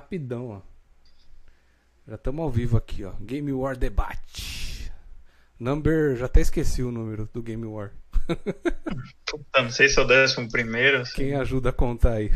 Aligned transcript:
Rapidão, 0.00 0.48
ó. 0.48 0.60
Já 2.08 2.14
estamos 2.14 2.42
ao 2.42 2.50
vivo 2.50 2.78
aqui, 2.78 3.04
ó. 3.04 3.12
Game 3.20 3.52
War 3.52 3.76
Debate. 3.76 4.90
Number. 5.58 6.16
Já 6.16 6.24
até 6.24 6.40
esqueci 6.40 6.82
o 6.82 6.90
número 6.90 7.28
do 7.34 7.42
Game 7.42 7.66
War. 7.66 7.92
Puta, 9.26 9.62
não 9.62 9.70
sei 9.70 9.90
se 9.90 9.98
é 9.98 10.02
o 10.02 10.06
décimo 10.06 10.50
primeiro. 10.50 11.02
assim. 11.02 11.16
Quem 11.16 11.34
ajuda 11.34 11.68
a 11.68 11.72
contar 11.72 12.14
aí? 12.14 12.32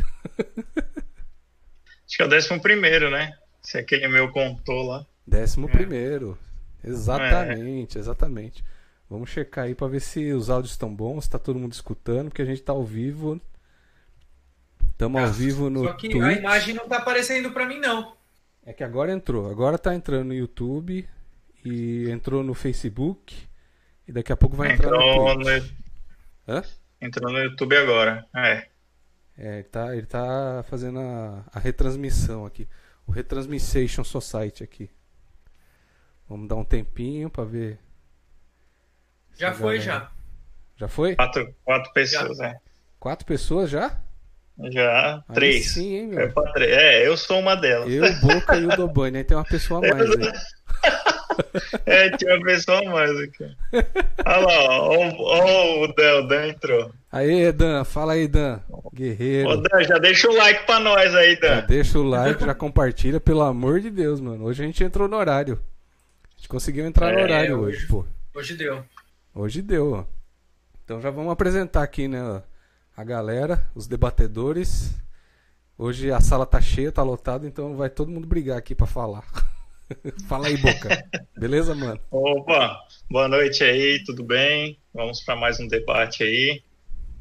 Acho 2.07 2.17
que 2.17 2.21
é 2.21 2.25
o 2.25 2.29
décimo 2.29 2.61
primeiro, 2.61 3.09
né? 3.09 3.35
Se 3.63 3.79
aquele 3.79 4.07
meu 4.07 4.31
contou 4.31 4.83
lá. 4.83 5.03
Décimo 5.25 5.67
primeiro. 5.67 6.37
Exatamente, 6.83 7.97
exatamente. 7.97 8.63
Vamos 9.09 9.31
checar 9.31 9.65
aí 9.65 9.73
pra 9.73 9.87
ver 9.87 10.01
se 10.01 10.31
os 10.33 10.51
áudios 10.51 10.73
estão 10.73 10.95
bons, 10.95 11.23
se 11.23 11.31
tá 11.31 11.39
todo 11.39 11.57
mundo 11.57 11.73
escutando, 11.73 12.29
porque 12.29 12.43
a 12.43 12.45
gente 12.45 12.61
tá 12.61 12.73
ao 12.73 12.83
vivo. 12.83 13.41
Estamos 14.95 15.21
ao 15.21 15.29
vivo 15.31 15.69
no 15.69 15.83
Só 15.83 15.93
que 15.93 16.07
a 16.07 16.11
Twitch. 16.11 16.37
imagem 16.39 16.73
não 16.73 16.87
tá 16.87 16.97
aparecendo 16.99 17.51
pra 17.51 17.65
mim, 17.65 17.79
não. 17.79 18.15
É 18.65 18.71
que 18.71 18.81
agora 18.83 19.11
entrou. 19.11 19.51
Agora 19.51 19.77
tá 19.77 19.93
entrando 19.93 20.27
no 20.27 20.33
YouTube 20.33 21.05
e 21.65 22.09
entrou 22.09 22.43
no 22.43 22.53
Facebook 22.53 23.35
e 24.07 24.11
daqui 24.13 24.31
a 24.31 24.37
pouco 24.37 24.55
vai 24.55 24.71
entrar 24.71 24.87
Entrou 24.87 25.35
no 25.37 25.43
Twitch. 25.43 25.71
no, 26.47 26.53
Hã? 26.55 26.63
entrou 27.01 27.31
no 27.31 27.39
YouTube 27.39 27.75
agora. 27.75 28.25
É. 28.33 28.67
É, 29.37 29.53
ele 29.55 29.63
tá, 29.63 29.95
ele 29.97 30.05
tá 30.05 30.63
fazendo 30.69 30.97
a, 30.99 31.43
a 31.51 31.59
retransmissão 31.59 32.45
aqui. 32.45 32.65
O 33.05 33.11
Retransmission 33.11 34.03
Society 34.05 34.63
aqui. 34.63 34.89
Vamos 36.27 36.47
dar 36.47 36.55
um 36.55 36.63
tempinho 36.63 37.29
pra 37.29 37.43
ver. 37.43 37.77
Já 39.37 39.49
a 39.49 39.53
foi, 39.53 39.77
galera- 39.77 39.83
já. 39.83 40.11
Já 40.77 40.87
foi? 40.87 41.15
Quatro, 41.17 41.53
quatro 41.65 41.91
pessoas, 41.93 42.39
é. 42.39 42.57
Quatro 42.97 43.25
pessoas 43.25 43.69
já? 43.69 44.01
Já. 44.71 45.15
Aí 45.27 45.35
três. 45.35 45.71
sim, 45.71 45.95
hein, 45.95 46.09
É, 46.13 46.15
meu? 46.27 46.31
três. 46.53 46.71
É, 46.71 47.07
eu 47.07 47.17
sou 47.17 47.39
uma 47.39 47.55
delas. 47.55 47.91
Eu, 47.91 48.03
o 48.05 48.21
Boca 48.21 48.55
e 48.57 48.65
o 48.65 48.75
Dobani. 48.75 49.17
Aí 49.17 49.23
tem 49.23 49.35
uma 49.35 49.43
pessoa 49.43 49.85
a 49.85 49.93
mais 49.95 50.09
aí. 50.11 50.31
É, 51.85 52.09
tinha 52.11 52.33
uma 52.35 52.45
pessoa 52.45 52.79
a 52.79 52.89
mais 52.89 53.11
aqui. 53.19 53.43
Olha 54.25 54.37
lá, 54.37 54.79
ó. 54.81 54.95
Ó, 54.95 55.11
ó 55.19 55.83
o 55.83 55.87
Dan, 55.93 56.19
o 56.19 56.27
Dan 56.29 56.47
entrou. 56.47 56.91
Aí, 57.11 57.51
Dan, 57.51 57.83
fala 57.83 58.13
aí, 58.13 58.25
Dan. 58.25 58.59
Guerreiro. 58.93 59.49
Ô, 59.49 59.57
Dan, 59.57 59.83
já 59.83 59.97
deixa 59.97 60.29
o 60.29 60.35
like 60.35 60.65
pra 60.65 60.79
nós 60.79 61.13
aí, 61.13 61.35
Já 61.35 61.59
Dan. 61.59 61.65
deixa 61.67 61.99
o 61.99 62.03
like, 62.03 62.41
já 62.45 62.53
compartilha, 62.55 63.19
pelo 63.19 63.41
amor 63.41 63.81
de 63.81 63.89
Deus, 63.89 64.21
mano. 64.21 64.45
Hoje 64.45 64.63
a 64.63 64.65
gente 64.65 64.81
entrou 64.81 65.09
no 65.09 65.17
horário. 65.17 65.59
A 66.33 66.37
gente 66.37 66.47
conseguiu 66.47 66.85
entrar 66.85 67.11
no 67.11 67.19
É, 67.19 67.23
horário 67.23 67.59
hoje. 67.59 67.77
hoje, 67.79 67.87
pô. 67.87 68.05
Hoje 68.33 68.53
deu. 68.55 68.83
Hoje 69.33 69.61
deu, 69.61 69.91
ó. 69.91 70.03
Então 70.85 71.01
já 71.01 71.09
vamos 71.09 71.33
apresentar 71.33 71.83
aqui, 71.83 72.07
né, 72.07 72.23
ó, 72.23 72.39
a 72.95 73.03
galera, 73.03 73.69
os 73.75 73.87
debatedores. 73.87 74.95
Hoje 75.77 76.11
a 76.11 76.21
sala 76.21 76.45
tá 76.45 76.61
cheia, 76.61 76.91
tá 76.91 77.03
lotada, 77.03 77.45
então 77.45 77.75
vai 77.75 77.89
todo 77.89 78.11
mundo 78.11 78.25
brigar 78.25 78.57
aqui 78.57 78.73
pra 78.73 78.87
falar. 78.87 79.25
Fala 80.27 80.47
aí, 80.47 80.57
Boca. 80.57 81.05
Beleza, 81.37 81.75
mano? 81.75 81.99
Opa, 82.09 82.79
boa 83.09 83.27
noite 83.27 83.63
aí, 83.63 84.01
tudo 84.05 84.23
bem? 84.23 84.79
Vamos 84.93 85.21
para 85.21 85.35
mais 85.35 85.59
um 85.59 85.67
debate 85.67 86.23
aí. 86.23 86.63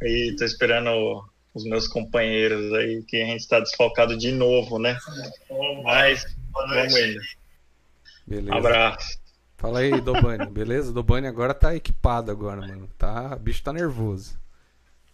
E 0.01 0.35
tô 0.39 0.45
esperando 0.45 1.25
os 1.53 1.65
meus 1.65 1.89
companheiros 1.89 2.73
aí, 2.75 3.03
que 3.03 3.21
a 3.21 3.27
gente 3.27 3.41
está 3.41 3.59
desfalcado 3.59 4.17
de 4.17 4.31
novo, 4.31 4.79
né? 4.79 4.97
Mas 5.83 6.25
vamos 6.53 6.97
indo. 6.97 7.21
Beleza. 8.27 8.57
Abraço. 8.57 9.19
Fala 9.57 9.81
aí, 9.81 10.01
Dobani. 10.01 10.47
Beleza? 10.47 10.93
Dobani 10.93 11.27
agora 11.27 11.53
tá 11.53 11.75
equipado 11.75 12.31
agora, 12.31 12.61
mano. 12.61 12.89
Tá, 12.97 13.35
o 13.35 13.39
bicho 13.39 13.63
tá 13.63 13.73
nervoso. 13.73 14.39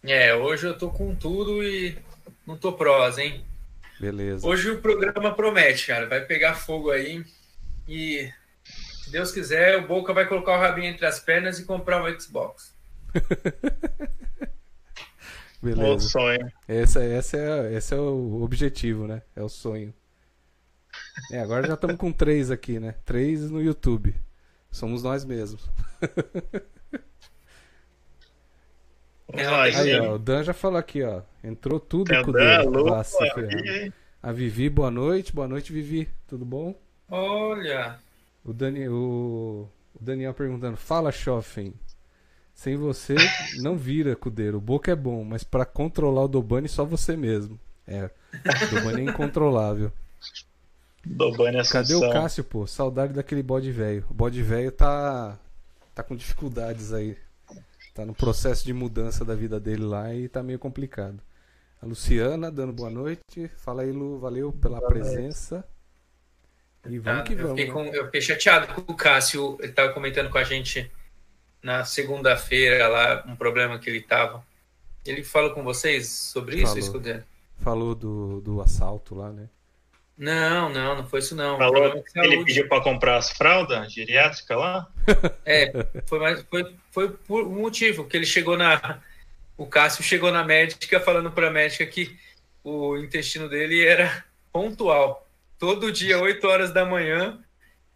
É, 0.03 0.33
hoje 0.33 0.65
eu 0.65 0.77
tô 0.77 0.89
com 0.89 1.13
tudo 1.15 1.63
e 1.63 1.97
não 2.45 2.57
tô 2.57 2.73
prosa, 2.73 3.21
hein? 3.21 3.45
Beleza. 3.99 4.47
Hoje 4.47 4.71
o 4.71 4.81
programa 4.81 5.33
promete, 5.35 5.85
cara. 5.87 6.07
Vai 6.07 6.21
pegar 6.25 6.55
fogo 6.55 6.89
aí. 6.89 7.23
E 7.87 8.31
se 9.03 9.11
Deus 9.11 9.31
quiser, 9.31 9.77
o 9.77 9.87
Boca 9.87 10.11
vai 10.13 10.27
colocar 10.27 10.53
o 10.53 10.59
rabinho 10.59 10.87
entre 10.87 11.05
as 11.05 11.19
pernas 11.19 11.59
e 11.59 11.65
comprar 11.65 12.03
um 12.03 12.19
Xbox. 12.19 12.73
Beleza. 15.61 16.09
sonho. 16.09 16.51
Esse, 16.67 16.99
esse, 16.99 17.37
é, 17.37 17.73
esse 17.73 17.93
é 17.93 17.97
o 17.97 18.41
objetivo, 18.41 19.05
né? 19.05 19.21
É 19.35 19.43
o 19.43 19.49
sonho. 19.49 19.93
É, 21.31 21.39
agora 21.39 21.67
já 21.67 21.75
estamos 21.75 21.97
com 21.97 22.11
três 22.11 22.49
aqui, 22.49 22.79
né? 22.79 22.95
Três 23.05 23.51
no 23.51 23.61
YouTube. 23.61 24.15
Somos 24.71 25.03
nós 25.03 25.23
mesmos. 25.23 25.69
Vamos 29.31 29.47
É, 29.47 29.79
Aí, 29.79 29.99
ó, 29.99 30.15
o 30.15 30.19
Dan 30.19 30.43
já 30.43 30.53
falou 30.53 30.77
aqui, 30.77 31.03
ó. 31.03 31.21
Entrou 31.43 31.79
tudo 31.79 32.09
Tem 32.09 32.21
com 32.23 32.31
o 32.31 32.33
Dan, 32.33 33.03
se 33.03 33.23
a. 33.23 33.33
Vivi. 33.35 33.93
A 34.21 34.31
Vivi, 34.31 34.69
boa 34.69 34.91
noite. 34.91 35.33
Boa 35.33 35.47
noite, 35.47 35.71
Vivi. 35.73 36.07
Tudo 36.27 36.45
bom? 36.45 36.75
Olha, 37.09 37.99
O, 38.45 38.53
Dani, 38.53 38.87
o, 38.87 39.67
o 39.93 40.03
Daniel 40.03 40.33
perguntando: 40.33 40.77
Fala, 40.77 41.11
Schoffen. 41.11 41.73
Sem 42.53 42.75
você, 42.75 43.15
não 43.61 43.75
vira, 43.77 44.15
Cudeiro. 44.15 44.57
O 44.57 44.61
Boca 44.61 44.91
é 44.91 44.95
bom, 44.95 45.23
mas 45.23 45.43
pra 45.43 45.65
controlar 45.65 46.23
o 46.23 46.27
Dobani, 46.27 46.67
só 46.67 46.85
você 46.85 47.15
mesmo. 47.17 47.59
É, 47.87 48.05
o 48.71 48.75
Dobani 48.75 49.01
é 49.01 49.11
incontrolável. 49.11 49.91
Dobane 51.03 51.57
Cadê 51.67 51.93
Assunção. 51.93 52.09
o 52.09 52.13
Cássio, 52.13 52.43
pô? 52.43 52.67
Saudade 52.67 53.13
daquele 53.13 53.41
bode 53.41 53.71
velho. 53.71 54.05
O 54.09 54.13
bode 54.13 54.41
velho 54.43 54.71
tá 54.71 55.39
tá 55.95 56.03
com 56.03 56.15
dificuldades 56.15 56.93
aí. 56.93 57.17
Tá 57.93 58.05
no 58.05 58.13
processo 58.13 58.65
de 58.65 58.73
mudança 58.73 59.25
da 59.25 59.35
vida 59.35 59.59
dele 59.59 59.83
lá 59.83 60.13
e 60.13 60.29
tá 60.29 60.41
meio 60.41 60.57
complicado. 60.57 61.21
A 61.81 61.85
Luciana 61.85 62.51
dando 62.51 62.71
boa 62.71 62.89
noite. 62.89 63.49
Fala 63.57 63.81
aí, 63.81 63.91
Lu, 63.91 64.17
valeu 64.19 64.51
pela 64.53 64.79
presença. 64.81 65.65
E 66.87 66.97
vamos 66.99 67.21
tá, 67.21 67.25
que 67.27 67.33
eu, 67.33 67.37
vamos. 67.37 67.59
fiquei 67.59 67.67
né? 67.67 67.73
com- 67.73 67.95
eu 67.95 68.05
fiquei 68.05 68.21
chateado 68.21 68.73
com 68.73 68.91
o 68.91 68.95
Cássio. 68.95 69.57
Ele 69.59 69.71
tava 69.71 69.91
comentando 69.93 70.29
com 70.29 70.37
a 70.37 70.43
gente 70.43 70.89
na 71.61 71.83
segunda-feira 71.83 72.87
lá, 72.87 73.23
um 73.27 73.35
problema 73.35 73.77
que 73.77 73.89
ele 73.89 74.01
tava. 74.01 74.43
Ele 75.05 75.23
falou 75.23 75.51
com 75.51 75.63
vocês 75.63 76.07
sobre 76.07 76.57
isso, 76.57 76.67
Falou. 76.67 76.79
Escudeiro? 76.79 77.23
Falou 77.57 77.93
do, 77.95 78.41
do 78.41 78.61
assalto 78.61 79.13
lá, 79.15 79.31
né? 79.31 79.49
Não, 80.21 80.69
não, 80.69 80.97
não 80.97 81.07
foi 81.07 81.17
isso 81.17 81.35
não. 81.35 81.57
Falou, 81.57 82.03
ele 82.17 82.45
pediu 82.45 82.67
para 82.67 82.83
comprar 82.83 83.17
as 83.17 83.31
fraldas 83.31 83.91
geriátricas 83.91 84.55
lá? 84.55 84.87
É, 85.43 85.71
foi, 86.05 86.19
mais, 86.19 86.45
foi, 86.47 86.75
foi 86.91 87.09
por 87.09 87.47
um 87.47 87.61
motivo, 87.61 88.05
que 88.05 88.17
ele 88.17 88.25
chegou 88.27 88.55
na. 88.55 88.99
O 89.57 89.65
Cássio 89.65 90.03
chegou 90.03 90.31
na 90.31 90.43
médica 90.43 90.99
falando 90.99 91.31
para 91.31 91.47
a 91.47 91.51
médica 91.51 91.87
que 91.87 92.15
o 92.63 92.95
intestino 92.97 93.49
dele 93.49 93.83
era 93.83 94.23
pontual. 94.53 95.27
Todo 95.57 95.91
dia, 95.91 96.19
8 96.19 96.47
horas 96.47 96.71
da 96.71 96.85
manhã, 96.85 97.39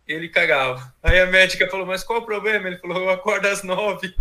ele 0.08 0.30
cagava. 0.30 0.94
Aí 1.02 1.20
a 1.20 1.26
médica 1.26 1.68
falou, 1.68 1.86
mas 1.86 2.04
qual 2.04 2.20
o 2.20 2.26
problema? 2.26 2.68
Ele 2.68 2.78
falou, 2.78 3.04
eu 3.04 3.10
acordo 3.10 3.48
às 3.48 3.64
9. 3.64 4.14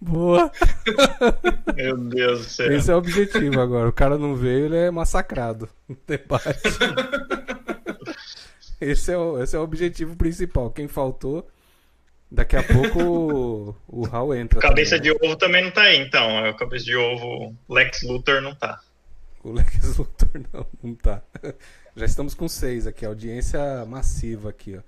Boa! 0.00 0.50
Meu 1.74 1.96
Deus 1.98 2.38
do 2.38 2.44
céu. 2.44 2.72
Esse 2.72 2.90
é 2.90 2.94
o 2.94 2.98
objetivo 2.98 3.60
agora. 3.60 3.88
O 3.88 3.92
cara 3.92 4.16
não 4.16 4.34
veio, 4.34 4.66
ele 4.66 4.76
é 4.76 4.90
massacrado. 4.90 5.68
No 5.88 5.96
debate. 6.06 6.46
Esse 8.80 9.12
é, 9.12 9.16
o, 9.16 9.42
esse 9.42 9.56
é 9.56 9.58
o 9.58 9.62
objetivo 9.62 10.16
principal. 10.16 10.70
Quem 10.70 10.86
faltou, 10.86 11.48
daqui 12.30 12.56
a 12.56 12.62
pouco 12.62 13.02
o, 13.02 13.74
o 13.88 14.06
Raul 14.06 14.34
entra. 14.34 14.60
Cabeça 14.60 14.96
também, 14.96 15.12
né? 15.12 15.18
de 15.18 15.26
ovo 15.26 15.36
também 15.36 15.64
não 15.64 15.70
tá 15.70 15.82
aí, 15.82 15.98
então. 15.98 16.44
É 16.44 16.50
o 16.50 16.56
cabeça 16.56 16.84
de 16.84 16.96
ovo 16.96 17.54
Lex 17.68 18.02
Luthor 18.02 18.42
não 18.42 18.54
tá. 18.54 18.80
O 19.46 19.52
Lex 19.52 19.96
Luthor 19.96 20.28
não, 20.52 20.66
não 20.82 20.94
tá. 20.96 21.22
Já 21.94 22.04
estamos 22.04 22.34
com 22.34 22.48
seis 22.48 22.84
aqui, 22.84 23.06
audiência 23.06 23.86
massiva 23.86 24.50
aqui, 24.50 24.76
ó. 24.76 24.80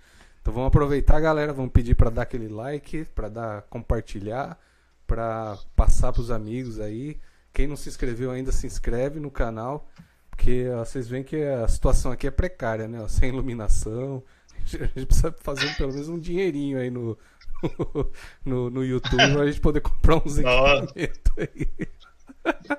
Então 0.43 0.53
vamos 0.53 0.67
aproveitar, 0.67 1.21
galera, 1.21 1.53
vamos 1.53 1.71
pedir 1.71 1.95
para 1.95 2.11
dar 2.11 2.23
aquele 2.23 2.49
like, 2.49 3.05
para 3.15 3.29
dar 3.29 3.63
compartilhar, 3.63 4.59
para 5.07 5.57
passar 5.77 6.13
pros 6.13 6.33
amigos 6.33 6.81
aí. 6.81 7.21
Quem 7.53 7.69
não 7.69 7.77
se 7.77 7.89
inscreveu 7.89 8.33
ainda 8.33 8.51
se 8.51 8.67
inscreve 8.67 9.21
no 9.21 9.31
canal, 9.31 9.89
porque 10.29 10.69
ó, 10.71 10.85
vocês 10.85 11.07
veem 11.07 11.23
que 11.23 11.41
a 11.41 11.69
situação 11.69 12.11
aqui 12.11 12.27
é 12.27 12.31
precária, 12.33 12.89
né? 12.89 13.01
ó, 13.01 13.07
Sem 13.07 13.29
iluminação. 13.29 14.25
A 14.75 14.87
gente 14.87 15.07
precisa 15.07 15.33
fazer 15.39 15.73
pelo 15.77 15.93
menos 15.93 16.09
um 16.09 16.19
dinheirinho 16.19 16.81
aí 16.81 16.91
no 16.91 17.17
no, 18.45 18.71
no 18.71 18.85
YouTube 18.85 19.33
pra 19.33 19.47
gente 19.47 19.61
poder 19.61 19.81
comprar 19.81 20.17
uns 20.17 20.37
equipamentos 20.37 21.33
aí. 21.37 21.89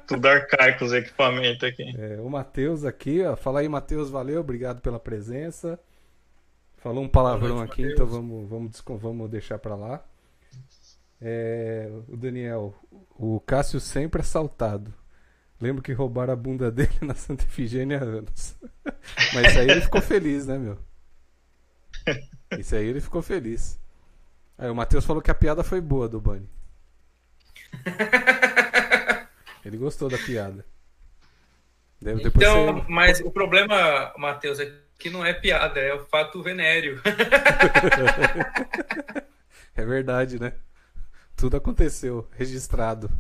Tudo 0.08 0.28
arcaico 0.28 0.86
os 0.86 0.94
equipamentos 0.94 1.64
aqui. 1.64 1.84
É, 1.98 2.20
o 2.22 2.30
Matheus 2.30 2.84
aqui, 2.84 3.24
ó. 3.24 3.36
Fala 3.36 3.60
aí, 3.60 3.70
Matheus, 3.70 4.10
valeu, 4.10 4.42
obrigado 4.42 4.82
pela 4.82 5.00
presença. 5.00 5.80
Falou 6.78 7.04
um 7.04 7.10
palavrão 7.10 7.58
noite, 7.58 7.72
aqui, 7.72 7.82
Matheus. 7.82 7.94
então 7.94 8.08
vamos, 8.08 8.50
vamos, 8.50 8.84
vamos 9.02 9.30
deixar 9.30 9.60
pra 9.60 9.76
lá. 9.76 10.04
É, 11.22 11.90
o 12.08 12.16
Daniel, 12.16 12.74
o 13.18 13.40
Cássio 13.42 13.80
sempre 13.80 14.22
assaltado. 14.22 14.94
Lembro 15.60 15.84
que 15.84 15.92
roubaram 15.92 16.32
a 16.32 16.36
bunda 16.36 16.72
dele 16.72 16.98
na 17.02 17.14
Santa 17.14 17.44
Efigênia 17.44 18.00
há 18.00 18.04
anos. 18.04 18.56
Mas 19.34 19.50
isso 19.50 19.60
aí 19.60 19.70
ele 19.70 19.82
ficou 19.82 20.02
feliz, 20.02 20.48
né, 20.48 20.58
meu? 20.58 20.78
Isso 22.58 22.76
aí 22.76 22.88
ele 22.88 23.02
ficou 23.02 23.22
feliz. 23.22 23.80
Aí 24.58 24.70
o 24.70 24.76
Matheus 24.76 25.06
falou 25.06 25.22
que 25.22 25.32
a 25.32 25.36
piada 25.36 25.64
foi 25.64 25.82
boa 25.82 26.08
do 26.08 26.20
Bunny. 26.20 26.50
Ele 29.70 29.78
gostou 29.78 30.10
da 30.10 30.18
piada. 30.18 30.66
Deve, 32.02 32.24
então, 32.24 32.80
você... 32.80 32.86
mas 32.88 33.20
o 33.20 33.30
problema, 33.30 34.12
Matheus, 34.18 34.60
é 34.60 34.74
que 34.98 35.10
não 35.10 35.24
é 35.26 35.34
piada, 35.34 35.80
é 35.80 35.94
o 35.94 36.06
fato 36.06 36.42
venéreo. 36.42 37.00
é 39.76 39.86
verdade, 39.86 40.40
né? 40.40 40.54
Tudo 41.36 41.58
aconteceu, 41.58 42.28
registrado. 42.32 43.12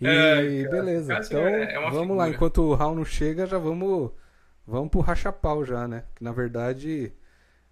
E 0.00 0.06
é, 0.06 0.68
beleza, 0.68 1.14
então 1.14 1.40
é 1.46 1.74
vamos 1.80 2.00
figura. 2.00 2.14
lá, 2.18 2.28
enquanto 2.28 2.62
o 2.62 2.74
Raul 2.74 2.94
não 2.94 3.04
chega, 3.04 3.46
já 3.46 3.58
vamos 3.58 4.12
vamos 4.66 4.90
pro 4.90 5.00
racha-pau 5.00 5.64
já, 5.64 5.88
né? 5.88 6.04
Que 6.14 6.22
na 6.22 6.32
verdade, 6.32 7.12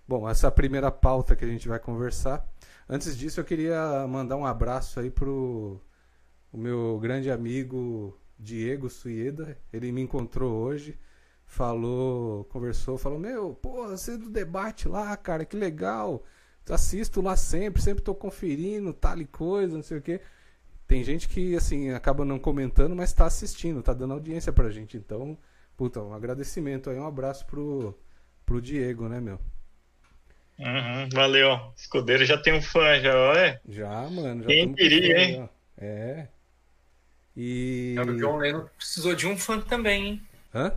bom, 0.09 0.29
essa 0.29 0.47
é 0.47 0.49
a 0.49 0.50
primeira 0.50 0.91
pauta 0.91 1.37
que 1.37 1.44
a 1.44 1.49
gente 1.49 1.69
vai 1.69 1.79
conversar. 1.79 2.47
Antes 2.88 3.17
disso, 3.17 3.41
eu 3.41 3.44
queria 3.44 4.06
mandar 4.06 4.37
um 4.37 4.47
abraço 4.47 4.99
aí 4.99 5.11
pro 5.11 5.81
o 6.55 6.56
meu 6.56 6.97
grande 7.01 7.33
amigo 7.33 8.17
Diego 8.39 8.89
Suieda. 8.89 9.59
Ele 9.73 9.91
me 9.91 10.01
encontrou 10.01 10.53
hoje, 10.53 10.97
falou, 11.45 12.45
conversou, 12.45 12.97
falou: 12.97 13.19
Meu, 13.19 13.55
pô, 13.55 13.89
você 13.89 14.12
é 14.15 14.17
do 14.17 14.31
debate 14.31 14.87
lá, 14.89 15.17
cara, 15.17 15.45
que 15.45 15.56
legal. 15.56 16.23
Assisto 16.71 17.21
lá 17.21 17.37
sempre, 17.37 17.83
sempre 17.83 18.03
tô 18.03 18.15
conferindo, 18.15 18.93
tal 18.93 19.21
e 19.21 19.27
coisa, 19.27 19.75
não 19.75 19.83
sei 19.83 19.99
o 19.99 20.03
quê. 20.03 20.21
Tem 20.87 21.03
gente 21.03 21.29
que, 21.29 21.56
assim, 21.56 21.91
acaba 21.91 22.25
não 22.25 22.39
comentando, 22.39 22.95
mas 22.95 23.12
tá 23.12 23.27
assistindo, 23.27 23.83
tá 23.83 23.93
dando 23.93 24.15
audiência 24.15 24.53
pra 24.53 24.71
gente. 24.71 24.97
Então, 24.97 25.37
puta, 25.77 26.00
um 26.00 26.15
agradecimento 26.15 26.89
aí, 26.89 26.99
um 26.99 27.07
abraço 27.07 27.45
pro, 27.47 27.99
pro 28.47 28.62
Diego, 28.62 29.09
né, 29.09 29.21
meu? 29.21 29.39
Uhum, 30.59 31.09
valeu. 31.12 31.73
Escudeiro 31.77 32.25
já 32.25 32.39
tem 32.39 32.55
um 32.55 32.62
fã, 32.62 32.99
já, 33.00 33.15
olha. 33.15 33.61
Já, 33.69 34.09
mano. 34.09 34.43
Já 34.45 34.49
Quem 34.49 34.73
queria, 34.73 35.19
hein? 35.19 35.50
É. 35.77 36.29
E. 37.37 37.97
O 37.99 38.17
John 38.17 38.37
Lennon 38.39 38.67
precisou 38.77 39.15
de 39.15 39.27
um 39.27 39.37
fã 39.37 39.61
também, 39.61 40.07
hein? 40.07 40.23
Hã? 40.55 40.73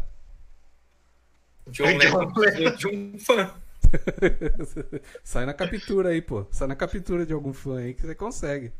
O 1.66 1.72
John 1.72 1.98
Lennon 1.98 2.32
precisou 2.32 2.76
de 2.76 2.88
um 2.88 3.20
fã. 3.20 3.54
Sai 5.24 5.46
na 5.46 5.54
captura 5.54 6.10
aí, 6.10 6.22
pô. 6.22 6.46
Sai 6.52 6.68
na 6.68 6.76
captura 6.76 7.26
de 7.26 7.34
algum 7.34 7.54
fã 7.54 7.80
aí 7.80 7.94
que 7.94 8.02
você 8.02 8.16
consegue. 8.16 8.72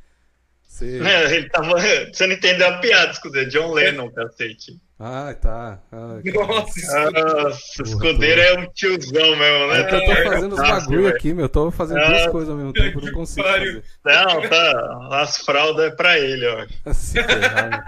Você... 0.68 1.02
É, 1.02 1.36
ele 1.36 1.50
tava... 1.50 1.76
Você 2.14 2.28
não 2.28 2.36
entendeu 2.36 2.68
a 2.68 2.78
piada, 2.80 3.12
escudeiro. 3.12 3.50
John 3.50 3.74
Lennon, 3.74 4.12
cacete. 4.12 4.80
Ah, 5.00 5.36
tá. 5.40 5.80
Ah, 5.92 6.20
Nossa, 6.26 7.12
Nossa 7.12 7.84
escudeiro 7.84 8.42
é 8.42 8.60
um 8.60 8.68
tiozão 8.72 9.36
mesmo, 9.36 9.68
né? 9.68 9.82
É 9.82 9.84
que 9.84 9.96
eu 9.96 10.06
tô 10.06 10.16
fazendo 10.24 10.54
os 10.54 10.60
bagulho 10.60 11.08
aqui, 11.08 11.34
meu. 11.36 11.46
Eu 11.46 11.50
tô 11.50 11.70
fazendo 11.70 12.00
ah, 12.00 12.08
duas 12.08 12.28
coisas 12.28 12.50
ao 12.50 12.56
mesmo 12.56 12.74
tempo, 12.74 13.02
não 13.02 13.12
consigo 13.14 13.48
fazer. 13.48 13.84
Não, 14.04 14.42
tá. 14.50 15.10
As 15.22 15.38
fraldas 15.38 15.92
é 15.92 15.96
pra 15.96 16.18
ele, 16.18 16.48
ó. 16.48 16.66
Assim, 16.86 17.20
tá 17.22 17.86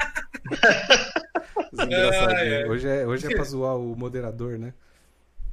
Engraçadinho. 1.74 2.72
Hoje 2.72 2.88
é, 2.88 3.08
hoje 3.08 3.26
é 3.26 3.36
pra 3.36 3.44
zoar 3.44 3.76
o 3.76 3.96
moderador, 3.96 4.60
né? 4.60 4.74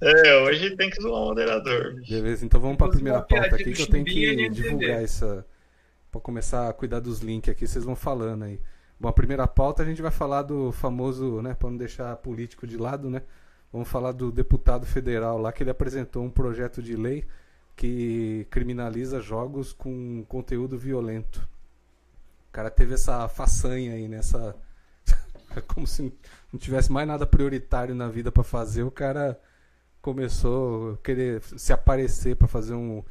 É, 0.02 0.36
hoje 0.40 0.76
tem 0.76 0.90
que 0.90 1.00
zoar 1.00 1.22
o 1.22 1.26
moderador. 1.26 1.94
Beleza, 2.06 2.44
então 2.44 2.60
vamos 2.60 2.76
pra 2.76 2.88
primeira 2.88 3.22
pauta 3.22 3.54
aqui 3.54 3.72
que 3.72 3.80
eu 3.82 3.86
tenho 3.86 4.04
que 4.04 4.48
divulgar 4.50 5.02
essa. 5.02 5.46
Pra 6.16 6.20
começar 6.22 6.70
a 6.70 6.72
cuidar 6.72 7.00
dos 7.00 7.20
links 7.20 7.50
aqui, 7.50 7.66
vocês 7.66 7.84
vão 7.84 7.94
falando 7.94 8.44
aí. 8.44 8.58
Bom, 8.98 9.08
a 9.08 9.12
primeira 9.12 9.46
pauta 9.46 9.82
a 9.82 9.86
gente 9.86 10.00
vai 10.00 10.10
falar 10.10 10.42
do 10.42 10.72
famoso, 10.72 11.42
né, 11.42 11.52
para 11.52 11.68
não 11.68 11.76
deixar 11.76 12.16
político 12.16 12.66
de 12.66 12.78
lado, 12.78 13.10
né? 13.10 13.22
Vamos 13.70 13.86
falar 13.86 14.12
do 14.12 14.32
deputado 14.32 14.86
federal 14.86 15.38
lá 15.38 15.52
que 15.52 15.62
ele 15.62 15.68
apresentou 15.68 16.24
um 16.24 16.30
projeto 16.30 16.82
de 16.82 16.96
lei 16.96 17.26
que 17.76 18.46
criminaliza 18.50 19.20
jogos 19.20 19.74
com 19.74 20.24
conteúdo 20.26 20.78
violento. 20.78 21.46
O 22.48 22.52
cara 22.52 22.70
teve 22.70 22.94
essa 22.94 23.28
façanha 23.28 23.92
aí 23.92 24.08
nessa 24.08 24.56
como 25.68 25.86
se 25.86 26.10
não 26.50 26.58
tivesse 26.58 26.90
mais 26.90 27.06
nada 27.06 27.26
prioritário 27.26 27.94
na 27.94 28.08
vida 28.08 28.32
para 28.32 28.42
fazer, 28.42 28.84
o 28.84 28.90
cara 28.90 29.38
começou 30.00 30.94
a 30.94 30.96
querer 31.04 31.42
se 31.42 31.74
aparecer 31.74 32.36
para 32.36 32.48
fazer 32.48 32.72
um 32.72 33.04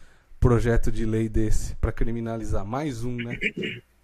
projeto 0.47 0.91
de 0.91 1.05
lei 1.05 1.27
desse 1.27 1.75
para 1.75 1.91
criminalizar 1.91 2.65
mais 2.65 3.03
um, 3.03 3.15
né? 3.15 3.37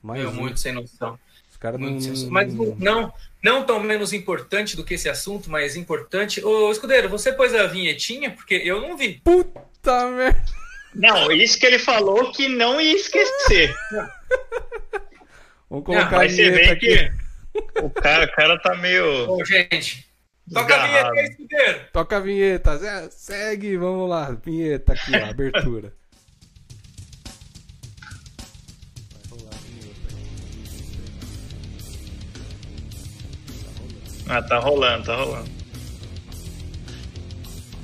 Mais 0.02 0.22
Meu, 0.22 0.32
um. 0.32 0.34
muito 0.34 0.60
sem 0.60 0.72
noção 0.72 1.20
cara 1.62 1.78
não, 1.78 2.00
Mas 2.32 2.54
não, 2.80 3.14
não 3.42 3.64
tão 3.64 3.80
menos 3.80 4.12
importante 4.12 4.76
do 4.76 4.84
que 4.84 4.96
esse 4.96 5.08
assunto, 5.08 5.50
mas 5.50 5.76
importante. 5.76 6.44
Ô, 6.44 6.72
Escudeiro, 6.72 7.08
você 7.08 7.32
pôs 7.32 7.54
a 7.54 7.68
vinhetinha? 7.68 8.32
Porque 8.32 8.56
eu 8.56 8.82
não 8.82 8.98
vi. 8.98 9.22
Puta 9.24 10.10
merda. 10.10 10.44
Não, 10.96 11.32
isso 11.32 11.60
que 11.60 11.66
ele 11.68 11.78
falou 11.78 12.32
que 12.32 12.50
não 12.50 12.82
ia 12.82 12.96
esquecer. 12.96 13.74
Vamos 15.70 15.86
colocar 15.86 16.12
não, 16.12 16.18
mas 16.18 16.34
a 16.34 16.36
você 16.36 16.50
vê 16.50 16.70
aqui. 16.70 16.88
que 16.88 17.80
o 17.80 17.90
cara, 17.92 18.26
o 18.26 18.32
cara 18.36 18.60
tá 18.60 18.76
meio. 18.76 19.32
Ô, 19.32 19.46
gente. 19.46 20.10
Toca 20.52 20.76
a 20.76 20.86
vinheta 20.86 21.12
aí, 21.12 21.26
Escudeiro. 21.28 21.80
Toca 21.94 22.18
a 22.18 22.20
vinheta. 22.20 23.10
Segue, 23.12 23.78
vamos 23.78 24.10
lá. 24.10 24.32
Vinheta 24.44 24.94
aqui, 24.94 25.12
ó, 25.16 25.30
abertura. 25.30 25.94
Ah, 34.34 34.42
tá 34.42 34.60
rolando, 34.60 35.04
tá 35.04 35.16
rolando. 35.18 35.50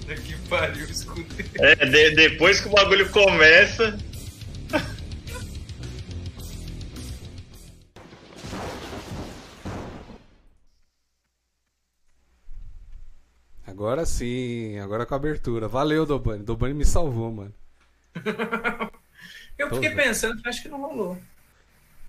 Que 0.05 0.38
pariu, 0.47 0.85
escutei. 0.85 1.45
É, 1.59 1.75
de, 1.75 2.15
depois 2.15 2.61
que 2.61 2.69
o 2.69 2.71
bagulho 2.71 3.09
começa. 3.09 3.97
Agora 13.65 14.05
sim, 14.05 14.79
agora 14.79 15.05
com 15.05 15.15
a 15.15 15.17
abertura. 15.17 15.67
Valeu, 15.67 16.05
Dobani. 16.05 16.45
Dobani 16.45 16.73
me 16.73 16.85
salvou, 16.85 17.29
mano. 17.29 17.53
Eu 19.59 19.69
fiquei 19.73 19.89
pensando, 19.89 20.41
acho 20.45 20.61
que 20.61 20.69
não 20.69 20.79
rolou. 20.79 21.17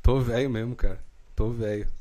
Tô 0.01 0.21
velho 0.21 0.49
mesmo, 0.49 0.77
cara. 0.77 1.03
Tô 1.35 1.51
velho. 1.51 1.98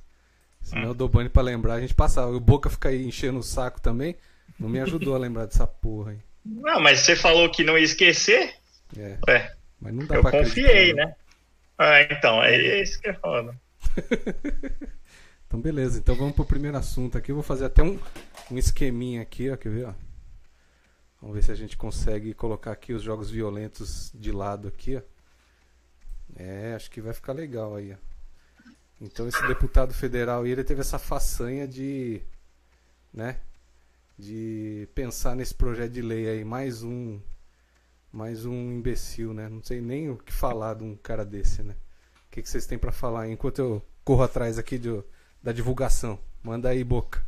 Senão 0.67 0.89
eu 0.89 0.93
dou 0.93 1.07
banho 1.07 1.29
pra 1.29 1.41
lembrar, 1.41 1.75
a 1.75 1.79
gente 1.79 1.93
passa. 1.93 2.25
O 2.25 2.41
Boca 2.41 2.69
fica 2.69 2.89
aí 2.89 3.07
enchendo 3.07 3.39
o 3.39 3.43
saco 3.43 3.79
também. 3.79 4.17
Não 4.59 4.67
me 4.67 4.81
ajudou 4.81 5.15
a 5.15 5.17
lembrar 5.17 5.45
dessa 5.45 5.65
porra 5.65 6.11
aí. 6.11 6.17
Não, 6.45 6.81
mas 6.81 6.99
você 6.99 7.15
falou 7.15 7.49
que 7.49 7.63
não 7.63 7.77
ia 7.77 7.85
esquecer? 7.85 8.53
É. 8.97 9.17
Ué, 9.29 9.55
mas 9.79 9.93
não 9.93 10.05
dá 10.05 10.15
eu 10.15 10.21
pra 10.21 10.31
confiei, 10.31 10.93
né? 10.93 11.15
Ah, 11.77 12.01
então, 12.01 12.43
é 12.43 12.81
isso 12.81 12.99
que 12.99 13.07
é 13.07 13.13
foda. 13.13 13.55
então, 15.47 15.61
beleza. 15.61 15.99
Então 15.99 16.15
vamos 16.15 16.35
pro 16.35 16.43
primeiro 16.43 16.75
assunto 16.75 17.17
aqui. 17.17 17.31
Eu 17.31 17.35
vou 17.35 17.43
fazer 17.43 17.63
até 17.63 17.81
um, 17.81 17.97
um 18.51 18.57
esqueminha 18.57 19.21
aqui, 19.21 19.49
ó. 19.49 19.55
Quer 19.55 19.69
ver, 19.69 19.85
ó? 19.85 19.93
Vamos 21.21 21.33
ver 21.33 21.43
se 21.43 21.51
a 21.51 21.55
gente 21.55 21.77
consegue 21.77 22.33
colocar 22.33 22.73
aqui 22.73 22.91
os 22.91 23.01
jogos 23.01 23.31
violentos 23.31 24.11
de 24.13 24.33
lado 24.33 24.67
aqui, 24.67 24.97
ó. 24.97 25.01
É, 26.35 26.73
acho 26.75 26.91
que 26.91 26.99
vai 26.99 27.13
ficar 27.13 27.31
legal 27.31 27.73
aí, 27.73 27.93
ó. 27.93 28.16
Então 28.99 29.27
esse 29.27 29.45
deputado 29.47 29.93
federal 29.93 30.45
ele 30.45 30.63
teve 30.63 30.81
essa 30.81 30.97
façanha 30.97 31.67
de, 31.67 32.21
né, 33.13 33.37
de 34.17 34.87
pensar 34.95 35.35
nesse 35.35 35.53
projeto 35.53 35.91
de 35.91 36.01
lei 36.01 36.27
aí 36.27 36.43
mais 36.43 36.81
um, 36.81 37.19
mais 38.11 38.45
um 38.45 38.71
imbecil, 38.71 39.33
né? 39.33 39.47
Não 39.47 39.63
sei 39.63 39.79
nem 39.81 40.09
o 40.09 40.17
que 40.17 40.33
falar 40.33 40.75
de 40.75 40.83
um 40.83 40.95
cara 40.95 41.23
desse, 41.23 41.61
né? 41.61 41.75
O 42.27 42.31
que, 42.31 42.41
que 42.41 42.49
vocês 42.49 42.65
têm 42.65 42.77
para 42.77 42.91
falar 42.91 43.29
enquanto 43.29 43.59
eu 43.59 43.85
corro 44.03 44.23
atrás 44.23 44.57
aqui 44.57 44.79
de, 44.79 45.03
da 45.41 45.51
divulgação? 45.51 46.19
Manda 46.43 46.69
aí, 46.69 46.83
boca. 46.83 47.23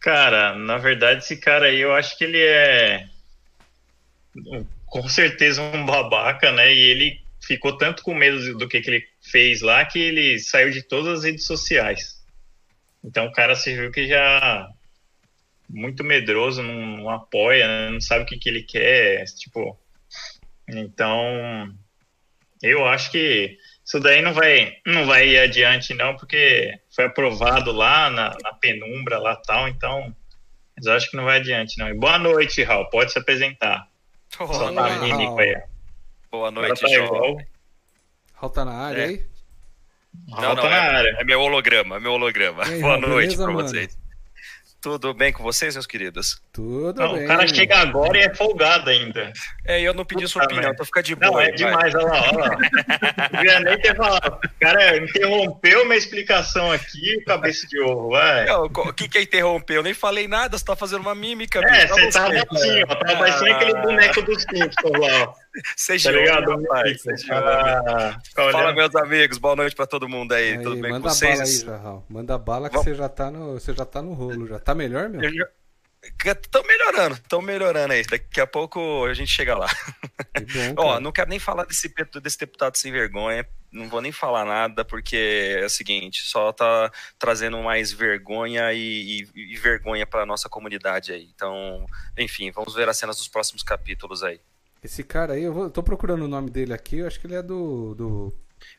Cara, 0.00 0.54
na 0.54 0.76
verdade 0.76 1.24
esse 1.24 1.36
cara 1.38 1.66
aí 1.66 1.80
eu 1.80 1.94
acho 1.94 2.18
que 2.18 2.24
ele 2.24 2.42
é 2.42 3.08
com 4.86 5.08
certeza 5.08 5.62
um 5.62 5.86
babaca, 5.86 6.52
né? 6.52 6.72
E 6.72 6.78
ele 6.78 7.23
ficou 7.46 7.76
tanto 7.76 8.02
com 8.02 8.14
medo 8.14 8.56
do 8.58 8.68
que, 8.68 8.80
que 8.80 8.90
ele 8.90 9.04
fez 9.20 9.60
lá 9.60 9.84
que 9.84 9.98
ele 9.98 10.38
saiu 10.38 10.70
de 10.70 10.82
todas 10.82 11.18
as 11.18 11.24
redes 11.24 11.46
sociais. 11.46 12.22
Então 13.02 13.26
o 13.26 13.32
cara 13.32 13.54
se 13.54 13.74
viu 13.74 13.90
que 13.90 14.06
já 14.06 14.68
muito 15.68 16.04
medroso, 16.04 16.62
não, 16.62 16.74
não 16.96 17.10
apoia, 17.10 17.66
né? 17.66 17.90
não 17.90 18.00
sabe 18.00 18.24
o 18.24 18.26
que, 18.26 18.38
que 18.38 18.48
ele 18.48 18.62
quer, 18.62 19.24
tipo. 19.24 19.78
Então 20.68 21.74
eu 22.62 22.86
acho 22.86 23.10
que 23.10 23.58
isso 23.84 24.00
daí 24.00 24.22
não 24.22 24.32
vai 24.32 24.72
não 24.86 25.04
vai 25.04 25.28
ir 25.28 25.38
adiante 25.38 25.92
não, 25.92 26.16
porque 26.16 26.72
foi 26.94 27.04
aprovado 27.04 27.72
lá 27.72 28.08
na, 28.08 28.36
na 28.42 28.54
penumbra 28.54 29.18
lá 29.18 29.36
tal, 29.36 29.68
então 29.68 30.14
mas 30.76 30.86
eu 30.86 30.92
acho 30.94 31.10
que 31.10 31.16
não 31.16 31.24
vai 31.24 31.38
adiante 31.38 31.78
não. 31.78 31.88
E 31.88 31.94
boa 31.94 32.18
noite, 32.18 32.62
Raul, 32.62 32.88
pode 32.90 33.12
se 33.12 33.18
apresentar. 33.18 33.86
Olá, 34.38 34.54
Só 34.54 34.72
tá 34.72 34.86
aí. 35.38 35.73
Boa 36.34 36.50
noite, 36.50 36.80
tá. 36.80 36.88
Raul 38.34 38.50
tá 38.52 38.64
na 38.64 38.72
área 38.72 39.02
é. 39.02 39.04
aí? 39.06 39.22
Não, 40.28 40.40
não, 40.54 40.56
tá 40.56 40.68
é, 41.02 41.20
é, 41.20 41.24
meu 41.24 41.40
holograma, 41.40 41.96
é 41.96 42.00
meu 42.00 42.12
holograma. 42.12 42.64
Aí, 42.64 42.80
Boa 42.80 42.98
noite 42.98 43.28
beleza, 43.36 43.44
pra 43.44 43.52
mano? 43.52 43.68
vocês. 43.68 43.98
Tudo 44.80 45.14
bem 45.14 45.32
com 45.32 45.42
vocês, 45.42 45.74
meus 45.74 45.86
queridos? 45.86 46.42
Tudo 46.52 47.00
Não, 47.00 47.14
bem. 47.14 47.24
o 47.24 47.26
cara 47.26 47.46
chega 47.48 47.78
agora 47.78 48.18
e 48.18 48.22
é 48.24 48.34
folgado 48.34 48.90
ainda. 48.90 49.32
É, 49.64 49.80
eu 49.80 49.94
não 49.94 50.04
pedi 50.04 50.28
sua 50.28 50.42
Puta 50.42 50.52
opinião, 50.52 50.62
merda. 50.70 50.74
então 50.74 50.84
fica 50.84 51.02
de 51.02 51.14
boa. 51.14 51.30
Não, 51.32 51.40
é 51.40 51.50
demais, 51.52 51.94
olha 51.94 52.04
lá, 52.06 52.20
olha 52.20 52.38
lá. 52.38 52.48
Não 52.50 53.28
devia 53.40 53.60
nem 53.60 53.80
ter 53.80 53.96
falado. 53.96 54.34
O 54.44 54.60
cara 54.60 54.96
interrompeu 54.98 55.84
minha 55.86 55.96
explicação 55.96 56.70
aqui, 56.70 57.18
cabeça 57.26 57.66
de 57.66 57.80
ovo, 57.80 58.10
vai. 58.10 58.44
Não, 58.44 58.64
O 58.66 58.92
que 58.92 59.08
que 59.08 59.16
é 59.16 59.22
interromper? 59.22 59.76
Eu 59.76 59.82
nem 59.82 59.94
falei 59.94 60.28
nada, 60.28 60.58
você 60.58 60.64
tá 60.64 60.76
fazendo 60.76 61.00
uma 61.00 61.14
mímica, 61.14 61.60
É, 61.60 61.86
bicho. 61.86 61.94
você 61.94 62.10
tava 62.10 62.34
assim, 62.50 62.82
ó, 62.82 62.94
tava 62.94 63.18
parecendo 63.18 63.52
aquele 63.54 63.72
boneco 63.80 64.20
dos 64.20 64.42
Simpsons 64.42 65.00
lá, 65.00 65.22
ó. 65.28 65.43
Seja 65.76 66.10
Tá 66.12 66.18
ligado? 66.18 66.50
homem, 66.50 66.66
rapaz. 66.66 67.02
Ah, 67.30 68.18
Fala, 68.34 68.72
meus 68.74 68.94
amigos, 68.96 69.38
boa 69.38 69.54
noite 69.56 69.74
pra 69.76 69.86
todo 69.86 70.08
mundo 70.08 70.32
aí, 70.32 70.52
Aí, 70.52 70.62
tudo 70.62 70.72
bem 70.74 70.82
com 70.82 70.88
manda 71.00 71.08
bala 71.08 71.14
aí, 71.32 71.36
vocês? 71.36 71.60
Jarral. 71.62 72.04
Manda 72.08 72.38
bala 72.38 72.68
que 72.68 72.74
Vamos. 72.76 72.88
você 72.90 72.94
já, 72.94 73.08
tá 73.08 73.30
no, 73.30 73.52
você 73.52 73.72
já 73.72 73.84
tá 73.84 74.02
no 74.02 74.12
rolo. 74.14 74.46
Já 74.48 74.58
tá 74.58 74.74
melhor, 74.74 75.08
meu? 75.08 75.20
Estão 76.26 76.62
melhorando, 76.64 77.14
estão 77.14 77.40
melhorando 77.40 77.92
aí. 77.94 78.02
Daqui 78.04 78.38
a 78.40 78.46
pouco 78.46 79.04
a 79.06 79.14
gente 79.14 79.30
chega 79.30 79.56
lá. 79.56 79.68
Bom, 80.74 80.84
Ó, 80.86 81.00
não 81.00 81.10
quero 81.12 81.30
nem 81.30 81.38
falar 81.38 81.64
desse, 81.64 81.92
desse 82.22 82.38
deputado 82.38 82.76
sem 82.76 82.92
vergonha. 82.92 83.46
Não 83.72 83.88
vou 83.88 84.00
nem 84.02 84.12
falar 84.12 84.44
nada, 84.44 84.84
porque 84.84 85.56
é 85.60 85.64
o 85.64 85.70
seguinte, 85.70 86.22
só 86.22 86.52
tá 86.52 86.92
trazendo 87.18 87.58
mais 87.62 87.90
vergonha 87.90 88.72
e, 88.72 89.22
e- 89.34 89.52
e 89.54 89.56
vergonha 89.56 90.06
pra 90.06 90.26
nossa 90.26 90.48
comunidade 90.48 91.10
aí. 91.12 91.28
Então, 91.34 91.84
enfim, 92.18 92.50
vamos 92.52 92.74
ver 92.74 92.88
as 92.88 92.96
cenas 92.98 93.16
dos 93.16 93.26
próximos 93.26 93.62
capítulos 93.62 94.22
aí. 94.22 94.40
Esse 94.84 95.02
cara 95.02 95.32
aí, 95.32 95.42
eu 95.42 95.52
vou, 95.54 95.70
tô 95.70 95.82
procurando 95.82 96.26
o 96.26 96.28
nome 96.28 96.50
dele 96.50 96.74
aqui, 96.74 96.98
eu 96.98 97.06
acho 97.06 97.18
que 97.18 97.26
ele 97.26 97.36
é 97.36 97.42
do, 97.42 97.94
do 97.94 98.34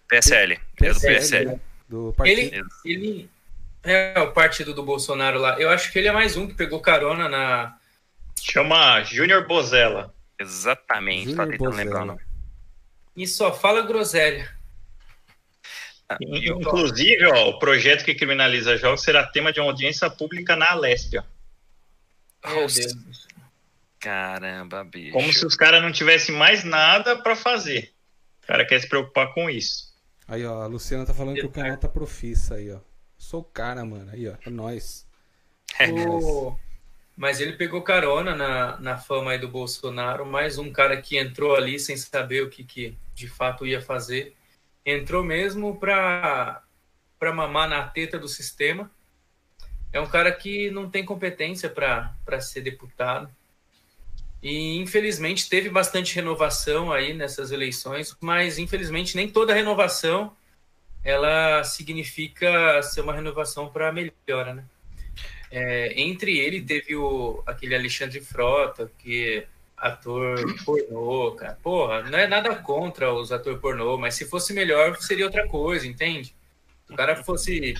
PSL, 0.07 0.53
é 0.53 0.57
do 0.57 0.93
PSL, 0.93 1.15
PSL. 1.15 1.45
né? 1.47 1.59
Do 1.89 2.13
partido. 2.15 2.39
Ele, 2.39 2.63
ele 2.85 3.29
é 3.83 4.19
o 4.19 4.31
partido 4.31 4.71
do 4.71 4.83
Bolsonaro 4.83 5.39
lá. 5.39 5.59
Eu 5.59 5.67
acho 5.71 5.91
que 5.91 5.97
ele 5.97 6.07
é 6.07 6.11
mais 6.11 6.37
um 6.37 6.47
que 6.47 6.53
pegou 6.53 6.79
carona 6.79 7.27
na. 7.27 7.75
Chama 8.39 9.03
Júnior 9.03 9.47
Bozella. 9.47 10.13
Exatamente, 10.37 11.33
tá 11.35 11.43
Júnior 11.43 11.57
tentando 11.57 11.75
lembrar 11.75 12.03
o 12.03 12.05
Bozella. 12.05 12.05
nome. 12.05 12.21
E 13.15 13.25
só 13.25 13.51
fala 13.51 13.81
groselha. 13.81 14.53
Ah, 16.07 16.17
Inclusive, 16.21 17.25
ó, 17.25 17.49
o 17.49 17.57
projeto 17.57 18.05
que 18.05 18.13
criminaliza 18.13 18.77
jogos 18.77 19.01
será 19.01 19.25
tema 19.25 19.51
de 19.51 19.59
uma 19.59 19.71
audiência 19.71 20.07
pública 20.07 20.55
na 20.55 20.69
Alesp. 20.69 21.17
ó. 21.17 21.23
Meu 22.47 22.67
Deus. 22.67 23.24
Caramba, 24.05 24.83
bicho. 24.83 25.13
Como 25.13 25.33
se 25.33 25.43
os 25.43 25.55
caras 25.55 25.81
não 25.81 25.91
tivessem 25.91 26.35
mais 26.35 26.63
nada 26.63 27.17
pra 27.17 27.35
fazer. 27.35 27.91
O 28.43 28.45
cara 28.45 28.63
quer 28.63 28.79
se 28.79 28.87
preocupar 28.87 29.33
com 29.33 29.49
isso. 29.49 29.91
Aí, 30.27 30.45
ó, 30.45 30.61
a 30.61 30.67
Luciana 30.67 31.07
tá 31.07 31.13
falando 31.13 31.37
que 31.37 31.45
o 31.45 31.49
canal 31.49 31.75
tá 31.75 31.89
profissa 31.89 32.53
aí, 32.53 32.71
ó. 32.71 32.77
Sou 33.17 33.41
o 33.41 33.43
cara, 33.43 33.83
mano. 33.83 34.11
Aí, 34.11 34.27
ó, 34.27 34.35
é 34.45 34.49
nóis. 34.51 35.07
O- 35.91 36.55
Mas 37.17 37.39
ele 37.39 37.53
pegou 37.53 37.81
carona 37.81 38.35
na, 38.35 38.77
na 38.79 38.97
fama 38.97 39.31
aí 39.31 39.39
do 39.39 39.47
Bolsonaro. 39.47 40.23
Mais 40.23 40.59
um 40.59 40.71
cara 40.71 41.01
que 41.01 41.17
entrou 41.17 41.55
ali 41.55 41.79
sem 41.79 41.97
saber 41.97 42.43
o 42.43 42.49
que, 42.51 42.63
que 42.63 42.95
de 43.15 43.27
fato 43.27 43.65
ia 43.65 43.81
fazer. 43.81 44.35
Entrou 44.85 45.23
mesmo 45.23 45.79
pra, 45.79 46.61
pra 47.17 47.33
mamar 47.33 47.67
na 47.67 47.87
teta 47.87 48.19
do 48.19 48.27
sistema. 48.27 48.91
É 49.91 49.99
um 49.99 50.07
cara 50.07 50.31
que 50.31 50.69
não 50.69 50.89
tem 50.91 51.03
competência 51.03 51.69
para 51.71 52.13
ser 52.39 52.61
deputado. 52.61 53.27
E 54.45 54.77
infelizmente 54.77 55.49
teve 55.49 55.71
bastante 55.71 56.13
renovação 56.13 56.93
aí 56.93 57.15
nessas 57.15 57.51
eleições, 57.51 58.15
mas 58.21 58.59
infelizmente 58.59 59.15
nem 59.15 59.27
toda 59.27 59.55
renovação 59.55 60.37
ela 61.03 61.63
significa 61.63 62.79
ser 62.83 63.01
uma 63.01 63.15
renovação 63.15 63.67
para 63.67 63.91
melhora, 63.91 64.53
né? 64.53 64.63
É, 65.49 65.99
entre 65.99 66.37
ele 66.37 66.61
teve 66.61 66.95
o, 66.95 67.41
aquele 67.43 67.73
Alexandre 67.73 68.21
Frota, 68.21 68.91
que 68.99 69.39
é 69.39 69.47
ator 69.75 70.37
pornô, 70.63 71.31
cara. 71.31 71.57
Porra, 71.63 72.03
não 72.03 72.19
é 72.19 72.27
nada 72.27 72.55
contra 72.55 73.11
os 73.11 73.31
atores 73.31 73.59
pornô, 73.59 73.97
mas 73.97 74.13
se 74.13 74.25
fosse 74.25 74.53
melhor 74.53 74.95
seria 74.97 75.25
outra 75.25 75.47
coisa, 75.47 75.87
entende? 75.87 76.35
Se 76.85 76.93
o 76.93 76.95
cara 76.95 77.15
fosse, 77.23 77.73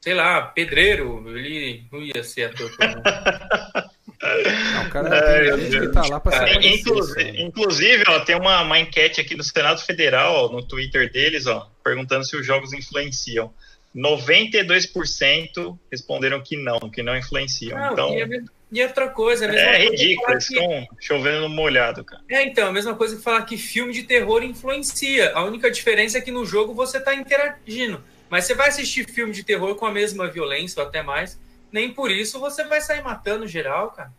sei 0.00 0.14
lá, 0.14 0.42
pedreiro, 0.42 1.28
ele 1.36 1.88
não 1.90 2.00
ia 2.00 2.22
ser 2.22 2.44
ator 2.44 2.70
pornô. 2.76 3.02
Não, 4.22 4.86
o 4.86 4.90
cara 4.90 5.08
Ai, 5.14 5.20
tem 5.38 5.44
meu 5.46 5.58
gente 5.58 5.70
que 5.70 5.78
Deus. 5.80 5.92
tá 5.94 6.02
lá 6.06 6.20
pra 6.20 6.36
aparecer, 6.36 7.40
Inclusive, 7.40 8.04
ó, 8.06 8.20
tem 8.20 8.36
uma, 8.36 8.60
uma 8.62 8.78
enquete 8.78 9.20
aqui 9.20 9.34
do 9.34 9.42
Senado 9.42 9.80
Federal, 9.80 10.34
ó, 10.46 10.52
no 10.52 10.62
Twitter 10.62 11.10
deles, 11.10 11.46
ó, 11.46 11.70
perguntando 11.82 12.24
se 12.26 12.36
os 12.36 12.44
jogos 12.46 12.72
influenciam. 12.72 13.52
92% 13.94 15.78
responderam 15.90 16.40
que 16.42 16.56
não, 16.56 16.78
que 16.90 17.02
não 17.02 17.16
influenciam. 17.16 17.78
Não, 17.78 17.92
então, 17.92 18.14
e, 18.14 18.22
é, 18.22 18.28
e 18.72 18.80
é 18.80 18.86
outra 18.86 19.08
coisa, 19.08 19.46
é 19.46 19.48
a 19.48 19.52
mesma 19.52 19.68
é 19.70 19.78
ridículo, 19.84 20.30
eles 20.32 20.46
que- 20.48 20.54
estão 20.54 20.88
chovendo 21.00 21.40
no 21.40 21.48
molhado, 21.48 22.04
cara. 22.04 22.22
É, 22.30 22.44
então, 22.44 22.68
a 22.68 22.72
mesma 22.72 22.94
coisa 22.94 23.16
que 23.16 23.22
falar 23.22 23.42
que 23.42 23.56
filme 23.56 23.92
de 23.92 24.02
terror 24.04 24.42
influencia. 24.44 25.32
A 25.34 25.44
única 25.44 25.70
diferença 25.70 26.18
é 26.18 26.20
que 26.20 26.30
no 26.30 26.44
jogo 26.44 26.74
você 26.74 26.98
está 26.98 27.14
interagindo. 27.14 28.02
Mas 28.28 28.44
você 28.44 28.54
vai 28.54 28.68
assistir 28.68 29.10
filme 29.10 29.32
de 29.32 29.42
terror 29.42 29.74
com 29.74 29.86
a 29.86 29.90
mesma 29.90 30.28
violência 30.28 30.80
ou 30.80 30.86
até 30.88 31.02
mais, 31.02 31.36
nem 31.72 31.92
por 31.92 32.10
isso 32.10 32.40
você 32.40 32.64
vai 32.64 32.80
sair 32.80 33.02
matando 33.02 33.46
geral, 33.46 33.90
cara. 33.90 34.12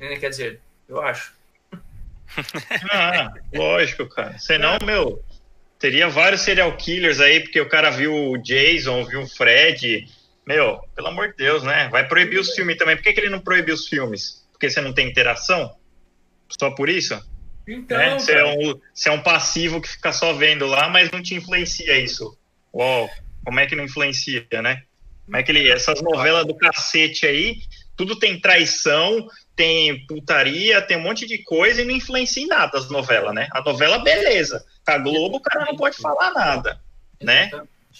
É, 0.00 0.16
Quer 0.16 0.30
dizer, 0.30 0.60
eu 0.88 1.00
acho. 1.00 1.34
Ah, 2.90 3.32
lógico, 3.52 4.08
cara. 4.08 4.38
Senão, 4.38 4.78
meu, 4.84 5.22
teria 5.78 6.08
vários 6.08 6.40
serial 6.40 6.76
killers 6.76 7.20
aí, 7.20 7.40
porque 7.40 7.60
o 7.60 7.68
cara 7.68 7.90
viu 7.90 8.12
o 8.12 8.38
Jason, 8.38 9.04
viu 9.04 9.22
o 9.22 9.28
Fred. 9.28 10.08
Meu, 10.46 10.80
pelo 10.96 11.08
amor 11.08 11.28
de 11.28 11.36
Deus, 11.36 11.62
né? 11.62 11.88
Vai 11.90 12.08
proibir 12.08 12.40
os 12.40 12.54
filmes 12.54 12.76
também. 12.76 12.96
Por 12.96 13.02
que, 13.02 13.12
que 13.12 13.20
ele 13.20 13.30
não 13.30 13.40
proibiu 13.40 13.74
os 13.74 13.86
filmes? 13.86 14.44
Porque 14.52 14.68
você 14.68 14.80
não 14.80 14.92
tem 14.92 15.08
interação? 15.08 15.76
Só 16.58 16.70
por 16.70 16.88
isso? 16.88 17.14
Então, 17.66 17.96
né? 17.96 18.18
Você, 18.18 18.32
é 18.32 18.44
um, 18.44 18.80
você 18.92 19.08
é 19.08 19.12
um 19.12 19.22
passivo 19.22 19.80
que 19.80 19.88
fica 19.88 20.12
só 20.12 20.32
vendo 20.32 20.66
lá, 20.66 20.88
mas 20.88 21.10
não 21.10 21.22
te 21.22 21.34
influencia 21.34 21.98
isso. 21.98 22.36
Uau, 22.74 23.08
como 23.44 23.60
é 23.60 23.66
que 23.66 23.76
não 23.76 23.84
influencia, 23.84 24.46
né? 24.62 24.82
Como 25.24 25.36
é 25.36 25.42
que 25.42 25.50
ele. 25.52 25.68
Essas 25.70 26.00
novelas 26.02 26.46
do 26.46 26.54
cacete 26.54 27.26
aí, 27.26 27.56
tudo 27.96 28.18
tem 28.18 28.40
traição, 28.40 29.26
tem 29.56 30.06
putaria, 30.06 30.82
tem 30.82 30.96
um 30.96 31.02
monte 31.02 31.26
de 31.26 31.38
coisa 31.42 31.82
e 31.82 31.84
não 31.84 31.94
influencia 31.94 32.42
em 32.42 32.46
nada 32.46 32.78
as 32.78 32.90
novelas, 32.90 33.34
né? 33.34 33.48
A 33.52 33.62
novela, 33.62 33.98
beleza. 33.98 34.64
Com 34.84 34.92
a 34.92 34.98
Globo, 34.98 35.36
o 35.36 35.40
cara 35.40 35.64
não 35.66 35.76
pode 35.76 35.96
falar 35.96 36.32
nada, 36.32 36.80
né? 37.22 37.50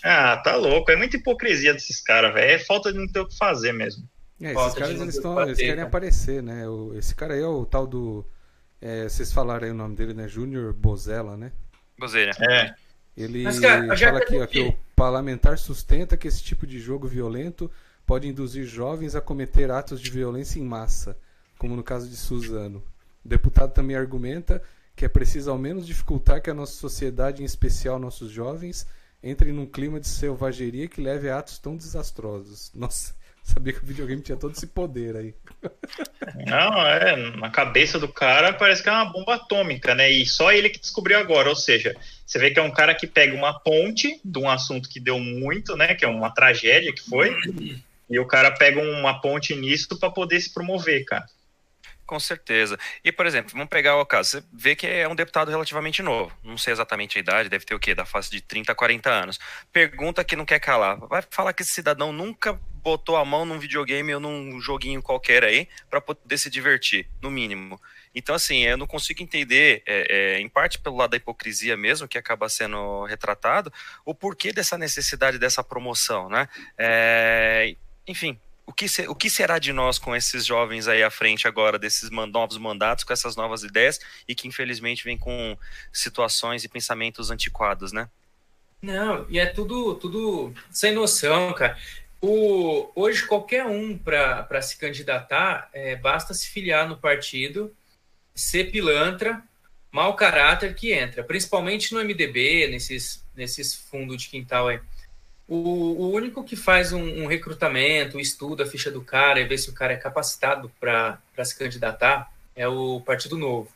Ah, 0.03 0.37
tá 0.39 0.57
louco. 0.57 0.91
É 0.91 0.97
muita 0.97 1.17
hipocrisia 1.17 1.73
desses 1.73 2.01
caras, 2.01 2.35
velho. 2.35 2.51
É 2.51 2.59
falta 2.59 2.93
de 2.93 2.99
não 2.99 3.07
ter 3.09 3.21
o 3.21 3.27
que 3.29 3.37
fazer 3.39 3.73
mesmo. 3.73 4.07
É, 4.41 4.47
esses 4.47 4.55
Falta 4.55 4.81
caras 4.81 5.01
eles, 5.01 5.15
ter 5.17 5.23
tão, 5.23 5.37
que 5.37 5.43
eles 5.43 5.59
querem 5.59 5.83
aparecer, 5.85 6.43
né? 6.43 6.69
O- 6.69 6.93
esse 6.99 7.15
cara 7.15 7.35
aí 7.35 7.41
é 7.41 7.47
o 7.47 7.65
tal 7.65 7.87
do. 7.87 8.27
é, 8.83 9.05
vocês 9.05 9.33
falaram 9.33 9.65
aí 9.65 9.71
o 9.71 9.75
nome 9.75 9.95
dele, 9.97 10.13
né? 10.13 10.27
Júnior 10.29 10.73
Bozella, 10.75 11.37
né? 11.37 11.53
Bozeira. 11.99 12.33
É. 12.51 12.75
Ele 13.17 13.43
Mas, 13.43 13.61
cara, 13.61 13.97
fala 13.97 14.21
que 14.21 14.37
aqui, 14.37 14.41
ó, 14.41 14.47
que 14.47 14.61
o 14.61 14.79
parlamentar 14.97 15.59
sustenta 15.59 16.17
que 16.17 16.27
esse 16.27 16.43
tipo 16.43 16.67
de 16.67 16.79
jogo 16.79 17.07
violento 17.07 17.71
pode 18.07 18.29
induzir 18.29 18.65
jovens 18.67 19.15
a 19.15 19.21
cometer 19.21 19.71
atos 19.71 20.01
de 20.01 20.11
violência 20.11 20.59
em 20.59 20.65
massa, 20.65 21.17
como 21.59 21.77
no 21.77 21.83
caso 21.83 22.09
de 22.09 22.17
Suzano. 22.17 22.83
O 23.25 23.29
deputado 23.29 23.73
também 23.73 23.97
argumenta 23.97 24.63
que 24.97 25.05
é 25.05 25.09
preciso 25.09 25.51
ao 25.51 25.59
menos 25.59 25.87
dificultar 25.87 26.41
que 26.41 26.51
a 26.51 26.55
nossa 26.55 26.75
sociedade, 26.75 27.43
em 27.43 27.47
especial 27.47 27.99
nossos 27.99 28.31
jovens, 28.31 28.87
entre 29.23 29.53
num 29.53 29.67
clima 29.67 29.99
de 29.99 30.07
selvageria 30.07 30.87
que 30.87 31.01
leve 31.01 31.29
a 31.29 31.39
atos 31.39 31.59
tão 31.59 31.77
desastrosos. 31.77 32.71
Nossa, 32.77 33.15
sabia 33.45 33.75
que 33.75 33.83
o 33.83 33.87
videogame 33.87 34.23
tinha 34.23 34.39
todo 34.39 34.53
esse 34.53 34.67
poder 34.67 35.17
aí. 35.17 35.35
Não, 36.47 36.87
é, 36.87 37.15
na 37.37 37.51
cabeça 37.51 37.99
do 37.99 38.09
cara 38.09 38.53
parece 38.53 38.83
que 38.83 38.89
é 38.89 38.93
uma 38.93 39.05
bomba 39.05 39.35
atômica, 39.35 39.95
né? 39.95 40.11
E 40.11 40.27
só 40.27 40.51
ele 40.51 40.71
que 40.71 40.81
descobriu 40.81 41.19
agora. 41.19 41.51
Ou 41.51 41.55
seja, 41.55 41.95
você 42.27 42.39
vê 42.39 42.51
que 42.51 42.59
é 42.59 42.63
um 42.63 42.71
cara 42.71 42.95
que 42.95 43.07
pega 43.07 43.37
uma 43.37 43.59
ponte 43.61 44.19
de 44.25 44.39
um 44.39 44.49
assunto 44.49 44.89
que 44.89 44.99
deu 44.99 45.21
muito, 45.21 45.77
né? 45.77 45.95
Que 45.95 46.05
é 46.05 46.09
uma 46.09 46.31
tragédia 46.31 46.93
que 46.93 47.03
foi. 47.03 47.37
E 48.11 48.19
o 48.19 48.27
cara 48.27 48.51
pega 48.51 48.81
uma 48.81 49.21
ponte 49.21 49.55
nisso 49.55 49.99
para 49.99 50.11
poder 50.11 50.41
se 50.41 50.53
promover, 50.53 51.05
cara. 51.05 51.27
Com 52.07 52.21
certeza. 52.21 52.79
E, 53.03 53.11
por 53.11 53.25
exemplo, 53.25 53.53
vamos 53.53 53.69
pegar 53.69 53.97
o 53.97 54.05
caso. 54.05 54.31
Você 54.31 54.45
vê 54.53 54.77
que 54.77 54.87
é 54.87 55.09
um 55.09 55.15
deputado 55.15 55.51
relativamente 55.51 56.03
novo. 56.03 56.37
Não 56.43 56.59
sei 56.59 56.73
exatamente 56.73 57.17
a 57.17 57.21
idade, 57.21 57.49
deve 57.49 57.65
ter 57.65 57.75
o 57.75 57.79
quê? 57.79 57.95
Da 57.95 58.05
fase 58.05 58.31
de 58.31 58.43
30 58.43 58.73
a 58.73 58.75
40 58.75 59.11
anos. 59.11 59.41
Pergunta 59.73 60.23
que 60.23 60.37
não 60.37 60.45
quer 60.45 60.61
calar. 60.61 60.99
Vai 61.09 61.23
falar 61.31 61.55
que 61.55 61.63
esse 61.63 61.73
cidadão 61.73 62.13
nunca 62.13 62.61
botou 62.85 63.17
a 63.17 63.25
mão 63.25 63.47
num 63.47 63.59
videogame 63.59 64.15
ou 64.15 64.21
num 64.21 64.61
joguinho 64.61 65.01
qualquer 65.01 65.43
aí 65.43 65.67
para 65.89 66.03
poder 66.03 66.37
se 66.37 66.51
divertir, 66.51 67.09
no 67.23 67.31
mínimo. 67.31 67.81
Então, 68.15 68.35
assim, 68.35 68.65
eu 68.65 68.77
não 68.77 68.87
consigo 68.87 69.23
entender, 69.23 69.83
é, 69.87 70.35
é, 70.37 70.41
em 70.41 70.49
parte 70.49 70.79
pelo 70.79 70.97
lado 70.97 71.13
da 71.13 71.17
hipocrisia 71.17 71.79
mesmo, 71.79 72.07
que 72.07 72.19
acaba 72.19 72.47
sendo 72.51 73.07
retratado, 73.07 73.73
o 74.05 74.15
porquê 74.15 74.53
dessa 74.53 74.77
necessidade 74.77 75.39
dessa 75.39 75.65
promoção, 75.65 76.29
né? 76.29 76.47
É, 76.77 77.75
enfim, 78.07 78.39
o 78.67 78.73
que, 78.73 78.89
se- 78.89 79.07
o 79.09 79.15
que 79.15 79.29
será 79.29 79.59
de 79.59 79.73
nós 79.73 79.99
com 79.99 80.15
esses 80.17 80.45
jovens 80.47 80.89
aí 80.89 81.03
à 81.03 81.11
frente 81.11 81.47
agora, 81.47 81.79
desses 81.79 82.11
man- 82.11 82.27
novos 82.27 82.57
mandatos, 82.59 83.05
com 83.05 83.13
essas 83.13 83.37
novas 83.37 83.63
ideias, 83.63 84.01
e 84.27 84.35
que 84.35 84.49
infelizmente 84.49 85.05
vem 85.05 85.19
com 85.19 85.57
situações 85.93 86.65
e 86.65 86.69
pensamentos 86.69 87.31
antiquados, 87.31 87.93
né? 87.93 88.09
Não, 88.81 89.27
e 89.31 89.39
é 89.39 89.47
tudo, 89.47 89.95
tudo 89.95 90.53
sem 90.71 90.93
noção, 90.93 91.53
cara. 91.55 91.79
O, 92.21 92.91
hoje, 92.95 93.27
qualquer 93.27 93.67
um 93.67 93.97
para 93.99 94.63
se 94.63 94.79
candidatar, 94.79 95.69
é, 95.73 95.95
basta 95.97 96.33
se 96.33 96.49
filiar 96.49 96.89
no 96.89 96.97
partido, 96.97 97.75
ser 98.35 98.71
pilantra, 98.71 99.43
mau 99.93 100.15
caráter 100.17 100.75
que 100.75 100.93
entra, 100.93 101.23
principalmente 101.23 101.93
no 101.93 102.01
MDB, 102.01 102.69
nesses, 102.69 103.23
nesses 103.35 103.75
fundos 103.75 104.23
de 104.23 104.29
quintal 104.29 104.69
aí. 104.69 104.81
O, 105.47 105.57
o 105.57 106.11
único 106.11 106.43
que 106.43 106.57
faz 106.57 106.93
um, 106.93 107.23
um, 107.23 107.27
recrutamento, 107.27 108.19
estuda 108.19 108.65
a 108.65 108.67
ficha 108.67 108.91
do 108.91 109.03
cara 109.03 109.41
e 109.41 109.45
vê 109.45 109.59
se 109.59 109.69
o 109.69 109.75
cara 109.75 109.93
é 109.93 109.97
capacitado 109.97 110.73
para 110.81 111.19
se 111.45 111.59
candidatar 111.59 112.33
é 112.57 112.67
o 112.67 113.01
Partido 113.01 113.37
Novo. 113.37 113.71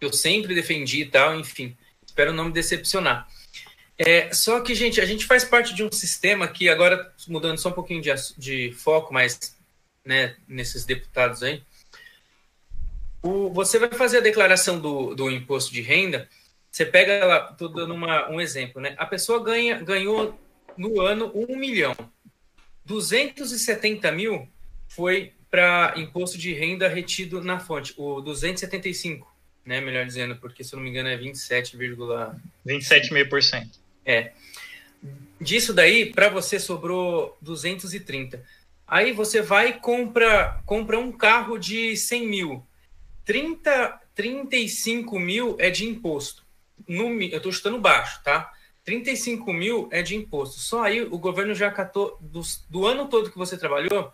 Eu 0.00 0.12
sempre 0.12 0.54
defendi 0.54 1.02
e 1.02 1.06
tal, 1.06 1.38
enfim, 1.38 1.76
espero 2.04 2.32
não 2.32 2.46
me 2.46 2.52
decepcionar. 2.52 3.28
É, 3.96 4.32
só 4.32 4.60
que, 4.60 4.74
gente, 4.74 5.00
a 5.00 5.04
gente 5.04 5.26
faz 5.26 5.44
parte 5.44 5.74
de 5.74 5.84
um 5.84 5.92
sistema 5.92 6.48
que, 6.48 6.68
agora, 6.68 7.12
mudando 7.28 7.58
só 7.58 7.68
um 7.68 7.72
pouquinho 7.72 8.02
de, 8.02 8.10
de 8.36 8.72
foco, 8.72 9.14
mas 9.14 9.56
né, 10.04 10.34
nesses 10.48 10.84
deputados 10.84 11.42
aí, 11.42 11.62
o, 13.22 13.50
você 13.50 13.78
vai 13.78 13.90
fazer 13.90 14.18
a 14.18 14.22
declaração 14.22 14.80
do, 14.80 15.14
do 15.14 15.30
imposto 15.30 15.72
de 15.72 15.80
renda, 15.80 16.28
você 16.70 16.84
pega 16.84 17.24
lá, 17.24 17.50
estou 17.52 17.68
dando 17.68 17.94
uma, 17.94 18.28
um 18.28 18.40
exemplo, 18.40 18.80
né? 18.80 18.94
A 18.98 19.06
pessoa 19.06 19.42
ganha, 19.44 19.80
ganhou 19.80 20.36
no 20.76 21.00
ano 21.00 21.30
um 21.34 21.56
milhão. 21.56 21.94
270 22.84 24.10
mil 24.12 24.48
foi 24.88 25.32
para 25.50 25.94
imposto 25.96 26.38
de 26.38 26.52
renda 26.54 26.88
retido 26.88 27.42
na 27.42 27.60
fonte, 27.60 27.92
o 27.96 28.20
275, 28.20 29.30
né? 29.64 29.80
Melhor 29.80 30.06
dizendo, 30.06 30.36
porque 30.36 30.64
se 30.64 30.74
eu 30.74 30.78
não 30.78 30.84
me 30.84 30.90
engano 30.90 31.08
é 31.08 31.16
27, 31.16 31.76
27,5%. 32.66 33.68
É. 34.04 34.32
Disso 35.40 35.74
daí, 35.74 36.12
para 36.12 36.28
você 36.28 36.58
sobrou 36.58 37.36
230. 37.42 38.42
Aí 38.86 39.12
você 39.12 39.42
vai 39.42 39.68
e 39.68 39.72
compra, 39.74 40.60
compra 40.64 40.98
um 40.98 41.12
carro 41.12 41.58
de 41.58 41.96
100 41.96 42.26
mil. 42.26 42.66
30, 43.24 44.00
35 44.14 45.18
mil 45.18 45.56
é 45.58 45.70
de 45.70 45.86
imposto. 45.86 46.44
No, 46.88 47.20
eu 47.22 47.36
estou 47.36 47.52
chutando 47.52 47.78
baixo, 47.78 48.22
tá? 48.22 48.52
35 48.84 49.52
mil 49.52 49.88
é 49.90 50.02
de 50.02 50.16
imposto. 50.16 50.58
Só 50.60 50.82
aí 50.82 51.02
o 51.02 51.18
governo 51.18 51.54
já 51.54 51.70
catou, 51.70 52.18
do, 52.20 52.42
do 52.68 52.86
ano 52.86 53.08
todo 53.08 53.30
que 53.30 53.38
você 53.38 53.56
trabalhou, 53.56 54.12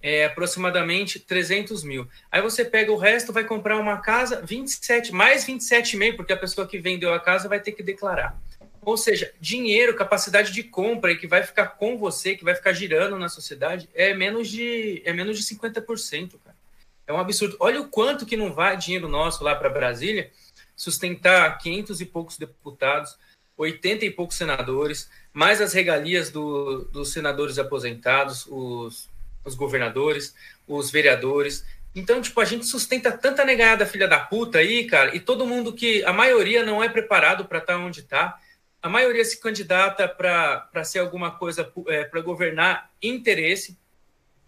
é 0.00 0.26
aproximadamente 0.26 1.18
300 1.18 1.82
mil. 1.82 2.08
Aí 2.30 2.40
você 2.40 2.64
pega 2.64 2.92
o 2.92 2.96
resto, 2.96 3.32
vai 3.32 3.44
comprar 3.44 3.78
uma 3.78 3.98
casa, 4.00 4.40
27, 4.42 5.12
mais 5.12 5.44
27,5, 5.44 6.16
porque 6.16 6.32
a 6.32 6.36
pessoa 6.36 6.66
que 6.66 6.78
vendeu 6.78 7.12
a 7.12 7.20
casa 7.20 7.48
vai 7.48 7.58
ter 7.58 7.72
que 7.72 7.82
declarar. 7.82 8.40
Ou 8.82 8.96
seja, 8.96 9.32
dinheiro, 9.40 9.96
capacidade 9.96 10.52
de 10.52 10.62
compra 10.62 11.10
e 11.10 11.16
que 11.16 11.26
vai 11.26 11.42
ficar 11.42 11.66
com 11.70 11.98
você, 11.98 12.36
que 12.36 12.44
vai 12.44 12.54
ficar 12.54 12.72
girando 12.72 13.18
na 13.18 13.28
sociedade, 13.28 13.88
é 13.92 14.14
menos 14.14 14.48
de, 14.48 15.02
é 15.04 15.12
menos 15.12 15.36
de 15.36 15.56
50%, 15.56 16.34
cara. 16.44 16.56
É 17.04 17.12
um 17.12 17.18
absurdo. 17.18 17.56
Olha 17.58 17.80
o 17.80 17.88
quanto 17.88 18.26
que 18.26 18.36
não 18.36 18.52
vai 18.52 18.76
dinheiro 18.76 19.08
nosso 19.08 19.42
lá 19.42 19.56
para 19.56 19.68
Brasília 19.68 20.30
sustentar 20.76 21.56
500 21.58 22.00
e 22.00 22.04
poucos 22.04 22.36
deputados, 22.36 23.16
80 23.56 24.04
e 24.04 24.10
poucos 24.10 24.36
senadores, 24.36 25.10
mais 25.32 25.60
as 25.60 25.72
regalias 25.72 26.30
do, 26.30 26.84
dos 26.92 27.12
senadores 27.12 27.58
aposentados, 27.58 28.46
os, 28.48 29.08
os 29.44 29.54
governadores, 29.54 30.34
os 30.66 30.90
vereadores. 30.90 31.64
Então, 31.94 32.20
tipo, 32.20 32.40
a 32.40 32.44
gente 32.44 32.66
sustenta 32.66 33.10
tanta 33.10 33.44
negada 33.44 33.86
filha 33.86 34.06
da 34.06 34.18
puta 34.18 34.58
aí, 34.58 34.86
cara, 34.86 35.16
e 35.16 35.20
todo 35.20 35.46
mundo 35.46 35.72
que, 35.72 36.04
a 36.04 36.12
maioria 36.12 36.64
não 36.64 36.82
é 36.82 36.88
preparado 36.88 37.46
para 37.46 37.58
estar 37.58 37.74
tá 37.74 37.78
onde 37.78 38.00
está 38.00 38.38
a 38.86 38.88
maioria 38.88 39.24
se 39.24 39.40
candidata 39.40 40.06
para 40.06 40.84
ser 40.84 41.00
alguma 41.00 41.32
coisa, 41.32 41.70
é, 41.88 42.04
para 42.04 42.20
governar 42.20 42.88
interesse, 43.02 43.76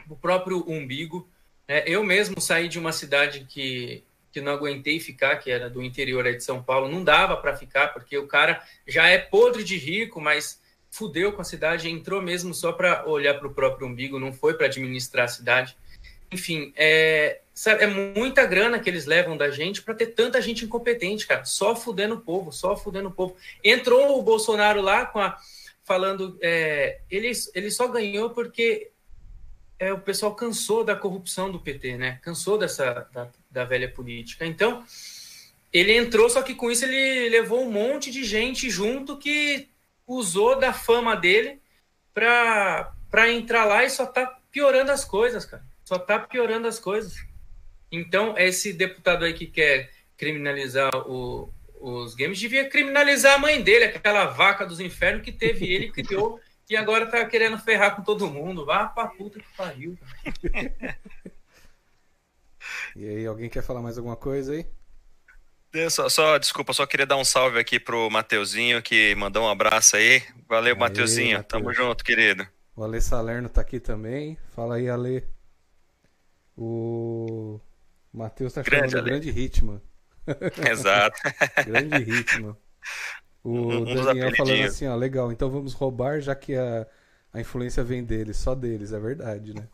o 0.09 0.15
próprio 0.15 0.65
umbigo. 0.71 1.29
É, 1.67 1.91
eu 1.91 2.05
mesmo 2.05 2.41
saí 2.41 2.69
de 2.69 2.79
uma 2.79 2.93
cidade 2.93 3.47
que, 3.49 4.05
que 4.39 4.45
não 4.45 4.53
aguentei 4.53 5.01
ficar, 5.01 5.37
que 5.37 5.51
era 5.51 5.69
do 5.69 5.83
interior 5.83 6.25
de 6.25 6.43
São 6.43 6.63
Paulo, 6.63 6.89
não 6.89 7.03
dava 7.03 7.37
para 7.37 7.57
ficar, 7.57 7.89
porque 7.89 8.17
o 8.17 8.29
cara 8.29 8.63
já 8.87 9.09
é 9.09 9.19
podre 9.19 9.65
de 9.65 9.77
rico, 9.77 10.21
mas 10.21 10.61
fudeu 10.91 11.33
com 11.33 11.43
a 11.43 11.45
cidade, 11.45 11.91
entrou 11.91 12.23
mesmo 12.23 12.55
só 12.55 12.73
para 12.73 13.07
olhar 13.07 13.35
para 13.35 13.49
o 13.49 13.55
próprio 13.55 13.87
umbigo, 13.87 14.19
não 14.19 14.33
foi 14.33 14.55
para 14.55 14.67
administrar 14.67 15.25
a 15.25 15.29
cidade. 15.29 15.77
Enfim, 16.31 16.73
é, 16.77 17.41
sabe, 17.53 17.83
é 17.83 17.87
muita 17.87 18.47
grana 18.47 18.79
que 18.79 18.89
eles 18.89 19.07
levam 19.07 19.37
da 19.37 19.51
gente 19.51 19.83
para 19.83 19.95
ter 19.95 20.09
tanta 20.09 20.41
gente 20.41 20.65
incompetente, 20.65 21.27
cara. 21.27 21.45
Só 21.45 21.75
fudendo 21.75 22.15
o 22.15 22.21
povo, 22.21 22.53
só 22.53 22.77
fudendo 22.77 23.09
o 23.09 23.13
povo. 23.13 23.37
Entrou 23.65 24.19
o 24.19 24.23
Bolsonaro 24.23 24.81
lá 24.81 25.05
com 25.05 25.19
a, 25.19 25.37
falando. 25.85 26.39
É, 26.41 27.01
ele, 27.11 27.33
ele 27.55 27.71
só 27.71 27.89
ganhou 27.89 28.31
porque 28.31 28.91
é, 29.79 29.93
o 29.93 30.01
pessoal 30.01 30.35
cansou 30.35 30.85
da 30.85 30.95
corrupção 30.95 31.51
do 31.51 31.61
PT, 31.61 31.97
né? 31.97 32.19
Cansou 32.23 32.59
dessa 32.59 33.09
da, 33.13 33.31
da 33.51 33.65
velha 33.65 33.89
política. 33.91 34.47
Então, 34.47 34.85
ele 35.73 35.93
entrou, 35.93 36.29
só 36.29 36.43
que 36.43 36.55
com 36.55 36.71
isso 36.71 36.85
ele 36.85 37.29
levou 37.29 37.65
um 37.65 37.71
monte 37.71 38.11
de 38.11 38.25
gente 38.25 38.71
junto 38.71 39.19
que 39.19 39.69
usou 40.07 40.59
da 40.59 40.73
fama 40.73 41.15
dele 41.15 41.61
para 42.13 43.31
entrar 43.31 43.65
lá 43.65 43.85
e 43.85 43.91
só 43.91 44.07
tá 44.07 44.39
piorando 44.51 44.91
as 44.91 45.05
coisas, 45.05 45.45
cara 45.45 45.63
só 45.89 45.97
está 45.97 46.19
piorando 46.19 46.69
as 46.69 46.79
coisas. 46.79 47.17
Então, 47.91 48.37
esse 48.37 48.75
deputado 48.75 49.25
aí 49.25 49.33
que 49.33 49.47
quer 49.47 49.91
criminalizar 50.19 50.95
o, 51.09 51.51
os 51.81 52.15
games 52.15 52.39
devia 52.39 52.69
criminalizar 52.69 53.37
a 53.37 53.39
mãe 53.39 53.63
dele, 53.63 53.87
aquela 53.87 54.27
vaca 54.27 54.67
dos 54.67 54.81
infernos 54.81 55.23
que 55.23 55.33
teve 55.33 55.73
ele, 55.73 55.91
criou, 55.91 56.39
e 56.69 56.77
agora 56.77 57.07
tá 57.07 57.25
querendo 57.25 57.57
ferrar 57.57 57.97
com 57.97 58.03
todo 58.03 58.31
mundo. 58.31 58.67
Vá 58.67 58.87
pra 58.87 59.07
puta 59.07 59.41
que 59.41 59.47
pariu. 59.57 59.99
e 62.99 63.09
aí, 63.09 63.27
alguém 63.27 63.49
quer 63.49 63.63
falar 63.63 63.81
mais 63.81 63.97
alguma 63.97 64.17
coisa 64.17 64.53
aí? 64.53 64.67
Só, 65.89 66.09
só, 66.09 66.39
desculpa, 66.39 66.73
só 66.73 66.85
queria 66.85 67.07
dar 67.07 67.17
um 67.17 67.25
salve 67.25 67.59
aqui 67.59 67.79
pro 67.79 68.11
Mateuzinho, 68.11 68.83
que 68.83 69.15
mandou 69.15 69.45
um 69.45 69.49
abraço 69.49 69.97
aí. 69.97 70.23
Valeu, 70.49 70.75
aí, 70.75 70.81
Mateuzinho. 70.81 71.37
Mateus. 71.37 71.63
Tamo 71.63 71.73
junto, 71.73 72.03
querido. 72.03 72.45
O 72.75 72.83
Ale 72.83 73.01
Salerno 73.01 73.49
tá 73.49 73.61
aqui 73.61 73.79
também. 73.79 74.37
Fala 74.55 74.77
aí, 74.77 74.89
Ale. 74.89 75.25
O 76.57 77.61
Matheus 78.13 78.53
tá 78.53 78.63
grande, 78.63 78.91
chamando 78.91 79.05
grande 79.05 79.31
ritmo. 79.31 79.81
Exato. 80.69 81.17
grande 81.65 82.03
ritmo. 82.03 82.57
O 83.45 83.53
um, 83.53 83.85
Daniel 83.85 84.35
falando 84.37 84.65
assim, 84.65 84.87
ó, 84.89 84.97
legal, 84.97 85.31
então 85.31 85.49
vamos 85.49 85.73
roubar 85.73 86.21
já 86.21 86.35
que 86.35 86.57
a, 86.57 86.87
a 87.33 87.41
influência 87.41 87.85
vem 87.85 88.05
deles, 88.05 88.37
só 88.37 88.55
deles, 88.55 88.93
é 88.93 88.99
verdade, 88.99 89.55
né? 89.55 89.69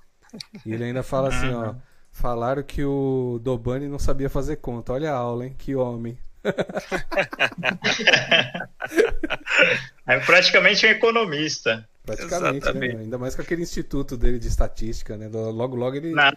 E 0.64 0.74
ele 0.74 0.84
ainda 0.84 1.02
fala 1.02 1.28
assim, 1.28 1.52
ó, 1.52 1.74
falaram 2.14 2.62
que 2.62 2.82
o 2.84 3.38
Dobani 3.42 3.88
não 3.88 3.98
sabia 3.98 4.30
fazer 4.30 4.56
conta. 4.56 4.94
Olha 4.94 5.12
a 5.12 5.16
aula, 5.16 5.46
hein? 5.46 5.54
Que 5.58 5.74
homem. 5.74 6.16
é 10.06 10.20
praticamente 10.20 10.86
um 10.86 10.90
economista. 10.90 11.88
Praticamente, 12.04 12.70
né? 12.72 12.86
Ainda 13.00 13.16
mais 13.16 13.34
com 13.34 13.40
aquele 13.40 13.62
instituto 13.62 14.14
dele 14.14 14.38
de 14.38 14.46
estatística, 14.46 15.16
né? 15.16 15.26
Logo, 15.32 15.74
logo 15.74 15.96
ele. 15.96 16.12
Não, 16.12 16.30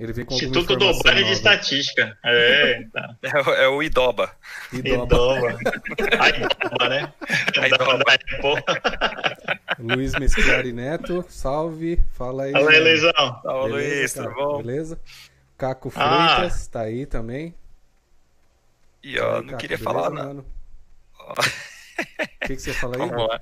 ele 0.00 0.14
vem 0.14 0.24
com 0.24 0.32
Instituto 0.32 0.74
do 0.76 1.02
Bani 1.02 1.24
de 1.24 1.32
Estatística. 1.32 2.16
É, 2.24 2.86
tá. 2.90 3.16
é, 3.22 3.64
é, 3.64 3.68
o 3.68 3.82
Idoba. 3.82 4.30
Idoba. 4.72 5.04
Idoba. 5.04 5.58
A 6.18 6.28
Idoba, 6.30 6.88
né? 6.88 7.12
A 7.58 7.68
Idoba. 7.68 8.64
Luiz 9.78 10.14
Mesclari 10.14 10.72
Neto, 10.72 11.22
salve. 11.28 12.00
Fala 12.12 12.44
aí. 12.44 12.52
Fala 12.52 12.70
aí, 12.70 12.80
Luizão. 12.80 13.40
Salve, 13.42 13.72
Luiz, 13.72 14.14
tudo 14.14 14.34
bom? 14.34 14.62
Beleza? 14.62 14.98
Caco 15.58 15.92
ah. 15.96 16.38
Freitas, 16.38 16.66
ah. 16.66 16.72
tá 16.72 16.80
aí 16.80 17.04
também. 17.04 17.54
E 19.02 19.20
ó, 19.20 19.36
aí, 19.36 19.40
não 19.42 19.46
Caco, 19.48 19.58
queria 19.58 19.76
beleza, 19.76 19.84
falar 19.84 20.10
nada. 20.10 20.44
O 22.42 22.46
que, 22.46 22.56
que 22.56 22.62
você 22.62 22.72
fala 22.72 22.96
aí? 22.96 23.08
Vamos 23.08 23.28
lá. 23.28 23.38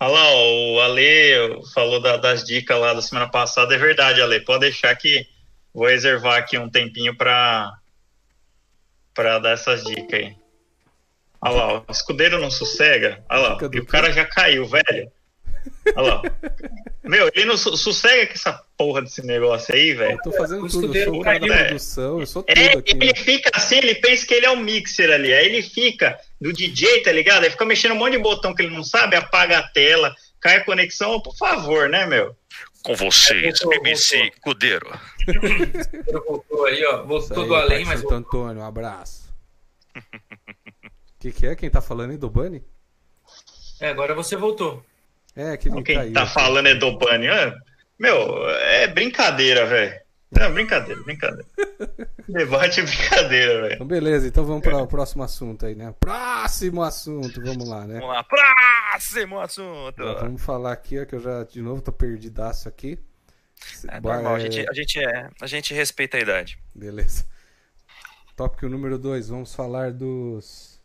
Olha 0.00 0.12
lá, 0.12 0.32
o 0.32 0.80
Ale 0.80 1.62
falou 1.74 2.00
da, 2.00 2.16
das 2.16 2.44
dicas 2.44 2.78
lá 2.78 2.94
da 2.94 3.02
semana 3.02 3.28
passada, 3.28 3.74
é 3.74 3.78
verdade, 3.78 4.22
Ale. 4.22 4.40
Pode 4.40 4.60
deixar 4.60 4.94
que 4.94 5.26
vou 5.74 5.88
reservar 5.88 6.38
aqui 6.38 6.56
um 6.56 6.70
tempinho 6.70 7.16
para 7.16 7.72
para 9.12 9.40
dar 9.40 9.50
essas 9.50 9.82
dicas 9.82 10.20
aí. 10.20 10.36
Olha 11.40 11.54
lá, 11.54 11.78
o 11.80 11.84
escudeiro 11.90 12.40
não 12.40 12.50
sossega. 12.50 13.24
Olha 13.28 13.40
lá, 13.40 13.58
e 13.72 13.80
o 13.80 13.86
cara 13.86 14.12
já 14.12 14.24
caiu, 14.24 14.64
velho. 14.66 15.10
Olha 15.96 16.14
lá. 16.14 16.22
Meu, 17.02 17.30
ele 17.34 17.46
não 17.46 17.56
sossega 17.56 18.26
com 18.26 18.34
essa 18.34 18.52
porra 18.76 19.02
desse 19.02 19.24
negócio 19.24 19.74
aí, 19.74 19.94
velho. 19.94 20.12
Eu 20.12 20.22
tô 20.22 20.32
fazendo 20.32 20.64
o 20.64 20.68
tudo, 20.68 20.94
eu 20.94 21.04
sou 21.04 21.20
o 21.20 21.22
cara 21.22 21.38
da 21.38 21.64
produção, 21.64 22.20
eu 22.20 22.26
sou 22.26 22.42
tudo 22.42 22.58
é, 22.58 22.72
aqui. 22.72 22.92
Ele 22.92 23.14
fica 23.14 23.50
assim, 23.54 23.76
ele 23.78 23.94
pensa 23.94 24.26
que 24.26 24.34
ele 24.34 24.46
é 24.46 24.50
um 24.50 24.60
mixer 24.60 25.10
ali. 25.10 25.32
Aí 25.32 25.46
ele 25.46 25.62
fica 25.62 26.18
do 26.40 26.52
DJ, 26.52 27.02
tá 27.02 27.12
ligado? 27.12 27.44
Aí 27.44 27.50
fica 27.50 27.64
mexendo 27.64 27.92
um 27.92 27.98
monte 27.98 28.12
de 28.12 28.18
botão 28.18 28.54
que 28.54 28.62
ele 28.62 28.74
não 28.74 28.84
sabe, 28.84 29.16
apaga 29.16 29.58
a 29.58 29.68
tela, 29.68 30.14
cai 30.40 30.56
a 30.56 30.64
conexão, 30.64 31.20
por 31.20 31.36
favor, 31.36 31.88
né, 31.88 32.06
meu? 32.06 32.36
Com 32.82 32.94
vocês, 32.94 33.60
voltou, 33.60 33.82
BBC 33.82 34.18
voltou. 34.18 34.40
Cudeiro. 34.42 35.00
voltou 36.26 36.66
aí, 36.66 36.84
ó. 36.84 37.02
Voltou 37.04 37.42
aí, 37.42 37.48
do 37.48 37.54
além, 37.54 37.84
mas. 37.84 38.00
Santo 38.00 38.14
Antônio, 38.14 38.62
um 38.62 38.66
abraço. 38.66 39.34
O 39.96 40.00
que, 41.18 41.32
que 41.32 41.46
é? 41.46 41.56
Quem 41.56 41.70
tá 41.70 41.80
falando 41.80 42.10
aí 42.10 42.16
do 42.16 42.30
Bunny? 42.30 42.62
É, 43.80 43.88
agora 43.88 44.14
você 44.14 44.36
voltou. 44.36 44.84
É, 45.38 45.56
que 45.56 45.70
Quem 45.70 45.96
caiu, 45.96 46.12
tá 46.12 46.26
falando 46.26 46.66
é 46.66 46.74
do 46.74 46.98
Bunny. 46.98 47.28
Ah, 47.28 47.54
Meu, 47.96 48.50
é 48.50 48.88
brincadeira, 48.88 49.66
velho. 49.66 50.00
Não, 50.32 50.52
brincadeira, 50.52 51.00
brincadeira. 51.04 51.46
Debate 52.28 52.80
é 52.80 52.82
brincadeira, 52.82 53.62
velho. 53.62 53.74
Então, 53.74 53.86
beleza, 53.86 54.26
então 54.26 54.44
vamos 54.44 54.62
para 54.64 54.76
o 54.78 54.86
próximo 54.88 55.22
assunto 55.22 55.64
aí, 55.64 55.76
né? 55.76 55.94
Próximo 56.00 56.82
assunto, 56.82 57.40
vamos 57.40 57.68
lá, 57.68 57.86
né? 57.86 58.00
Vamos 58.00 58.16
lá, 58.16 58.24
próximo 58.24 59.38
assunto. 59.38 60.02
Ó, 60.02 60.14
vamos 60.16 60.42
falar 60.42 60.72
aqui, 60.72 61.00
ó, 61.00 61.06
que 61.06 61.14
eu 61.14 61.20
já, 61.20 61.44
de 61.44 61.62
novo, 61.62 61.80
tô 61.80 61.92
perdidaço 61.92 62.68
aqui. 62.68 62.98
É 63.86 64.00
normal, 64.00 64.34
a 64.34 64.40
gente, 64.40 64.68
a, 64.68 64.72
gente 64.72 64.98
é, 64.98 65.30
a 65.40 65.46
gente 65.46 65.72
respeita 65.72 66.16
a 66.16 66.20
idade. 66.20 66.58
Beleza. 66.74 67.24
Tópico 68.34 68.68
número 68.68 68.98
2, 68.98 69.28
vamos 69.28 69.54
falar 69.54 69.92
dos. 69.92 70.77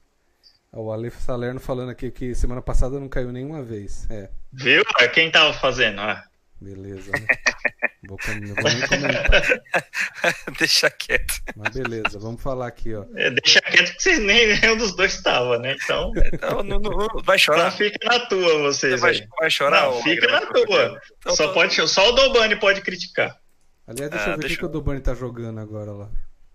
Ó, 0.73 0.81
o 0.81 0.91
Aleph 0.91 1.19
Salerno 1.19 1.59
falando 1.59 1.89
aqui 1.89 2.09
que 2.09 2.33
semana 2.33 2.61
passada 2.61 2.99
não 2.99 3.07
caiu 3.07 3.31
nenhuma 3.31 3.61
vez. 3.61 4.09
É. 4.09 4.29
Viu? 4.51 4.83
É 4.99 5.07
quem 5.07 5.29
tava 5.29 5.53
fazendo, 5.53 6.01
ah. 6.01 6.23
Beleza, 6.59 7.11
né? 7.11 7.27
Vou, 8.05 8.17
não 8.27 8.55
vou 8.55 8.69
nem 8.69 8.87
comentar. 8.87 9.61
Deixa 10.59 10.89
quieto. 10.89 11.35
Mas 11.55 11.73
beleza, 11.73 12.19
vamos 12.19 12.41
falar 12.41 12.67
aqui, 12.67 12.93
ó. 12.93 13.05
É, 13.15 13.29
deixa 13.29 13.61
quieto 13.61 13.95
que 13.95 14.03
vocês 14.03 14.19
nem 14.19 14.59
nenhum 14.59 14.75
dos 14.75 14.93
dois 14.93 15.13
estava, 15.13 15.57
né? 15.57 15.77
Então. 15.81 16.11
então 16.33 16.63
não, 16.63 16.79
não, 16.79 17.07
vai 17.23 17.39
chorar. 17.39 17.67
Então 17.67 17.77
fica 17.77 18.05
na 18.05 18.19
tua, 18.25 18.57
vocês. 18.59 18.99
Vai, 18.99 19.25
vai, 19.39 19.49
chorar? 19.49 19.83
Não, 19.83 20.03
fica 20.03 20.27
na 20.27 20.41
tua. 20.41 21.01
Então, 21.17 21.33
só, 21.33 21.47
tô... 21.47 21.53
pode, 21.53 21.87
só 21.87 22.09
o 22.09 22.11
Dobani 22.11 22.57
pode 22.57 22.81
criticar. 22.81 23.39
Aliás, 23.87 24.11
deixa 24.11 24.31
ah, 24.31 24.33
eu 24.33 24.37
ver 24.37 24.51
o 24.51 24.57
que 24.57 24.65
o 24.65 24.69
Dobani 24.69 24.99
tá 24.99 25.13
jogando 25.13 25.61
agora 25.61 25.93
lá. 25.93 26.09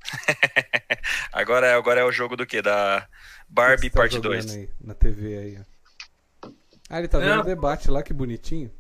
agora, 1.33 1.67
é, 1.67 1.75
agora 1.75 2.01
é 2.01 2.05
o 2.05 2.13
jogo 2.13 2.37
do 2.37 2.47
que? 2.47 2.63
Da 2.63 3.07
Barbie 3.49 3.91
tá 3.91 4.01
Parte 4.01 4.21
2. 4.21 4.55
Aí, 4.55 4.71
na 4.81 4.95
TV 4.95 5.39
aí, 5.39 5.59
ó. 5.61 5.79
Ah, 6.91 6.99
ele 6.99 7.09
tá 7.09 7.19
vendo 7.19 7.41
o 7.41 7.45
debate 7.45 7.91
lá, 7.91 8.03
que 8.03 8.13
bonitinho. 8.13 8.71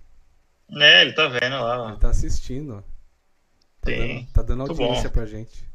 É, 0.70 1.02
ele 1.02 1.12
tá 1.12 1.28
vendo 1.28 1.54
lá. 1.54 1.82
Ó. 1.82 1.88
Ele 1.90 1.98
tá 1.98 2.10
assistindo, 2.10 2.76
ó. 2.76 2.82
Tá 3.80 3.90
Sim. 3.90 3.96
dando, 3.96 4.32
tá 4.32 4.42
dando 4.42 4.62
audiência 4.62 5.10
pra 5.10 5.26
gente. 5.26 5.68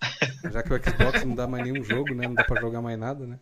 Já 0.52 0.62
que 0.62 0.72
o 0.72 0.82
Xbox 0.82 1.24
não 1.24 1.34
dá 1.34 1.46
mais 1.46 1.64
nenhum 1.64 1.82
jogo, 1.82 2.14
né? 2.14 2.26
Não 2.26 2.34
dá 2.34 2.44
pra 2.44 2.60
jogar 2.60 2.82
mais 2.82 2.98
nada, 2.98 3.26
né? 3.26 3.38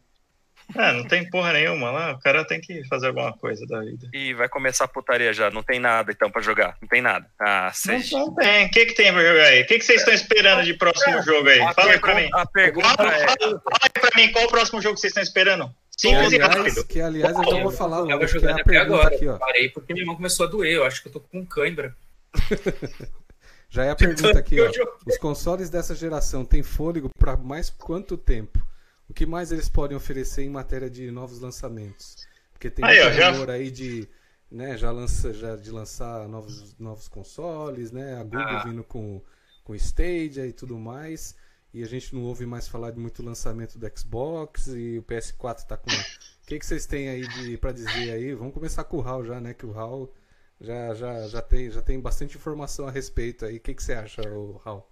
Ah, 0.77 0.93
não 0.93 1.05
tem 1.05 1.29
porra 1.29 1.53
nenhuma 1.53 1.91
lá. 1.91 2.13
O 2.13 2.21
cara 2.21 2.45
tem 2.45 2.61
que 2.61 2.87
fazer 2.89 3.09
alguma 3.09 3.33
coisa 3.33 3.67
da 3.67 3.81
vida. 3.81 4.09
E 4.13 4.35
vai 4.35 4.49
começar 4.49 4.85
a 4.85 4.89
putaria 4.89 5.33
já. 5.33 5.51
Não 5.51 5.63
tem 5.63 5.79
nada 5.79 6.13
então 6.13 6.31
pra 6.31 6.43
jogar. 6.43 6.77
Não 6.81 6.89
tem 6.89 7.03
nada. 7.03 7.27
Ah, 7.39 7.71
cês... 7.75 8.11
não, 8.11 8.27
não, 8.27 8.35
tem. 8.35 8.67
O 8.67 8.71
que, 8.71 8.87
que 8.87 8.95
tem 8.95 9.13
pra 9.13 9.23
jogar 9.23 9.45
aí? 9.45 9.63
O 9.63 9.67
que, 9.67 9.79
que 9.79 9.85
vocês 9.85 10.01
estão 10.01 10.15
esperando 10.15 10.65
de 10.65 10.75
próximo 10.75 11.23
jogo 11.23 11.49
aí? 11.49 11.61
A 11.61 11.75
fala 11.75 11.93
aí 11.93 12.01
pra 12.01 12.15
mim. 12.15 12.29
A 12.33 12.47
pergunta 12.47 12.89
fala, 12.89 13.15
é... 13.15 13.19
fala, 13.19 13.37
fala 13.39 13.79
aí 13.83 13.91
pra 13.91 14.11
mim 14.17 14.33
qual 14.33 14.45
o 14.45 14.49
próximo 14.49 14.81
jogo 14.81 14.95
que 14.95 15.01
vocês 15.01 15.11
estão 15.11 15.23
esperando. 15.23 15.75
Simples 15.97 16.27
aliás, 16.27 16.55
e 16.55 16.57
rápido. 16.59 16.85
Que 16.87 17.01
aliás 17.01 17.37
eu 17.37 17.45
já 17.45 17.63
vou 17.63 17.71
falar 17.71 17.99
logo. 17.99 18.11
Eu 18.11 18.19
vou 18.19 18.29
jogar 18.29 18.61
até 18.61 18.77
agora. 18.77 19.15
Aqui, 19.15 19.29
ó. 19.29 19.39
Parei 19.39 19.69
porque 19.69 19.93
minha 19.93 20.07
mão 20.07 20.17
começou 20.17 20.47
a 20.47 20.49
doer. 20.49 20.75
Eu 20.75 20.85
acho 20.85 21.03
que 21.03 21.09
eu 21.09 21.13
tô 21.13 21.21
com 21.21 21.45
cãibra. 21.45 21.95
Já 23.69 23.87
é 23.87 23.91
a 23.91 23.97
pergunta 23.97 24.39
aqui, 24.39 24.61
ó. 24.61 24.71
Os 25.07 25.17
consoles 25.17 25.71
dessa 25.71 25.95
geração 25.95 26.45
têm 26.45 26.63
fôlego 26.63 27.09
para 27.19 27.39
mais 27.39 27.71
quanto 27.71 28.19
tempo? 28.19 28.61
O 29.13 29.15
que 29.15 29.27
mais 29.27 29.53
eles 29.53 29.69
podem 29.69 29.95
oferecer 29.95 30.43
em 30.43 30.49
matéria 30.49 30.89
de 30.89 31.11
novos 31.11 31.39
lançamentos? 31.39 32.27
Porque 32.51 32.71
tem 32.71 32.83
aí, 32.83 32.99
um 32.99 33.33
rumor 33.33 33.47
já... 33.47 33.53
aí 33.53 33.71
de, 33.71 34.09
né, 34.51 34.79
já 34.79 34.91
lança, 34.91 35.35
já 35.35 35.55
de 35.55 35.71
lançar 35.71 36.27
novos, 36.27 36.75
novos 36.79 37.09
consoles, 37.09 37.93
né? 37.93 38.19
A 38.19 38.25
Google 38.25 38.41
ah. 38.41 38.65
vindo 38.65 38.83
com 38.83 39.21
com 39.65 39.75
Stadia 39.75 40.47
e 40.47 40.53
tudo 40.53 40.79
mais. 40.79 41.37
E 41.75 41.83
a 41.83 41.87
gente 41.87 42.15
não 42.15 42.23
ouve 42.23 42.47
mais 42.47 42.67
falar 42.67 42.91
de 42.91 42.99
muito 42.99 43.23
lançamento 43.23 43.79
do 43.79 43.99
Xbox 43.99 44.69
e 44.69 44.97
o 44.97 45.03
PS4 45.03 45.67
tá 45.67 45.77
com. 45.77 45.91
O 45.91 46.47
que, 46.47 46.59
que 46.59 46.65
vocês 46.65 46.87
têm 46.87 47.11
aí 47.11 47.29
de, 47.29 47.59
pra 47.59 47.71
dizer 47.71 48.13
aí? 48.13 48.35
Vamos 48.35 48.55
começar 48.55 48.85
com 48.85 48.97
o 48.97 49.07
Hal 49.07 49.27
já, 49.27 49.43
né? 49.43 49.53
Que 49.53 49.67
o 49.67 49.79
Hal 49.79 50.11
já, 50.59 50.95
já, 50.95 51.29
já, 51.29 51.43
tem, 51.43 51.71
já 51.71 51.83
tem 51.83 52.01
bastante 52.01 52.39
informação 52.39 52.89
a 52.89 52.91
respeito 52.91 53.45
aí. 53.45 53.59
O 53.59 53.61
que, 53.61 53.75
que 53.75 53.83
você 53.83 53.93
acha, 53.93 54.23
Raul? 54.65 54.87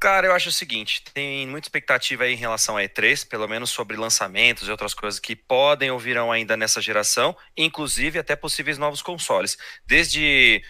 Cara, 0.00 0.28
eu 0.28 0.32
acho 0.32 0.48
o 0.48 0.52
seguinte, 0.52 1.02
tem 1.12 1.44
muita 1.44 1.66
expectativa 1.66 2.22
aí 2.22 2.32
em 2.32 2.36
relação 2.36 2.76
à 2.76 2.82
E3, 2.82 3.26
pelo 3.28 3.48
menos 3.48 3.70
sobre 3.70 3.96
lançamentos 3.96 4.68
e 4.68 4.70
outras 4.70 4.94
coisas 4.94 5.18
que 5.18 5.34
podem 5.34 5.90
ou 5.90 5.98
virão 5.98 6.30
ainda 6.30 6.56
nessa 6.56 6.80
geração, 6.80 7.36
inclusive 7.56 8.16
até 8.16 8.36
possíveis 8.36 8.78
novos 8.78 9.02
consoles. 9.02 9.58
Desde 9.84 10.62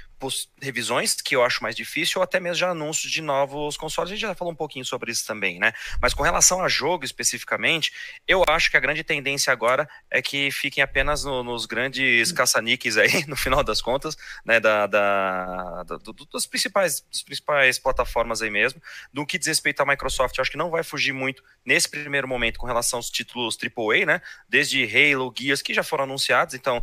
revisões, 0.60 1.14
que 1.14 1.36
eu 1.36 1.44
acho 1.44 1.62
mais 1.62 1.76
difícil, 1.76 2.18
ou 2.18 2.22
até 2.22 2.40
mesmo 2.40 2.56
já 2.56 2.70
anúncios 2.70 3.10
de 3.10 3.22
novos 3.22 3.76
consoles. 3.76 4.10
A 4.10 4.14
gente 4.14 4.22
já 4.22 4.34
falou 4.34 4.52
um 4.52 4.56
pouquinho 4.56 4.84
sobre 4.84 5.12
isso 5.12 5.26
também, 5.26 5.58
né? 5.58 5.72
Mas 6.00 6.14
com 6.14 6.22
relação 6.22 6.62
a 6.62 6.68
jogo 6.68 7.04
especificamente, 7.04 7.92
eu 8.26 8.44
acho 8.48 8.70
que 8.70 8.76
a 8.76 8.80
grande 8.80 9.04
tendência 9.04 9.52
agora 9.52 9.88
é 10.10 10.20
que 10.20 10.50
fiquem 10.50 10.82
apenas 10.82 11.24
no, 11.24 11.42
nos 11.42 11.66
grandes 11.66 12.32
caça-níqueis 12.32 12.96
aí, 12.96 13.24
no 13.28 13.36
final 13.36 13.62
das 13.62 13.80
contas, 13.80 14.16
né? 14.44 14.58
Da, 14.58 14.86
da, 14.86 15.82
da 15.84 15.96
do, 15.96 16.12
das, 16.32 16.46
principais, 16.46 17.00
das 17.12 17.22
principais 17.22 17.78
plataformas 17.78 18.42
aí 18.42 18.50
mesmo. 18.50 18.82
No 19.12 19.26
que 19.26 19.38
diz 19.38 19.48
respeito 19.48 19.80
à 19.80 19.86
Microsoft, 19.86 20.36
eu 20.36 20.42
acho 20.42 20.50
que 20.50 20.56
não 20.56 20.70
vai 20.70 20.82
fugir 20.82 21.12
muito 21.12 21.42
nesse 21.64 21.88
primeiro 21.88 22.26
momento 22.26 22.58
com 22.58 22.66
relação 22.66 22.98
aos 22.98 23.10
títulos 23.10 23.56
AAA, 23.56 24.06
né? 24.06 24.22
Desde 24.48 24.84
Halo, 24.84 25.32
Gears, 25.36 25.62
que 25.62 25.74
já 25.74 25.82
foram 25.82 26.04
anunciados, 26.04 26.54
então 26.54 26.82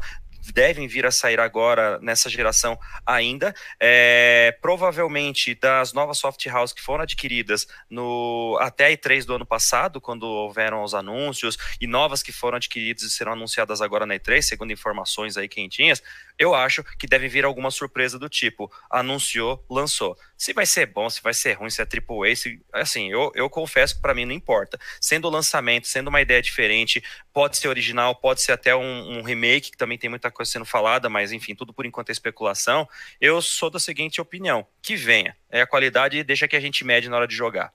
devem 0.53 0.87
vir 0.87 1.05
a 1.05 1.11
sair 1.11 1.39
agora 1.39 1.99
nessa 1.99 2.29
geração 2.29 2.77
ainda. 3.05 3.53
É, 3.79 4.57
provavelmente 4.61 5.55
das 5.55 5.93
novas 5.93 6.17
soft 6.17 6.45
houses 6.47 6.73
que 6.73 6.81
foram 6.81 7.03
adquiridas 7.03 7.67
no 7.89 8.57
até 8.61 8.87
a 8.87 8.91
E3 8.91 9.25
do 9.25 9.35
ano 9.35 9.45
passado, 9.45 10.01
quando 10.01 10.23
houveram 10.23 10.83
os 10.83 10.93
anúncios, 10.93 11.57
e 11.79 11.87
novas 11.87 12.21
que 12.21 12.31
foram 12.31 12.57
adquiridas 12.57 13.03
e 13.03 13.09
serão 13.09 13.33
anunciadas 13.33 13.81
agora 13.81 14.05
na 14.05 14.15
E3, 14.15 14.41
segundo 14.41 14.71
informações 14.71 15.37
aí 15.37 15.47
quentinhas, 15.47 16.01
eu 16.37 16.53
acho 16.53 16.83
que 16.97 17.07
deve 17.07 17.27
vir 17.27 17.45
alguma 17.45 17.71
surpresa 17.71 18.19
do 18.19 18.27
tipo, 18.27 18.71
anunciou, 18.89 19.63
lançou. 19.69 20.17
Se 20.37 20.53
vai 20.53 20.65
ser 20.65 20.87
bom, 20.87 21.09
se 21.09 21.21
vai 21.21 21.33
ser 21.33 21.53
ruim, 21.53 21.69
se 21.69 21.81
é 21.81 21.85
AAA, 21.85 22.35
se, 22.35 22.61
assim, 22.73 23.09
eu, 23.09 23.31
eu 23.35 23.49
confesso 23.49 23.95
que 23.95 24.01
para 24.01 24.13
mim 24.13 24.25
não 24.25 24.33
importa. 24.33 24.77
Sendo 24.99 25.29
lançamento, 25.29 25.87
sendo 25.87 26.09
uma 26.09 26.21
ideia 26.21 26.41
diferente, 26.41 27.01
pode 27.33 27.57
ser 27.57 27.67
original, 27.67 28.15
pode 28.15 28.41
ser 28.41 28.51
até 28.51 28.75
um, 28.75 29.19
um, 29.19 29.21
remake, 29.21 29.71
que 29.71 29.77
também 29.77 29.97
tem 29.97 30.09
muita 30.09 30.29
coisa 30.29 30.51
sendo 30.51 30.65
falada, 30.65 31.09
mas 31.09 31.31
enfim, 31.31 31.55
tudo 31.55 31.73
por 31.73 31.85
enquanto 31.85 32.09
é 32.09 32.11
especulação. 32.11 32.87
Eu 33.19 33.41
sou 33.41 33.69
da 33.69 33.79
seguinte 33.79 34.19
opinião: 34.19 34.67
que 34.81 34.95
venha. 34.95 35.35
É 35.49 35.61
a 35.61 35.67
qualidade 35.67 36.23
deixa 36.23 36.47
que 36.47 36.55
a 36.55 36.59
gente 36.59 36.83
mede 36.83 37.07
na 37.07 37.15
hora 37.15 37.27
de 37.27 37.35
jogar. 37.35 37.73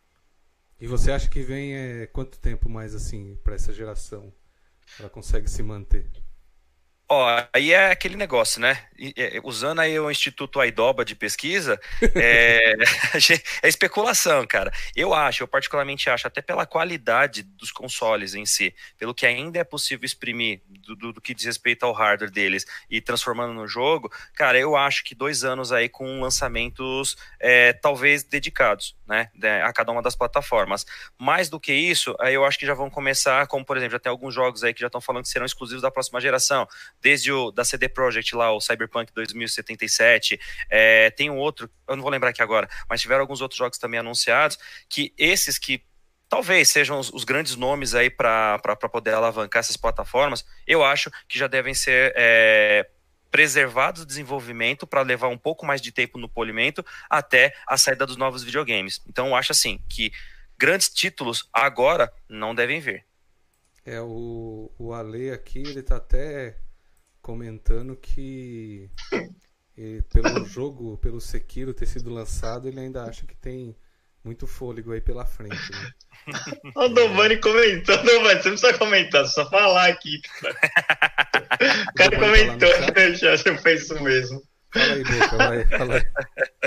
E 0.79 0.87
você 0.87 1.11
acha 1.11 1.29
que 1.29 1.42
vem 1.42 1.75
é, 1.75 2.07
quanto 2.07 2.38
tempo 2.38 2.68
mais 2.68 2.94
assim 2.94 3.38
para 3.42 3.55
essa 3.55 3.73
geração? 3.73 4.33
Ela 4.99 5.09
consegue 5.09 5.49
se 5.49 5.62
manter? 5.62 6.07
Ó, 7.11 7.27
aí 7.53 7.73
é 7.73 7.90
aquele 7.90 8.16
negócio, 8.16 8.61
né? 8.61 8.88
Usando 9.44 9.80
aí 9.80 9.98
o 9.98 10.10
Instituto 10.10 10.60
Aidoba 10.60 11.04
de 11.04 11.14
pesquisa, 11.14 11.80
é, 12.14 12.74
é, 13.62 13.68
especulação, 13.68 14.46
cara. 14.46 14.72
Eu 14.94 15.14
acho, 15.14 15.42
eu 15.42 15.48
particularmente 15.48 16.10
acho, 16.10 16.26
até 16.26 16.42
pela 16.42 16.66
qualidade 16.66 17.42
dos 17.42 17.70
consoles 17.70 18.34
em 18.34 18.44
si, 18.46 18.74
pelo 18.98 19.14
que 19.14 19.26
ainda 19.26 19.58
é 19.58 19.64
possível 19.64 20.04
exprimir 20.04 20.62
do, 20.66 20.94
do, 20.96 21.12
do 21.14 21.20
que 21.20 21.34
diz 21.34 21.46
respeito 21.46 21.84
ao 21.84 21.92
hardware 21.92 22.30
deles 22.30 22.66
e 22.88 23.00
transformando 23.00 23.54
no 23.54 23.66
jogo, 23.66 24.10
cara, 24.34 24.58
eu 24.58 24.76
acho 24.76 25.04
que 25.04 25.14
dois 25.14 25.44
anos 25.44 25.72
aí 25.72 25.88
com 25.88 26.20
lançamentos 26.20 27.16
é, 27.38 27.72
talvez 27.72 28.22
dedicados, 28.22 28.96
né, 29.06 29.30
a 29.64 29.72
cada 29.72 29.92
uma 29.92 30.02
das 30.02 30.14
plataformas. 30.14 30.84
Mais 31.18 31.48
do 31.48 31.58
que 31.58 31.72
isso, 31.72 32.14
aí 32.20 32.34
eu 32.34 32.44
acho 32.44 32.58
que 32.58 32.66
já 32.66 32.74
vão 32.74 32.90
começar, 32.90 33.46
como 33.46 33.64
por 33.64 33.76
exemplo, 33.76 33.92
já 33.92 33.98
tem 33.98 34.10
alguns 34.10 34.34
jogos 34.34 34.62
aí 34.64 34.74
que 34.74 34.80
já 34.80 34.86
estão 34.86 35.00
falando 35.00 35.24
que 35.24 35.30
serão 35.30 35.46
exclusivos 35.46 35.82
da 35.82 35.90
próxima 35.90 36.20
geração 36.20 36.66
desde 37.00 37.32
o 37.32 37.50
da 37.50 37.64
CD 37.64 37.88
Projekt 37.88 38.34
lá, 38.34 38.52
o 38.52 38.60
Cyberpunk 38.90 39.12
2077, 39.14 40.40
é, 40.68 41.11
tem 41.11 41.31
um 41.31 41.37
outro, 41.37 41.70
eu 41.88 41.96
não 41.96 42.03
vou 42.03 42.11
lembrar 42.11 42.31
aqui 42.31 42.42
agora, 42.42 42.68
mas 42.88 43.00
tiveram 43.00 43.22
alguns 43.22 43.40
outros 43.40 43.57
jogos 43.57 43.79
também 43.79 44.00
anunciados, 44.00 44.59
que 44.88 45.14
esses 45.16 45.59
que 45.59 45.83
talvez 46.29 46.68
sejam 46.68 46.98
os, 46.98 47.12
os 47.12 47.24
grandes 47.24 47.57
nomes 47.57 47.94
aí 47.94 48.11
para 48.11 48.59
poder 48.92 49.14
alavancar 49.14 49.61
essas 49.61 49.76
plataformas, 49.76 50.44
eu 50.66 50.85
acho 50.85 51.11
que 51.29 51.38
já 51.38 51.46
devem 51.46 51.74
ser 51.74 52.12
é, 52.16 52.88
preservados 53.31 54.03
o 54.03 54.07
desenvolvimento 54.07 54.87
para 54.87 55.03
levar 55.03 55.29
um 55.29 55.38
pouco 55.38 55.64
mais 55.64 55.81
de 55.81 55.92
tempo 55.92 56.18
no 56.18 56.29
polimento 56.29 56.85
até 57.09 57.55
a 57.66 57.76
saída 57.76 58.07
dos 58.07 58.16
novos 58.16 58.42
videogames. 58.42 59.00
Então 59.09 59.29
eu 59.29 59.37
acho 59.37 59.53
assim 59.53 59.81
que 59.88 60.12
grandes 60.59 60.88
títulos 60.88 61.48
agora 61.53 62.12
não 62.29 62.55
devem 62.55 62.81
vir. 62.81 63.05
É, 63.85 64.00
o, 64.00 64.70
o 64.79 64.92
Ale 64.92 65.31
aqui, 65.31 65.61
ele 65.61 65.83
tá 65.83 65.96
até 65.96 66.57
comentando 67.30 67.94
que 67.94 68.90
pelo 70.12 70.44
jogo, 70.44 70.98
pelo 70.98 71.20
Sekiro 71.20 71.72
ter 71.72 71.86
sido 71.86 72.10
lançado, 72.10 72.66
ele 72.66 72.80
ainda 72.80 73.04
acha 73.04 73.24
que 73.24 73.36
tem 73.36 73.76
muito 74.24 74.48
fôlego 74.48 74.90
aí 74.90 75.00
pela 75.00 75.24
frente. 75.24 75.70
Né? 75.70 75.90
o 76.74 76.88
Dovani 76.88 77.36
comentou, 77.36 77.96
você 77.96 78.18
não 78.18 78.40
precisa 78.40 78.76
comentar, 78.76 79.24
só 79.26 79.48
falar 79.48 79.90
aqui. 79.90 80.20
o 81.88 81.94
cara 81.94 82.18
comentou, 82.18 82.68
já 83.14 83.36
você 83.36 83.56
fez 83.58 83.82
isso 83.82 84.02
mesmo. 84.02 84.42
Fala 84.74 84.92
aí, 84.92 85.04
Boca, 85.04 85.36
vai, 85.36 85.64
fala 85.66 85.94
aí. 85.94 86.06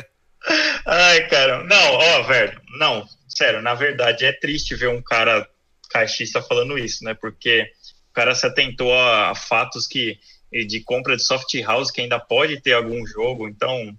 Ai, 0.88 1.28
cara, 1.28 1.64
não, 1.66 1.94
ó, 1.94 2.24
velho, 2.24 2.62
não, 2.80 3.06
sério, 3.28 3.62
na 3.62 3.74
verdade 3.74 4.26
é 4.26 4.32
triste 4.32 4.76
ver 4.76 4.88
um 4.88 5.02
cara 5.02 5.46
caixista 5.90 6.42
falando 6.42 6.78
isso, 6.78 7.04
né? 7.04 7.14
Porque 7.14 7.70
o 8.10 8.14
cara 8.14 8.34
se 8.34 8.46
atentou 8.46 8.98
a 8.98 9.34
fatos 9.36 9.88
que 9.88 10.20
de 10.64 10.82
compra 10.82 11.18
de 11.18 11.24
soft 11.24 11.54
house 11.62 11.90
que 11.90 12.02
ainda 12.02 12.20
pode 12.20 12.62
ter 12.62 12.74
algum 12.74 13.06
jogo. 13.08 13.48
Então, 13.48 13.98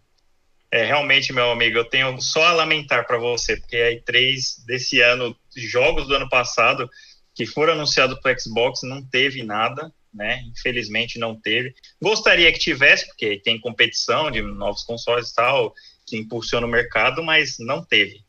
é, 0.70 0.84
realmente, 0.84 1.32
meu 1.32 1.50
amigo, 1.50 1.78
eu 1.78 1.84
tenho 1.84 2.20
só 2.20 2.46
a 2.46 2.52
lamentar 2.52 3.06
para 3.06 3.18
você, 3.18 3.56
porque 3.56 3.76
a 3.76 3.92
E3 3.92 4.64
desse 4.66 5.00
ano, 5.00 5.36
jogos 5.56 6.06
do 6.06 6.14
ano 6.14 6.28
passado 6.28 6.88
que 7.34 7.46
foram 7.46 7.72
anunciados 7.72 8.18
para 8.20 8.38
Xbox, 8.38 8.80
não 8.82 9.02
teve 9.02 9.42
nada, 9.42 9.92
né? 10.12 10.42
Infelizmente 10.46 11.18
não 11.18 11.34
teve. 11.34 11.74
Gostaria 12.00 12.52
que 12.52 12.58
tivesse, 12.58 13.06
porque 13.06 13.40
tem 13.42 13.60
competição 13.60 14.30
de 14.30 14.40
novos 14.40 14.84
consoles 14.84 15.30
e 15.30 15.34
tal, 15.34 15.74
que 16.06 16.16
impulsiona 16.16 16.66
o 16.66 16.70
mercado, 16.70 17.22
mas 17.22 17.56
não 17.58 17.84
teve. 17.84 18.24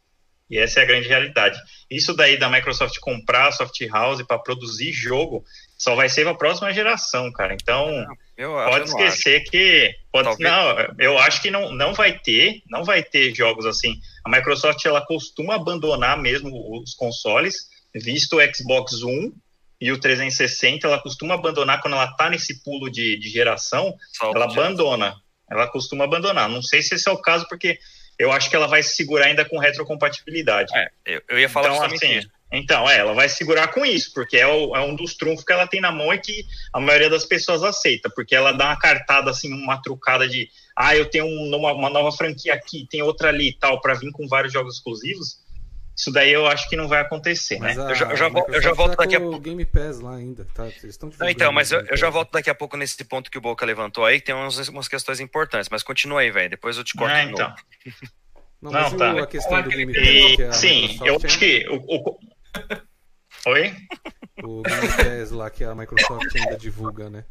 E 0.49 0.57
essa 0.57 0.79
é 0.79 0.83
a 0.83 0.85
grande 0.85 1.07
realidade. 1.07 1.59
Isso 1.89 2.13
daí 2.13 2.37
da 2.37 2.49
Microsoft 2.49 2.99
comprar 2.99 3.47
a 3.47 3.51
Soft 3.51 3.79
House 3.87 4.21
para 4.23 4.39
produzir 4.39 4.91
jogo 4.91 5.43
só 5.77 5.95
vai 5.95 6.09
ser 6.09 6.23
para 6.23 6.31
a 6.31 6.37
próxima 6.37 6.73
geração, 6.73 7.31
cara. 7.31 7.53
Então, 7.53 8.05
eu, 8.37 8.51
pode 8.51 8.79
eu 8.79 8.83
esquecer 8.85 9.41
acho. 9.41 9.51
que 9.51 9.93
pode 10.11 10.39
não, 10.39 10.75
eu 10.99 11.17
acho 11.19 11.41
que 11.41 11.51
não, 11.51 11.71
não 11.71 11.93
vai 11.93 12.17
ter, 12.17 12.61
não 12.69 12.83
vai 12.83 13.03
ter 13.03 13.35
jogos 13.35 13.65
assim. 13.65 13.95
A 14.23 14.29
Microsoft 14.29 14.83
ela 14.85 15.05
costuma 15.05 15.55
abandonar 15.55 16.17
mesmo 16.17 16.49
os 16.79 16.93
consoles, 16.93 17.67
visto 17.93 18.37
o 18.37 18.55
Xbox 18.55 19.03
One 19.03 19.33
e 19.79 19.91
o 19.91 19.99
360, 19.99 20.87
ela 20.87 21.01
costuma 21.01 21.35
abandonar 21.35 21.81
quando 21.81 21.95
ela 21.95 22.07
tá 22.07 22.29
nesse 22.29 22.63
pulo 22.63 22.89
de, 22.89 23.17
de 23.17 23.29
geração, 23.29 23.93
ela 24.21 24.45
abandona. 24.45 25.15
Ela 25.51 25.67
costuma 25.67 26.05
abandonar. 26.05 26.49
Não 26.49 26.61
sei 26.61 26.81
se 26.81 26.95
esse 26.95 27.07
é 27.07 27.11
o 27.11 27.21
caso 27.21 27.45
porque 27.47 27.77
eu 28.17 28.31
acho 28.31 28.49
que 28.49 28.55
ela 28.55 28.67
vai 28.67 28.81
se 28.81 28.95
segurar 28.95 29.25
ainda 29.25 29.43
com 29.45 29.59
retrocompatibilidade. 29.59 30.71
É, 30.75 30.89
eu, 31.05 31.21
eu 31.29 31.39
ia 31.39 31.49
falar 31.49 31.75
então, 31.75 31.83
assim, 31.83 32.17
isso. 32.17 32.29
Então, 32.57 32.89
é, 32.89 32.97
ela 32.99 33.13
vai 33.13 33.27
segurar 33.29 33.67
com 33.67 33.85
isso, 33.85 34.13
porque 34.13 34.37
é, 34.37 34.47
o, 34.47 34.75
é, 34.75 34.81
um 34.81 34.95
dos 34.95 35.15
trunfos 35.15 35.43
que 35.43 35.51
ela 35.51 35.67
tem 35.67 35.81
na 35.81 35.91
mão 35.91 36.13
e 36.13 36.17
que 36.17 36.45
a 36.73 36.79
maioria 36.79 37.09
das 37.09 37.25
pessoas 37.25 37.63
aceita, 37.63 38.09
porque 38.09 38.35
ela 38.35 38.51
dá 38.51 38.67
uma 38.67 38.79
cartada, 38.79 39.29
assim, 39.29 39.53
uma 39.53 39.81
trucada 39.81 40.27
de, 40.27 40.49
ah, 40.75 40.95
eu 40.95 41.05
tenho 41.09 41.25
uma, 41.25 41.73
uma 41.73 41.89
nova 41.89 42.11
franquia 42.15 42.53
aqui, 42.53 42.87
tem 42.89 43.01
outra 43.01 43.29
ali 43.29 43.49
e 43.49 43.53
tal, 43.53 43.81
para 43.81 43.93
vir 43.93 44.11
com 44.11 44.27
vários 44.27 44.53
jogos 44.53 44.75
exclusivos. 44.75 45.43
Isso 45.95 46.11
daí 46.11 46.33
eu 46.33 46.45
acho 46.45 46.67
que 46.67 46.75
não 46.75 46.89
vai 46.89 46.99
acontecer, 46.99 47.57
né? 47.57 47.71
eu 47.71 47.95
já, 47.95 48.09
eu 48.09 48.17
já, 48.17 48.29
eu 48.49 48.61
já 48.61 48.73
volto 48.73 48.97
daqui 48.97 49.15
a 49.15 49.19
pouco. 49.19 49.39
Game 49.39 49.63
Pass 49.63 50.01
lá 50.01 50.15
ainda, 50.15 50.45
tá? 50.53 50.67
Não, 51.17 51.29
então, 51.29 51.53
mas 51.53 51.71
eu, 51.71 51.79
eu, 51.85 51.95
já 51.95 52.09
volto 52.09 52.33
daqui 52.33 52.49
a 52.49 52.55
pouco 52.55 52.75
nesse 52.75 53.01
ponto 53.05 53.31
que 53.31 53.37
o 53.37 53.41
Boca 53.41 53.65
levantou 53.65 54.03
aí, 54.03 54.19
que 54.19 54.25
tem 54.25 54.35
umas, 54.35 54.67
umas 54.67 54.89
questões 54.89 55.21
importantes, 55.21 55.69
mas 55.69 55.83
continua 55.83 56.19
aí, 56.19 56.31
velho. 56.31 56.49
Depois 56.49 56.75
eu 56.75 56.83
te 56.83 56.93
corto 56.95 57.13
ah, 57.13 57.23
então. 57.23 57.55
Não, 58.61 58.71
mas 58.71 58.91
não, 58.91 58.97
tá. 58.97 59.23
a 59.23 59.27
questão 59.27 59.61
do 59.61 59.69
Game 59.69 59.93
Pass, 59.93 60.35
que 60.35 60.41
é 60.41 60.51
Sim, 60.51 60.99
eu 61.05 61.17
acho 61.23 61.39
que 61.39 61.65
o, 61.69 61.75
o... 61.75 62.19
Oi? 63.45 63.75
O 64.43 64.61
Game 64.63 64.87
Pass 64.87 65.31
lá 65.31 65.49
que 65.49 65.63
a 65.63 65.75
Microsoft 65.75 66.35
ainda 66.35 66.57
divulga, 66.57 67.09
né? 67.09 67.25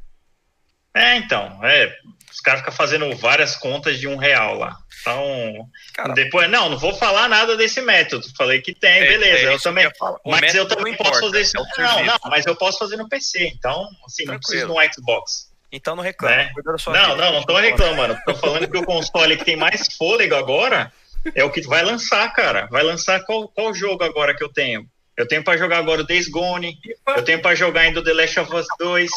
É, 0.96 1.16
então, 1.16 1.58
é, 1.64 1.92
os 2.30 2.38
caras 2.40 2.60
ficam 2.60 2.72
fazendo 2.72 3.16
várias 3.16 3.56
contas 3.56 3.98
de 3.98 4.06
um 4.06 4.16
real 4.16 4.56
lá. 4.56 4.78
Então, 5.00 5.68
Caramba. 5.92 6.14
depois, 6.14 6.48
não, 6.48 6.68
não 6.68 6.78
vou 6.78 6.94
falar 6.94 7.28
nada 7.28 7.56
desse 7.56 7.80
método. 7.80 8.24
Falei 8.36 8.62
que 8.62 8.72
tem, 8.72 9.02
é, 9.02 9.06
beleza. 9.08 9.50
É 9.50 9.54
eu 9.54 9.60
também, 9.60 9.90
mas 10.24 10.54
eu 10.54 10.68
também 10.68 10.96
posso 10.96 11.20
fazer 11.20 11.40
isso. 11.40 11.56
É 11.58 11.82
não, 11.82 12.04
não, 12.04 12.18
mas 12.26 12.46
eu 12.46 12.54
posso 12.54 12.78
fazer 12.78 12.96
no 12.96 13.08
PC. 13.08 13.48
Então, 13.48 13.88
assim, 14.06 14.24
Tranquilo. 14.24 14.32
não 14.32 14.38
preciso 14.38 14.66
no 14.68 14.94
Xbox. 14.94 15.52
Então 15.72 15.96
não 15.96 16.04
reclama. 16.04 16.36
Né? 16.36 16.52
Não, 16.86 17.16
não, 17.16 17.32
não 17.32 17.42
tô 17.42 17.56
reclamando. 17.56 18.16
Tô 18.24 18.34
falando 18.36 18.70
que 18.70 18.78
o 18.78 18.84
console 18.84 19.36
que 19.36 19.44
tem 19.44 19.56
mais 19.56 19.88
fôlego 19.96 20.36
agora 20.36 20.92
é 21.34 21.42
o 21.42 21.50
que 21.50 21.60
vai 21.62 21.82
lançar, 21.82 22.32
cara. 22.32 22.68
Vai 22.70 22.84
lançar 22.84 23.24
qual, 23.24 23.48
qual 23.48 23.74
jogo 23.74 24.04
agora 24.04 24.36
que 24.36 24.44
eu 24.44 24.48
tenho? 24.48 24.88
Eu 25.16 25.28
tenho 25.28 25.44
para 25.44 25.56
jogar 25.56 25.78
agora 25.78 26.00
o 26.00 26.06
Days 26.06 26.28
Gone, 26.28 26.76
eu 27.16 27.22
tenho 27.22 27.40
para 27.40 27.54
jogar 27.54 27.82
ainda 27.82 28.00
o 28.00 28.02
The 28.02 28.12
Last 28.12 28.40
of 28.40 28.54
Us 28.54 28.66
2. 28.78 29.10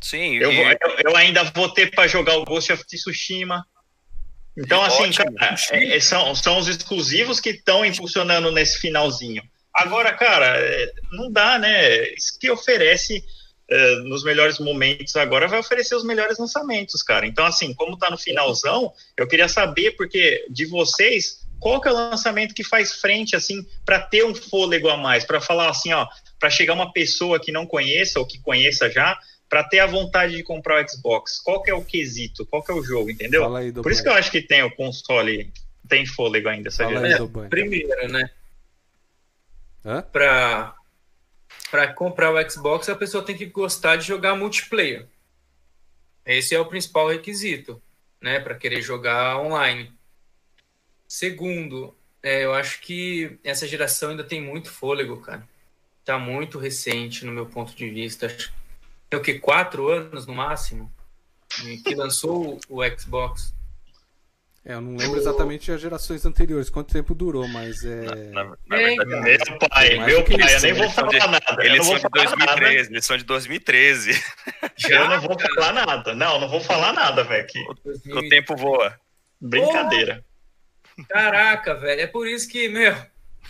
Sim. 0.00 0.36
Eu, 0.38 0.52
e... 0.52 0.60
eu, 0.60 0.96
eu 1.04 1.16
ainda 1.16 1.44
vou 1.44 1.68
ter 1.68 1.90
para 1.90 2.08
jogar 2.08 2.36
o 2.36 2.44
Ghost 2.44 2.72
of 2.72 2.84
Tsushima. 2.84 3.64
Então, 4.56 4.82
assim, 4.82 5.04
ótimo. 5.04 5.34
cara, 5.36 5.56
é, 5.70 5.96
é, 5.96 6.00
são, 6.00 6.34
são 6.34 6.58
os 6.58 6.68
exclusivos 6.68 7.40
que 7.40 7.50
estão 7.50 7.84
impulsionando 7.84 8.50
nesse 8.50 8.80
finalzinho. 8.80 9.42
Agora, 9.72 10.12
cara, 10.12 10.58
é, 10.58 10.92
não 11.12 11.30
dá, 11.30 11.58
né? 11.58 12.08
Isso 12.10 12.38
que 12.38 12.50
oferece 12.50 13.24
é, 13.70 13.94
nos 14.00 14.22
melhores 14.22 14.58
momentos 14.58 15.16
agora 15.16 15.48
vai 15.48 15.58
oferecer 15.58 15.94
os 15.94 16.04
melhores 16.04 16.38
lançamentos, 16.38 17.02
cara. 17.02 17.26
Então, 17.26 17.46
assim, 17.46 17.72
como 17.72 17.96
tá 17.96 18.10
no 18.10 18.18
finalzão, 18.18 18.92
eu 19.16 19.26
queria 19.26 19.48
saber, 19.48 19.92
porque 19.92 20.44
de 20.50 20.66
vocês, 20.66 21.41
qual 21.62 21.80
que 21.80 21.86
é 21.86 21.92
o 21.92 21.94
lançamento 21.94 22.54
que 22.54 22.64
faz 22.64 22.94
frente, 22.94 23.36
assim, 23.36 23.64
para 23.86 24.00
ter 24.00 24.24
um 24.24 24.34
fôlego 24.34 24.88
a 24.88 24.96
mais, 24.96 25.24
para 25.24 25.40
falar 25.40 25.70
assim, 25.70 25.92
ó, 25.92 26.08
para 26.38 26.50
chegar 26.50 26.74
uma 26.74 26.92
pessoa 26.92 27.38
que 27.38 27.52
não 27.52 27.64
conheça 27.64 28.18
ou 28.18 28.26
que 28.26 28.40
conheça 28.40 28.90
já, 28.90 29.16
para 29.48 29.62
ter 29.62 29.78
a 29.78 29.86
vontade 29.86 30.36
de 30.36 30.42
comprar 30.42 30.84
o 30.84 30.88
Xbox? 30.88 31.38
Qual 31.38 31.62
que 31.62 31.70
é 31.70 31.74
o 31.74 31.84
quesito? 31.84 32.44
Qual 32.46 32.64
que 32.64 32.72
é 32.72 32.74
o 32.74 32.82
jogo, 32.82 33.10
entendeu? 33.10 33.54
Aí, 33.54 33.70
Por 33.70 33.92
isso 33.92 34.02
que 34.02 34.08
eu 34.08 34.14
acho 34.14 34.28
que 34.28 34.42
tem 34.42 34.64
o 34.64 34.74
console, 34.74 35.52
tem 35.88 36.04
fôlego 36.04 36.48
ainda 36.48 36.68
essa 36.68 36.82
Fala 36.82 37.06
aí, 37.06 37.12
é, 37.12 37.48
Primeiro, 37.48 38.08
né? 38.08 38.28
Para 40.10 40.74
para 41.70 41.92
comprar 41.94 42.30
o 42.32 42.50
Xbox, 42.50 42.88
a 42.88 42.96
pessoa 42.96 43.24
tem 43.24 43.36
que 43.36 43.46
gostar 43.46 43.96
de 43.96 44.06
jogar 44.06 44.34
multiplayer. 44.34 45.06
Esse 46.26 46.54
é 46.54 46.60
o 46.60 46.66
principal 46.66 47.08
requisito, 47.08 47.80
né, 48.20 48.40
para 48.40 48.54
querer 48.54 48.82
jogar 48.82 49.38
online. 49.38 49.90
Segundo, 51.12 51.94
é, 52.22 52.42
eu 52.42 52.54
acho 52.54 52.80
que 52.80 53.38
essa 53.44 53.66
geração 53.66 54.08
ainda 54.08 54.24
tem 54.24 54.40
muito 54.40 54.70
fôlego, 54.70 55.18
cara. 55.18 55.46
Tá 56.06 56.18
muito 56.18 56.58
recente 56.58 57.26
no 57.26 57.32
meu 57.32 57.44
ponto 57.44 57.76
de 57.76 57.90
vista. 57.90 58.34
Tem 59.10 59.20
o 59.20 59.22
que? 59.22 59.38
Quatro 59.38 59.88
anos 59.88 60.26
no 60.26 60.32
máximo? 60.32 60.90
Que 61.84 61.94
lançou 61.94 62.58
o 62.66 62.80
Xbox. 62.98 63.54
É, 64.64 64.72
eu 64.72 64.80
não 64.80 64.96
lembro 64.96 65.18
exatamente 65.18 65.70
as 65.70 65.82
gerações 65.82 66.24
anteriores, 66.24 66.70
quanto 66.70 66.94
tempo 66.94 67.14
durou, 67.14 67.46
mas 67.46 67.84
é. 67.84 68.30
Na, 68.30 68.44
na, 68.44 68.54
na 68.66 68.76
verdade, 68.78 69.42
é, 69.42 69.50
meu 69.50 69.58
pai, 69.58 70.06
meu 70.06 70.24
pai, 70.24 70.54
eu 70.54 70.60
nem 70.62 70.72
vou 70.72 70.90
falar 70.90 71.10
de, 71.10 71.18
nada. 71.18 71.66
Eles 71.66 71.86
são 71.86 71.98
de 71.98 72.08
2013, 72.08 72.46
nada. 72.46 72.72
eles 72.72 73.04
são 73.04 73.16
de 73.18 73.24
2013. 73.24 74.12
Já? 74.78 75.02
Eu 75.02 75.08
não 75.10 75.20
vou 75.20 75.38
falar 75.38 75.72
nada. 75.74 76.14
Não, 76.14 76.40
não 76.40 76.48
vou 76.48 76.60
falar 76.62 76.94
nada, 76.94 77.22
velho. 77.22 77.46
O, 78.06 78.18
o 78.18 78.28
tempo 78.30 78.56
voa. 78.56 78.98
Brincadeira. 79.38 80.24
Caraca, 81.08 81.74
velho. 81.74 82.00
É 82.00 82.06
por 82.06 82.26
isso 82.26 82.48
que, 82.48 82.68
meu, 82.68 82.94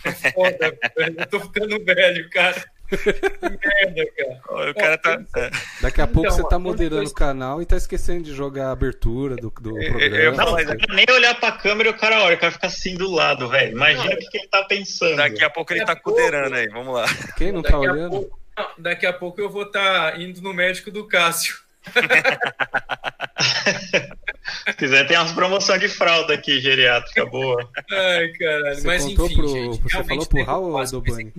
é 0.03 0.31
foda, 0.31 0.77
eu 1.17 1.25
tô 1.27 1.39
ficando 1.39 1.83
velho, 1.83 2.29
cara. 2.29 2.63
Que 2.89 2.97
merda, 3.07 4.05
cara. 4.17 4.69
O 4.69 4.73
cara 4.73 4.97
tá. 4.97 5.21
É. 5.35 5.51
Daqui 5.81 6.01
a 6.01 6.07
pouco 6.07 6.27
então, 6.27 6.37
você 6.37 6.47
tá 6.47 6.59
moderando 6.59 7.09
o 7.09 7.13
canal 7.13 7.61
e 7.61 7.65
tá 7.65 7.75
esquecendo 7.75 8.23
de 8.23 8.33
jogar 8.33 8.67
a 8.67 8.71
abertura 8.71 9.35
do, 9.35 9.49
do 9.49 9.73
programa. 9.73 10.15
Eu, 10.15 10.33
não, 10.33 10.51
mas 10.51 10.67
nem 10.67 11.05
olhar 11.09 11.39
pra 11.39 11.53
câmera 11.53 11.89
e 11.89 11.91
o 11.91 11.97
cara 11.97 12.21
olha, 12.21 12.35
o 12.35 12.39
cara 12.39 12.51
fica 12.51 12.67
assim 12.67 12.95
do 12.95 13.09
lado, 13.09 13.49
velho. 13.49 13.71
Imagina 13.71 14.13
o 14.13 14.17
que, 14.17 14.29
que, 14.29 14.37
ele 14.37 14.47
tá 14.47 14.63
pensando. 14.65 15.15
Daqui 15.15 15.43
a 15.43 15.49
pouco 15.49 15.73
ele 15.73 15.85
tá 15.85 15.95
cuderando 15.95 16.55
aí, 16.55 16.67
vamos 16.67 16.93
lá. 16.93 17.05
Quem 17.35 17.51
não 17.51 17.63
tá 17.63 17.79
olhando? 17.79 18.11
Pouco, 18.11 18.39
daqui 18.77 19.05
a 19.05 19.13
pouco 19.13 19.41
eu 19.41 19.49
vou 19.49 19.63
estar 19.63 20.11
tá 20.11 20.17
indo 20.19 20.41
no 20.41 20.53
médico 20.53 20.91
do 20.91 21.07
Cássio. 21.07 21.63
Se 24.65 24.73
quiser, 24.73 25.07
tem 25.07 25.17
umas 25.17 25.31
promoções 25.31 25.79
de 25.79 25.89
fralda 25.89 26.33
aqui, 26.33 26.59
geriátrica, 26.59 27.25
boa. 27.25 27.69
Ai, 27.91 28.31
caralho. 28.33 28.75
Você 28.75 28.87
Mas 28.87 29.05
enfim, 29.05 29.35
pro, 29.35 29.47
gente, 29.47 29.81
Você 29.81 30.03
falou 30.03 30.25
pro 30.25 30.43
Raul, 30.43 30.85
Dobani? 30.85 31.33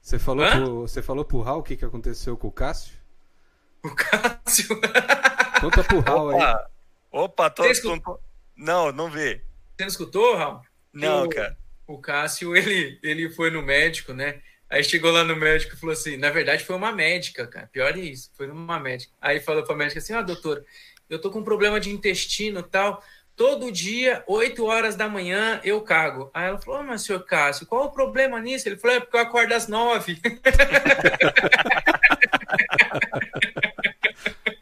Você 0.00 0.18
falou, 0.18 0.50
pro, 0.50 0.80
você 0.80 1.02
falou 1.02 1.24
pro 1.24 1.40
Raul 1.40 1.60
o 1.60 1.62
que, 1.62 1.76
que 1.76 1.84
aconteceu 1.84 2.36
com 2.36 2.48
o 2.48 2.52
Cássio? 2.52 2.94
O 3.82 3.94
Cássio? 3.94 4.80
Conta 5.60 5.84
pro 5.84 6.00
Raul 6.00 6.30
aí. 6.30 6.56
Opa, 7.10 7.50
tô, 7.50 7.62
tô, 7.62 8.20
Não, 8.56 8.92
não 8.92 9.10
vê. 9.10 9.42
Você 9.76 9.82
não 9.82 9.88
escutou, 9.88 10.36
Raul? 10.36 10.60
Não, 10.92 11.24
o, 11.24 11.28
cara. 11.28 11.56
O 11.86 11.98
Cássio, 11.98 12.54
ele, 12.56 12.98
ele 13.02 13.30
foi 13.30 13.50
no 13.50 13.62
médico, 13.62 14.12
né? 14.12 14.40
Aí 14.72 14.82
chegou 14.82 15.12
lá 15.12 15.22
no 15.22 15.36
médico 15.36 15.74
e 15.74 15.78
falou 15.78 15.92
assim: 15.92 16.16
na 16.16 16.30
verdade 16.30 16.64
foi 16.64 16.74
uma 16.74 16.90
médica, 16.90 17.46
cara. 17.46 17.66
Pior 17.66 17.94
é 17.94 18.00
isso, 18.00 18.30
foi 18.34 18.50
uma 18.50 18.80
médica. 18.80 19.12
Aí 19.20 19.38
falou 19.38 19.62
pra 19.62 19.76
médica 19.76 19.98
assim: 19.98 20.14
ó, 20.14 20.20
oh, 20.20 20.24
doutor, 20.24 20.64
eu 21.12 21.20
tô 21.20 21.30
com 21.30 21.40
um 21.40 21.44
problema 21.44 21.78
de 21.78 21.90
intestino 21.90 22.60
e 22.60 22.62
tal. 22.62 23.02
Todo 23.36 23.70
dia, 23.70 24.24
8 24.26 24.64
horas 24.64 24.96
da 24.96 25.08
manhã, 25.08 25.60
eu 25.62 25.80
cago. 25.82 26.30
Aí 26.32 26.48
ela 26.48 26.58
falou: 26.58 26.80
oh, 26.80 26.82
mas 26.82 27.02
senhor 27.02 27.20
Cássio, 27.24 27.66
qual 27.66 27.84
o 27.84 27.92
problema 27.92 28.40
nisso? 28.40 28.68
Ele 28.68 28.76
falou: 28.76 28.96
é 28.96 29.00
porque 29.00 29.16
eu 29.16 29.20
acordo 29.20 29.52
às 29.52 29.68
9. 29.68 30.18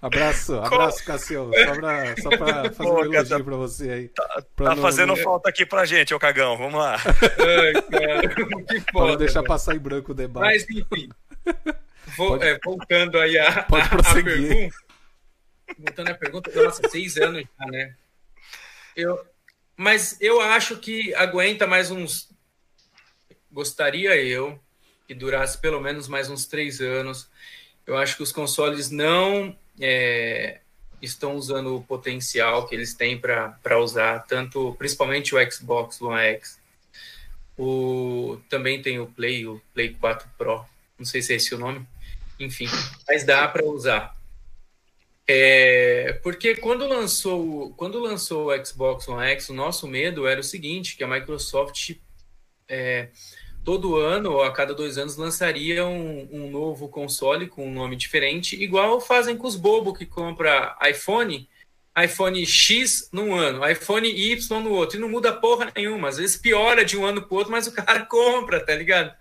Abraço, 0.02 0.54
abraço, 0.54 1.04
Cassião. 1.04 1.50
Só 1.52 1.74
pra, 1.74 2.16
só 2.16 2.30
pra 2.30 2.72
fazer 2.72 2.74
Pô, 2.76 3.02
um 3.02 3.04
elogio 3.04 3.38
tá, 3.38 3.44
pra 3.44 3.56
você 3.56 3.90
aí. 3.90 4.08
Tá, 4.08 4.42
tá 4.56 4.74
não, 4.74 4.82
fazendo 4.82 5.14
falta 5.16 5.50
aqui 5.50 5.66
pra 5.66 5.84
gente, 5.84 6.14
ô 6.14 6.18
cagão. 6.18 6.56
Vamos 6.56 6.80
lá. 6.80 6.96
Ai, 6.96 7.82
cara, 7.82 8.28
que 8.28 8.80
foda, 8.90 9.08
pra 9.08 9.16
deixar 9.16 9.42
passar 9.42 9.76
em 9.76 9.78
branco 9.78 10.12
o 10.12 10.14
debate. 10.14 10.42
Mas, 10.42 10.62
enfim. 10.70 11.10
Vou, 12.16 12.30
Pode... 12.30 12.48
é, 12.48 12.58
voltando 12.64 13.18
aí 13.18 13.38
a, 13.38 13.62
Pode 13.62 13.88
prosseguir. 13.90 14.32
a 14.32 14.48
pergunta. 14.48 14.89
Voltando 15.78 16.10
à 16.10 16.14
pergunta, 16.14 16.50
nossa, 16.62 16.88
seis 16.88 17.16
anos 17.16 17.44
já, 17.58 17.66
né? 17.66 17.94
Eu, 18.96 19.24
mas 19.76 20.16
eu 20.20 20.40
acho 20.40 20.76
que 20.76 21.14
aguenta 21.14 21.66
mais 21.66 21.90
uns. 21.90 22.28
Gostaria 23.50 24.16
eu 24.16 24.60
que 25.06 25.14
durasse 25.14 25.58
pelo 25.58 25.80
menos 25.80 26.06
mais 26.06 26.30
uns 26.30 26.46
três 26.46 26.80
anos. 26.80 27.28
Eu 27.86 27.96
acho 27.96 28.16
que 28.16 28.22
os 28.22 28.30
consoles 28.30 28.90
não 28.90 29.56
é, 29.80 30.60
estão 31.02 31.34
usando 31.34 31.76
o 31.76 31.82
potencial 31.82 32.68
que 32.68 32.74
eles 32.74 32.94
têm 32.94 33.18
para 33.18 33.78
usar, 33.80 34.20
tanto 34.26 34.74
principalmente 34.78 35.34
o 35.34 35.50
Xbox 35.50 36.00
One 36.00 36.20
X. 36.20 36.60
O, 37.58 38.40
também 38.48 38.80
tem 38.80 39.00
o 39.00 39.06
Play, 39.06 39.46
o 39.46 39.60
Play 39.74 39.94
4 39.94 40.28
Pro, 40.38 40.64
não 40.98 41.04
sei 41.04 41.20
se 41.22 41.32
é 41.32 41.36
esse 41.36 41.54
o 41.54 41.58
nome, 41.58 41.84
enfim, 42.38 42.68
mas 43.08 43.24
dá 43.24 43.48
para 43.48 43.64
usar. 43.64 44.16
É, 45.32 46.14
porque 46.24 46.56
quando 46.56 46.88
lançou, 46.88 47.72
quando 47.74 48.00
lançou 48.00 48.48
o 48.48 48.66
Xbox 48.66 49.06
One 49.06 49.28
X, 49.28 49.48
o 49.48 49.54
nosso 49.54 49.86
medo 49.86 50.26
era 50.26 50.40
o 50.40 50.44
seguinte, 50.44 50.96
que 50.96 51.04
a 51.04 51.06
Microsoft 51.06 51.92
é, 52.68 53.10
todo 53.64 53.94
ano, 53.94 54.32
ou 54.32 54.42
a 54.42 54.52
cada 54.52 54.74
dois 54.74 54.98
anos, 54.98 55.16
lançaria 55.16 55.86
um, 55.86 56.28
um, 56.32 56.50
novo 56.50 56.88
console 56.88 57.46
com 57.46 57.68
um 57.68 57.72
nome 57.72 57.94
diferente, 57.94 58.60
igual 58.60 59.00
fazem 59.00 59.36
com 59.36 59.46
os 59.46 59.54
bobos 59.54 59.96
que 59.96 60.04
compra 60.04 60.76
iPhone, 60.90 61.48
iPhone 61.96 62.44
X 62.44 63.08
num 63.12 63.32
ano, 63.32 63.64
iPhone 63.70 64.08
Y 64.08 64.60
no 64.60 64.72
outro, 64.72 64.98
e 64.98 65.00
não 65.00 65.08
muda 65.08 65.32
porra 65.32 65.72
nenhuma. 65.76 66.08
Às 66.08 66.16
vezes 66.16 66.36
piora 66.38 66.84
de 66.84 66.96
um 66.98 67.06
ano 67.06 67.22
pro 67.22 67.36
outro, 67.36 67.52
mas 67.52 67.68
o 67.68 67.72
cara 67.72 68.04
compra, 68.10 68.66
tá 68.66 68.74
ligado? 68.74 69.14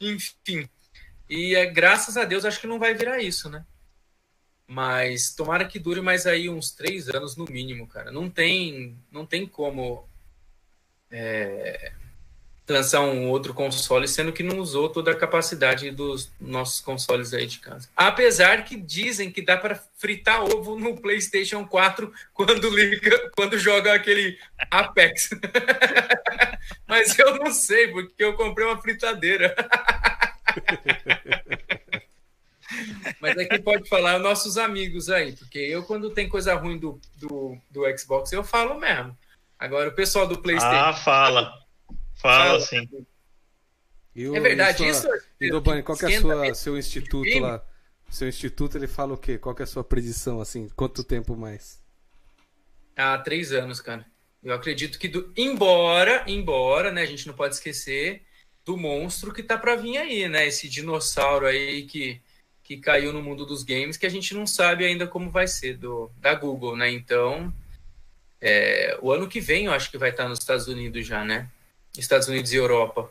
Enfim. 0.00 0.68
E 1.30 1.54
é, 1.54 1.66
graças 1.66 2.16
a 2.16 2.24
Deus, 2.24 2.44
acho 2.44 2.60
que 2.60 2.66
não 2.66 2.80
vai 2.80 2.94
virar 2.94 3.22
isso, 3.22 3.48
né? 3.48 3.64
Mas 4.72 5.34
tomara 5.34 5.66
que 5.66 5.78
dure 5.78 6.00
mais 6.00 6.26
aí 6.26 6.48
uns 6.48 6.70
três 6.70 7.06
anos 7.10 7.36
no 7.36 7.44
mínimo, 7.44 7.86
cara. 7.86 8.10
Não 8.10 8.30
tem, 8.30 8.96
não 9.10 9.26
tem 9.26 9.46
como 9.46 10.08
é, 11.10 11.92
lançar 12.66 13.02
um 13.02 13.28
outro 13.28 13.52
console, 13.52 14.08
sendo 14.08 14.32
que 14.32 14.42
não 14.42 14.58
usou 14.58 14.88
toda 14.88 15.10
a 15.10 15.14
capacidade 15.14 15.90
dos 15.90 16.32
nossos 16.40 16.80
consoles 16.80 17.34
aí 17.34 17.46
de 17.46 17.58
casa. 17.58 17.90
Apesar 17.94 18.64
que 18.64 18.74
dizem 18.74 19.30
que 19.30 19.42
dá 19.42 19.58
para 19.58 19.78
fritar 19.98 20.42
ovo 20.42 20.78
no 20.78 20.96
PlayStation 20.96 21.66
4 21.66 22.10
quando 22.32 22.74
liga, 22.74 23.30
quando 23.36 23.58
joga 23.58 23.92
aquele 23.92 24.38
Apex. 24.70 25.32
Mas 26.88 27.18
eu 27.18 27.36
não 27.36 27.52
sei, 27.52 27.88
porque 27.88 28.24
eu 28.24 28.32
comprei 28.38 28.66
uma 28.66 28.80
fritadeira. 28.80 29.54
Mas 33.20 33.36
aqui 33.38 33.58
pode 33.58 33.88
falar 33.88 34.18
nossos 34.18 34.58
amigos 34.58 35.08
aí, 35.08 35.32
porque 35.32 35.58
eu, 35.58 35.82
quando 35.82 36.10
tem 36.10 36.28
coisa 36.28 36.54
ruim 36.54 36.78
do, 36.78 37.00
do, 37.16 37.56
do 37.70 37.98
Xbox, 37.98 38.32
eu 38.32 38.44
falo 38.44 38.78
mesmo. 38.78 39.16
Agora, 39.58 39.88
o 39.88 39.94
pessoal 39.94 40.26
do 40.26 40.38
PlayStation. 40.40 40.74
Ah, 40.74 40.92
fala. 40.92 41.54
Fala, 42.14 42.60
sim. 42.60 42.88
é 44.14 44.40
verdade, 44.40 44.84
e 44.84 44.88
isso. 44.88 45.08
E 45.40 45.50
Dobani, 45.50 45.82
qual 45.82 45.98
que 45.98 46.06
é 46.06 46.20
sua, 46.20 46.54
seu 46.54 46.78
instituto 46.78 47.38
lá? 47.38 47.64
Seu 48.10 48.28
instituto, 48.28 48.76
ele 48.76 48.86
fala 48.86 49.14
o 49.14 49.16
quê? 49.16 49.38
Qual 49.38 49.54
que 49.54 49.62
é 49.62 49.64
a 49.64 49.66
sua 49.66 49.82
predição, 49.82 50.40
assim? 50.40 50.68
Quanto 50.76 51.02
tempo 51.02 51.36
mais? 51.36 51.80
Há 52.96 53.18
três 53.18 53.52
anos, 53.52 53.80
cara. 53.80 54.04
Eu 54.42 54.54
acredito 54.54 54.98
que, 54.98 55.08
do... 55.08 55.32
embora, 55.36 56.24
embora, 56.26 56.90
né, 56.90 57.02
a 57.02 57.06
gente 57.06 57.26
não 57.26 57.34
pode 57.34 57.54
esquecer 57.54 58.22
do 58.64 58.76
monstro 58.76 59.32
que 59.32 59.42
tá 59.42 59.56
para 59.56 59.76
vir 59.76 59.96
aí, 59.96 60.28
né? 60.28 60.46
Esse 60.46 60.68
dinossauro 60.68 61.46
aí 61.46 61.84
que, 61.84 62.20
que 62.62 62.76
caiu 62.76 63.12
no 63.12 63.22
mundo 63.22 63.44
dos 63.44 63.62
games, 63.62 63.96
que 63.96 64.06
a 64.06 64.10
gente 64.10 64.34
não 64.34 64.46
sabe 64.46 64.84
ainda 64.84 65.06
como 65.06 65.30
vai 65.30 65.46
ser, 65.46 65.76
do, 65.76 66.10
da 66.18 66.34
Google, 66.34 66.76
né? 66.76 66.90
Então, 66.90 67.52
é, 68.40 68.96
o 69.00 69.12
ano 69.12 69.28
que 69.28 69.40
vem 69.40 69.66
eu 69.66 69.72
acho 69.72 69.90
que 69.90 69.98
vai 69.98 70.10
estar 70.10 70.28
nos 70.28 70.38
Estados 70.38 70.68
Unidos 70.68 71.06
já, 71.06 71.24
né? 71.24 71.48
Estados 71.96 72.28
Unidos 72.28 72.52
e 72.52 72.56
Europa. 72.56 73.10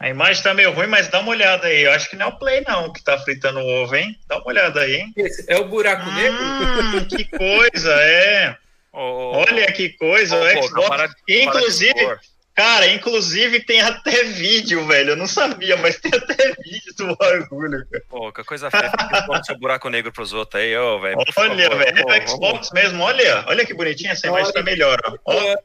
A 0.00 0.08
imagem 0.08 0.42
tá 0.42 0.54
meio 0.54 0.72
ruim, 0.72 0.86
mas 0.86 1.08
dá 1.08 1.20
uma 1.20 1.30
olhada 1.30 1.66
aí. 1.66 1.82
Eu 1.82 1.92
acho 1.92 2.08
que 2.08 2.16
não 2.16 2.26
é 2.26 2.28
o 2.28 2.38
Play, 2.38 2.62
não, 2.66 2.92
que 2.92 3.02
tá 3.02 3.18
fritando 3.18 3.58
o 3.58 3.82
ovo, 3.82 3.96
hein? 3.96 4.16
Dá 4.28 4.36
uma 4.36 4.46
olhada 4.46 4.80
aí, 4.80 4.94
hein? 4.94 5.12
Esse 5.16 5.44
é 5.50 5.56
o 5.56 5.68
buraco 5.68 6.08
hum, 6.08 6.14
negro? 6.14 7.08
Que 7.10 7.24
coisa, 7.24 7.92
é. 7.92 8.56
Oh, 8.92 9.32
Olha 9.34 9.72
que 9.72 9.90
coisa, 9.90 10.36
oh, 10.36 10.44
o 10.44 10.62
Xbox. 10.62 10.88
Para, 10.88 11.10
Inclusive, 11.28 12.16
Cara, 12.58 12.88
inclusive 12.88 13.60
tem 13.60 13.80
até 13.80 14.24
vídeo, 14.24 14.84
velho. 14.84 15.10
Eu 15.10 15.16
não 15.16 15.28
sabia, 15.28 15.76
mas 15.76 15.96
tem 16.00 16.10
até 16.12 16.34
vídeo 16.60 16.92
do 16.98 17.16
bagulho, 17.16 17.86
cara. 17.88 18.04
Pô, 18.08 18.32
que 18.32 18.42
coisa 18.42 18.68
feia. 18.68 18.90
Xbox 19.22 19.46
buraco 19.60 19.88
negro 19.88 20.10
pros 20.10 20.32
outros 20.32 20.60
aí, 20.60 20.76
ô, 20.76 20.98
velho. 20.98 21.16
Olha, 21.36 21.70
velho. 21.70 22.10
É 22.10 22.26
Xbox 22.26 22.72
mesmo, 22.72 23.04
olha. 23.04 23.44
Olha 23.46 23.64
que 23.64 23.72
bonitinha 23.72 24.10
essa 24.10 24.26
imagem 24.26 24.52
tá 24.52 24.60
melhor, 24.64 24.98
ó. 25.06 25.14
Olha, 25.24 25.56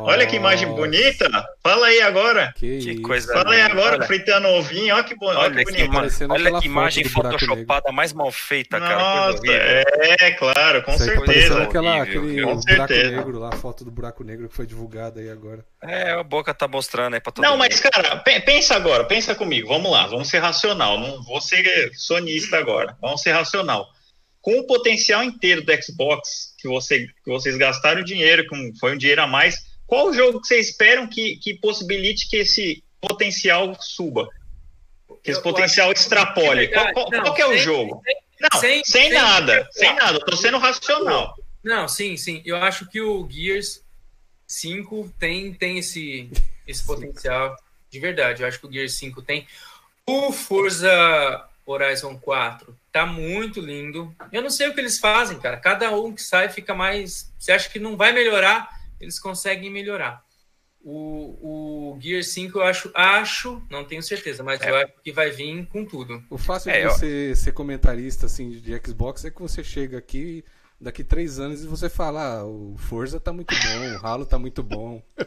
olha 0.00 0.26
que 0.26 0.36
imagem 0.36 0.66
bonita. 0.68 1.28
Fala 1.62 1.88
aí 1.88 2.00
agora. 2.00 2.54
Que, 2.56 2.78
que 2.78 3.00
coisa 3.02 3.30
Fala 3.30 3.52
aí 3.52 3.60
agora, 3.60 3.96
olha. 3.96 4.06
fritando 4.06 4.48
ovinho. 4.48 4.94
Olha 4.94 5.04
que, 5.04 5.14
bon... 5.14 5.26
olha 5.26 5.62
que 5.62 5.86
bonito. 5.88 6.32
olha 6.32 6.58
que 6.58 6.66
imagem 6.68 7.04
photoshopada 7.04 7.92
mais 7.92 8.14
mal 8.14 8.32
feita, 8.32 8.80
cara. 8.80 8.96
Nossa, 8.96 9.42
é, 9.46 10.30
claro, 10.30 10.82
com 10.84 10.96
certeza. 10.96 11.64
Aquela, 11.64 12.02
aquele 12.02 12.40
com 12.40 12.56
buraco 12.56 12.92
negro 12.94 13.38
lá, 13.38 13.50
a 13.50 13.56
foto 13.56 13.84
do 13.84 13.90
buraco 13.90 14.24
negro 14.24 14.48
que 14.48 14.56
foi 14.56 14.66
divulgada 14.66 15.20
aí 15.20 15.28
agora. 15.28 15.62
É, 15.84 16.12
a 16.12 16.22
boca 16.22 16.54
tá 16.54 16.68
mostrando 16.68 17.14
aí 17.14 17.20
pra 17.20 17.32
todo 17.32 17.42
Não, 17.42 17.52
mundo. 17.52 17.60
mas, 17.60 17.80
cara, 17.80 18.16
pensa 18.16 18.76
agora, 18.76 19.04
pensa 19.04 19.34
comigo. 19.34 19.68
Vamos 19.68 19.90
lá, 19.90 20.06
vamos 20.06 20.28
ser 20.28 20.38
racional. 20.38 20.98
Não 20.98 21.22
vou 21.22 21.40
ser 21.40 21.90
sonista 21.94 22.56
agora. 22.56 22.96
Vamos 23.00 23.20
ser 23.20 23.32
racional. 23.32 23.88
Com 24.40 24.60
o 24.60 24.66
potencial 24.66 25.24
inteiro 25.24 25.62
do 25.62 25.82
Xbox, 25.82 26.54
que, 26.58 26.68
você, 26.68 27.06
que 27.24 27.30
vocês 27.30 27.56
gastaram 27.56 28.02
dinheiro, 28.04 28.46
que 28.48 28.78
foi 28.78 28.94
um 28.94 28.98
dinheiro 28.98 29.22
a 29.22 29.26
mais, 29.26 29.56
qual 29.86 30.08
o 30.08 30.12
jogo 30.14 30.40
que 30.40 30.46
vocês 30.46 30.68
esperam 30.68 31.06
que, 31.08 31.36
que 31.36 31.54
possibilite 31.54 32.28
que 32.28 32.36
esse 32.36 32.82
potencial 33.00 33.76
suba? 33.80 34.28
Que 35.22 35.32
esse 35.32 35.40
eu 35.40 35.42
potencial 35.42 35.90
extrapole? 35.90 36.68
qual, 36.68 36.92
qual, 36.92 37.10
não, 37.10 37.24
qual 37.24 37.36
é 37.38 37.46
o 37.46 37.58
jogo? 37.58 38.00
Sem, 38.04 38.16
não, 38.40 38.60
sem, 38.60 38.84
sem, 38.84 39.02
sem 39.02 39.12
nada, 39.12 39.68
sem 39.72 39.94
nada. 39.94 40.18
Eu 40.18 40.24
tô 40.24 40.36
sendo 40.36 40.58
racional. 40.58 41.34
Não, 41.62 41.86
sim, 41.86 42.16
sim. 42.16 42.40
Eu 42.44 42.56
acho 42.56 42.88
que 42.88 43.00
o 43.00 43.28
Gears 43.30 43.81
5 44.52 45.12
tem, 45.18 45.54
tem 45.54 45.78
esse, 45.78 46.30
esse 46.66 46.84
potencial 46.84 47.56
de 47.90 47.98
verdade. 47.98 48.42
Eu 48.42 48.48
acho 48.48 48.60
que 48.60 48.66
o 48.66 48.72
Gear 48.72 48.88
5 48.88 49.22
tem. 49.22 49.46
O 50.06 50.32
Forza 50.32 51.48
Horizon 51.64 52.18
4 52.18 52.76
tá 52.92 53.06
muito 53.06 53.60
lindo. 53.60 54.14
Eu 54.32 54.42
não 54.42 54.50
sei 54.50 54.68
o 54.68 54.74
que 54.74 54.80
eles 54.80 54.98
fazem, 54.98 55.38
cara. 55.38 55.56
Cada 55.56 55.90
um 55.96 56.14
que 56.14 56.22
sai 56.22 56.48
fica 56.48 56.74
mais. 56.74 57.32
Você 57.38 57.52
acha 57.52 57.70
que 57.70 57.78
não 57.78 57.96
vai 57.96 58.12
melhorar? 58.12 58.68
Eles 59.00 59.18
conseguem 59.18 59.70
melhorar. 59.70 60.24
O, 60.84 61.94
o 61.94 62.00
Gear 62.00 62.22
5 62.24 62.58
eu 62.58 62.62
acho, 62.64 62.90
acho, 62.92 63.62
não 63.70 63.84
tenho 63.84 64.02
certeza, 64.02 64.42
mas 64.42 64.60
é. 64.60 64.70
eu 64.70 64.76
acho 64.76 64.92
que 65.02 65.12
vai 65.12 65.30
vir 65.30 65.64
com 65.66 65.84
tudo. 65.84 66.22
O 66.28 66.36
fácil 66.36 66.70
é, 66.70 66.80
de 66.80 66.88
você 66.88 67.30
eu... 67.30 67.36
ser 67.36 67.52
comentarista 67.52 68.26
assim, 68.26 68.50
de 68.50 68.80
Xbox 68.84 69.24
é 69.24 69.30
que 69.30 69.40
você 69.40 69.62
chega 69.62 69.96
aqui 69.96 70.44
daqui 70.82 71.04
três 71.04 71.38
anos 71.38 71.62
e 71.62 71.66
você 71.66 71.88
fala, 71.88 72.40
ah, 72.40 72.44
o 72.44 72.76
Forza 72.76 73.20
tá 73.20 73.32
muito 73.32 73.54
bom, 73.54 73.96
o 73.96 74.06
Halo 74.06 74.26
tá 74.26 74.38
muito 74.38 74.62
bom. 74.62 75.00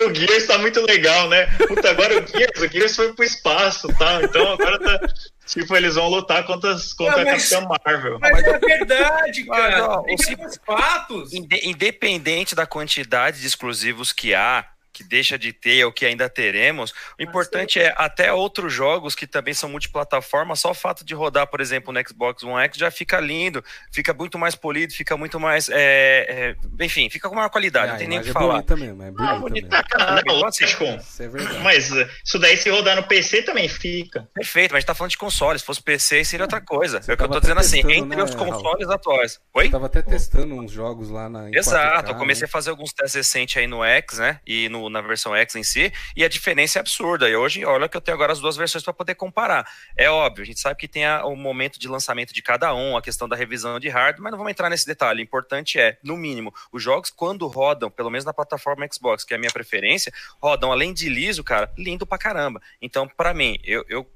o 0.00 0.14
Gears 0.14 0.46
tá 0.46 0.58
muito 0.58 0.80
legal, 0.82 1.28
né? 1.28 1.46
Puta, 1.66 1.90
agora 1.90 2.22
o 2.22 2.26
Gears, 2.26 2.60
o 2.60 2.68
Gears 2.68 2.94
foi 2.94 3.12
pro 3.12 3.24
espaço, 3.24 3.88
tá? 3.98 4.22
Então 4.22 4.52
agora 4.52 4.78
tá. 4.78 5.00
Tipo, 5.46 5.76
eles 5.76 5.96
vão 5.96 6.08
lutar 6.08 6.46
contra, 6.46 6.74
contra 6.96 7.22
ah, 7.22 7.24
mas, 7.24 7.52
a 7.52 7.56
Capitã 7.60 7.78
Marvel. 7.84 8.18
Mas 8.20 8.44
é 8.44 8.58
verdade, 8.58 9.44
cara. 9.46 9.78
Não, 9.78 9.88
não, 9.88 10.46
os 10.46 10.56
fatos. 10.64 11.32
Independente 11.32 12.54
da 12.54 12.66
quantidade 12.66 13.40
de 13.40 13.46
exclusivos 13.46 14.12
que 14.12 14.34
há, 14.34 14.66
que 14.94 15.02
deixa 15.02 15.36
de 15.36 15.52
ter 15.52 15.84
ou 15.84 15.92
que 15.92 16.06
ainda 16.06 16.28
teremos. 16.28 16.94
O 17.18 17.22
importante 17.22 17.80
é 17.80 17.92
até 17.96 18.32
outros 18.32 18.72
jogos 18.72 19.14
que 19.14 19.26
também 19.26 19.52
são 19.52 19.68
multiplataforma, 19.68 20.54
só 20.54 20.70
o 20.70 20.74
fato 20.74 21.04
de 21.04 21.14
rodar, 21.14 21.48
por 21.48 21.60
exemplo, 21.60 21.92
no 21.92 22.08
Xbox 22.08 22.44
One 22.44 22.64
X 22.64 22.78
já 22.78 22.90
fica 22.90 23.18
lindo, 23.18 23.62
fica 23.92 24.14
muito 24.14 24.38
mais 24.38 24.54
polido, 24.54 24.92
fica 24.92 25.16
muito 25.16 25.40
mais. 25.40 25.68
É, 25.68 26.54
é, 26.78 26.84
enfim, 26.84 27.10
fica 27.10 27.28
com 27.28 27.34
maior 27.34 27.50
qualidade, 27.50 27.92
não 27.92 27.98
tem 27.98 28.08
nem 28.08 28.20
o 28.20 28.22
que 28.22 28.30
é 28.30 28.32
falar. 28.32 28.54
Bonita 28.54 28.76
mesmo, 28.76 29.02
é 29.02 29.10
bonita, 29.10 29.32
ah, 29.32 29.38
bonita 29.38 29.84
mesmo. 29.98 30.22
Não, 30.26 30.34
lógico. 30.36 30.84
Isso 30.84 31.22
é 31.22 31.28
verdade. 31.28 31.58
Mas 31.60 31.90
eh, 31.90 32.08
isso 32.24 32.38
daí 32.38 32.56
se 32.56 32.70
rodar 32.70 32.96
no 32.96 33.02
PC 33.02 33.42
também 33.42 33.68
fica. 33.68 34.28
Perfeito, 34.32 34.72
mas 34.72 34.78
a 34.78 34.80
gente 34.80 34.86
tá 34.86 34.94
falando 34.94 35.10
de 35.10 35.18
consoles. 35.18 35.62
Se 35.62 35.66
fosse 35.66 35.82
PC, 35.82 36.24
seria 36.24 36.44
outra 36.44 36.60
coisa. 36.60 37.02
Você 37.02 37.10
é 37.10 37.14
o 37.14 37.16
que 37.16 37.22
eu 37.22 37.28
tô 37.28 37.40
dizendo 37.40 37.60
assim, 37.60 37.80
entre 37.80 38.16
né, 38.16 38.22
os 38.22 38.34
consoles 38.34 38.86
Raul? 38.86 38.94
atuais. 38.94 39.40
Oi? 39.54 39.66
Eu 39.66 39.70
tava 39.70 39.86
até 39.86 40.02
testando 40.02 40.54
uns 40.54 40.70
jogos 40.70 41.10
lá 41.10 41.28
na. 41.28 41.50
Exato, 41.50 42.08
4K, 42.08 42.12
eu 42.12 42.18
comecei 42.18 42.42
né? 42.42 42.46
a 42.46 42.48
fazer 42.48 42.70
alguns 42.70 42.92
testes 42.92 43.14
recentes 43.14 43.56
aí 43.56 43.66
no 43.66 43.84
X, 43.84 44.18
né? 44.18 44.40
E 44.46 44.68
no 44.68 44.83
na 44.90 45.00
versão 45.00 45.34
X 45.34 45.54
em 45.56 45.62
si, 45.62 45.92
e 46.16 46.24
a 46.24 46.28
diferença 46.28 46.78
é 46.78 46.80
absurda. 46.80 47.28
E 47.28 47.36
hoje, 47.36 47.64
olha 47.64 47.88
que 47.88 47.96
eu 47.96 48.00
tenho 48.00 48.14
agora 48.14 48.32
as 48.32 48.40
duas 48.40 48.56
versões 48.56 48.82
para 48.84 48.92
poder 48.92 49.14
comparar. 49.14 49.66
É 49.96 50.08
óbvio, 50.10 50.42
a 50.42 50.46
gente 50.46 50.60
sabe 50.60 50.78
que 50.78 50.88
tem 50.88 51.04
a, 51.04 51.24
o 51.24 51.36
momento 51.36 51.78
de 51.78 51.88
lançamento 51.88 52.32
de 52.32 52.42
cada 52.42 52.74
um, 52.74 52.96
a 52.96 53.02
questão 53.02 53.28
da 53.28 53.36
revisão 53.36 53.78
de 53.78 53.88
hardware, 53.88 54.22
mas 54.22 54.30
não 54.30 54.38
vamos 54.38 54.50
entrar 54.50 54.70
nesse 54.70 54.86
detalhe. 54.86 55.20
O 55.20 55.24
importante 55.24 55.78
é, 55.78 55.98
no 56.02 56.16
mínimo, 56.16 56.52
os 56.72 56.82
jogos, 56.82 57.10
quando 57.10 57.46
rodam, 57.46 57.90
pelo 57.90 58.10
menos 58.10 58.24
na 58.24 58.32
plataforma 58.32 58.86
Xbox, 58.92 59.24
que 59.24 59.34
é 59.34 59.36
a 59.36 59.40
minha 59.40 59.52
preferência, 59.52 60.12
rodam 60.40 60.72
além 60.72 60.92
de 60.92 61.08
liso, 61.08 61.42
cara, 61.42 61.72
lindo 61.76 62.06
pra 62.06 62.18
caramba. 62.18 62.60
Então, 62.80 63.08
para 63.08 63.32
mim, 63.34 63.58
eu, 63.64 63.84
eu 63.88 64.06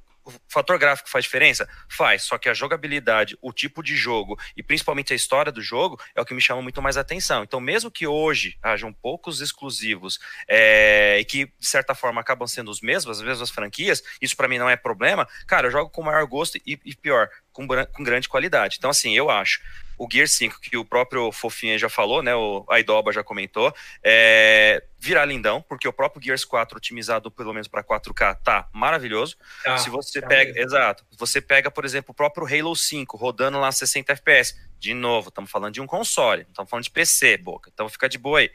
fator 0.49 0.79
gráfico 0.79 1.09
faz 1.09 1.25
diferença? 1.25 1.69
Faz, 1.89 2.23
só 2.23 2.39
que 2.39 2.49
a 2.49 2.55
jogabilidade, 2.55 3.37
o 3.41 3.53
tipo 3.53 3.83
de 3.83 3.97
jogo 3.97 4.39
e 4.57 4.63
principalmente 4.63 5.13
a 5.13 5.17
história 5.17 5.53
do 5.53 5.61
jogo 5.61 6.01
é 6.15 6.21
o 6.21 6.25
que 6.25 6.35
me 6.35 6.41
chama 6.41 6.63
muito 6.63 6.81
mais 6.83 6.97
atenção. 6.97 7.43
Então, 7.43 7.61
mesmo 7.61 7.91
que 7.91 8.07
hoje 8.07 8.57
hajam 8.63 8.93
poucos 8.93 9.41
exclusivos 9.41 10.19
é, 10.47 11.19
e 11.21 11.25
que, 11.25 11.47
de 11.47 11.67
certa 11.67 11.95
forma, 11.95 12.21
acabam 12.21 12.47
sendo 12.47 12.71
os 12.71 12.81
mesmos, 12.81 13.19
as 13.19 13.27
mesmas 13.27 13.51
franquias, 13.51 14.03
isso 14.21 14.37
para 14.37 14.49
mim 14.49 14.59
não 14.59 14.69
é 14.69 14.77
problema, 14.77 15.29
cara, 15.47 15.67
eu 15.67 15.71
jogo 15.71 15.91
com 15.91 16.03
maior 16.03 16.25
gosto 16.27 16.59
e, 16.67 16.79
e 16.85 16.95
pior, 16.95 17.29
com, 17.53 17.67
com 17.67 18.05
grande 18.05 18.29
qualidade. 18.29 18.77
Então, 18.79 18.91
assim, 18.91 19.17
eu 19.17 19.31
acho 19.31 19.61
o 19.99 20.09
Gear 20.11 20.29
5, 20.29 20.61
que 20.61 20.77
o 20.77 20.85
próprio 20.85 21.31
Fofinha 21.33 21.77
já 21.77 21.89
falou, 21.89 22.23
né? 22.23 22.35
O 22.35 22.65
Aidoba 22.71 23.13
já 23.13 23.25
comentou, 23.25 23.75
é, 24.03 24.83
virar 24.99 25.25
lindão, 25.25 25.61
porque 25.61 25.89
o 25.89 25.93
próprio 25.93 26.23
Gears 26.23 26.45
4 26.45 26.79
otimizado 26.79 27.31
pelo 27.31 27.53
menos 27.53 27.67
para 27.67 27.83
4K 27.83 28.37
tá 28.43 28.69
maravilhoso. 28.73 29.37
Ah, 29.67 29.77
Se 29.77 29.91
você 29.91 30.21
tá 30.21 30.29
pega, 30.29 30.53
mesmo. 30.53 30.67
exato, 30.69 31.05
você 31.19 31.41
pega, 31.41 31.71
por 31.71 31.85
exemplo, 31.85 32.13
o 32.13 32.15
próprio 32.15 32.47
Halo 32.47 32.75
5 32.77 33.17
rodando 33.17 33.59
lá 33.59 33.73
60 33.73 34.13
FPS. 34.13 34.57
De 34.79 34.95
novo, 34.95 35.29
estamos 35.29 35.51
falando 35.51 35.75
de 35.75 35.81
um 35.81 35.87
console, 35.87 36.45
não 36.45 36.51
estamos 36.51 36.71
falando 36.71 36.85
de 36.85 36.91
PC, 36.91 37.37
boca. 37.37 37.69
Então 37.75 37.89
fica 37.89 38.09
de 38.09 38.17
boa 38.17 38.39
aí. 38.39 38.51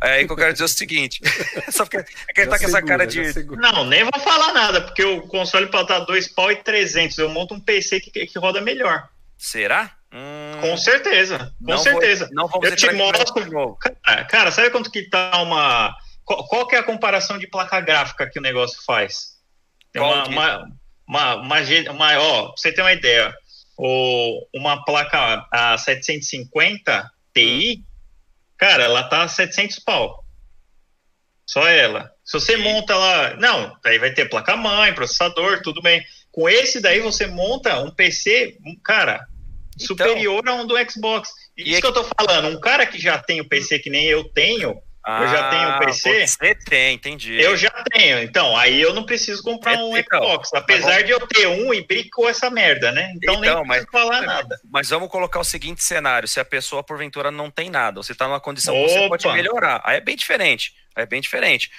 É 0.00 0.12
aí 0.12 0.26
que 0.26 0.32
eu 0.32 0.36
quero 0.36 0.52
dizer 0.52 0.64
o 0.64 0.68
seguinte. 0.68 1.20
Só 1.72 1.84
porque 1.84 1.96
é 1.96 2.32
que 2.32 2.40
ele 2.42 2.50
tá 2.50 2.58
com 2.58 2.66
essa 2.66 2.82
cara 2.82 3.06
de. 3.06 3.22
Não, 3.56 3.84
nem 3.84 4.04
vou 4.04 4.20
falar 4.20 4.52
nada, 4.52 4.82
porque 4.82 5.02
o 5.02 5.22
console 5.22 5.68
pode 5.68 5.84
estar 5.84 6.00
2 6.00 6.28
pau 6.28 6.52
e 6.52 6.56
300. 6.56 7.16
Eu 7.18 7.30
monto 7.30 7.54
um 7.54 7.60
PC 7.60 8.00
que, 8.00 8.26
que 8.26 8.38
roda 8.38 8.60
melhor. 8.60 9.08
Será? 9.38 9.95
Hum... 10.12 10.60
Com 10.60 10.76
certeza, 10.76 11.54
com 11.58 11.70
não 11.72 11.78
certeza. 11.78 12.26
Vou, 12.26 12.34
não 12.34 12.48
vamos 12.48 12.68
eu 12.68 12.76
te 12.76 12.92
mostro. 12.92 13.76
Cara, 14.02 14.24
cara, 14.24 14.50
sabe 14.50 14.70
quanto 14.70 14.90
que 14.90 15.08
tá 15.08 15.42
uma. 15.42 15.94
Qual, 16.24 16.46
qual, 16.48 16.68
é 16.72 16.76
a 16.76 16.82
comparação 16.82 17.38
de 17.38 17.46
placa 17.46 17.80
gráfica 17.80 18.28
que 18.28 18.38
o 18.38 18.42
negócio 18.42 18.82
faz? 18.84 19.36
Tem 19.92 20.02
uma, 20.02 20.26
uma, 20.26 20.66
uma, 21.06 21.34
uma, 21.36 21.60
uma, 21.90 22.18
ó, 22.18 22.46
pra 22.46 22.52
você 22.56 22.72
ter 22.72 22.80
uma 22.80 22.92
ideia, 22.92 23.34
o, 23.76 24.46
uma 24.54 24.84
placa 24.84 25.46
a 25.52 25.78
750 25.78 27.10
Ti. 27.34 27.78
Hum 27.78 27.96
Cara, 28.56 28.84
ela 28.84 29.02
tá 29.04 29.28
700 29.28 29.78
pau. 29.80 30.24
Só 31.46 31.66
ela. 31.68 32.10
Se 32.24 32.32
você 32.40 32.56
monta 32.56 32.96
lá. 32.96 33.36
Não, 33.36 33.76
aí 33.84 33.98
vai 33.98 34.12
ter 34.12 34.28
placa-mãe, 34.28 34.94
processador, 34.94 35.60
tudo 35.62 35.82
bem. 35.82 36.02
Com 36.32 36.48
esse 36.48 36.80
daí 36.80 37.00
você 37.00 37.26
monta 37.26 37.78
um 37.80 37.90
PC, 37.90 38.58
cara, 38.82 39.26
então, 39.80 39.86
superior 39.86 40.48
a 40.48 40.54
um 40.54 40.66
do 40.66 40.74
Xbox. 40.90 41.30
Isso 41.56 41.76
é 41.76 41.80
que 41.80 41.86
eu 41.86 41.92
tô 41.92 42.04
falando. 42.04 42.48
Um 42.48 42.60
cara 42.60 42.86
que 42.86 42.98
já 42.98 43.18
tem 43.18 43.40
o 43.40 43.48
PC 43.48 43.78
que 43.78 43.90
nem 43.90 44.06
eu 44.06 44.24
tenho, 44.24 44.80
ah, 45.08 45.22
eu 45.22 45.28
já 45.28 45.50
tenho 45.50 45.68
um 45.68 45.78
PC. 45.78 46.26
Você 46.26 46.54
tem, 46.68 46.94
entendi. 46.96 47.40
Eu 47.40 47.56
já 47.56 47.70
tenho. 47.92 48.18
Então, 48.18 48.56
aí 48.56 48.82
eu 48.82 48.92
não 48.92 49.06
preciso 49.06 49.40
comprar 49.40 49.78
um 49.78 49.96
então, 49.96 50.20
Xbox. 50.20 50.52
Apesar 50.52 51.02
de 51.02 51.12
eu 51.12 51.24
ter 51.28 51.46
um 51.46 51.72
e 51.72 51.86
brincou 51.86 52.28
essa 52.28 52.50
merda, 52.50 52.90
né? 52.90 53.12
Então, 53.14 53.36
então 53.36 53.60
nem 53.60 53.66
mas, 53.68 53.84
falar 53.92 54.22
nada. 54.22 54.58
Mas 54.68 54.90
vamos 54.90 55.08
colocar 55.08 55.38
o 55.38 55.44
seguinte 55.44 55.84
cenário: 55.84 56.26
se 56.26 56.40
a 56.40 56.44
pessoa, 56.44 56.82
porventura, 56.82 57.30
não 57.30 57.52
tem 57.52 57.70
nada, 57.70 58.02
você 58.02 58.16
tá 58.16 58.26
numa 58.26 58.40
condição 58.40 58.74
Opa. 58.74 58.88
que 58.88 58.94
você 58.94 59.08
pode 59.08 59.28
melhorar. 59.28 59.80
Aí 59.84 59.98
é 59.98 60.00
bem 60.00 60.16
diferente. 60.16 60.72
Aí 60.96 61.04
é 61.04 61.06
bem 61.06 61.20
diferente. 61.20 61.70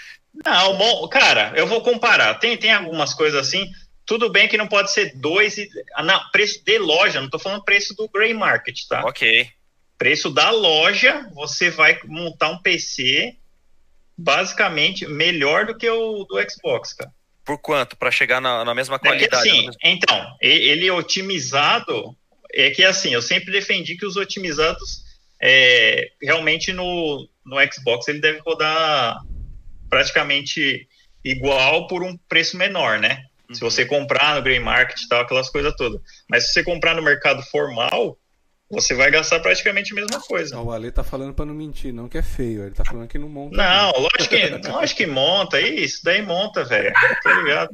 Não, 0.45 0.77
bom, 0.77 1.05
cara, 1.09 1.51
eu 1.53 1.67
vou 1.67 1.81
comparar. 1.81 2.35
Tem, 2.35 2.55
tem 2.55 2.71
algumas 2.71 3.13
coisas 3.13 3.45
assim. 3.45 3.69
Tudo 4.07 4.29
bem 4.29 4.47
que 4.47 4.57
não 4.57 4.67
pode 4.67 4.91
ser 4.91 5.15
dois 5.15 5.57
e. 5.59 5.69
Não, 6.03 6.19
preço 6.31 6.63
de 6.63 6.79
loja, 6.79 7.21
não 7.21 7.29
tô 7.29 7.37
falando 7.37 7.63
preço 7.63 7.93
do 7.93 8.09
Grey 8.09 8.33
Market, 8.33 8.79
tá? 8.87 9.05
Ok 9.05 9.51
preço 9.97 10.29
da 10.29 10.51
loja, 10.51 11.29
você 11.33 11.69
vai 11.69 11.99
montar 12.05 12.49
um 12.49 12.61
PC 12.61 13.35
basicamente 14.17 15.07
melhor 15.07 15.65
do 15.65 15.75
que 15.75 15.89
o 15.89 16.23
do 16.25 16.37
Xbox, 16.49 16.93
cara. 16.93 17.11
Por 17.43 17.57
quanto? 17.57 17.95
Para 17.95 18.11
chegar 18.11 18.41
na, 18.41 18.63
na, 18.63 18.75
mesma 18.75 18.99
qualidade? 18.99 19.25
É 19.25 19.29
que, 19.29 19.35
assim, 19.35 19.69
então, 19.83 20.37
ele 20.41 20.91
otimizado, 20.91 22.15
é 22.53 22.69
que 22.69 22.83
assim, 22.83 23.13
eu 23.13 23.21
sempre 23.21 23.51
defendi 23.51 23.95
que 23.95 24.05
os 24.05 24.17
otimizados 24.17 25.03
é, 25.41 26.11
realmente 26.21 26.73
no, 26.73 27.27
no 27.45 27.57
Xbox 27.71 28.07
ele 28.07 28.19
deve 28.19 28.39
rodar 28.39 29.21
praticamente 29.89 30.87
igual 31.23 31.87
por 31.87 32.03
um 32.03 32.17
preço 32.27 32.57
menor, 32.57 32.99
né? 32.99 33.23
Uhum. 33.49 33.55
Se 33.55 33.61
você 33.61 33.85
comprar 33.85 34.35
no 34.35 34.41
Grey 34.41 34.59
Market 34.59 34.99
e 35.01 35.07
tal, 35.07 35.21
aquelas 35.21 35.49
coisas 35.49 35.73
todas. 35.75 36.01
Mas 36.29 36.47
se 36.47 36.53
você 36.53 36.63
comprar 36.63 36.95
no 36.95 37.01
mercado 37.01 37.41
formal, 37.43 38.17
você 38.69 38.93
vai 38.93 39.09
gastar 39.09 39.39
praticamente 39.39 39.93
a 39.93 39.95
mesma 39.95 40.19
coisa. 40.19 40.59
O 40.59 40.71
Ale 40.71 40.91
tá 40.91 41.03
falando 41.03 41.33
para 41.33 41.45
não 41.45 41.53
mentir, 41.53 41.93
não 41.93 42.09
que 42.09 42.17
é 42.17 42.21
feio, 42.21 42.63
ele 42.63 42.75
tá 42.75 42.83
falando 42.83 43.07
que 43.07 43.17
não 43.17 43.29
monta. 43.29 43.55
Não, 43.55 43.91
lógico 43.91 44.29
que, 44.29 44.69
lógico 44.69 44.97
que 44.97 45.05
monta, 45.05 45.61
isso 45.61 46.01
daí 46.03 46.21
monta, 46.21 46.65
velho. 46.65 46.93
Tá 47.23 47.33
ligado? 47.41 47.69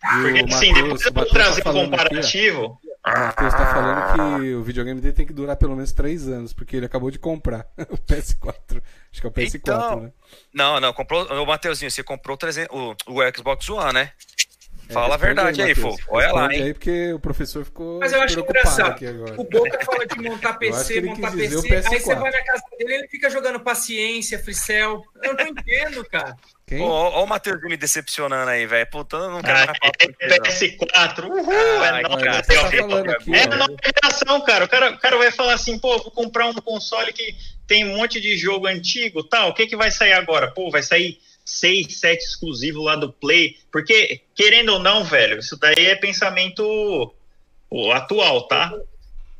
Porque 0.00 0.42
Mateus, 0.42 0.54
assim, 0.54 0.72
depois 0.72 1.04
eu 1.04 1.12
vou 1.12 1.26
trazer 1.26 1.62
tá 1.62 1.70
um 1.70 1.84
comparativo. 1.84 2.78
Aqui, 3.02 3.18
o 3.18 3.26
Matheus 3.26 3.54
tá 3.54 3.66
falando 3.74 4.14
que 4.14 4.54
o 4.54 4.62
videogame 4.62 5.00
dele 5.00 5.12
tem 5.12 5.26
que 5.26 5.32
durar 5.32 5.56
pelo 5.56 5.74
menos 5.74 5.92
3 5.92 6.28
anos, 6.28 6.52
porque 6.54 6.76
ele 6.76 6.86
acabou 6.86 7.10
de 7.10 7.18
comprar 7.18 7.66
o 7.90 7.98
PS4. 7.98 8.82
Acho 9.12 9.20
que 9.20 9.26
é 9.26 9.28
o 9.30 9.32
PS4, 9.32 9.54
então, 9.54 10.00
né? 10.00 10.12
Não, 10.52 10.80
não, 10.80 10.92
comprou. 10.94 11.26
O 11.26 11.46
Mateuzinho, 11.46 11.90
você 11.90 12.02
comprou 12.02 12.38
o, 12.70 12.96
o, 13.06 13.20
o 13.20 13.36
Xbox 13.36 13.68
One, 13.68 13.92
né? 13.92 14.12
É, 14.90 14.92
Fala 14.92 15.14
a 15.14 15.18
verdade 15.18 15.62
aí, 15.62 15.74
Fofo. 15.74 16.04
Olha 16.08 16.32
lá, 16.32 16.52
hein? 16.52 16.64
aí 16.64 16.74
porque 16.74 17.12
o 17.12 17.20
professor 17.20 17.64
ficou 17.64 18.00
Mas 18.00 18.12
eu 18.12 18.20
acho 18.20 18.40
engraçado. 18.40 19.00
O 19.36 19.44
Boca 19.44 19.78
fala 19.84 20.04
de 20.04 20.18
montar 20.18 20.54
PC, 20.58 21.00
montar 21.00 21.30
PC. 21.30 21.74
Aí 21.74 22.00
você 22.00 22.14
vai 22.16 22.30
na 22.30 22.42
casa 22.42 22.62
dele 22.76 22.92
e 22.92 22.96
ele 22.96 23.08
fica 23.08 23.30
jogando 23.30 23.60
paciência, 23.60 24.38
fricel. 24.40 25.04
Eu 25.22 25.34
não 25.34 25.46
entendo, 25.46 26.04
cara. 26.06 26.36
Quem? 26.66 26.82
Ó, 26.82 27.24
o 27.24 27.26
Matheus 27.26 27.60
me 27.62 27.76
decepcionando 27.76 28.50
aí, 28.50 28.66
velho. 28.66 28.90
Puta, 28.90 29.16
eu 29.16 29.30
não 29.30 29.42
quero 29.42 29.58
ah, 29.58 29.66
mais 29.66 29.78
é 30.20 30.38
PS4, 30.38 31.24
uhul, 31.24 31.52
ah, 31.82 31.98
é 31.98 32.42
tá 32.42 33.36
É 33.36 33.46
nova 33.56 33.76
geração, 33.84 34.40
cara. 34.42 34.64
O, 34.64 34.68
cara. 34.68 34.90
o 34.92 34.98
cara 34.98 35.16
vai 35.18 35.30
falar 35.30 35.54
assim, 35.54 35.78
pô, 35.78 35.98
vou 35.98 36.10
comprar 36.10 36.46
um 36.46 36.54
console 36.54 37.12
que 37.12 37.36
tem 37.66 37.84
um 37.84 37.96
monte 37.96 38.20
de 38.20 38.36
jogo 38.36 38.66
antigo 38.66 39.22
tal. 39.22 39.50
O 39.50 39.54
que, 39.54 39.66
que 39.66 39.76
vai 39.76 39.90
sair 39.90 40.12
agora? 40.12 40.50
Pô, 40.50 40.70
vai 40.70 40.82
sair 40.82 41.18
6, 41.50 41.98
7 41.98 42.22
exclusivos 42.22 42.84
lá 42.84 42.96
do 42.96 43.12
Play. 43.12 43.58
Porque, 43.70 44.22
querendo 44.34 44.74
ou 44.74 44.78
não, 44.78 45.04
velho, 45.04 45.38
isso 45.38 45.56
daí 45.58 45.86
é 45.86 45.96
pensamento 45.96 47.14
atual, 47.92 48.46
tá? 48.46 48.72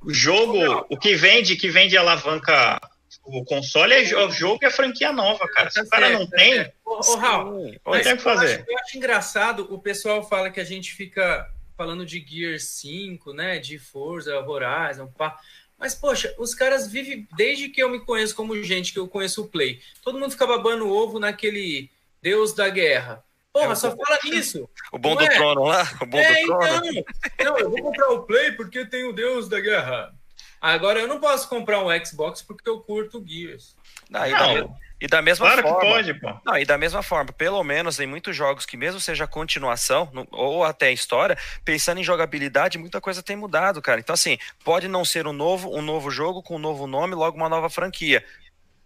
O 0.03 0.13
jogo, 0.13 0.87
o 0.89 0.97
que 0.97 1.15
vende, 1.15 1.57
que 1.57 1.69
vende 1.69 1.97
alavanca 1.97 2.81
o 3.25 3.45
console 3.45 3.95
é 3.95 4.17
o 4.17 4.31
jogo 4.31 4.59
e 4.63 4.67
a 4.67 4.71
franquia 4.71 5.13
nova, 5.13 5.47
cara. 5.49 5.71
Se 5.71 5.81
o 5.81 5.89
cara 5.89 6.11
não 6.11 6.27
tem. 6.27 6.73
Ô, 6.85 7.01
Raul, 7.17 7.75
não 7.85 8.03
tem 8.03 8.13
o 8.15 8.17
que 8.17 8.23
fazer. 8.23 8.65
Eu 8.67 8.79
acho 8.79 8.97
engraçado, 8.97 9.67
o 9.73 9.79
pessoal 9.79 10.27
fala 10.27 10.51
que 10.51 10.61
a 10.61 10.65
gente 10.65 10.93
fica 10.93 11.49
falando 11.77 12.05
de 12.05 12.25
Gear 12.27 12.59
5, 12.59 13.33
né? 13.33 13.59
De 13.59 13.79
Forza, 13.79 14.39
Horizon, 14.41 15.07
pá. 15.07 15.39
Mas, 15.79 15.95
poxa, 15.95 16.35
os 16.39 16.55
caras 16.55 16.89
vivem, 16.89 17.27
desde 17.37 17.69
que 17.69 17.83
eu 17.83 17.89
me 17.89 18.01
conheço 18.01 18.35
como 18.35 18.61
gente, 18.63 18.93
que 18.93 18.99
eu 18.99 19.09
conheço 19.09 19.43
o 19.43 19.49
Play, 19.49 19.81
todo 20.03 20.19
mundo 20.19 20.33
fica 20.33 20.47
babando 20.47 20.91
ovo 20.91 21.19
naquele 21.19 21.91
Deus 22.23 22.53
da 22.53 22.69
Guerra. 22.69 23.25
Porra, 23.53 23.73
é, 23.73 23.75
só 23.75 23.91
fala 23.91 24.19
nisso. 24.25 24.69
O 24.93 24.99
bom 24.99 25.17
do 25.17 25.25
é? 25.25 25.29
trono 25.29 25.65
lá? 25.65 25.83
O 26.01 26.07
bom 26.07 26.19
é, 26.19 26.41
do 26.41 26.47
trono. 26.47 26.87
Então, 26.87 27.53
não, 27.53 27.59
eu 27.59 27.71
vou 27.71 27.83
comprar 27.83 28.09
o 28.11 28.23
Play 28.23 28.53
porque 28.53 28.85
tem 28.85 29.05
o 29.05 29.13
Deus 29.13 29.49
da 29.49 29.61
Guerra. 29.61 30.13
Agora 30.61 31.01
eu 31.01 31.09
não 31.09 31.19
posso 31.19 31.49
comprar 31.49 31.83
um 31.83 32.05
Xbox 32.05 32.43
porque 32.43 32.69
eu 32.69 32.81
curto 32.81 33.25
Gears. 33.27 33.75
Não, 34.11 34.27
e, 34.27 34.31
não. 34.31 34.69
Da, 34.69 34.77
e 35.01 35.09
da 35.09 35.23
mesma 35.23 35.47
claro 35.47 35.63
forma. 35.63 35.81
Que 35.81 35.87
pode, 35.87 36.15
pô. 36.15 36.41
Não, 36.45 36.59
e 36.59 36.65
da 36.67 36.77
mesma 36.77 37.03
forma, 37.03 37.33
pelo 37.33 37.65
menos 37.65 37.99
em 37.99 38.07
muitos 38.07 38.37
jogos 38.37 38.67
que, 38.67 38.77
mesmo 38.77 39.01
seja 39.01 39.27
continuação, 39.27 40.11
no, 40.13 40.29
ou 40.31 40.63
até 40.63 40.93
história, 40.93 41.39
pensando 41.65 41.99
em 41.99 42.05
jogabilidade, 42.05 42.77
muita 42.77 43.01
coisa 43.01 43.23
tem 43.23 43.37
mudado, 43.37 43.81
cara. 43.81 44.01
Então, 44.01 44.13
assim, 44.13 44.39
pode 44.63 44.87
não 44.87 45.05
ser 45.05 45.27
um 45.27 45.33
novo, 45.33 45.75
um 45.75 45.81
novo 45.81 46.11
jogo 46.11 46.43
com 46.43 46.57
um 46.57 46.61
novo 46.61 46.87
nome, 46.87 47.15
logo 47.15 47.37
uma 47.37 47.49
nova 47.49 47.71
franquia 47.71 48.23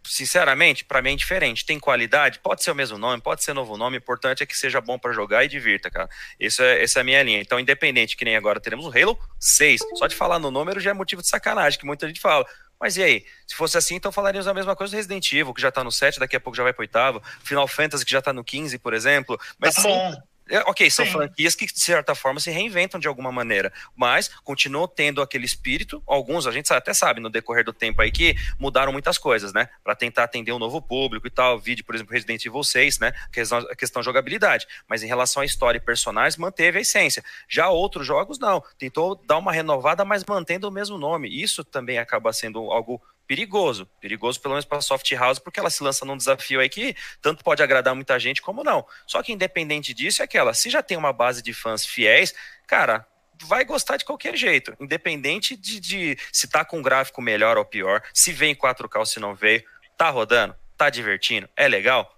sinceramente, 0.04 0.84
para 0.84 1.02
mim 1.02 1.12
é 1.12 1.16
diferente. 1.16 1.64
Tem 1.64 1.80
qualidade? 1.80 2.38
Pode 2.40 2.62
ser 2.62 2.70
o 2.70 2.74
mesmo 2.74 2.98
nome, 2.98 3.22
pode 3.22 3.42
ser 3.42 3.52
novo 3.52 3.76
nome, 3.76 3.96
o 3.96 3.98
importante 3.98 4.42
é 4.42 4.46
que 4.46 4.56
seja 4.56 4.80
bom 4.80 4.98
para 4.98 5.12
jogar 5.12 5.44
e 5.44 5.48
divirta, 5.48 5.90
cara. 5.90 6.08
Isso 6.38 6.62
é, 6.62 6.82
essa 6.82 7.00
é 7.00 7.02
a 7.02 7.04
minha 7.04 7.22
linha. 7.22 7.40
Então, 7.40 7.58
independente, 7.58 8.16
que 8.16 8.24
nem 8.24 8.36
agora 8.36 8.60
teremos 8.60 8.86
o 8.86 8.90
Halo 8.90 9.18
6. 9.40 9.80
Só 9.94 10.06
de 10.06 10.14
falar 10.14 10.38
no 10.38 10.50
número 10.50 10.80
já 10.80 10.90
é 10.90 10.94
motivo 10.94 11.22
de 11.22 11.28
sacanagem, 11.28 11.78
que 11.78 11.86
muita 11.86 12.06
gente 12.06 12.20
fala. 12.20 12.46
Mas 12.80 12.96
e 12.96 13.02
aí? 13.02 13.26
Se 13.46 13.54
fosse 13.54 13.78
assim, 13.78 13.94
então 13.94 14.12
falaríamos 14.12 14.46
a 14.46 14.54
mesma 14.54 14.76
coisa 14.76 14.92
do 14.92 14.96
Resident 14.96 15.32
Evil, 15.32 15.54
que 15.54 15.62
já 15.62 15.70
tá 15.70 15.82
no 15.82 15.90
7, 15.90 16.18
daqui 16.18 16.36
a 16.36 16.40
pouco 16.40 16.56
já 16.56 16.62
vai 16.62 16.72
pro 16.72 16.82
oitavo. 16.82 17.22
Final 17.42 17.66
Fantasy, 17.66 18.04
que 18.04 18.10
já 18.10 18.20
tá 18.20 18.32
no 18.32 18.44
15, 18.44 18.78
por 18.78 18.92
exemplo. 18.92 19.40
Mas 19.58 19.76
tá 19.76 19.82
bom. 19.82 20.12
É, 20.12 20.33
ok, 20.66 20.90
são 20.90 21.04
Sim. 21.04 21.12
franquias 21.12 21.54
que, 21.54 21.66
de 21.66 21.80
certa 21.80 22.14
forma, 22.14 22.38
se 22.38 22.50
reinventam 22.50 23.00
de 23.00 23.08
alguma 23.08 23.32
maneira, 23.32 23.72
mas 23.96 24.28
continuam 24.42 24.86
tendo 24.86 25.22
aquele 25.22 25.44
espírito. 25.44 26.02
Alguns, 26.06 26.46
a 26.46 26.52
gente 26.52 26.72
até 26.72 26.92
sabe 26.92 27.20
no 27.20 27.30
decorrer 27.30 27.64
do 27.64 27.72
tempo 27.72 28.02
aí 28.02 28.10
que 28.10 28.36
mudaram 28.58 28.92
muitas 28.92 29.16
coisas, 29.16 29.52
né? 29.52 29.68
Para 29.82 29.94
tentar 29.94 30.24
atender 30.24 30.52
um 30.52 30.58
novo 30.58 30.82
público 30.82 31.26
e 31.26 31.30
tal. 31.30 31.58
Vídeo, 31.58 31.84
por 31.84 31.94
exemplo, 31.94 32.12
Resident 32.12 32.44
Evil 32.44 32.62
6, 32.62 32.98
né? 32.98 33.12
Questão, 33.32 33.58
a 33.58 33.76
questão 33.76 34.00
de 34.00 34.06
jogabilidade. 34.06 34.66
Mas 34.88 35.02
em 35.02 35.06
relação 35.06 35.42
à 35.42 35.46
história 35.46 35.78
e 35.78 35.80
personagens, 35.80 36.36
manteve 36.36 36.78
a 36.78 36.80
essência. 36.80 37.24
Já 37.48 37.68
outros 37.70 38.06
jogos, 38.06 38.38
não. 38.38 38.62
Tentou 38.78 39.14
dar 39.14 39.38
uma 39.38 39.52
renovada, 39.52 40.04
mas 40.04 40.24
mantendo 40.28 40.68
o 40.68 40.72
mesmo 40.72 40.98
nome. 40.98 41.28
Isso 41.28 41.64
também 41.64 41.98
acaba 41.98 42.32
sendo 42.32 42.70
algo 42.70 43.00
perigoso. 43.26 43.86
Perigoso, 44.00 44.40
pelo 44.40 44.54
menos 44.54 44.64
para 44.64 44.78
a 44.78 44.82
Soft 44.82 45.10
House, 45.12 45.38
porque 45.38 45.60
ela 45.60 45.70
se 45.70 45.82
lança 45.82 46.04
num 46.04 46.16
desafio 46.16 46.60
aí 46.60 46.68
que 46.68 46.96
tanto 47.20 47.42
pode 47.42 47.62
agradar 47.62 47.94
muita 47.94 48.18
gente 48.18 48.42
como 48.42 48.64
não. 48.64 48.86
Só 49.06 49.22
que 49.22 49.32
independente 49.32 49.92
disso, 49.94 50.22
é 50.22 50.24
aquela, 50.24 50.54
se 50.54 50.70
já 50.70 50.82
tem 50.82 50.96
uma 50.96 51.12
base 51.12 51.42
de 51.42 51.52
fãs 51.52 51.84
fiéis, 51.84 52.34
cara, 52.66 53.06
vai 53.42 53.64
gostar 53.64 53.96
de 53.96 54.04
qualquer 54.04 54.36
jeito, 54.36 54.74
independente 54.80 55.56
de, 55.56 55.80
de 55.80 56.18
se 56.32 56.48
tá 56.48 56.64
com 56.64 56.78
um 56.78 56.82
gráfico 56.82 57.20
melhor 57.20 57.58
ou 57.58 57.64
pior, 57.64 58.02
se 58.12 58.32
vem 58.32 58.52
em 58.52 58.54
4K 58.54 58.98
ou 58.98 59.06
se 59.06 59.20
não 59.20 59.34
veio, 59.34 59.62
tá 59.96 60.10
rodando, 60.10 60.54
tá 60.76 60.90
divertindo, 60.90 61.48
é 61.56 61.68
legal, 61.68 62.13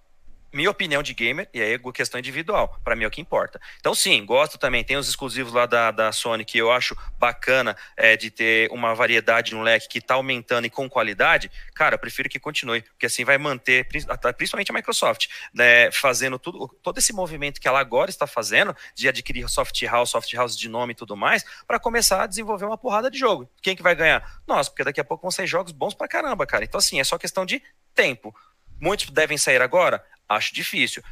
minha 0.57 0.71
opinião 0.71 1.03
de 1.03 1.13
gamer, 1.13 1.47
e 1.53 1.61
aí 1.61 1.73
é 1.73 1.91
questão 1.91 2.19
individual, 2.19 2.79
para 2.83 2.95
mim 2.95 3.03
é 3.03 3.07
o 3.07 3.11
que 3.11 3.21
importa. 3.21 3.61
Então, 3.79 3.93
sim, 3.93 4.25
gosto 4.25 4.57
também. 4.57 4.83
Tem 4.83 4.97
os 4.97 5.07
exclusivos 5.07 5.53
lá 5.53 5.67
da, 5.67 5.91
da 5.91 6.11
Sony 6.11 6.43
que 6.43 6.57
eu 6.57 6.71
acho 6.71 6.97
bacana 7.19 7.77
é, 7.95 8.17
de 8.17 8.31
ter 8.31 8.69
uma 8.71 8.95
variedade 8.95 9.53
no 9.53 9.61
leque 9.61 9.87
que 9.87 9.99
está 9.99 10.15
aumentando 10.15 10.65
e 10.65 10.69
com 10.69 10.89
qualidade. 10.89 11.51
Cara, 11.75 11.93
eu 11.95 11.99
prefiro 11.99 12.27
que 12.27 12.39
continue, 12.39 12.81
porque 12.81 13.05
assim 13.05 13.23
vai 13.23 13.37
manter, 13.37 13.87
principalmente 13.87 14.71
a 14.71 14.73
Microsoft, 14.73 15.27
né, 15.53 15.91
fazendo 15.91 16.39
tudo, 16.39 16.67
todo 16.81 16.97
esse 16.97 17.13
movimento 17.13 17.61
que 17.61 17.67
ela 17.67 17.79
agora 17.79 18.09
está 18.09 18.25
fazendo 18.25 18.75
de 18.95 19.07
adquirir 19.07 19.47
soft 19.47 19.79
house, 19.83 20.09
soft 20.09 20.33
house 20.33 20.57
de 20.57 20.67
nome 20.67 20.93
e 20.93 20.95
tudo 20.95 21.15
mais, 21.15 21.45
para 21.67 21.79
começar 21.79 22.23
a 22.23 22.27
desenvolver 22.27 22.65
uma 22.65 22.77
porrada 22.77 23.11
de 23.11 23.19
jogo. 23.19 23.47
Quem 23.61 23.75
que 23.75 23.83
vai 23.83 23.95
ganhar? 23.95 24.41
Nós, 24.47 24.67
porque 24.67 24.83
daqui 24.83 24.99
a 24.99 25.03
pouco 25.03 25.21
vão 25.21 25.31
sair 25.31 25.45
jogos 25.45 25.71
bons 25.71 25.93
pra 25.93 26.07
caramba, 26.07 26.47
cara. 26.47 26.63
Então, 26.65 26.79
assim, 26.79 26.99
é 26.99 27.03
só 27.03 27.17
questão 27.17 27.45
de 27.45 27.61
tempo. 27.93 28.35
Muitos 28.79 29.09
devem 29.09 29.37
sair 29.37 29.61
agora? 29.61 30.03
Acho 30.27 30.53
difícil. 30.53 31.03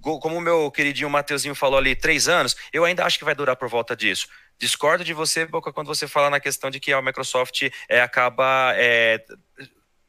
Como 0.00 0.36
o 0.36 0.40
meu 0.40 0.70
queridinho 0.70 1.08
Mateuzinho 1.08 1.54
falou 1.54 1.78
ali, 1.78 1.96
três 1.96 2.28
anos, 2.28 2.54
eu 2.72 2.84
ainda 2.84 3.04
acho 3.04 3.18
que 3.18 3.24
vai 3.24 3.34
durar 3.34 3.56
por 3.56 3.68
volta 3.68 3.96
disso. 3.96 4.28
Discordo 4.58 5.04
de 5.04 5.12
você, 5.12 5.44
Boca, 5.44 5.72
quando 5.72 5.88
você 5.88 6.06
fala 6.06 6.30
na 6.30 6.40
questão 6.40 6.70
de 6.70 6.80
que 6.80 6.92
a 6.92 7.02
Microsoft 7.02 7.68
é, 7.88 8.00
acaba 8.00 8.72
é, 8.74 9.24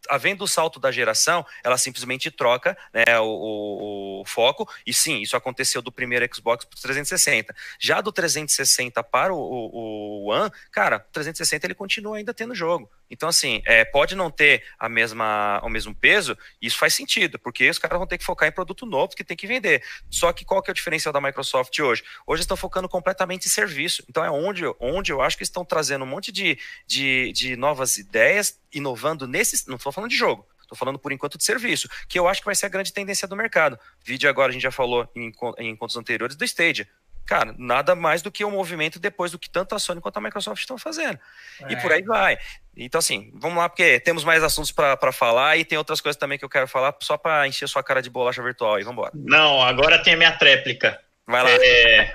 havendo 0.10 0.43
o 0.43 0.47
salto 0.47 0.80
da 0.80 0.91
geração, 0.91 1.45
ela 1.64 1.78
simplesmente 1.78 2.32
troca 2.32 2.78
né, 2.93 3.20
o, 3.20 4.22
o, 4.22 4.26
foco. 4.26 4.68
E 4.86 4.93
sim, 4.93 5.22
isso 5.22 5.36
aconteceu 5.36 5.82
do 5.82 5.91
primeiro 5.91 6.28
Xbox 6.34 6.66
para 6.66 6.78
o 6.78 6.82
360. 6.82 7.55
Já 7.80 8.01
do 8.01 8.12
360 8.12 9.03
para 9.03 9.34
o, 9.34 9.38
o, 9.38 10.26
o 10.26 10.32
One, 10.32 10.51
cara, 10.72 11.05
o 11.10 11.12
360 11.12 11.66
ele 11.66 11.76
continua 11.76 12.18
ainda 12.18 12.34
tendo 12.34 12.55
jogo. 12.55 12.89
Então, 13.10 13.30
assim, 13.30 13.62
é, 13.66 13.86
pode 13.86 14.16
não 14.16 14.30
ter 14.30 14.64
a 14.78 14.89
mesma, 14.89 15.62
o 15.64 15.70
mesmo 15.70 15.95
peso, 15.95 16.38
isso 16.62 16.78
faz 16.78 16.93
sentido, 16.93 17.39
porque 17.39 17.70
os 17.70 17.80
caras 17.80 17.97
vão 17.97 18.08
ter 18.08 18.18
que 18.18 18.24
focar 18.24 18.49
em 18.49 18.51
produto 18.51 18.86
novo 18.86 19.16
que 19.16 19.24
tem 19.24 19.38
que 19.38 19.47
vender. 19.47 19.84
Só 20.10 20.32
que 20.34 20.43
qual 20.43 20.62
que 20.62 20.70
é 20.70 20.74
o 20.74 20.76
diferencial 20.76 21.14
da 21.14 21.22
Microsoft 21.22 21.78
hoje? 21.80 22.03
Hoje 22.26 22.41
estão 22.41 22.58
focando 22.58 22.89
completamente 22.89 23.47
em 23.47 23.49
serviço. 23.49 24.03
Então 24.10 24.24
é 24.24 24.32
onde, 24.32 24.64
onde 24.80 25.12
eu 25.12 25.22
acho 25.22 25.38
que 25.38 25.43
estão 25.43 25.64
trazendo 25.64 26.03
um 26.03 26.08
monte 26.08 26.32
de, 26.32 26.58
de, 26.86 27.32
de 27.32 27.55
novas 27.55 27.97
ideias, 27.97 28.60
inovando 28.74 29.28
nesses. 29.28 29.65
Não 29.65 29.76
estou 29.76 29.91
falando 29.91 30.09
de 30.09 30.18
jogo, 30.18 30.47
Estou 30.61 30.78
falando 30.78 30.99
por 30.99 31.13
enquanto 31.13 31.38
de 31.38 31.45
serviço, 31.45 31.88
que 32.09 32.20
eu 32.20 32.28
acho 32.28 32.41
que 32.41 32.45
vai 32.45 32.55
ser 32.55 32.65
a 32.65 32.70
grande 32.70 32.91
tendência 32.91 33.28
do 33.28 33.36
mercado. 33.36 33.80
Vídeo 34.03 34.30
agora 34.30 34.49
a 34.49 34.53
gente 34.53 34.63
já 34.63 34.72
falou 34.72 35.09
em, 35.15 35.32
em 35.57 35.70
encontros 35.70 35.97
anteriores 35.97 36.36
do 36.36 36.43
Stadia 36.43 36.88
cara, 37.28 37.53
nada 37.57 37.93
mais 37.93 38.22
do 38.22 38.32
que 38.32 38.45
um 38.45 38.51
movimento 38.51 38.99
depois 38.99 39.32
do 39.32 39.38
que 39.38 39.49
tanto 39.49 39.76
a 39.76 39.80
Sony 39.80 39.99
quanto 39.99 40.18
a 40.18 40.22
Microsoft 40.22 40.61
estão 40.61 40.78
fazendo. 40.78 41.20
É. 41.61 41.74
E 41.74 41.76
por 41.76 41.91
aí 41.91 42.01
vai. 42.01 42.38
Então, 42.76 42.99
assim, 42.99 43.32
vamos 43.36 43.57
lá, 43.57 43.68
porque 43.68 43.99
temos 43.99 44.24
mais 44.24 44.41
assuntos 44.41 44.72
para 44.72 45.11
falar 45.11 45.57
e 45.57 45.65
tem 45.65 45.78
outras 45.78 45.99
coisas 45.99 46.18
também 46.18 46.39
que 46.39 46.45
eu 46.45 46.49
quero 46.49 46.68
falar 46.68 46.95
só 47.01 47.18
para 47.18 47.45
encher 47.45 47.68
sua 47.68 47.84
cara 47.84 48.01
de 48.01 48.09
bolacha 48.09 48.41
virtual 48.41 48.80
e 48.80 48.84
vamos 48.84 48.97
embora. 48.97 49.11
Não, 49.13 49.61
agora 49.61 50.01
tem 50.01 50.13
a 50.13 50.18
minha 50.18 50.32
tréplica. 50.32 50.99
Vai 51.28 51.43
lá. 51.43 51.49
É... 51.51 52.13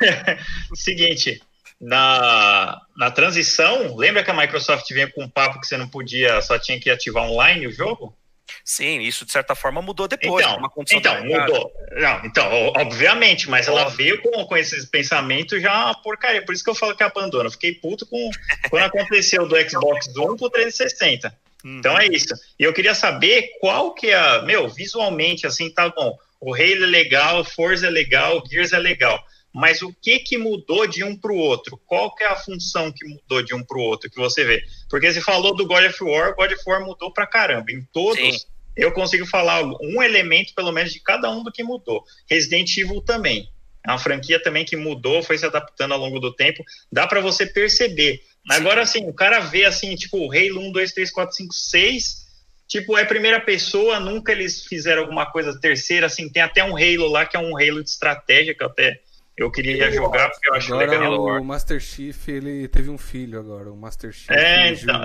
Seguinte, 0.74 1.42
na, 1.80 2.80
na 2.96 3.10
transição, 3.10 3.96
lembra 3.96 4.24
que 4.24 4.30
a 4.30 4.34
Microsoft 4.34 4.88
vinha 4.92 5.10
com 5.10 5.24
um 5.24 5.28
papo 5.28 5.60
que 5.60 5.66
você 5.66 5.76
não 5.76 5.88
podia, 5.88 6.42
só 6.42 6.58
tinha 6.58 6.78
que 6.80 6.90
ativar 6.90 7.24
online 7.24 7.66
o 7.66 7.72
jogo? 7.72 8.16
Sim, 8.64 9.00
isso 9.00 9.24
de 9.24 9.32
certa 9.32 9.54
forma 9.54 9.80
mudou 9.80 10.08
depois. 10.08 10.44
Então, 10.44 10.70
então 10.90 11.24
mudou. 11.24 11.72
Não, 11.92 12.24
então, 12.24 12.72
obviamente, 12.76 13.48
mas 13.48 13.68
ela 13.68 13.88
veio 13.88 14.20
com, 14.20 14.44
com 14.44 14.56
esses 14.56 14.84
pensamentos 14.84 15.60
já 15.62 15.86
uma 15.86 16.02
porcaria. 16.02 16.44
Por 16.44 16.54
isso 16.54 16.64
que 16.64 16.70
eu 16.70 16.74
falo 16.74 16.96
que 16.96 17.02
abandona. 17.02 17.50
Fiquei 17.50 17.74
puto 17.74 18.06
com 18.06 18.30
quando 18.68 18.84
aconteceu 18.84 19.46
do 19.46 19.56
Xbox 19.68 20.08
One 20.16 20.36
pro 20.36 20.50
360. 20.50 21.34
Uhum. 21.64 21.78
Então 21.78 21.98
é 21.98 22.06
isso. 22.06 22.34
E 22.58 22.64
eu 22.64 22.72
queria 22.72 22.94
saber 22.94 23.50
qual 23.60 23.94
que 23.94 24.08
é, 24.10 24.42
meu, 24.42 24.68
visualmente, 24.68 25.46
assim, 25.46 25.70
tá 25.70 25.88
bom. 25.88 26.16
O 26.40 26.54
Halo 26.54 26.84
é 26.84 26.86
legal, 26.86 27.44
Forza 27.44 27.86
é 27.86 27.90
legal, 27.90 28.42
Gears 28.48 28.72
é 28.72 28.78
legal. 28.78 29.22
Mas 29.54 29.82
o 29.82 29.92
que 29.92 30.18
que 30.18 30.36
mudou 30.36 30.86
de 30.86 31.02
um 31.02 31.16
para 31.16 31.32
o 31.32 31.36
outro? 31.36 31.80
Qual 31.86 32.14
que 32.14 32.22
é 32.22 32.26
a 32.26 32.36
função 32.36 32.92
que 32.92 33.06
mudou 33.06 33.42
de 33.42 33.54
um 33.54 33.64
para 33.64 33.78
o 33.78 33.82
outro 33.82 34.10
que 34.10 34.16
você 34.16 34.44
vê? 34.44 34.62
Porque 34.88 35.12
você 35.12 35.20
falou 35.20 35.54
do 35.56 35.66
God 35.66 35.84
of 35.84 36.04
War, 36.04 36.34
God 36.36 36.52
of 36.52 36.62
War 36.66 36.84
mudou 36.84 37.12
para 37.12 37.26
caramba. 37.26 37.72
Em 37.72 37.82
todos, 37.92 38.42
Sim. 38.42 38.46
eu 38.76 38.92
consigo 38.92 39.26
falar 39.26 39.62
um 39.64 40.02
elemento, 40.02 40.54
pelo 40.54 40.70
menos, 40.70 40.92
de 40.92 41.00
cada 41.00 41.30
um 41.30 41.42
do 41.42 41.50
que 41.50 41.62
mudou. 41.62 42.04
Resident 42.30 42.76
Evil 42.76 43.00
também. 43.00 43.50
É 43.86 43.90
uma 43.90 43.98
franquia 43.98 44.42
também 44.42 44.64
que 44.64 44.76
mudou, 44.76 45.22
foi 45.22 45.38
se 45.38 45.46
adaptando 45.46 45.92
ao 45.92 46.00
longo 46.00 46.20
do 46.20 46.34
tempo. 46.34 46.62
Dá 46.92 47.06
para 47.06 47.20
você 47.20 47.46
perceber. 47.46 48.22
Agora, 48.50 48.82
assim, 48.82 49.08
o 49.08 49.14
cara 49.14 49.40
vê, 49.40 49.64
assim, 49.64 49.94
tipo, 49.94 50.18
o 50.18 50.30
Halo 50.30 50.60
1, 50.68 50.72
2, 50.72 50.92
3, 50.92 51.10
4, 51.10 51.36
5, 51.36 51.54
6 51.54 52.28
tipo, 52.68 52.98
é 52.98 53.04
primeira 53.04 53.40
pessoa, 53.40 53.98
nunca 53.98 54.30
eles 54.30 54.66
fizeram 54.66 55.02
alguma 55.02 55.24
coisa 55.24 55.58
terceira, 55.58 56.06
assim, 56.06 56.28
tem 56.28 56.42
até 56.42 56.62
um 56.62 56.76
Halo 56.76 57.08
lá, 57.08 57.24
que 57.24 57.34
é 57.34 57.40
um 57.40 57.56
Halo 57.56 57.82
de 57.82 57.88
estratégia, 57.88 58.54
que 58.54 58.62
eu 58.62 58.66
até 58.66 59.00
eu 59.38 59.50
queria 59.50 59.90
jogar 59.92 60.30
porque 60.30 60.48
eu 60.48 60.54
acho 60.54 60.74
agora 60.74 60.90
legal. 60.90 61.20
O 61.20 61.44
Master 61.44 61.80
Chief, 61.80 62.28
ele 62.28 62.66
teve 62.66 62.90
um 62.90 62.98
filho 62.98 63.38
agora, 63.38 63.70
o 63.70 63.76
Master 63.76 64.12
Chief. 64.12 64.30
É, 64.30 64.72
então. 64.72 65.00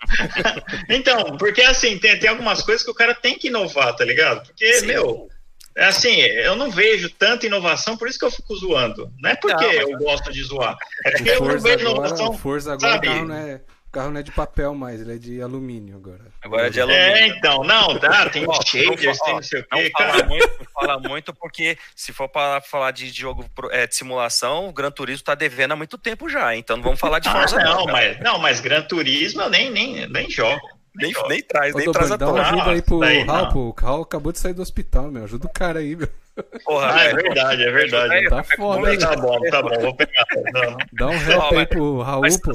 então, 0.88 1.36
porque 1.36 1.60
assim, 1.62 1.98
tem, 1.98 2.18
tem 2.18 2.30
algumas 2.30 2.62
coisas 2.62 2.82
que 2.82 2.90
o 2.90 2.94
cara 2.94 3.14
tem 3.14 3.38
que 3.38 3.48
inovar, 3.48 3.94
tá 3.94 4.04
ligado? 4.04 4.46
Porque, 4.46 4.72
Sim. 4.74 4.86
meu, 4.86 5.28
é 5.76 5.84
assim, 5.84 6.20
eu 6.20 6.56
não 6.56 6.70
vejo 6.70 7.10
tanta 7.10 7.46
inovação, 7.46 7.96
por 7.96 8.08
isso 8.08 8.18
que 8.18 8.24
eu 8.24 8.30
fico 8.30 8.56
zoando. 8.56 9.12
Não 9.20 9.30
é 9.30 9.36
porque 9.36 9.66
não, 9.66 9.74
mas... 9.74 9.90
eu 9.90 9.98
gosto 9.98 10.32
de 10.32 10.42
zoar. 10.42 10.76
É 11.04 11.10
porque 11.10 11.30
eu 11.30 11.40
não 11.40 11.58
vejo 11.58 11.88
agora, 11.88 12.08
inovação. 12.08 12.38
Forza 12.38 12.72
agora 12.72 12.92
sabe? 12.92 13.06
Carro, 13.08 13.26
né? 13.26 13.60
Carro 13.94 14.10
não 14.10 14.20
é 14.20 14.22
de 14.22 14.32
papel 14.32 14.74
mais, 14.74 15.00
ele 15.00 15.14
é 15.14 15.18
de 15.18 15.40
alumínio 15.40 15.96
agora. 15.96 16.24
Agora 16.42 16.66
é 16.66 16.70
de 16.70 16.80
alumínio. 16.80 17.04
É, 17.04 17.26
então, 17.28 17.62
não, 17.62 17.96
dá, 17.98 18.28
tem 18.28 18.44
shaders, 18.66 19.18
tem 19.20 19.34
não 19.34 19.42
sei 19.42 19.60
o 19.60 19.64
quê. 19.64 19.68
Não 19.70 19.90
fala 19.90 20.24
muito, 20.24 20.50
fala 20.72 20.98
muito, 20.98 21.34
porque 21.34 21.78
se 21.94 22.12
for 22.12 22.28
para 22.28 22.60
falar 22.60 22.90
de 22.90 23.08
jogo 23.10 23.44
é, 23.70 23.86
de 23.86 23.94
simulação, 23.94 24.68
o 24.68 24.72
Gran 24.72 24.90
Turismo 24.90 25.24
tá 25.24 25.36
devendo 25.36 25.72
há 25.72 25.76
muito 25.76 25.96
tempo 25.96 26.28
já, 26.28 26.56
então 26.56 26.76
não 26.76 26.82
vamos 26.82 26.98
falar 26.98 27.20
de 27.20 27.30
Forza. 27.30 27.56
Ah, 27.60 27.64
não, 27.64 27.86
mas, 27.86 28.20
não, 28.20 28.38
mas 28.38 28.60
Gran 28.60 28.82
Turismo 28.82 29.42
eu 29.42 29.50
nem, 29.50 29.70
nem, 29.70 30.08
nem 30.08 30.28
jogo. 30.28 30.60
Nem, 30.96 31.12
nem, 31.28 31.42
traz, 31.42 31.74
Ô, 31.74 31.78
nem 31.78 31.90
traz 31.90 32.10
a 32.12 32.16
Dá 32.16 32.28
uma 32.28 32.40
ajuda 32.40 32.70
aí 32.70 32.82
pro 32.82 33.00
Raul, 33.00 33.48
pô. 33.52 33.58
O 33.60 33.72
Raul 33.72 34.02
acabou 34.02 34.32
de 34.32 34.38
sair 34.38 34.52
do 34.52 34.62
hospital, 34.62 35.10
meu. 35.10 35.24
Ajuda 35.24 35.46
o 35.46 35.52
cara 35.52 35.80
aí, 35.80 35.96
meu. 35.96 36.08
Porra, 36.64 36.94
ah, 36.94 37.04
é 37.04 37.14
verdade, 37.14 37.62
é 37.62 37.70
verdade. 37.70 38.28
Tá 38.28 38.44
foda, 38.44 38.96
Tá 38.98 39.16
bom, 39.16 39.40
tá 39.50 39.62
bom, 39.62 39.80
vou 39.80 39.94
pegar. 39.96 40.24
Dá 40.92 41.08
um 41.08 41.30
help 41.30 41.52
aí 41.52 41.66
pro 41.66 42.00
Raul, 42.00 42.22
pô. 42.42 42.52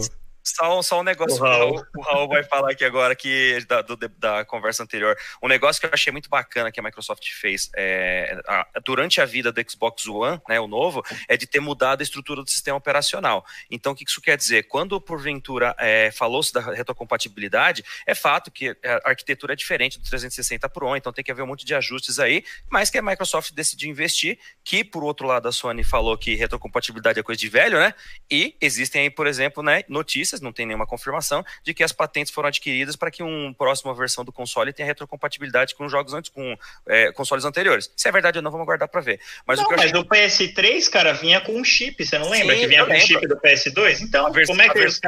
Só, 0.56 0.82
só 0.82 1.00
um 1.00 1.04
negócio 1.04 1.38
o 1.38 1.46
Raul. 1.46 1.84
que 1.84 1.98
o 1.98 2.02
Raul 2.02 2.28
vai 2.28 2.44
falar 2.44 2.72
aqui 2.72 2.84
agora 2.84 3.16
que, 3.16 3.64
da, 3.68 3.82
do, 3.82 3.96
da 3.96 4.46
conversa 4.46 4.84
anterior. 4.84 5.18
Um 5.42 5.48
negócio 5.48 5.80
que 5.80 5.86
eu 5.86 5.92
achei 5.94 6.12
muito 6.12 6.30
bacana 6.30 6.72
que 6.72 6.80
a 6.80 6.84
Microsoft 6.84 7.28
fez 7.32 7.70
é, 7.76 8.40
a, 8.48 8.68
durante 8.84 9.22
a 9.22 9.26
vida 9.26 9.52
do 9.52 9.70
Xbox 9.70 10.08
One, 10.08 10.42
né, 10.48 10.60
o 10.60 10.68
novo, 10.68 11.04
é 11.28 11.38
de 11.38 11.46
ter 11.46 11.60
mudado 11.60 12.02
a 12.02 12.04
estrutura 12.04 12.44
do 12.44 12.50
sistema 12.50 12.78
operacional. 12.78 13.46
Então, 13.70 13.94
o 13.94 13.96
que 13.96 14.04
isso 14.08 14.22
quer 14.22 14.38
dizer? 14.38 14.64
Quando, 14.64 15.00
porventura, 15.00 15.76
é, 15.78 16.12
falou-se 16.12 16.52
da 16.54 16.62
retrocompatibilidade, 16.62 17.84
é 18.06 18.16
fato 18.16 18.52
que 18.52 18.76
a 18.84 19.10
arquitetura 19.10 19.54
é 19.54 19.56
diferente 19.56 20.00
do 20.00 20.04
360 20.06 20.68
Pro, 20.70 20.96
então 20.96 21.14
tem 21.14 21.24
que 21.24 21.32
haver 21.32 21.44
um 21.44 21.48
monte 21.48 21.66
de 21.66 21.76
ajustes 21.76 22.20
aí, 22.20 22.44
mas 22.70 22.90
que 22.90 22.98
a 22.98 23.02
Microsoft 23.02 23.54
decidiu 23.54 23.90
investir, 23.90 24.40
que, 24.64 24.84
por 24.84 25.04
outro 25.04 25.28
lado, 25.28 25.48
a 25.48 25.52
Sony 25.52 25.84
falou 25.84 26.18
que 26.18 26.36
retrocompatibilidade 26.36 27.20
é 27.20 27.24
coisa 27.24 27.40
de 27.40 27.50
velho, 27.50 27.80
né? 27.80 27.94
E 28.30 28.56
existem 28.62 29.04
aí, 29.04 29.10
por 29.10 29.28
exemplo, 29.28 29.64
né, 29.64 29.84
notícias 29.88 30.39
não 30.44 30.52
tem 30.52 30.66
nenhuma 30.66 30.86
confirmação, 30.86 31.44
de 31.64 31.74
que 31.74 31.84
as 31.84 31.92
patentes 31.92 32.34
foram 32.34 32.50
adquiridas 32.50 32.96
para 32.96 33.12
que 33.12 33.24
uma 33.24 33.54
próxima 33.54 33.94
versão 33.94 34.24
do 34.24 34.32
console 34.32 34.74
tenha 34.74 34.86
retrocompatibilidade 34.86 35.76
com 35.76 35.88
jogos 35.90 36.14
antes, 36.14 36.30
com 36.30 36.58
é, 36.88 37.12
consoles 37.12 37.46
anteriores. 37.46 37.92
Se 37.96 38.08
é 38.08 38.12
verdade 38.12 38.40
ou 38.40 38.44
não, 38.44 38.52
vamos 38.52 38.66
aguardar 38.66 38.90
para 38.90 39.02
ver. 39.02 39.20
Mas, 39.46 39.60
não, 39.60 39.68
o 39.68 39.72
mas 39.72 39.86
achei... 39.86 40.00
o 40.00 40.06
PS3, 40.06 40.90
cara, 40.90 41.14
vinha 41.14 41.42
com 41.42 41.54
um 41.54 41.64
chip, 41.64 42.04
você 42.04 42.18
não 42.18 42.30
lembra? 42.30 42.56
Sim, 42.56 42.62
que 42.62 42.68
vinha 42.68 42.86
com 42.86 42.94
o 42.94 43.00
chip 43.00 43.28
do 43.28 43.38
PS2? 43.38 44.02
Então, 44.02 44.32
como 44.48 44.62
é 44.62 44.70
que 44.70 44.78
eles 44.80 45.00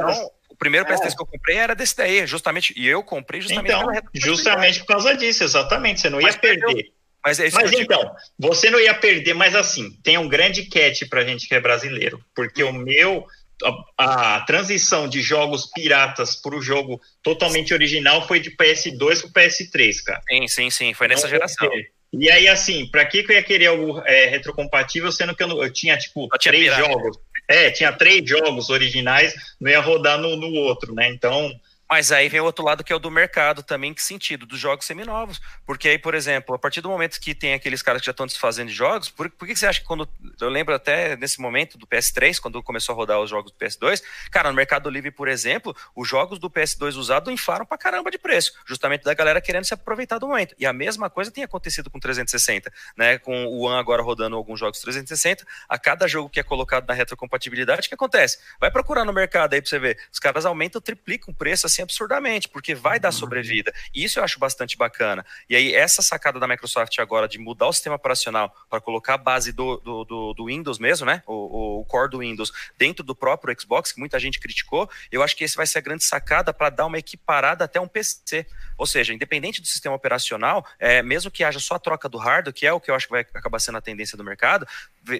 o 0.49 0.55
primeiro 0.55 0.85
PS3 0.85 1.11
é. 1.13 1.15
que 1.15 1.21
eu 1.21 1.25
comprei 1.25 1.57
era 1.57 1.73
desse 1.73 1.95
daí, 1.97 2.27
justamente. 2.27 2.73
E 2.77 2.87
eu 2.87 3.01
comprei 3.01 3.41
justamente 3.41 3.71
então, 3.71 3.91
justamente 4.13 4.79
por 4.81 4.87
causa 4.87 5.15
disso, 5.15 5.43
exatamente. 5.43 6.01
Você 6.01 6.09
não 6.09 6.21
mas 6.21 6.35
ia 6.35 6.41
perder. 6.41 6.91
Mas, 7.23 7.39
é 7.39 7.49
mas 7.51 7.71
então, 7.71 8.15
você 8.37 8.69
não 8.69 8.79
ia 8.79 8.93
perder, 8.95 9.35
mas 9.35 9.55
assim, 9.55 9.91
tem 10.03 10.17
um 10.17 10.27
grande 10.27 10.65
catch 10.65 11.07
pra 11.07 11.23
gente 11.23 11.47
que 11.47 11.53
é 11.53 11.59
brasileiro. 11.59 12.23
Porque 12.35 12.63
hum. 12.63 12.69
o 12.69 12.73
meu 12.73 13.25
a, 13.63 14.35
a, 14.35 14.41
transição 14.41 15.07
de 15.07 15.21
jogos 15.21 15.65
piratas 15.65 16.35
para 16.35 16.55
o 16.55 16.61
jogo 16.61 16.99
totalmente 17.23 17.73
original 17.73 18.27
foi 18.27 18.39
de 18.39 18.51
PS2 18.51 19.31
para 19.31 19.43
PS3, 19.43 20.03
cara. 20.03 20.21
Sim, 20.29 20.47
sim, 20.47 20.69
sim, 20.69 20.93
foi 20.93 21.07
nessa 21.07 21.27
geração. 21.27 21.69
E 22.13 22.29
aí, 22.29 22.47
assim, 22.47 22.85
para 22.87 23.05
que, 23.05 23.23
que 23.23 23.31
eu 23.31 23.35
ia 23.35 23.43
querer 23.43 23.67
algo 23.67 24.01
é, 24.05 24.25
retrocompatível, 24.25 25.11
sendo 25.11 25.35
que 25.35 25.43
eu, 25.43 25.47
não, 25.47 25.63
eu 25.63 25.71
tinha, 25.71 25.97
tipo, 25.97 26.27
tinha 26.37 26.51
três 26.51 26.63
pirata. 26.65 26.83
jogos. 26.83 27.17
É, 27.47 27.71
tinha 27.71 27.91
três 27.91 28.29
jogos 28.29 28.69
originais, 28.69 29.33
não 29.59 29.69
ia 29.69 29.79
rodar 29.79 30.17
no, 30.17 30.35
no 30.35 30.53
outro, 30.53 30.93
né? 30.93 31.09
Então, 31.09 31.51
Mas 31.91 32.09
aí 32.09 32.29
vem 32.29 32.39
o 32.39 32.45
outro 32.45 32.63
lado 32.63 32.85
que 32.85 32.93
é 32.93 32.95
o 32.95 32.99
do 32.99 33.11
mercado 33.11 33.61
também, 33.61 33.93
que 33.93 34.01
sentido? 34.01 34.45
Dos 34.45 34.57
jogos 34.57 34.85
seminovos. 34.85 35.41
Porque 35.65 35.89
aí, 35.89 35.97
por 35.99 36.15
exemplo, 36.15 36.55
a 36.55 36.57
partir 36.57 36.79
do 36.79 36.87
momento 36.87 37.19
que 37.19 37.35
tem 37.35 37.53
aqueles 37.53 37.81
caras 37.81 38.01
que 38.01 38.05
já 38.05 38.11
estão 38.11 38.25
desfazendo 38.25 38.69
de 38.69 38.73
jogos, 38.73 39.09
por, 39.09 39.29
por 39.29 39.45
que, 39.45 39.53
você 39.53 39.67
acha 39.67 39.81
que 39.81 39.85
quando. 39.85 40.07
Eu 40.39 40.47
lembro 40.47 40.73
até 40.73 41.17
nesse 41.17 41.41
momento 41.41 41.77
do 41.77 41.85
PS3, 41.85 42.39
quando 42.39 42.63
começou 42.63 42.93
a 42.93 42.95
rodar 42.95 43.19
os 43.19 43.29
jogos 43.29 43.51
do 43.51 43.57
PS2, 43.57 44.01
cara, 44.31 44.47
no 44.47 44.55
Mercado 44.55 44.89
Livre, 44.89 45.11
por 45.11 45.27
exemplo, 45.27 45.75
os 45.93 46.07
jogos 46.07 46.39
do 46.39 46.49
PS2 46.49 46.95
usado 46.95 47.29
infaram 47.29 47.65
pra 47.65 47.77
caramba 47.77 48.09
de 48.09 48.17
preço, 48.17 48.53
justamente 48.65 49.03
da 49.03 49.13
galera 49.13 49.41
querendo 49.41 49.65
se 49.65 49.73
aproveitar 49.73 50.17
do 50.17 50.29
momento. 50.29 50.55
E 50.57 50.65
a 50.65 50.71
mesma 50.71 51.09
coisa 51.09 51.29
tem 51.29 51.43
acontecido 51.43 51.89
com 51.89 51.99
360, 51.99 52.71
né? 52.95 53.17
Com 53.17 53.47
o 53.47 53.63
One 53.63 53.77
agora 53.77 54.01
rodando 54.01 54.37
alguns 54.37 54.57
jogos 54.57 54.79
360, 54.79 55.45
a 55.67 55.77
cada 55.77 56.07
jogo 56.07 56.29
que 56.29 56.39
é 56.39 56.43
colocado 56.43 56.87
na 56.87 56.93
retrocompatibilidade, 56.93 57.87
o 57.87 57.89
que 57.89 57.95
acontece? 57.95 58.39
Vai 58.61 58.71
procurar 58.71 59.03
no 59.03 59.11
mercado 59.11 59.55
aí 59.55 59.61
pra 59.61 59.69
você 59.69 59.77
ver. 59.77 59.99
Os 60.09 60.19
caras 60.19 60.45
aumentam, 60.45 60.79
triplicam 60.79 61.33
o 61.33 61.35
preço 61.35 61.67
assim 61.67 61.80
absurdamente, 61.83 62.47
porque 62.47 62.73
vai 62.75 62.99
dar 62.99 63.11
sobrevida. 63.11 63.73
E 63.93 64.03
isso 64.03 64.19
eu 64.19 64.23
acho 64.23 64.39
bastante 64.39 64.77
bacana. 64.77 65.25
E 65.49 65.55
aí, 65.55 65.73
essa 65.73 66.01
sacada 66.01 66.39
da 66.39 66.47
Microsoft 66.47 66.97
agora 66.99 67.27
de 67.27 67.37
mudar 67.37 67.67
o 67.67 67.73
sistema 67.73 67.95
operacional 67.95 68.55
para 68.69 68.81
colocar 68.81 69.15
a 69.15 69.17
base 69.17 69.51
do, 69.51 69.77
do, 69.77 70.03
do, 70.03 70.33
do 70.33 70.45
Windows 70.45 70.79
mesmo, 70.79 71.05
né? 71.05 71.23
O, 71.25 71.79
o, 71.79 71.85
core 71.85 72.09
do 72.09 72.19
Windows 72.19 72.51
dentro 72.77 73.03
do 73.03 73.15
próprio 73.15 73.55
Xbox, 73.59 73.91
que 73.91 73.99
muita 73.99 74.19
gente 74.19 74.39
criticou, 74.39 74.89
eu 75.11 75.21
acho 75.21 75.35
que 75.35 75.43
esse 75.43 75.55
vai 75.55 75.67
ser 75.67 75.79
a 75.79 75.81
grande 75.81 76.03
sacada 76.03 76.53
para 76.53 76.69
dar 76.69 76.85
uma 76.85 76.97
equiparada 76.97 77.65
até 77.65 77.79
um 77.79 77.87
PC. 77.87 78.45
Ou 78.77 78.85
seja, 78.85 79.13
independente 79.13 79.61
do 79.61 79.67
sistema 79.67 79.95
operacional, 79.95 80.65
é, 80.79 81.01
mesmo 81.01 81.29
que 81.29 81.43
haja 81.43 81.59
só 81.59 81.75
a 81.75 81.79
troca 81.79 82.07
do 82.07 82.17
hardware, 82.17 82.53
que 82.53 82.65
é 82.65 82.73
o 82.73 82.79
que 82.79 82.89
eu 82.89 82.95
acho 82.95 83.07
que 83.07 83.11
vai 83.11 83.21
acabar 83.21 83.59
sendo 83.59 83.77
a 83.77 83.81
tendência 83.81 84.17
do 84.17 84.23
mercado, 84.23 84.67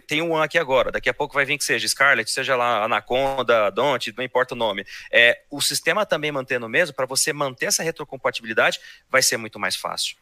tem 0.08 0.22
um 0.22 0.32
One 0.32 0.46
aqui 0.46 0.58
agora, 0.58 0.92
daqui 0.92 1.10
a 1.10 1.14
pouco 1.14 1.34
vai 1.34 1.46
vir 1.46 1.58
que 1.58 1.64
seja 1.64 1.88
Scarlett, 1.88 2.30
seja 2.30 2.56
lá 2.56 2.84
Anaconda, 2.84 3.70
Don't, 3.72 4.14
não 4.16 4.24
importa 4.24 4.54
o 4.54 4.58
nome. 4.58 4.86
É, 5.12 5.42
o 5.50 5.62
sistema 5.62 6.06
também 6.06 6.32
mantendo 6.52 6.68
mesmo, 6.68 6.96
para 6.96 7.06
você 7.06 7.32
manter 7.32 7.68
essa 7.68 7.84
retrocompatibilidade, 7.84 8.80
vai 9.10 9.22
ser 9.22 9.38
muito 9.38 9.60
mais 9.60 9.76
fácil. 9.76 10.18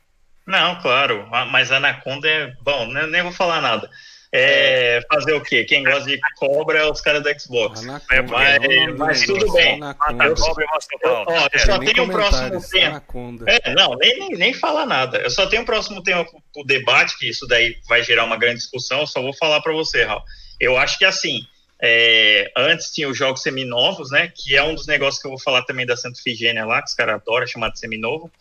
Não, 0.46 0.82
claro, 0.82 1.28
mas 1.52 1.72
Anaconda 1.72 2.28
é. 2.28 2.54
Bom, 2.62 2.88
nem 2.88 3.22
vou 3.22 3.32
falar 3.32 3.62
nada. 3.62 3.90
É, 4.32 5.02
fazer 5.12 5.34
o 5.34 5.42
quê? 5.42 5.64
Quem 5.64 5.84
gosta 5.84 6.06
de 6.06 6.20
cobra 6.36 6.80
é 6.80 6.86
os 6.86 7.02
caras 7.02 7.24
do 7.24 7.40
Xbox. 7.40 7.82
Anaconda, 7.82 8.14
é, 8.14 8.22
mas, 8.22 8.98
mas 8.98 9.26
tudo 9.26 9.52
bem. 9.54 9.80
Eu, 9.80 11.14
ó, 11.28 11.50
eu 11.52 11.60
só 11.60 11.80
tenho 11.80 12.04
o 12.04 12.10
próximo 12.10 12.62
tema. 12.70 13.04
É, 13.48 13.74
não, 13.74 13.96
nem, 13.96 14.20
nem, 14.20 14.30
nem 14.30 14.54
falar 14.54 14.86
nada. 14.86 15.18
Eu 15.20 15.32
só 15.32 15.48
tenho 15.48 15.64
o 15.64 15.66
próximo 15.66 16.02
tema 16.04 16.26
o 16.56 16.64
debate, 16.64 17.18
que 17.18 17.30
isso 17.30 17.48
daí 17.48 17.76
vai 17.88 18.04
gerar 18.04 18.24
uma 18.24 18.38
grande 18.38 18.58
discussão. 18.58 19.02
Eu 19.02 19.08
só 19.08 19.22
vou 19.22 19.34
falar 19.34 19.62
para 19.62 19.74
você, 19.74 20.04
Raul. 20.04 20.22
Eu 20.60 20.78
acho 20.78 20.98
que 20.98 21.06
assim. 21.06 21.42
É, 21.82 22.52
antes 22.58 22.92
tinha 22.92 23.08
os 23.08 23.18
jogos 23.18 23.42
seminovos, 23.42 24.12
né? 24.12 24.32
Que 24.36 24.56
é 24.56 24.64
um 24.64 24.76
dos 24.76 24.86
negócios 24.86 25.22
que 25.22 25.28
eu 25.28 25.32
vou 25.32 25.40
falar 25.40 25.64
também 25.64 25.86
da 25.86 25.96
Santa 25.96 26.22
Figênia 26.22 26.66
lá, 26.66 26.82
que 26.82 26.90
os 26.90 26.94
caras 26.94 27.16
adoram 27.16 27.48
chamar 27.48 27.70
de 27.70 27.80
seminovo. 27.80 28.32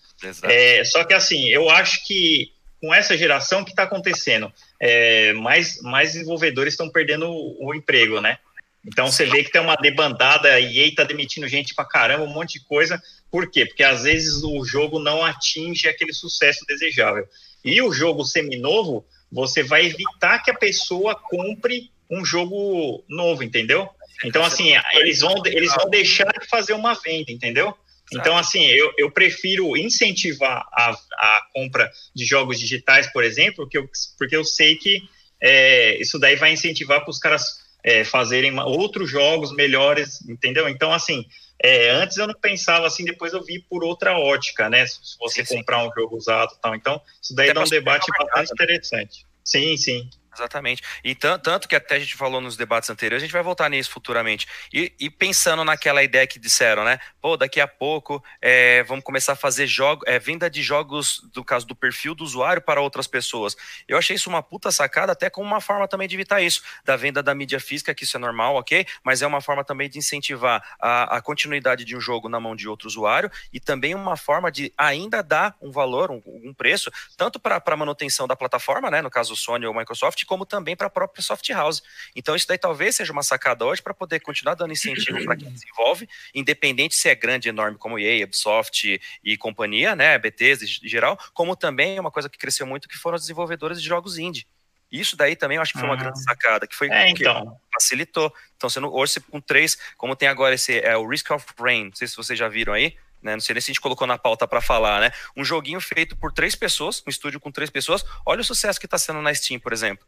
É, 0.43 0.85
só 0.85 1.05
que 1.05 1.15
assim, 1.15 1.49
eu 1.49 1.71
acho 1.71 2.05
que 2.05 2.53
com 2.81 2.95
essa 2.95 3.17
geração, 3.17 3.61
o 3.61 3.65
que 3.65 3.71
está 3.71 3.85
acontecendo? 3.85 4.53
É, 4.81 5.33
mais, 5.35 5.81
mais 5.83 6.13
desenvolvedores 6.13 6.75
estão 6.75 6.89
perdendo 6.89 7.29
o, 7.29 7.69
o, 7.69 7.75
emprego, 7.75 8.21
né? 8.21 8.39
Então 8.85 9.11
você 9.11 9.27
vê 9.27 9.43
que 9.43 9.51
tem 9.51 9.61
uma 9.61 9.77
debandada, 9.77 10.49
a 10.49 10.61
EA 10.61 10.87
está 10.87 11.05
demitindo 11.05 11.49
gente 11.49 11.75
pra 11.75 11.85
caramba, 11.85 12.25
um 12.25 12.33
monte 12.33 12.59
de 12.59 12.65
coisa. 12.65 13.01
Por 13.31 13.51
quê? 13.51 13.67
Porque 13.67 13.83
às 13.83 14.05
vezes 14.05 14.43
o 14.43 14.65
jogo 14.65 14.99
não 14.99 15.25
atinge 15.25 15.89
aquele 15.89 16.13
sucesso 16.13 16.65
desejável. 16.67 17.27
E 17.65 17.83
o 17.83 17.93
jogo 17.93 18.25
seminovo, 18.25 19.05
você 19.31 19.63
vai 19.63 19.87
evitar 19.87 20.39
que 20.43 20.51
a 20.51 20.55
pessoa 20.55 21.15
compre 21.17 21.91
um 22.11 22.25
jogo 22.25 23.05
novo, 23.09 23.43
entendeu? 23.43 23.89
Então, 24.25 24.43
assim, 24.43 24.73
eles 24.95 25.21
vão, 25.21 25.35
eles 25.47 25.75
vão 25.75 25.89
deixar 25.89 26.33
de 26.39 26.47
fazer 26.49 26.73
uma 26.73 26.95
venda, 26.95 27.31
entendeu? 27.31 27.75
Então, 28.13 28.37
assim, 28.37 28.65
eu, 28.67 28.93
eu 28.97 29.11
prefiro 29.11 29.77
incentivar 29.77 30.67
a, 30.73 30.91
a 30.91 31.43
compra 31.55 31.91
de 32.15 32.25
jogos 32.25 32.59
digitais, 32.59 33.07
por 33.13 33.23
exemplo, 33.23 33.65
porque 33.65 33.79
eu, 33.79 33.89
porque 34.19 34.35
eu 34.35 34.45
sei 34.45 34.77
que 34.77 35.03
é, 35.41 36.01
isso 36.01 36.19
daí 36.19 36.35
vai 36.37 36.53
incentivar 36.53 37.03
para 37.03 37.11
os 37.11 37.19
caras 37.19 37.45
é, 37.85 38.05
fazerem 38.05 38.59
outros 38.59 39.11
jogos 39.11 39.55
melhores, 39.55 40.21
entendeu? 40.29 40.69
Então, 40.69 40.93
assim, 40.93 41.25
é, 41.63 41.91
antes 41.91 42.17
eu 42.17 42.27
não 42.27 42.35
pensava 42.35 42.87
assim, 42.87 43.05
depois 43.05 43.33
eu 43.33 43.45
vi 43.45 43.61
por 43.61 43.85
outra 43.85 44.19
ótica, 44.19 44.69
né? 44.71 44.87
Se 44.87 45.19
você 45.19 45.45
sim, 45.45 45.57
comprar 45.57 45.83
sim. 45.83 45.89
um 45.89 45.93
jogo 45.95 46.17
usado 46.17 46.55
e 46.57 46.61
tal. 46.61 46.75
Então, 46.75 47.01
isso 47.23 47.35
daí 47.35 47.51
Até 47.51 47.61
dá 47.61 47.67
um 47.67 47.69
debate 47.69 48.07
bastante 48.17 48.53
interessante. 48.53 49.27
Sim, 49.45 49.77
sim. 49.77 50.09
Exatamente. 50.39 50.83
E 51.03 51.15
tanto 51.15 51.69
que 51.69 51.75
até 51.75 51.97
a 51.97 51.99
gente 51.99 52.15
falou 52.15 52.41
nos 52.41 52.57
debates 52.57 52.89
anteriores, 52.89 53.23
a 53.23 53.27
gente 53.27 53.33
vai 53.33 53.43
voltar 53.43 53.69
nisso 53.69 53.91
futuramente. 53.91 54.47
E, 54.73 54.93
e 54.99 55.11
pensando 55.11 55.65
naquela 55.65 56.03
ideia 56.03 56.27
que 56.27 56.39
disseram, 56.39 56.85
né? 56.85 57.01
Pô, 57.21 57.37
daqui 57.37 57.61
a 57.61 57.67
pouco 57.67 58.23
é, 58.41 58.85
vamos 58.85 59.05
começar 59.05 59.33
a 59.33 59.37
fazer 59.37 59.67
jogo, 59.67 60.05
é, 60.07 60.19
venda 60.19 60.49
de 60.49 60.63
jogos, 60.63 61.21
do 61.33 61.45
caso 61.45 61.67
do 61.67 61.75
perfil 61.75 62.15
do 62.15 62.23
usuário 62.23 62.63
para 62.63 62.81
outras 62.81 63.07
pessoas. 63.07 63.57
Eu 63.89 63.99
achei 63.99 64.15
isso 64.15 64.31
uma 64.31 64.43
puta 64.43 64.71
sacada, 64.71 65.13
até 65.13 65.29
como 65.29 65.47
uma 65.47 65.61
forma 65.61 65.89
também 65.89 66.07
de 66.07 66.15
evitar 66.15 66.41
isso, 66.41 66.63
da 66.85 66.97
venda 66.97 67.23
da 67.23 67.35
mídia 67.35 67.59
física, 67.59 67.95
que 67.95 68.05
isso 68.05 68.17
é 68.17 68.21
normal, 68.21 68.55
ok? 68.55 68.87
Mas 69.03 69.23
é 69.23 69.27
uma 69.27 69.41
forma 69.41 69.65
também 69.65 69.89
de 69.89 69.99
incentivar 69.99 70.63
a, 70.81 71.17
a 71.17 71.21
continuidade 71.21 71.85
de 71.85 71.97
um 71.97 72.01
jogo 72.01 72.29
na 72.29 72.39
mão 72.39 72.55
de 72.55 72.69
outro 72.69 72.87
usuário 72.87 73.31
e 73.53 73.59
também 73.59 73.95
uma 73.95 74.17
forma 74.17 74.53
de 74.53 74.73
ainda 74.79 75.23
dar 75.23 75.57
um 75.61 75.73
valor, 75.73 76.11
um, 76.11 76.23
um 76.27 76.55
preço, 76.55 76.91
tanto 77.17 77.41
para 77.41 77.61
a 77.65 77.77
manutenção 77.77 78.27
da 78.27 78.37
plataforma, 78.37 78.91
né? 78.91 79.03
No 79.03 79.11
caso 79.11 79.35
Sony 79.35 79.67
ou 79.67 79.75
Microsoft, 79.75 80.25
como 80.29 80.45
também 80.45 80.77
para 80.77 80.87
a 80.87 80.91
própria 80.91 81.23
soft 81.23 81.49
house. 81.49 81.83
Então, 82.15 82.37
isso 82.37 82.47
daí 82.47 82.59
talvez 82.59 82.95
seja 82.95 83.13
uma 83.13 83.23
sacada 83.23 83.65
hoje 83.65 83.83
para 83.83 83.95
poder 83.95 84.21
continuar 84.21 84.55
dando 84.55 84.73
incentivo 84.73 85.25
para 85.25 85.35
quem 85.37 85.51
desenvolve, 85.51 86.07
independente 86.35 86.95
se 86.95 87.09
é 87.09 87.15
grande, 87.15 87.49
enorme 87.49 87.79
como 87.79 87.99
EA, 87.99 88.25
Ubisoft 88.25 89.01
e 89.25 89.37
companhia, 89.39 89.97
né, 89.97 90.19
BTs 90.19 90.63
em 90.85 90.89
geral, 90.89 91.19
como 91.33 91.57
também 91.57 91.97
é 91.97 92.01
uma 92.01 92.11
coisa 92.11 92.29
que 92.29 92.37
cresceu 92.37 92.67
muito 92.67 92.89
que 92.89 92.97
foram 92.97 93.17
os 93.17 93.23
desenvolvedores 93.23 93.81
de 93.81 93.89
jogos 93.89 94.19
indie. 94.19 94.47
Isso 94.91 95.17
daí 95.17 95.37
também 95.37 95.57
eu 95.57 95.63
acho 95.63 95.73
que 95.73 95.79
foi 95.79 95.89
uma 95.89 95.95
ah. 95.95 95.99
grande 95.99 96.23
sacada, 96.23 96.67
que 96.67 96.75
foi 96.75 96.89
é, 96.91 97.11
então. 97.11 97.59
facilitou. 97.73 98.33
Então, 98.57 98.71
você 98.71 98.81
não, 98.81 98.91
hoje 98.91 99.21
com 99.21 99.41
três, 99.41 99.77
como 99.97 100.17
tem 100.17 100.29
agora 100.29 100.55
esse 100.55 100.79
é, 100.81 100.97
o 100.97 101.07
Risk 101.07 101.31
of 101.31 101.47
Rain, 101.59 101.87
não 101.87 101.95
sei 101.95 102.09
se 102.09 102.17
vocês 102.17 102.39
já 102.39 102.49
viram 102.49 102.73
aí, 102.73 102.97
né? 103.23 103.33
Não 103.33 103.41
sei 103.41 103.55
nem 103.55 103.61
se 103.61 103.71
a 103.71 103.73
gente 103.73 103.81
colocou 103.81 104.07
na 104.07 104.19
pauta 104.19 104.47
para 104.47 104.61
falar, 104.61 105.01
né? 105.01 105.11
Um 105.37 105.45
joguinho 105.45 105.81
feito 105.81 106.17
por 106.17 106.33
três 106.33 106.55
pessoas, 106.55 107.03
um 107.07 107.11
estúdio 107.11 107.41
com 107.41 107.51
três 107.51 107.71
pessoas. 107.71 108.05
Olha 108.25 108.41
o 108.41 108.45
sucesso 108.45 108.79
que 108.79 108.87
está 108.87 108.99
sendo 108.99 109.21
na 109.21 109.35
Steam, 109.35 109.61
por 109.61 109.73
exemplo. 109.73 110.07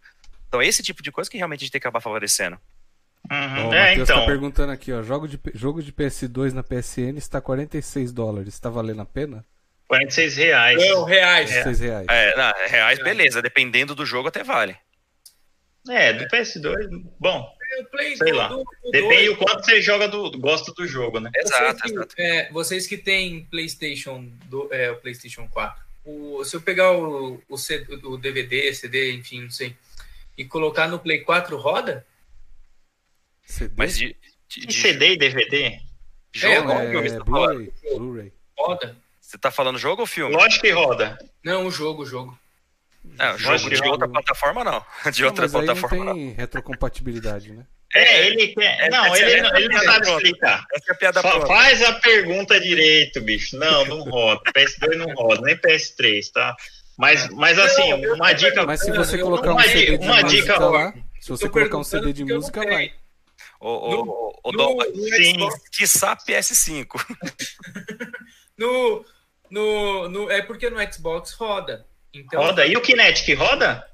Então, 0.49 0.63
esse 0.63 0.83
tipo 0.83 1.03
de 1.03 1.13
coisa 1.13 1.31
que 1.31 1.37
realmente 1.37 1.61
a 1.61 1.65
gente 1.65 1.73
tem 1.73 1.81
que 1.81 1.87
acabar 1.87 2.01
favorecendo. 2.01 2.59
Uhum. 3.31 3.69
o 3.69 3.75
é, 3.75 3.91
Matheus 3.91 4.09
tá 4.09 4.15
então. 4.15 4.21
tá 4.21 4.27
perguntando 4.27 4.73
aqui, 4.73 4.93
ó. 4.93 5.03
Jogo 5.03 5.29
de, 5.29 5.39
jogo 5.55 5.83
de 5.83 5.93
PS2 5.93 6.53
na 6.53 6.63
PSN 6.63 7.17
está 7.17 7.41
46 7.41 8.13
dólares. 8.13 8.55
Está 8.55 8.69
valendo 8.69 9.03
a 9.03 9.07
pena? 9.07 9.45
46 9.87 10.37
reais. 10.37 10.89
Não, 10.89 11.05
reais. 11.05 11.51
46 11.51 11.81
reais. 11.81 12.07
É, 12.09 12.37
não, 12.37 12.53
reais, 12.69 12.99
beleza. 13.03 13.43
Dependendo 13.43 13.95
do 13.95 14.07
jogo, 14.07 14.29
até 14.29 14.43
vale. 14.43 14.77
É, 15.89 16.13
do 16.13 16.27
PS2, 16.29 16.75
bom. 17.19 17.60
Sei 18.17 18.33
lá. 18.33 18.49
Do, 18.49 18.65
do 18.83 18.91
Depende 18.91 19.27
do 19.27 19.37
quanto 19.37 19.65
você 19.65 19.81
joga 19.81 20.09
do, 20.09 20.31
gosta 20.39 20.73
do 20.73 20.87
jogo, 20.87 21.21
né? 21.21 21.31
Exato, 21.37 21.79
vocês 21.79 21.83
que, 21.83 21.91
exato. 21.91 22.15
É, 22.19 22.51
vocês 22.53 22.87
que 22.87 22.97
têm 22.97 23.45
PlayStation, 23.45 24.31
do, 24.47 24.73
é, 24.73 24.91
o 24.91 24.97
PlayStation 24.97 25.49
4, 25.49 25.83
o, 26.05 26.45
se 26.45 26.57
eu 26.57 26.61
pegar 26.61 26.93
o, 26.93 27.41
o, 27.49 27.57
CD, 27.57 27.95
o 28.05 28.17
DVD, 28.17 28.73
CD, 28.75 29.13
enfim, 29.13 29.43
não 29.43 29.51
sei 29.51 29.77
e 30.41 30.45
colocar 30.47 30.89
no 30.89 30.99
Play 30.99 31.21
4 31.21 31.55
roda? 31.59 32.07
CD? 33.45 33.75
Mas 33.77 33.99
de, 33.99 34.17
de, 34.49 34.67
de 34.67 34.73
CD 34.73 35.13
e 35.13 35.19
DVD? 35.19 35.79
Jogo? 36.33 36.73
É, 36.73 37.07
é, 37.07 37.21
Blu-ray. 37.21 37.73
Blu 37.95 38.33
roda. 38.57 38.97
Você 39.21 39.37
tá 39.37 39.51
falando 39.51 39.79
jogo 39.79 40.01
ou 40.01 40.07
filme? 40.07 40.35
Lógico 40.35 40.63
que 40.63 40.71
roda. 40.71 41.19
Não, 41.45 41.67
o 41.67 41.71
jogo, 41.71 42.05
o 42.05 42.07
jogo. 42.07 42.39
Não, 43.03 43.39
jogo 43.39 43.71
de 43.71 43.83
outra 43.83 44.09
plataforma 44.09 44.65
não. 44.65 44.85
De 45.11 45.25
outra 45.25 45.47
não, 45.47 45.53
plataforma 45.53 46.05
não. 46.05 46.15
tem 46.15 46.33
retrocompatibilidade, 46.33 47.53
né? 47.53 47.67
É, 47.93 48.27
ele 48.27 48.49
quer. 48.49 48.87
É, 48.87 48.91
não, 48.91 49.17
ele, 49.17 49.49
ele 49.57 49.69
não 49.69 49.83
sabe 49.83 50.09
explicar. 50.09 50.65
Essa 50.73 50.93
é 50.93 50.93
a 50.93 50.97
piada 50.97 51.23
Fa 51.23 51.41
Faz 51.47 51.83
a 51.83 51.93
pergunta 51.95 52.61
direito, 52.61 53.21
bicho. 53.21 53.59
Não, 53.59 53.85
não 53.87 54.01
roda. 54.03 54.41
PS2 54.55 54.97
não 54.97 55.13
roda, 55.15 55.43
nem 55.43 55.57
PS3, 55.57 56.31
tá? 56.33 56.55
Mas, 56.97 57.29
mas 57.31 57.59
assim, 57.59 57.95
uma 57.95 58.33
dica. 58.33 58.65
Mas 58.65 58.81
se 58.81 58.93
você 58.93 59.19
colocar 59.19 59.55
um 59.55 59.61
CD 59.61 59.99
de 59.99 60.05
uma 60.05 60.23
música 60.23 60.53
dica, 60.53 60.59
lá, 60.59 60.95
se 61.19 61.29
você 61.31 61.49
colocar 61.49 61.79
um 61.79 61.85
CD 61.85 62.13
de 62.13 62.25
música, 62.25 62.63
vai. 62.63 62.93
O, 63.61 64.39
o, 64.43 64.53
no 64.53 64.83
sim, 65.17 65.37
quiçá 65.73 66.17
PS5. 66.17 66.87
no, 68.57 69.05
no, 69.51 70.09
no, 70.09 70.31
é 70.31 70.41
porque 70.41 70.71
no 70.71 70.93
Xbox 70.93 71.33
roda. 71.33 71.87
Então, 72.15 72.43
roda. 72.43 72.67
E 72.67 72.77
o 72.77 72.81
Kinetic 72.81 73.37
roda? 73.39 73.85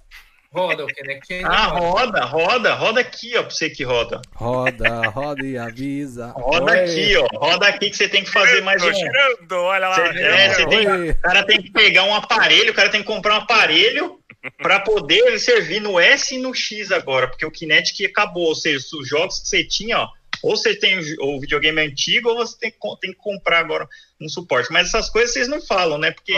Roda, 0.56 0.84
o 0.84 0.86
Kinect 0.86 1.34
ainda 1.34 1.48
Ah, 1.48 1.66
roda, 1.66 2.24
roda, 2.24 2.74
roda 2.74 3.00
aqui, 3.00 3.36
ó, 3.36 3.42
pra 3.42 3.50
você 3.50 3.68
que 3.68 3.84
roda. 3.84 4.22
Roda, 4.34 5.08
roda 5.08 5.46
e 5.46 5.58
avisa. 5.58 6.28
Roda 6.28 6.72
Oi. 6.72 6.78
aqui, 6.80 7.16
ó, 7.16 7.26
roda 7.34 7.66
aqui 7.68 7.90
que 7.90 7.96
você 7.96 8.08
tem 8.08 8.24
que 8.24 8.30
fazer 8.30 8.62
mais 8.62 8.82
um. 8.82 8.92
Girando, 8.92 9.52
olha 9.52 9.88
lá. 9.88 9.94
Você, 9.94 10.22
é, 10.22 10.54
você 10.54 10.66
tem, 10.66 11.10
o 11.10 11.20
cara 11.20 11.44
tem 11.44 11.60
que 11.60 11.70
pegar 11.70 12.04
um 12.04 12.14
aparelho, 12.14 12.72
o 12.72 12.74
cara 12.74 12.88
tem 12.88 13.02
que 13.02 13.06
comprar 13.06 13.34
um 13.34 13.42
aparelho 13.42 14.18
para 14.56 14.80
poder 14.80 15.38
servir 15.38 15.80
no 15.80 16.00
S 16.00 16.34
e 16.34 16.38
no 16.38 16.54
X 16.54 16.90
agora, 16.90 17.28
porque 17.28 17.44
o 17.44 17.50
Kinetic 17.50 18.06
acabou, 18.06 18.44
ou 18.44 18.54
seja, 18.54 18.78
os 18.98 19.06
jogos 19.06 19.40
que 19.40 19.48
você 19.48 19.62
tinha, 19.62 19.98
ó, 19.98 20.08
Ou 20.42 20.56
você 20.56 20.74
tem 20.74 20.98
o 21.20 21.40
videogame 21.40 21.80
antigo, 21.82 22.30
ou 22.30 22.36
você 22.36 22.56
tem, 22.58 22.72
tem 23.00 23.12
que 23.12 23.18
comprar 23.18 23.58
agora 23.58 23.86
um 24.20 24.28
suporte. 24.28 24.72
Mas 24.72 24.88
essas 24.88 25.10
coisas 25.10 25.32
vocês 25.32 25.48
não 25.48 25.60
falam, 25.60 25.98
né? 25.98 26.12
Porque. 26.12 26.32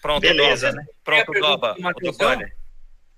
Pronto 0.00 0.20
beleza, 0.20 0.68
Doba. 0.68 0.80
né? 0.80 0.86
Pronto, 1.04 1.32
Doba. 1.32 1.76
O 1.78 1.92
Dubane. 2.00 2.46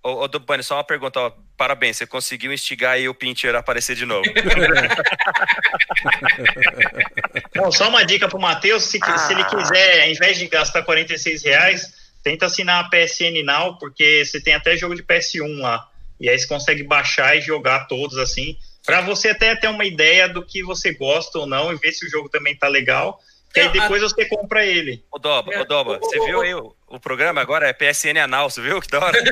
Ô, 0.02 0.28
só 0.62 0.76
uma 0.76 0.84
pergunta, 0.84 1.20
ó. 1.20 1.32
Parabéns, 1.56 1.96
você 1.96 2.06
conseguiu 2.06 2.52
instigar 2.52 2.94
aí 2.94 3.08
o 3.08 3.14
Pincheiro 3.14 3.56
a 3.56 3.60
aparecer 3.60 3.94
de 3.94 4.04
novo. 4.04 4.24
Bom, 7.54 7.70
só 7.70 7.88
uma 7.88 8.04
dica 8.04 8.28
pro 8.28 8.40
Matheus, 8.40 8.82
se, 8.82 8.98
ah. 9.00 9.16
se 9.16 9.32
ele 9.32 9.44
quiser, 9.44 10.02
ao 10.02 10.08
invés 10.08 10.38
de 10.38 10.48
gastar 10.48 10.82
46 10.82 11.44
reais, 11.44 11.94
tenta 12.22 12.46
assinar 12.46 12.84
a 12.84 12.88
PSN 12.88 13.44
Now, 13.44 13.78
porque 13.78 14.24
você 14.24 14.42
tem 14.42 14.54
até 14.54 14.76
jogo 14.76 14.96
de 14.96 15.04
PS1 15.04 15.60
lá. 15.60 15.88
E 16.18 16.28
aí 16.28 16.36
você 16.36 16.48
consegue 16.48 16.82
baixar 16.82 17.36
e 17.36 17.40
jogar 17.40 17.86
todos 17.86 18.18
assim, 18.18 18.58
para 18.84 19.00
você 19.00 19.28
até 19.28 19.54
ter 19.54 19.68
uma 19.68 19.84
ideia 19.84 20.28
do 20.28 20.44
que 20.44 20.64
você 20.64 20.92
gosta 20.92 21.38
ou 21.38 21.46
não 21.46 21.72
e 21.72 21.76
ver 21.76 21.92
se 21.92 22.04
o 22.04 22.10
jogo 22.10 22.28
também 22.28 22.56
tá 22.56 22.66
legal. 22.66 23.20
Que 23.52 23.60
aí 23.60 23.68
depois 23.68 24.02
você 24.02 24.24
compra 24.26 24.64
ele. 24.64 25.04
Ô 25.10 25.18
Doba, 25.18 25.60
ô 25.60 25.64
Doba, 25.64 25.98
você 25.98 26.18
viu 26.24 26.40
aí 26.40 26.54
o, 26.54 26.74
o 26.88 26.98
programa 26.98 27.40
agora? 27.40 27.68
É 27.68 27.72
PSN 27.72 28.18
Anal, 28.22 28.48
você 28.48 28.62
viu? 28.62 28.80
Que 28.80 28.88
da 28.88 29.04
hora. 29.04 29.22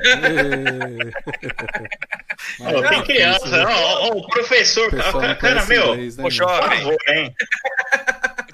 tem 2.88 3.04
criança, 3.04 3.66
oh, 3.68 4.08
oh, 4.08 4.18
o 4.18 4.26
professor, 4.28 4.90
cara, 4.90 5.34
cara 5.36 5.64
meu, 5.66 5.94
inglês, 5.94 6.16
né, 6.16 6.22
por 6.22 6.32
favor, 6.32 6.96
hein? 7.08 7.34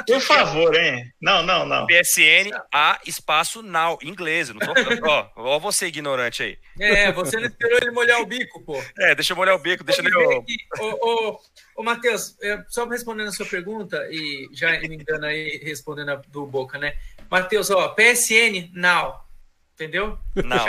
Por 0.06 0.20
favor, 0.20 0.76
hein? 0.76 1.12
Não, 1.20 1.42
não, 1.42 1.66
não. 1.66 1.84
PSN 1.86 2.52
A 2.72 3.00
espaço 3.04 3.60
now, 3.60 3.98
inglês. 4.02 4.50
Não 4.50 4.60
tô 4.60 4.72
ó, 5.04 5.28
ó, 5.34 5.58
você 5.58 5.86
ignorante 5.86 6.44
aí. 6.44 6.56
É, 6.78 7.10
você 7.10 7.36
não 7.36 7.46
esperou 7.46 7.76
ele 7.78 7.90
molhar 7.90 8.20
o 8.20 8.26
bico, 8.26 8.62
pô. 8.62 8.80
É, 9.00 9.16
deixa 9.16 9.32
eu 9.32 9.36
molhar 9.36 9.56
o 9.56 9.58
bico, 9.58 9.82
deixa 9.82 10.02
eu. 10.02 10.44
Ô, 10.78 10.98
ô, 11.00 11.40
ô, 11.76 11.82
Matheus, 11.82 12.36
é, 12.42 12.64
só 12.68 12.86
respondendo 12.86 13.28
a 13.28 13.32
sua 13.32 13.46
pergunta 13.46 14.06
e 14.10 14.48
já 14.52 14.78
me 14.80 14.96
engano 14.96 15.26
aí 15.26 15.60
respondendo 15.62 16.10
a 16.10 16.16
do 16.16 16.46
Boca, 16.46 16.78
né? 16.78 16.96
Matheus, 17.30 17.70
ó, 17.70 17.88
PSN 17.88 18.70
now. 18.72 19.24
Entendeu? 19.74 20.18
Não, 20.34 20.66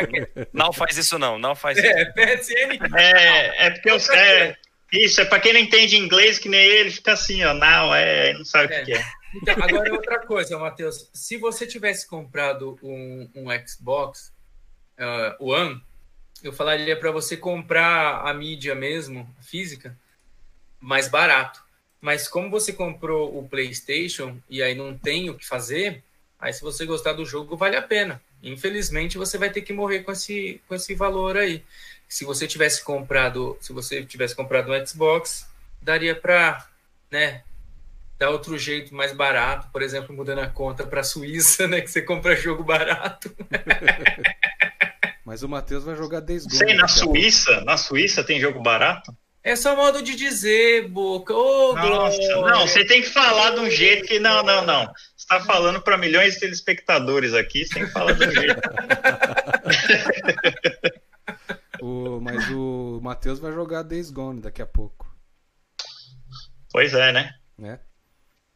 não 0.51 0.74
faz 0.74 0.97
isso 0.97 1.18
não, 1.18 1.39
não 1.39 1.55
faz 1.55 1.78
é, 1.78 2.01
isso. 2.01 2.14
PSN. 2.14 2.97
É, 2.97 3.68
é 3.68 3.70
porque 3.72 3.91
os 3.91 4.10
é, 4.10 4.58
isso, 4.91 5.22
é 5.22 5.26
para 5.26 5.39
quem 5.39 5.53
não 5.53 5.60
entende 5.60 5.97
inglês, 5.97 6.39
que 6.39 6.47
nem 6.47 6.60
ele, 6.60 6.91
fica 6.91 7.14
assim, 7.14 7.43
ó, 7.43 7.53
não, 7.53 7.93
é, 7.93 8.34
não 8.34 8.45
sabe 8.45 8.74
é. 8.74 8.82
o 8.82 8.86
que 8.86 8.93
é. 8.93 9.05
Então, 9.36 9.55
agora 9.62 9.93
outra 9.93 10.20
coisa, 10.20 10.58
Matheus. 10.58 11.10
Se 11.14 11.38
você 11.38 11.68
tivesse 11.68 12.08
comprado 12.08 12.78
um, 12.82 13.30
um 13.36 13.68
Xbox 13.68 14.32
uh, 14.97 15.51
One, 15.51 15.82
eu 16.43 16.53
falaria 16.53 16.97
para 16.97 17.12
você 17.12 17.36
comprar 17.36 18.22
a 18.26 18.34
mídia 18.34 18.74
mesmo, 18.74 19.30
física, 19.41 19.97
mais 20.80 21.07
barato. 21.07 21.61
Mas 21.99 22.28
como 22.28 22.49
você 22.49 22.71
comprou 22.71 23.38
o 23.38 23.47
PlayStation 23.47 24.38
e 24.49 24.61
aí 24.61 24.75
não 24.75 24.97
tem 24.97 25.30
o 25.30 25.36
que 25.36 25.45
fazer, 25.45 26.03
aí 26.39 26.53
se 26.53 26.61
você 26.61 26.86
gostar 26.86 27.13
do 27.13 27.25
jogo, 27.25 27.57
vale 27.57 27.75
a 27.75 27.82
pena. 27.82 28.21
Infelizmente, 28.41 29.17
você 29.17 29.38
vai 29.38 29.49
ter 29.49 29.61
que 29.61 29.73
morrer 29.73 30.01
com 30.01 30.11
esse, 30.11 30.61
com 30.67 30.75
esse 30.75 30.93
valor 30.93 31.38
aí. 31.38 31.63
Se 32.07 32.23
você 32.23 32.47
tivesse 32.47 32.84
comprado, 32.84 33.57
se 33.59 33.73
você 33.73 34.05
tivesse 34.05 34.36
comprado 34.36 34.71
um 34.71 34.86
Xbox, 34.86 35.47
daria 35.82 36.15
para, 36.15 36.65
né, 37.11 37.43
dar 38.17 38.30
outro 38.30 38.57
jeito 38.57 38.95
mais 38.95 39.11
barato, 39.11 39.67
por 39.71 39.82
exemplo, 39.82 40.15
mudando 40.15 40.39
a 40.39 40.47
conta 40.47 40.86
para 40.86 41.01
a 41.01 41.03
Suíça, 41.03 41.67
né, 41.67 41.82
que 41.82 41.88
você 41.88 42.01
compra 42.01 42.36
jogo 42.36 42.63
barato. 42.63 43.36
Mas 45.25 45.43
o 45.43 45.49
Matheus 45.49 45.84
vai 45.84 45.95
jogar 45.95 46.21
desde 46.21 46.55
Sei, 46.55 46.73
na 46.75 46.88
Suíça, 46.88 47.61
na 47.61 47.75
Suíça 47.75 48.23
tem 48.23 48.39
jogo 48.39 48.61
barato? 48.61 49.13
É 49.47 49.55
só 49.55 49.77
modo 49.77 50.01
de 50.01 50.13
dizer, 50.13 50.89
Boca. 50.89 51.33
Ô, 51.33 51.71
oh, 51.71 51.73
Nossa, 51.73 52.41
não, 52.41 52.67
você 52.67 52.83
tem 52.83 53.01
que 53.01 53.07
falar 53.07 53.51
de 53.51 53.61
um 53.61 53.71
jeito 53.71 54.05
que. 54.05 54.19
Não, 54.19 54.43
não, 54.43 54.65
não. 54.65 54.85
Você 55.15 55.19
está 55.19 55.39
falando 55.39 55.81
para 55.81 55.97
milhões 55.97 56.33
de 56.33 56.41
telespectadores 56.41 57.33
aqui, 57.33 57.65
você 57.65 57.75
tem 57.75 57.85
que 57.85 57.91
falar 57.93 58.11
de 58.11 58.27
um 58.27 58.31
jeito. 58.31 58.59
o, 61.81 62.19
mas 62.19 62.49
o 62.49 62.99
Matheus 63.01 63.39
vai 63.39 63.53
jogar 63.53 63.83
Days 63.83 64.11
Gone 64.11 64.41
daqui 64.41 64.61
a 64.61 64.67
pouco. 64.67 65.09
Pois 66.69 66.93
é, 66.93 67.13
né? 67.13 67.31
né? 67.57 67.79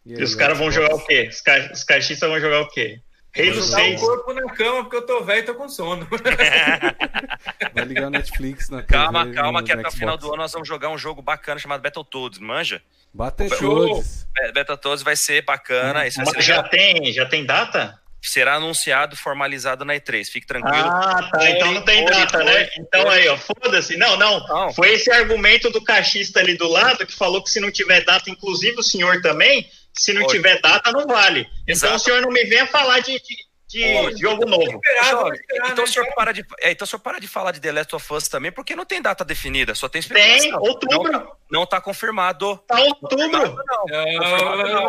E, 0.05 0.15
aí, 0.15 0.19
e 0.19 0.23
os 0.23 0.35
caras 0.35 0.57
vão 0.57 0.69
jogar 0.69 0.93
o 0.93 1.05
quê? 1.05 1.29
Os, 1.31 1.39
ca... 1.39 1.71
os 1.71 1.85
caixistas 1.85 2.29
vão 2.29 2.41
jogar 2.41 2.59
o 2.59 2.67
quê? 2.67 3.01
Rei 3.33 3.51
do 3.51 3.61
seis. 3.61 4.01
o 4.01 4.05
corpo 4.05 4.33
na 4.33 4.53
cama 4.53 4.83
porque 4.83 4.97
eu 4.97 5.05
tô 5.05 5.23
velho 5.23 5.39
e 5.39 5.43
tô 5.43 5.55
com 5.55 5.69
sono. 5.69 6.05
Vai 7.73 7.85
ligar 7.85 8.07
o 8.07 8.09
Netflix 8.09 8.69
na 8.69 8.83
Calma, 8.83 9.23
TV, 9.23 9.35
calma, 9.35 9.63
que 9.63 9.71
até 9.71 9.87
o 9.87 9.91
final 9.91 10.17
do 10.17 10.27
ano 10.27 10.37
nós 10.37 10.51
vamos 10.51 10.67
jogar 10.67 10.89
um 10.89 10.97
jogo 10.97 11.21
bacana 11.21 11.59
chamado 11.59 11.81
Battletoads, 11.81 12.39
manja? 12.39 12.81
Battletoads. 13.13 14.27
Battletoads 14.53 15.03
vai 15.03 15.15
ser 15.15 15.43
bacana. 15.43 16.01
Hum. 16.01 16.23
Mas 16.35 16.45
já 16.45 16.63
tem, 16.63 17.11
já 17.11 17.25
tem 17.25 17.45
data? 17.45 18.01
será 18.21 18.55
anunciado, 18.55 19.15
formalizado 19.15 19.83
na 19.83 19.95
E3. 19.95 20.25
Fique 20.25 20.45
tranquilo. 20.45 20.87
Ah, 20.87 21.29
tá. 21.31 21.49
Então 21.49 21.71
não 21.71 21.81
tem 21.81 22.05
data, 22.05 22.43
né? 22.43 22.69
Então 22.77 23.09
aí, 23.09 23.27
ó, 23.27 23.37
foda-se. 23.37 23.97
Não, 23.97 24.15
não, 24.15 24.45
não. 24.47 24.73
Foi 24.73 24.93
esse 24.93 25.11
argumento 25.11 25.71
do 25.71 25.83
caixista 25.83 26.39
ali 26.39 26.55
do 26.55 26.67
lado 26.67 27.05
que 27.05 27.15
falou 27.15 27.43
que 27.43 27.49
se 27.49 27.59
não 27.59 27.71
tiver 27.71 28.05
data, 28.05 28.29
inclusive 28.29 28.77
o 28.79 28.83
senhor 28.83 29.21
também, 29.21 29.67
se 29.93 30.13
não 30.13 30.25
tiver 30.27 30.59
data, 30.61 30.91
não 30.91 31.05
vale. 31.05 31.41
Então 31.63 31.89
Exato. 31.89 31.95
o 31.95 31.99
senhor 31.99 32.21
não 32.21 32.29
me 32.29 32.43
venha 32.45 32.65
falar 32.67 32.99
de, 32.99 33.19
de, 33.19 33.37
de 33.67 34.21
jogo 34.21 34.45
novo. 34.45 34.63
Esperar, 34.63 35.33
esperar, 35.33 35.71
então, 35.71 35.75
né? 35.75 35.83
o 35.83 35.87
senhor 35.87 36.13
para 36.13 36.31
de, 36.31 36.45
é, 36.59 36.71
então 36.71 36.85
o 36.85 36.87
senhor 36.87 36.99
para 37.01 37.19
de 37.19 37.27
falar 37.27 37.51
de 37.51 37.59
The 37.59 37.71
Last 37.71 37.95
of 37.95 38.13
Us 38.13 38.27
também, 38.27 38.51
porque 38.51 38.75
não 38.75 38.85
tem 38.85 39.01
data 39.01 39.23
definida, 39.23 39.75
só 39.75 39.87
tem 39.87 39.99
especulação. 39.99 40.39
Tem, 40.39 40.53
outubro. 40.53 41.11
Não, 41.11 41.31
não 41.49 41.65
tá 41.65 41.79
confirmado. 41.79 42.57
Tá 42.67 42.79
outubro. 42.79 43.27
Não. 43.27 43.55
não. 43.87 44.83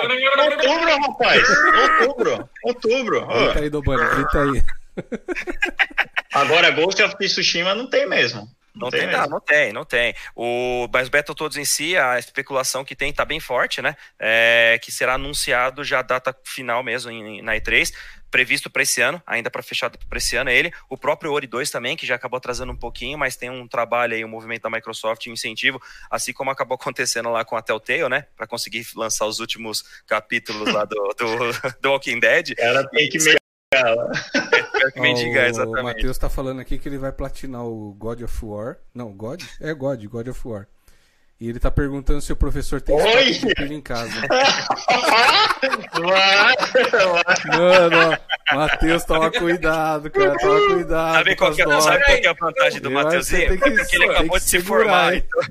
Outubro, 0.45 0.99
rapaz. 1.01 1.43
Outubro. 2.01 2.49
Outubro. 2.65 3.27
Grita 3.27 3.61
aí, 3.61 3.71
Dobani, 3.71 4.09
grita 4.17 4.43
aí. 4.43 4.65
Agora, 6.33 6.71
Ghost 6.71 7.03
of 7.03 7.17
Tsushima 7.17 7.75
não 7.75 7.89
tem 7.89 8.09
mesmo. 8.09 8.49
Não, 8.75 8.87
não 8.87 8.91
tem, 8.91 9.01
tem 9.01 9.11
não, 9.11 9.27
não 9.27 9.41
tem, 9.41 9.73
não 9.73 9.85
tem. 9.85 10.15
O, 10.35 10.89
mas 10.93 11.09
Battletoads 11.09 11.59
em 11.59 11.65
si, 11.65 11.97
a 11.97 12.19
especulação 12.19 12.85
que 12.85 12.97
tem 12.97 13.11
está 13.11 13.25
bem 13.25 13.39
forte, 13.39 13.83
né? 13.83 13.95
É, 14.19 14.79
que 14.83 14.91
será 14.91 15.15
anunciado 15.15 15.85
já 15.85 15.99
a 15.99 16.03
data 16.03 16.35
final 16.45 16.83
mesmo 16.83 17.11
em, 17.11 17.43
na 17.43 17.55
E3, 17.55 17.93
previsto 18.31 18.71
para 18.71 18.83
esse 18.83 19.03
ano, 19.03 19.23
ainda 19.27 19.51
para 19.51 19.63
fechar 19.63 19.91
para 19.91 20.19
esse 20.19 20.37
ano 20.37 20.49
é 20.49 20.57
ele. 20.57 20.73
O 20.89 20.97
próprio 20.97 21.31
Ori 21.33 21.47
2 21.47 21.71
também, 21.71 21.97
que 21.97 22.07
já 22.07 22.15
acabou 22.15 22.39
atrasando 22.39 22.73
um 22.73 22.77
pouquinho, 22.77 23.19
mas 23.19 23.37
tem 23.37 23.51
um 23.51 23.69
trabalho 23.69 24.15
aí, 24.15 24.25
um 24.25 24.29
movimento 24.29 24.63
da 24.63 24.71
Microsoft, 24.71 25.27
um 25.27 25.33
incentivo, 25.33 25.81
assim 26.11 26.33
como 26.33 26.51
acabou 26.51 26.75
acontecendo 26.81 27.31
lá 27.31 27.45
com 27.45 27.57
a 27.57 27.63
Telltale, 27.63 28.09
né? 28.09 28.27
Para 28.35 28.47
conseguir 28.47 28.87
lançar 28.97 29.27
os 29.27 29.39
últimos 29.39 29.85
capítulos 30.07 30.73
lá 30.73 30.87
do, 30.87 31.15
do, 31.19 31.37
do 31.79 31.91
Walking 31.91 32.21
Dead. 32.21 32.55
Ela 32.57 32.89
tem 32.89 33.11
que 33.11 33.19
mendigar, 34.97 35.49
exatamente. 35.49 35.81
O 35.81 35.85
Matheus 35.85 36.19
tá 36.19 36.29
falando 36.29 36.61
aqui 36.61 36.79
que 36.79 36.89
ele 36.89 36.99
vai 36.99 37.13
platinar 37.13 37.65
o 37.65 37.93
God 37.95 38.23
of 38.23 38.45
War. 38.45 38.79
Não, 38.95 39.13
God? 39.13 39.43
É 39.61 39.73
God, 39.73 40.05
God 40.05 40.29
of 40.29 40.49
War. 40.49 40.67
E 41.43 41.49
ele 41.49 41.59
tá 41.59 41.73
perguntando 41.73 42.21
se 42.21 42.33
o 42.33 42.37
professor 42.37 42.81
tem 42.81 42.95
Oi! 42.95 43.41
em 43.69 43.81
casa. 43.81 44.13
Mano, 47.49 48.17
Matheus, 48.53 49.03
toma 49.05 49.29
cuidado, 49.29 50.09
cara. 50.09 50.37
Toma 50.39 50.67
cuidado. 50.69 51.15
Sabe 51.15 51.35
qual, 51.35 51.53
que, 51.53 51.63
é, 51.63 51.81
sabe 51.81 52.05
qual 52.05 52.21
que 52.21 52.27
é 52.27 52.31
a 52.31 52.33
vantagem 52.35 52.81
do 52.81 52.93
Matheusinho? 52.93 53.59
Porque 53.59 53.97
ele 53.97 54.05
acabou 54.05 54.39
de 54.39 54.45
se 54.45 54.61
formar. 54.61 55.17
Então. 55.17 55.43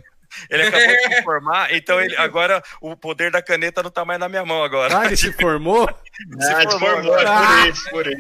Ele 0.50 0.64
acabou 0.64 0.88
de 0.88 1.16
se 1.16 1.24
formar, 1.24 1.74
então 1.74 2.02
ele, 2.02 2.16
agora 2.18 2.64
o 2.82 2.96
poder 2.96 3.32
da 3.32 3.42
caneta 3.42 3.84
não 3.84 3.92
tá 3.92 4.06
mais 4.06 4.20
na 4.20 4.30
minha 4.30 4.46
mão 4.46 4.64
agora. 4.64 5.00
Ah, 5.00 5.06
ele 5.06 5.18
se 5.18 5.32
formou? 5.34 5.88
se 6.40 6.52
ah, 6.52 6.70
formou, 6.70 6.90
formou 6.90 7.16
ah. 7.20 7.62
por 7.62 7.70
isso, 7.70 7.90
por 7.90 8.08
isso. 8.08 8.20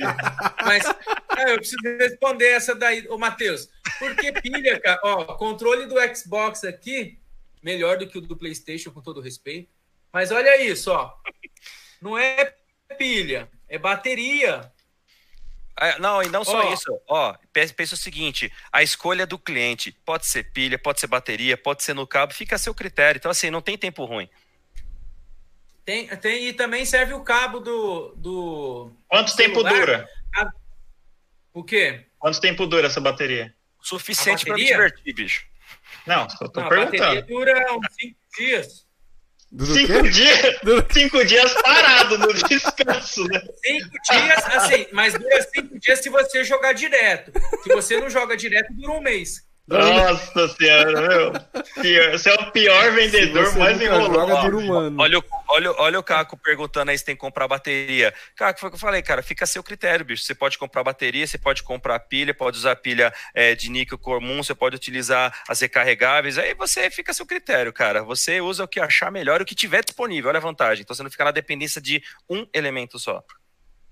Mas 0.65 0.85
ah, 1.29 1.49
eu 1.49 1.57
preciso 1.57 1.97
responder 1.99 2.47
essa 2.47 2.75
daí, 2.75 3.07
ô 3.09 3.17
Matheus. 3.17 3.69
Por 3.99 4.15
que 4.15 4.31
pilha, 4.41 4.79
cara? 4.79 4.99
Ó, 5.03 5.25
controle 5.35 5.85
do 5.85 5.95
Xbox 6.15 6.63
aqui, 6.63 7.19
melhor 7.63 7.97
do 7.97 8.07
que 8.07 8.17
o 8.17 8.21
do 8.21 8.35
PlayStation, 8.35 8.91
com 8.91 9.01
todo 9.01 9.21
respeito. 9.21 9.69
Mas 10.11 10.31
olha 10.31 10.61
isso, 10.61 10.91
ó. 10.91 11.13
Não 12.01 12.17
é 12.17 12.53
pilha, 12.97 13.49
é 13.67 13.77
bateria. 13.77 14.71
É, 15.81 15.97
não, 15.97 16.21
e 16.21 16.29
não 16.29 16.45
só 16.45 16.69
oh. 16.69 16.73
isso. 16.73 17.01
Ó, 17.07 17.35
pensa 17.51 17.95
o 17.95 17.97
seguinte: 17.97 18.53
a 18.71 18.83
escolha 18.83 19.25
do 19.25 19.39
cliente 19.39 19.91
pode 20.05 20.27
ser 20.27 20.43
pilha, 20.51 20.77
pode 20.77 20.99
ser 20.99 21.07
bateria, 21.07 21.57
pode 21.57 21.81
ser 21.81 21.95
no 21.95 22.05
cabo, 22.05 22.35
fica 22.35 22.55
a 22.55 22.59
seu 22.59 22.71
critério. 22.71 23.17
Então, 23.17 23.31
assim, 23.31 23.49
não 23.49 23.63
tem 23.63 23.75
tempo 23.75 24.05
ruim. 24.05 24.29
Tem, 25.83 26.05
tem 26.17 26.47
e 26.47 26.53
também 26.53 26.85
serve 26.85 27.15
o 27.15 27.23
cabo 27.23 27.59
do. 27.59 28.13
do 28.15 28.91
Quanto 29.07 29.31
celular. 29.31 29.71
tempo 29.71 29.75
dura? 29.75 30.09
O 31.51 31.63
quê? 31.63 32.05
Quanto 32.19 32.39
tempo 32.39 32.67
dura 32.67 32.85
essa 32.85 33.01
bateria? 33.01 33.53
Suficiente 33.81 34.45
para 34.45 34.53
me 34.53 34.63
divertir, 34.63 35.13
bicho. 35.15 35.45
Não, 36.05 36.29
só 36.29 36.47
tô 36.47 36.61
não, 36.61 36.69
perguntando. 36.69 37.03
A 37.03 37.07
bateria 37.07 37.21
dura 37.23 37.73
uns 37.73 37.87
5 37.99 38.15
dias. 38.37 38.87
Duro 39.51 39.73
cinco 39.73 40.09
dias, 40.09 40.39
cinco 40.93 41.25
dias 41.25 41.53
parado 41.61 42.17
no 42.17 42.33
descanso, 42.47 43.25
né? 43.25 43.41
Cinco 43.61 43.89
dias, 44.09 44.45
assim, 44.45 44.87
mas 44.93 45.13
dura 45.13 45.41
cinco 45.53 45.77
dias 45.77 45.99
se 45.99 46.09
você 46.09 46.43
jogar 46.45 46.73
direto. 46.73 47.33
Se 47.61 47.69
você 47.69 47.99
não 47.99 48.09
joga 48.09 48.37
direto, 48.37 48.73
dura 48.73 48.93
um 48.93 49.01
mês. 49.01 49.43
Nossa 49.67 50.47
senhora, 50.49 51.01
meu. 51.07 51.31
Pior, 51.81 52.11
você 52.11 52.29
é 52.29 52.33
o 52.33 52.51
pior 52.51 52.91
vendedor 52.93 53.55
mais 53.57 53.79
enrolado. 53.81 54.11
Olha, 54.99 55.19
o- 55.19 55.23
olha, 55.47 55.71
olha 55.77 55.99
o 55.99 56.03
Caco 56.03 56.35
perguntando 56.37 56.91
aí 56.91 56.97
se 56.97 57.05
tem 57.05 57.15
que 57.15 57.21
comprar 57.21 57.47
bateria. 57.47 58.13
Caco, 58.35 58.59
foi 58.59 58.67
o 58.67 58.71
que 58.71 58.75
eu 58.75 58.79
falei, 58.79 59.01
cara, 59.01 59.21
fica 59.23 59.45
a 59.45 59.47
seu 59.47 59.63
critério, 59.63 60.03
bicho. 60.03 60.23
Você 60.23 60.35
pode 60.35 60.57
comprar 60.57 60.83
bateria, 60.83 61.25
você 61.25 61.37
pode 61.37 61.63
comprar 61.63 61.99
pilha, 61.99 62.33
pode 62.33 62.57
usar 62.57 62.75
pilha 62.75 63.13
é, 63.33 63.55
de 63.55 63.69
níquel 63.69 63.97
comum, 63.97 64.43
você 64.43 64.53
pode 64.53 64.75
utilizar 64.75 65.33
as 65.47 65.61
recarregáveis. 65.61 66.37
Aí 66.37 66.53
você 66.53 66.89
fica 66.89 67.11
a 67.11 67.15
seu 67.15 67.25
critério, 67.25 67.71
cara. 67.71 68.03
Você 68.03 68.41
usa 68.41 68.63
o 68.65 68.67
que 68.67 68.79
achar 68.79 69.11
melhor, 69.11 69.41
o 69.41 69.45
que 69.45 69.55
tiver 69.55 69.83
disponível. 69.83 70.29
Olha 70.29 70.37
a 70.37 70.41
vantagem. 70.41 70.81
Então 70.81 70.95
você 70.95 71.03
não 71.03 71.11
fica 71.11 71.23
na 71.23 71.31
dependência 71.31 71.79
de 71.79 72.03
um 72.29 72.45
elemento 72.53 72.99
só. 72.99 73.23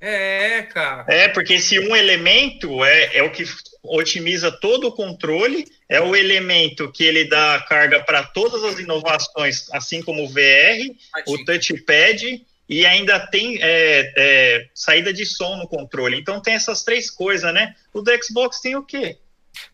É, 0.02 0.62
cara. 0.64 1.06
É, 1.08 1.28
porque 1.28 1.56
esse 1.56 1.80
um 1.80 1.96
elemento 1.96 2.84
é, 2.86 3.18
é 3.18 3.24
o 3.24 3.32
que 3.32 3.44
otimiza 3.84 4.52
todo 4.52 4.88
o 4.88 4.92
controle, 4.92 5.66
é 5.90 6.00
o 6.00 6.16
elemento 6.16 6.92
que 6.92 7.04
ele 7.04 7.26
dá 7.26 7.64
carga 7.68 8.02
para 8.04 8.24
todas 8.24 8.64
as 8.64 8.80
inovações, 8.80 9.70
assim 9.72 10.02
como 10.02 10.24
o 10.24 10.30
VR, 10.30 10.96
o 11.28 11.44
touchpad 11.44 12.46
e 12.70 12.86
ainda 12.86 13.20
tem 13.20 13.58
é, 13.62 14.14
é, 14.16 14.68
saída 14.76 15.12
de 15.12 15.26
som 15.26 15.58
no 15.58 15.68
controle. 15.68 16.18
Então 16.20 16.40
tem 16.40 16.54
essas 16.54 16.84
três 16.84 17.10
coisas, 17.10 17.52
né? 17.54 17.76
O 17.92 18.02
do 18.02 18.12
Xbox 18.24 18.62
tem 18.62 18.76
o 18.76 18.84
quê? 18.84 19.18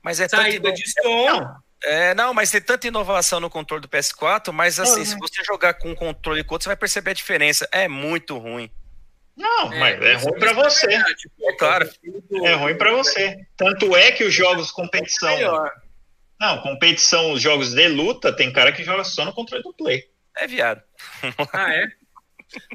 Mas 0.02 0.20
é 0.20 0.30
Saída 0.30 0.72
de 0.72 0.90
som. 0.90 1.26
Não, 1.26 1.56
É, 1.84 2.16
não, 2.16 2.34
mas 2.34 2.50
tem 2.50 2.62
tanta 2.62 2.88
inovação 2.88 3.40
no 3.40 3.50
controle 3.50 3.82
do 3.82 3.90
PS4, 3.90 4.52
mas 4.52 4.80
assim, 4.80 5.02
Uhum. 5.02 5.06
se 5.06 5.18
você 5.18 5.44
jogar 5.44 5.76
com 5.76 5.92
um 5.92 5.96
controle 5.96 6.44
com 6.44 6.56
outro, 6.56 6.64
você 6.64 6.70
vai 6.70 6.78
perceber 6.78 7.12
a 7.12 7.14
diferença. 7.14 7.68
É 7.72 7.88
muito 7.88 8.38
ruim. 8.38 8.72
Não, 9.38 9.70
mas 9.70 10.02
é 10.02 10.14
ruim 10.16 10.40
para 10.40 10.52
isso 10.52 10.60
é 10.60 10.64
você. 10.64 10.88
verdade, 10.88 11.30
pô, 11.38 11.56
Claro. 11.58 11.90
É 12.44 12.54
ruim 12.54 12.78
para 12.78 12.92
você. 12.94 13.38
Tanto 13.58 13.96
é 13.96 14.12
que 14.12 14.24
os 14.24 14.34
jogos 14.34 14.72
competição. 14.72 15.36
Melhor. 15.36 15.72
Não, 16.40 16.62
competição, 16.62 17.32
os 17.32 17.42
jogos 17.42 17.74
de 17.74 17.88
luta, 17.88 18.36
tem 18.36 18.52
cara 18.52 18.72
que 18.72 18.84
joga 18.84 19.04
só 19.04 19.24
no 19.26 19.34
controle 19.34 19.64
do 19.64 19.74
Play. 19.74 20.04
É 20.38 20.48
viado. 20.48 20.82
Ah, 21.54 21.74
é? 21.74 21.88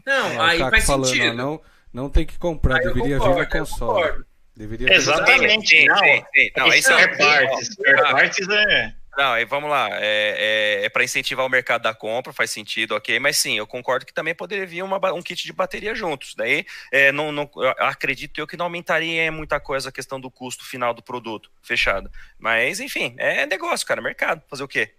Não, 0.06 0.32
É, 0.32 0.50
aí 0.50 0.58
faz 0.58 0.84
falando, 0.86 1.06
sentido. 1.06 1.34
não, 1.34 1.60
não 1.92 2.10
tem 2.10 2.26
que 2.26 2.38
comprar, 2.38 2.76
Aí 2.76 2.82
deveria 2.84 3.18
concordo, 3.18 3.34
vir 3.40 3.48
no 3.48 3.56
eu 3.56 3.60
console. 3.60 4.24
Deveria 4.56 4.86
vir 4.88 4.94
Exatamente. 4.94 5.68
Sim, 5.68 5.84
não. 5.86 5.98
sim, 5.98 6.22
sim. 6.34 6.50
Não, 6.56 6.72
é 6.72 6.78
isso 6.78 6.92
é- 6.92 7.04
Ah. 7.04 8.12
parts 8.12 8.48
é. 8.48 8.94
Não, 9.16 9.32
aí 9.32 9.44
vamos 9.44 9.68
lá. 9.68 9.88
É, 9.92 10.84
é, 10.84 10.88
para 10.88 11.02
incentivar 11.04 11.44
o 11.44 11.48
mercado 11.48 11.82
da 11.82 11.92
compra, 11.92 12.32
faz 12.32 12.50
sentido, 12.50 12.94
ok. 12.94 13.18
Mas 13.18 13.36
sim, 13.38 13.58
eu 13.58 13.66
concordo 13.66 14.06
que 14.06 14.14
também 14.14 14.34
poderia 14.34 14.64
vir 14.66 14.82
uma 14.82 14.98
um 15.12 15.20
kit 15.22 15.44
de 15.44 15.52
bateria 15.52 15.94
juntos. 15.94 16.34
Daí, 16.36 16.64
é, 16.92 17.10
não, 17.10 17.32
não- 17.32 17.50
eu 17.56 17.70
acredito 17.86 18.38
eu 18.40 18.46
que 18.46 18.56
não 18.56 18.66
aumentaria 18.66 19.30
muita 19.32 19.58
coisa 19.58 19.88
a 19.88 19.92
questão 19.92 20.20
do 20.20 20.30
custo 20.30 20.64
final 20.64 20.94
do 20.94 21.02
produto 21.02 21.50
fechado. 21.60 22.10
Mas, 22.38 22.78
enfim, 22.80 23.14
é 23.18 23.44
negócio, 23.46 23.86
cara, 23.86 24.00
mercado. 24.00 24.42
Fazer 24.48 24.62
o 24.62 24.68
quê? 24.68 24.94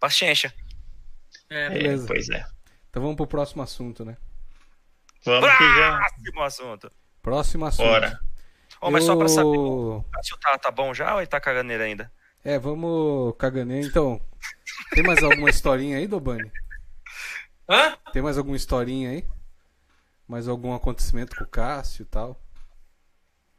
Paciência. 0.00 0.52
É. 1.48 1.66
é, 1.66 1.70
Beleza. 1.70 2.06
Pois 2.06 2.28
é. 2.30 2.44
Então 2.90 3.00
vamos 3.00 3.16
pro 3.16 3.26
próximo 3.26 3.62
assunto, 3.62 4.04
né? 4.04 4.16
Vamos 5.24 5.50
que 5.56 5.64
já. 5.76 5.98
Próximo 5.98 6.42
assunto. 6.42 6.92
Próximo 7.22 7.64
assunto. 7.66 7.86
Bora. 7.86 8.20
Ô, 8.80 8.90
mas 8.90 9.04
só 9.04 9.14
pra 9.14 9.28
saber, 9.28 9.46
Eu- 9.56 9.98
o 9.98 10.04
Cássio 10.12 10.36
tá, 10.38 10.58
tá 10.58 10.70
bom 10.72 10.92
já 10.92 11.14
ou 11.14 11.20
ele 11.20 11.28
tá 11.28 11.40
cagando 11.40 11.68
nele 11.68 11.84
ainda? 11.84 12.12
É, 12.44 12.58
vamos 12.58 13.34
caganear. 13.38 13.84
Então, 13.84 14.20
tem 14.90 15.02
mais 15.02 15.22
alguma 15.22 15.48
historinha 15.50 15.98
aí, 15.98 16.06
Dobani? 16.06 16.50
Hã? 17.68 17.96
Tem 18.12 18.20
mais 18.22 18.36
alguma 18.36 18.56
historinha 18.56 19.10
aí? 19.10 19.24
Mais 20.26 20.48
algum 20.48 20.74
acontecimento 20.74 21.36
com 21.36 21.44
o 21.44 21.48
Cássio 21.48 22.02
e 22.02 22.06
tal? 22.06 22.40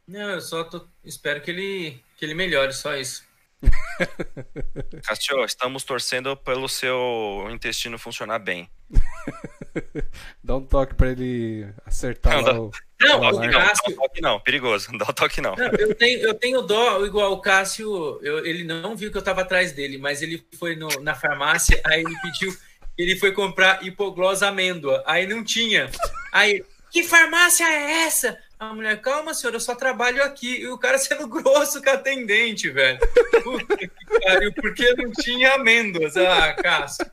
Não, 0.06 0.30
eu 0.30 0.40
só 0.40 0.64
tô- 0.64 0.86
espero 1.02 1.40
que 1.40 1.50
ele, 1.50 2.02
que 2.16 2.24
ele 2.24 2.34
melhore, 2.34 2.72
só 2.74 2.94
isso. 2.96 3.24
Cássio, 5.04 5.42
estamos 5.44 5.82
torcendo 5.84 6.36
pelo 6.36 6.68
seu 6.68 7.46
intestino 7.50 7.98
funcionar 7.98 8.38
bem. 8.38 8.70
Dá 10.42 10.56
um 10.56 10.64
toque 10.64 10.94
pra 10.94 11.10
ele 11.10 11.66
acertar 11.84 12.36
Não, 12.36 12.42
dá- 12.44 12.60
o. 12.60 12.70
Não, 13.00 13.18
o 13.20 13.32
Não, 13.32 13.50
dá 13.50 13.72
toque 13.72 14.20
não, 14.20 14.40
perigoso. 14.40 14.90
Não 14.92 14.98
dá 14.98 15.06
o 15.08 15.12
toque 15.12 15.40
não. 15.40 15.54
Não, 15.56 15.66
eu, 15.78 15.94
tenho, 15.94 16.20
eu 16.20 16.34
tenho 16.34 16.62
dó, 16.62 17.04
igual 17.04 17.32
o 17.32 17.40
Cássio, 17.40 18.20
eu- 18.22 18.44
ele 18.46 18.64
não 18.64 18.96
viu 18.96 19.10
que 19.10 19.18
eu 19.18 19.22
tava 19.22 19.42
atrás 19.42 19.72
dele, 19.72 19.98
mas 19.98 20.22
ele 20.22 20.44
foi 20.58 20.76
no- 20.76 21.00
na 21.00 21.14
farmácia, 21.14 21.80
aí 21.84 22.00
ele 22.02 22.16
pediu, 22.22 22.56
ele 22.96 23.16
foi 23.16 23.32
comprar 23.32 23.84
hipoglós 23.84 24.42
amêndoa, 24.42 25.02
aí 25.06 25.26
não 25.26 25.42
tinha. 25.44 25.90
Aí, 26.32 26.64
que 26.90 27.02
farmácia 27.02 27.64
é 27.64 28.04
essa? 28.06 28.38
A 28.70 28.74
mulher, 28.74 29.00
calma, 29.00 29.34
senhor, 29.34 29.52
eu 29.54 29.60
só 29.60 29.74
trabalho 29.74 30.22
aqui. 30.22 30.60
E 30.62 30.68
o 30.68 30.78
cara 30.78 30.96
sendo 30.98 31.26
grosso 31.28 31.82
com 31.82 31.90
a 31.90 31.94
atendente, 31.94 32.70
velho. 32.70 32.98
Puta 33.42 33.76
que 33.76 33.90
pariu, 34.24 34.52
porque 34.54 34.94
não 34.94 35.10
tinha 35.12 35.54
amêndoas. 35.54 36.16
Ah, 36.16 36.52
Cássio. 36.54 37.04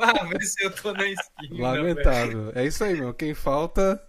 Ah, 0.00 0.24
vê 0.24 0.40
se 0.44 0.64
eu 0.64 0.70
tô 0.70 0.92
na 0.92 1.06
esquina. 1.06 1.48
velho. 1.50 1.60
Lamentável. 1.62 2.52
É 2.54 2.64
isso 2.66 2.82
aí, 2.84 2.94
meu. 2.94 3.12
Quem 3.14 3.34
falta, 3.34 4.02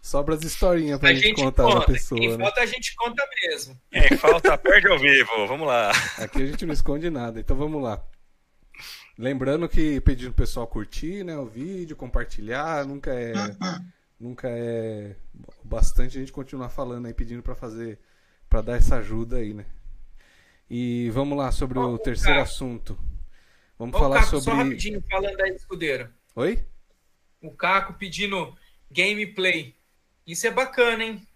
sobra 0.00 0.34
as 0.34 0.42
historinhas 0.42 0.98
pra 0.98 1.10
A 1.10 1.14
gente, 1.14 1.24
gente 1.28 1.42
contar 1.42 1.62
conta. 1.64 1.76
pra 1.84 1.94
pessoa, 1.94 2.20
Quem 2.20 2.36
né? 2.36 2.44
falta, 2.44 2.60
a 2.60 2.66
gente 2.66 2.94
conta 2.96 3.24
mesmo. 3.42 3.80
Quem 3.90 4.16
falta, 4.18 4.58
perde 4.58 4.88
ao 4.88 4.98
vivo. 4.98 5.46
Vamos 5.46 5.66
lá. 5.66 5.90
Aqui 6.18 6.42
a 6.42 6.46
gente 6.46 6.66
não 6.66 6.72
esconde 6.74 7.10
nada, 7.10 7.38
então 7.40 7.56
vamos 7.56 7.82
lá. 7.82 8.02
Lembrando 9.16 9.68
que 9.68 10.00
pedindo 10.00 10.30
o 10.30 10.34
pessoal 10.34 10.66
curtir, 10.66 11.24
né, 11.24 11.36
o 11.36 11.46
vídeo, 11.46 11.96
compartilhar, 11.96 12.86
nunca 12.86 13.12
é 13.12 13.32
nunca 14.20 14.48
é 14.48 15.16
bastante 15.68 16.16
a 16.16 16.20
gente 16.20 16.32
continuar 16.32 16.70
falando 16.70 17.06
aí 17.06 17.14
pedindo 17.14 17.42
pra 17.42 17.54
fazer 17.54 17.98
pra 18.48 18.62
dar 18.62 18.76
essa 18.76 18.96
ajuda 18.96 19.36
aí, 19.36 19.52
né? 19.52 19.66
E 20.70 21.10
vamos 21.10 21.36
lá 21.36 21.50
sobre 21.52 21.78
o 21.78 21.98
terceiro 21.98 22.38
Caco. 22.38 22.48
assunto. 22.50 22.98
Vamos 23.78 23.98
falar 23.98 24.20
Caco, 24.20 24.30
só 24.30 24.40
sobre 24.40 24.64
rapidinho, 24.64 25.02
falando 25.08 25.40
aí, 25.40 25.54
escudeiro. 25.54 26.08
Oi? 26.34 26.64
O 27.40 27.50
Caco 27.50 27.94
pedindo 27.94 28.56
gameplay. 28.90 29.74
Isso 30.26 30.46
é 30.46 30.50
bacana, 30.50 31.04
hein? 31.04 31.26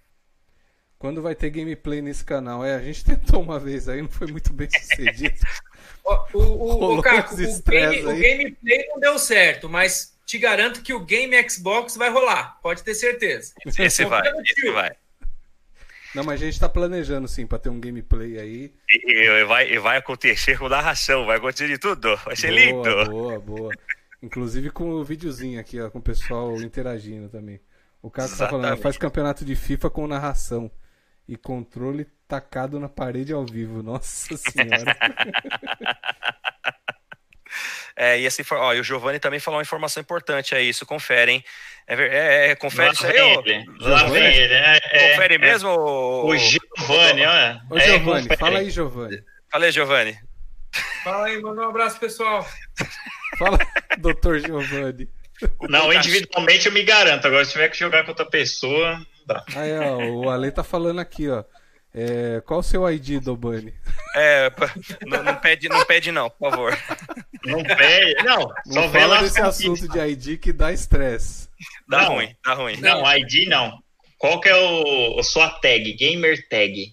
Quando 0.98 1.20
vai 1.22 1.34
ter 1.34 1.50
gameplay 1.50 2.00
nesse 2.00 2.24
canal? 2.24 2.64
É, 2.64 2.74
a 2.74 2.82
gente 2.82 3.04
tentou 3.06 3.42
uma 3.42 3.58
vez 3.58 3.88
aí, 3.88 4.02
não 4.02 4.08
foi 4.08 4.26
muito 4.28 4.52
bem 4.52 4.68
sucedido. 4.70 5.34
O, 6.04 6.38
o, 6.38 6.98
o 6.98 7.02
Caco, 7.02 7.34
o, 7.34 7.36
game- 7.36 8.02
o 8.02 8.06
gameplay 8.06 8.86
não 8.88 9.00
deu 9.00 9.18
certo, 9.18 9.68
mas 9.68 10.11
te 10.26 10.38
garanto 10.38 10.82
que 10.82 10.92
o 10.92 11.04
game 11.04 11.36
Xbox 11.48 11.96
vai 11.96 12.10
rolar. 12.10 12.58
Pode 12.62 12.82
ter 12.82 12.94
certeza. 12.94 13.54
Esse 13.66 14.04
vai, 14.04 14.22
esse 14.44 14.70
vai. 14.70 14.94
Não, 16.14 16.24
mas 16.24 16.42
a 16.42 16.44
gente 16.44 16.60
tá 16.60 16.68
planejando 16.68 17.26
sim 17.26 17.46
pra 17.46 17.58
ter 17.58 17.70
um 17.70 17.80
gameplay 17.80 18.38
aí. 18.38 18.74
E, 18.92 19.12
e 19.12 19.44
vai, 19.44 19.72
e 19.72 19.78
vai 19.78 19.96
acontecer 19.96 20.58
com 20.58 20.68
narração, 20.68 21.24
vai 21.24 21.38
acontecer 21.38 21.68
de 21.68 21.78
tudo. 21.78 22.16
Vai 22.18 22.36
ser 22.36 22.48
Boa, 22.48 22.60
lindo. 22.60 23.10
Boa, 23.10 23.40
boa. 23.40 23.74
Inclusive 24.22 24.70
com 24.70 24.90
o 24.90 25.04
videozinho 25.04 25.58
aqui, 25.58 25.80
ó, 25.80 25.90
com 25.90 25.98
o 25.98 26.02
pessoal 26.02 26.60
interagindo 26.60 27.28
também. 27.28 27.60
O 28.02 28.10
Caco 28.10 28.36
tá 28.36 28.48
falando, 28.48 28.76
faz 28.78 28.98
campeonato 28.98 29.44
de 29.44 29.56
FIFA 29.56 29.90
com 29.90 30.06
narração. 30.06 30.70
E 31.26 31.36
controle 31.36 32.06
tacado 32.26 32.80
na 32.80 32.88
parede 32.88 33.32
ao 33.32 33.46
vivo. 33.46 33.82
Nossa 33.82 34.34
senhora. 34.36 34.96
É, 37.96 38.18
e 38.20 38.26
assim, 38.26 38.42
ó, 38.50 38.72
e 38.74 38.80
o 38.80 38.84
Giovanni 38.84 39.18
também 39.18 39.40
falou 39.40 39.58
uma 39.58 39.62
informação 39.62 40.00
importante, 40.00 40.54
é 40.54 40.62
isso, 40.62 40.86
confere, 40.86 41.32
hein? 41.32 41.44
É, 41.86 41.94
é, 41.94 42.50
é, 42.50 42.54
confere 42.54 42.88
Lá 42.88 42.92
isso 42.92 43.06
aí, 43.06 43.12
vem 43.12 43.38
ele. 43.38 43.64
Lá 43.80 44.04
vem 44.04 44.24
ele. 44.24 44.54
É, 44.54 44.80
é, 44.90 45.10
Confere 45.10 45.34
é. 45.34 45.38
mesmo? 45.38 45.68
ô- 45.70 46.26
O 46.26 46.36
Giovanni, 46.36 47.26
olha. 47.26 47.60
Ô, 47.70 47.76
É, 47.76 47.80
Giovanni, 47.80 48.36
fala 48.36 48.58
aí, 48.60 48.70
Giovanni. 48.70 49.22
Fala 49.50 49.64
aí, 49.66 49.72
Giovanni. 49.72 50.18
Fala 51.04 51.26
aí, 51.26 51.40
manda 51.42 51.60
um 51.62 51.68
abraço, 51.68 51.98
pessoal. 51.98 52.46
Fala, 53.38 53.58
doutor 53.98 54.38
Giovanni. 54.40 55.08
Não, 55.68 55.92
individualmente 55.92 56.66
eu 56.66 56.72
me 56.72 56.82
garanto. 56.84 57.26
Agora, 57.26 57.44
se 57.44 57.52
tiver 57.52 57.68
que 57.68 57.76
jogar 57.78 58.04
com 58.04 58.10
outra 58.10 58.24
pessoa, 58.24 58.92
não 58.98 59.26
dá. 59.26 59.44
Aí, 59.56 59.76
ó, 59.78 59.96
o 59.98 60.30
Ale 60.30 60.52
tá 60.52 60.62
falando 60.62 61.00
aqui, 61.00 61.28
ó. 61.28 61.42
É, 61.94 62.40
qual 62.46 62.60
o 62.60 62.62
seu 62.62 62.88
ID, 62.90 63.20
Dobani? 63.20 63.74
É, 64.16 64.50
não, 65.04 65.22
não 65.22 65.34
pede, 65.34 65.68
não 65.68 65.84
pede 65.84 66.10
não, 66.12 66.30
por 66.30 66.48
favor. 66.50 66.78
Não 67.46 67.62
pede. 67.62 68.22
Não, 68.24 68.48
Não 68.66 68.90
fala 68.90 69.06
lá 69.06 69.22
desse 69.22 69.40
assunto 69.40 69.88
de 69.88 69.98
ID 69.98 70.38
que 70.40 70.52
dá 70.52 70.72
estresse. 70.72 71.48
Dá 71.88 72.02
Não. 72.02 72.14
ruim, 72.14 72.36
dá 72.44 72.54
ruim. 72.54 72.76
Não, 72.80 73.16
ID 73.16 73.48
não. 73.48 73.78
Qual 74.18 74.40
que 74.40 74.48
é 74.48 74.54
o, 74.56 75.18
a 75.18 75.22
sua 75.22 75.48
tag? 75.48 75.92
Gamer 75.94 76.48
tag. 76.48 76.92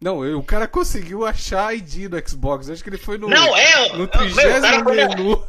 Não, 0.00 0.24
eu- 0.24 0.38
o 0.38 0.42
cara 0.42 0.66
conseguiu 0.66 1.24
achar 1.24 1.68
a 1.68 1.74
ID 1.74 2.08
do 2.08 2.28
Xbox. 2.28 2.68
Acho 2.68 2.82
que 2.82 2.90
ele 2.90 2.98
foi 2.98 3.16
no, 3.16 3.28
Não, 3.28 3.56
é. 3.56 3.88
no 3.90 3.94
meu, 3.96 4.04
o, 4.04 4.08
cara 4.08 4.24
trigésimo 4.24 4.84
foi 4.84 4.96
na- 4.96 5.08
menu. 5.08 5.46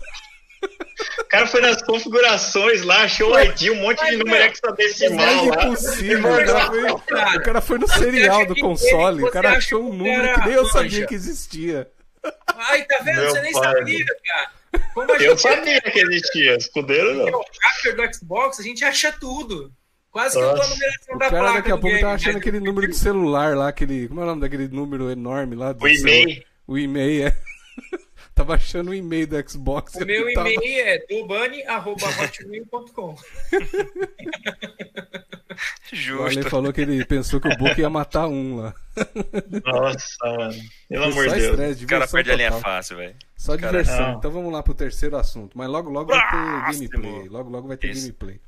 o 1.20 1.26
cara 1.26 1.48
foi 1.48 1.62
nas 1.62 1.82
configurações 1.82 2.84
lá, 2.84 3.04
achou 3.04 3.34
o 3.34 3.40
ID, 3.40 3.70
um 3.72 3.82
monte 3.82 4.04
de 4.06 4.18
número 4.18 4.44
hexadecimal 4.46 5.46
lá. 5.48 5.64
impossível. 5.66 6.20
O 6.34 6.46
cara, 6.46 6.66
foi, 6.68 6.92
o 6.92 7.42
cara 7.44 7.62
foi 7.62 7.78
no 7.80 7.88
serial 7.88 8.46
do 8.46 8.56
console. 8.56 9.24
O 9.24 9.32
cara 9.32 9.58
achou 9.58 9.84
um 9.90 9.94
número 9.94 10.34
que 10.36 10.46
nem 10.48 10.54
eu 10.56 10.66
sabia 10.68 11.06
que 11.06 11.16
existia. 11.16 11.88
Ai, 12.56 12.84
tá 12.86 13.00
vendo? 13.04 13.22
Meu 13.22 13.30
Você 13.32 13.42
nem 13.42 13.52
pai. 13.54 13.64
sabia, 13.74 14.06
cara. 14.06 14.52
Como 14.94 15.12
a 15.12 15.16
Eu 15.16 15.32
gente 15.32 15.42
sabia 15.42 15.82
que 15.82 16.00
existia, 16.00 16.56
escudeiro 16.58 17.14
não. 17.16 17.40
o 17.40 17.46
hacker 17.62 17.96
do 17.96 18.14
Xbox, 18.14 18.60
a 18.60 18.64
gente 18.64 18.84
acha 18.84 19.12
tudo. 19.12 19.72
Quase 20.12 20.38
que 20.38 20.44
eu 20.44 20.48
dou 20.48 20.54
a 20.54 20.58
Nossa. 20.58 20.70
numeração 20.74 21.16
O 21.16 21.20
da 21.20 21.30
cara 21.30 21.40
placa 21.42 21.58
daqui 21.58 21.72
a 21.72 21.74
pouco 21.74 21.88
game, 21.88 22.02
tá 22.02 22.14
achando 22.14 22.34
né? 22.34 22.40
aquele 22.40 22.60
número 22.62 22.88
de 22.88 22.96
celular 22.96 23.56
lá, 23.56 23.68
aquele. 23.70 24.08
Como 24.08 24.22
é 24.22 24.24
o 24.24 24.28
nome 24.28 24.42
daquele 24.42 24.68
número 24.70 25.10
enorme 25.12 25.56
lá? 25.56 25.74
do 25.74 25.84
O 25.84 25.88
e-mail. 25.88 26.44
O 26.68 26.78
e-mail 26.78 27.28
é. 27.28 27.38
Tá 28.36 28.44
baixando 28.44 28.92
o 28.92 28.94
e-mail 28.94 29.26
do 29.26 29.50
Xbox. 29.50 29.96
O 29.96 30.06
meu 30.06 30.32
tava... 30.34 30.50
e-mail 30.50 30.86
é 30.86 31.00
dobani.hotmail.com. 31.08 33.16
Justo. 35.94 36.22
O 36.22 36.26
Ale 36.26 36.44
falou 36.50 36.74
que 36.74 36.82
ele 36.82 37.06
pensou 37.06 37.40
que 37.40 37.48
o 37.48 37.58
Book 37.58 37.80
ia 37.80 37.90
matar 37.90 38.28
um 38.28 38.58
lá. 38.58 38.76
Nossa, 39.66 40.26
mano. 40.26 40.62
Pelo 40.90 41.06
amor 41.06 41.30
de 41.30 41.36
Deus. 41.36 41.52
Estresse, 41.52 41.86
o 41.86 41.88
cara 41.88 42.06
perde 42.08 42.30
total. 42.30 42.46
a 42.46 42.50
linha 42.50 42.62
fácil, 42.62 42.98
velho. 42.98 43.16
Só 43.38 43.58
cara... 43.58 43.68
diversão. 43.68 44.12
Não. 44.12 44.18
Então 44.18 44.32
vamos 44.32 44.52
lá 44.52 44.62
pro 44.62 44.74
terceiro 44.74 45.16
assunto. 45.16 45.58
Mas 45.58 45.70
logo, 45.70 45.90
logo 45.90 46.12
vai 46.12 46.20
ter 46.20 46.74
gameplay. 46.74 47.30
Logo, 47.30 47.50
logo 47.50 47.70
vai 47.70 47.78
ter 47.78 47.92
Isso. 47.92 48.02
gameplay. 48.02 48.42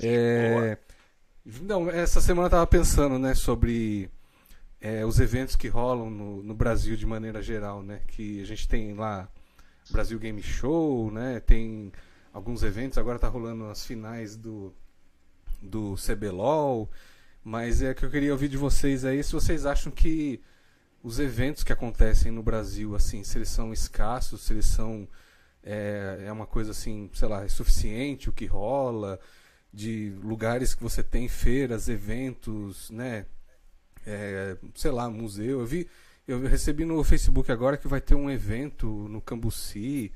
É... 0.00 0.76
Não, 1.62 1.88
essa 1.88 2.20
semana 2.20 2.46
eu 2.46 2.50
tava 2.50 2.66
pensando, 2.66 3.20
né, 3.20 3.36
sobre 3.36 4.10
é, 4.86 5.04
os 5.04 5.18
eventos 5.18 5.56
que 5.56 5.66
rolam 5.66 6.08
no, 6.08 6.42
no, 6.44 6.54
Brasil 6.54 6.96
de 6.96 7.04
maneira 7.04 7.42
geral, 7.42 7.82
né? 7.82 8.02
Que 8.06 8.40
a 8.40 8.44
gente 8.44 8.68
tem 8.68 8.94
lá 8.94 9.28
Brasil 9.90 10.16
Game 10.16 10.40
Show, 10.40 11.10
né? 11.10 11.40
Tem 11.40 11.90
alguns 12.32 12.62
eventos, 12.62 12.96
agora 12.96 13.18
tá 13.18 13.26
rolando 13.26 13.64
as 13.64 13.84
finais 13.84 14.36
do, 14.36 14.72
do 15.60 15.96
CBLOL, 15.96 16.88
mas 17.42 17.82
é 17.82 17.94
que 17.94 18.04
eu 18.04 18.10
queria 18.10 18.30
ouvir 18.30 18.48
de 18.48 18.56
vocês 18.56 19.04
aí 19.04 19.24
se 19.24 19.32
vocês 19.32 19.66
acham 19.66 19.90
que 19.90 20.40
os 21.02 21.18
eventos 21.18 21.64
que 21.64 21.72
acontecem 21.72 22.30
no 22.30 22.42
Brasil, 22.42 22.94
assim, 22.94 23.24
se 23.24 23.38
eles 23.38 23.48
são 23.48 23.72
escassos, 23.72 24.42
se 24.42 24.52
eles 24.52 24.66
são 24.66 25.08
é, 25.64 26.26
é 26.26 26.32
uma 26.32 26.46
coisa 26.46 26.70
assim, 26.70 27.10
sei 27.12 27.26
lá, 27.26 27.42
é 27.44 27.48
suficiente 27.48 28.30
o 28.30 28.32
que 28.32 28.46
rola, 28.46 29.18
de 29.72 30.14
lugares 30.22 30.76
que 30.76 30.82
você 30.82 31.02
tem 31.02 31.26
feiras, 31.26 31.88
eventos, 31.88 32.88
né? 32.90 33.26
É, 34.06 34.56
sei 34.74 34.90
lá, 34.90 35.10
museu. 35.10 35.60
Eu 35.60 35.66
vi, 35.66 35.88
eu 36.26 36.40
recebi 36.46 36.84
no 36.84 37.02
Facebook 37.02 37.50
agora 37.50 37.76
que 37.76 37.88
vai 37.88 38.00
ter 38.00 38.14
um 38.14 38.30
evento 38.30 38.86
no 38.86 39.20
Cambuci, 39.20 40.12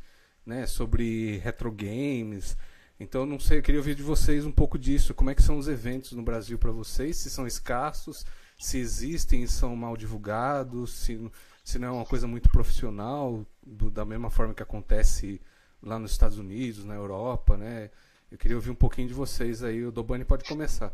né, 0.46 0.66
sobre 0.66 1.38
retro 1.38 1.70
games. 1.72 2.56
Então, 2.98 3.24
não 3.24 3.40
sei, 3.40 3.58
eu 3.58 3.62
queria 3.62 3.80
ouvir 3.80 3.94
de 3.94 4.02
vocês 4.02 4.44
um 4.44 4.52
pouco 4.52 4.78
disso. 4.78 5.14
Como 5.14 5.30
é 5.30 5.34
que 5.34 5.42
são 5.42 5.58
os 5.58 5.68
eventos 5.68 6.12
no 6.12 6.22
Brasil 6.22 6.58
para 6.58 6.70
vocês? 6.70 7.16
Se 7.16 7.30
são 7.30 7.46
escassos, 7.46 8.26
se 8.58 8.78
existem 8.78 9.46
são 9.46 9.74
mal 9.74 9.96
divulgados, 9.96 10.92
se, 10.92 11.30
se 11.64 11.78
não 11.78 11.88
é 11.88 11.90
uma 11.90 12.04
coisa 12.04 12.26
muito 12.26 12.50
profissional, 12.50 13.46
do, 13.66 13.90
da 13.90 14.04
mesma 14.04 14.28
forma 14.30 14.52
que 14.52 14.62
acontece 14.62 15.40
lá 15.82 15.98
nos 15.98 16.12
Estados 16.12 16.38
Unidos, 16.38 16.84
na 16.84 16.94
Europa, 16.94 17.56
né? 17.56 17.90
Eu 18.30 18.38
queria 18.38 18.56
ouvir 18.56 18.70
um 18.70 18.74
pouquinho 18.74 19.08
de 19.08 19.14
vocês 19.14 19.62
aí. 19.62 19.84
O 19.84 19.90
Dobani 19.90 20.24
pode 20.24 20.44
começar. 20.44 20.92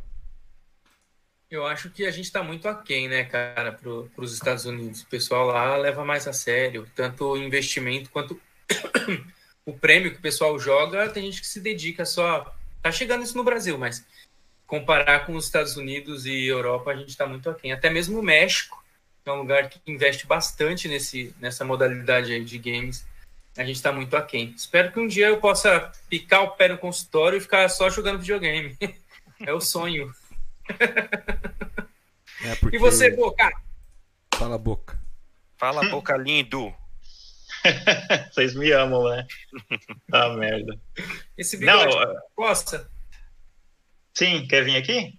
Eu 1.57 1.67
acho 1.67 1.91
que 1.91 2.05
a 2.05 2.11
gente 2.11 2.27
está 2.27 2.43
muito 2.43 2.69
aquém, 2.69 3.09
né, 3.09 3.25
cara, 3.25 3.73
para 3.73 3.91
os 4.23 4.33
Estados 4.35 4.67
Unidos. 4.67 5.03
O 5.03 5.07
pessoal 5.07 5.47
lá 5.47 5.77
leva 5.77 6.05
mais 6.05 6.29
a 6.29 6.33
sério, 6.33 6.87
tanto 6.95 7.25
o 7.25 7.37
investimento 7.37 8.11
quanto 8.11 8.39
o 9.65 9.73
prêmio 9.73 10.13
que 10.13 10.19
o 10.19 10.23
pessoal 10.23 10.59
joga. 10.59 11.09
Tem 11.09 11.25
gente 11.25 11.41
que 11.41 11.47
se 11.47 11.61
dedica 11.61 12.05
só. 12.05 12.55
Tá 12.83 12.93
chegando 12.93 13.25
isso 13.25 13.37
no 13.37 13.45
Brasil, 13.45 13.79
mas 13.79 14.05
comparar 14.67 15.25
com 15.25 15.35
os 15.35 15.47
Estados 15.47 15.77
Unidos 15.77 16.27
e 16.27 16.47
Europa, 16.47 16.91
a 16.91 16.97
gente 16.97 17.09
está 17.09 17.27
muito 17.27 17.49
aquém. 17.49 17.73
Até 17.73 17.89
mesmo 17.89 18.19
o 18.19 18.23
México, 18.23 18.85
que 19.25 19.31
é 19.31 19.33
um 19.33 19.39
lugar 19.39 19.69
que 19.71 19.81
investe 19.87 20.27
bastante 20.27 20.89
nesse, 20.89 21.35
nessa 21.41 21.65
modalidade 21.65 22.33
aí 22.33 22.45
de 22.45 22.59
games 22.59 23.07
a 23.57 23.65
gente 23.65 23.77
está 23.77 23.91
muito 23.91 24.15
aquém. 24.15 24.53
Espero 24.57 24.93
que 24.93 25.01
um 25.01 25.07
dia 25.07 25.29
eu 25.29 25.39
possa 25.39 25.91
picar 26.11 26.43
o 26.43 26.51
pé 26.51 26.69
no 26.69 26.77
consultório 26.77 27.39
e 27.39 27.41
ficar 27.41 27.69
só 27.71 27.89
jogando 27.89 28.21
videogame. 28.21 28.77
é 29.41 29.53
o 29.53 29.61
sonho. 29.61 30.13
É 32.45 32.55
porque... 32.57 32.77
E 32.77 32.79
você, 32.79 33.11
Boca? 33.11 33.51
Fala, 34.35 34.59
Boca. 34.59 34.99
Fala, 35.59 35.89
Boca 35.89 36.17
lindo. 36.17 36.73
Vocês 38.31 38.55
me 38.55 38.71
amam, 38.73 39.09
né? 39.09 39.27
Ah, 40.13 40.29
merda. 40.31 40.79
Esse 41.37 41.57
bigode 41.57 41.95
Não, 41.95 42.15
gosta? 42.37 42.89
Sim, 44.15 44.47
quer 44.47 44.65
vir 44.65 44.77
aqui? 44.77 45.19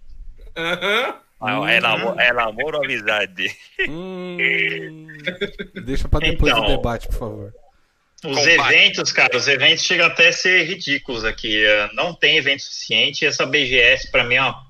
Aham. 0.56 1.22
Uhum. 1.40 1.68
é, 1.68 1.80
namoro, 1.80 2.20
é 2.20 2.34
namoro 2.34 2.78
ou 2.78 2.84
amizade? 2.84 3.56
Hum, 3.88 4.38
deixa 5.86 6.08
para 6.10 6.32
depois 6.32 6.52
então, 6.52 6.66
do 6.66 6.78
debate, 6.78 7.08
por 7.08 7.18
favor. 7.18 7.54
Os 8.26 8.36
Combate. 8.36 8.50
eventos, 8.50 9.12
cara, 9.12 9.38
os 9.38 9.48
eventos 9.48 9.84
chegam 9.84 10.08
até 10.08 10.30
a 10.30 10.34
ser 10.34 10.64
ridículos 10.64 11.24
aqui. 11.24 11.64
É, 11.64 11.94
não 11.94 12.16
tem 12.16 12.38
evento 12.38 12.64
suficiente. 12.64 13.26
Essa 13.26 13.46
BGS, 13.46 14.10
para 14.10 14.24
mim, 14.24 14.36
é 14.36 14.42
uma 14.42 14.67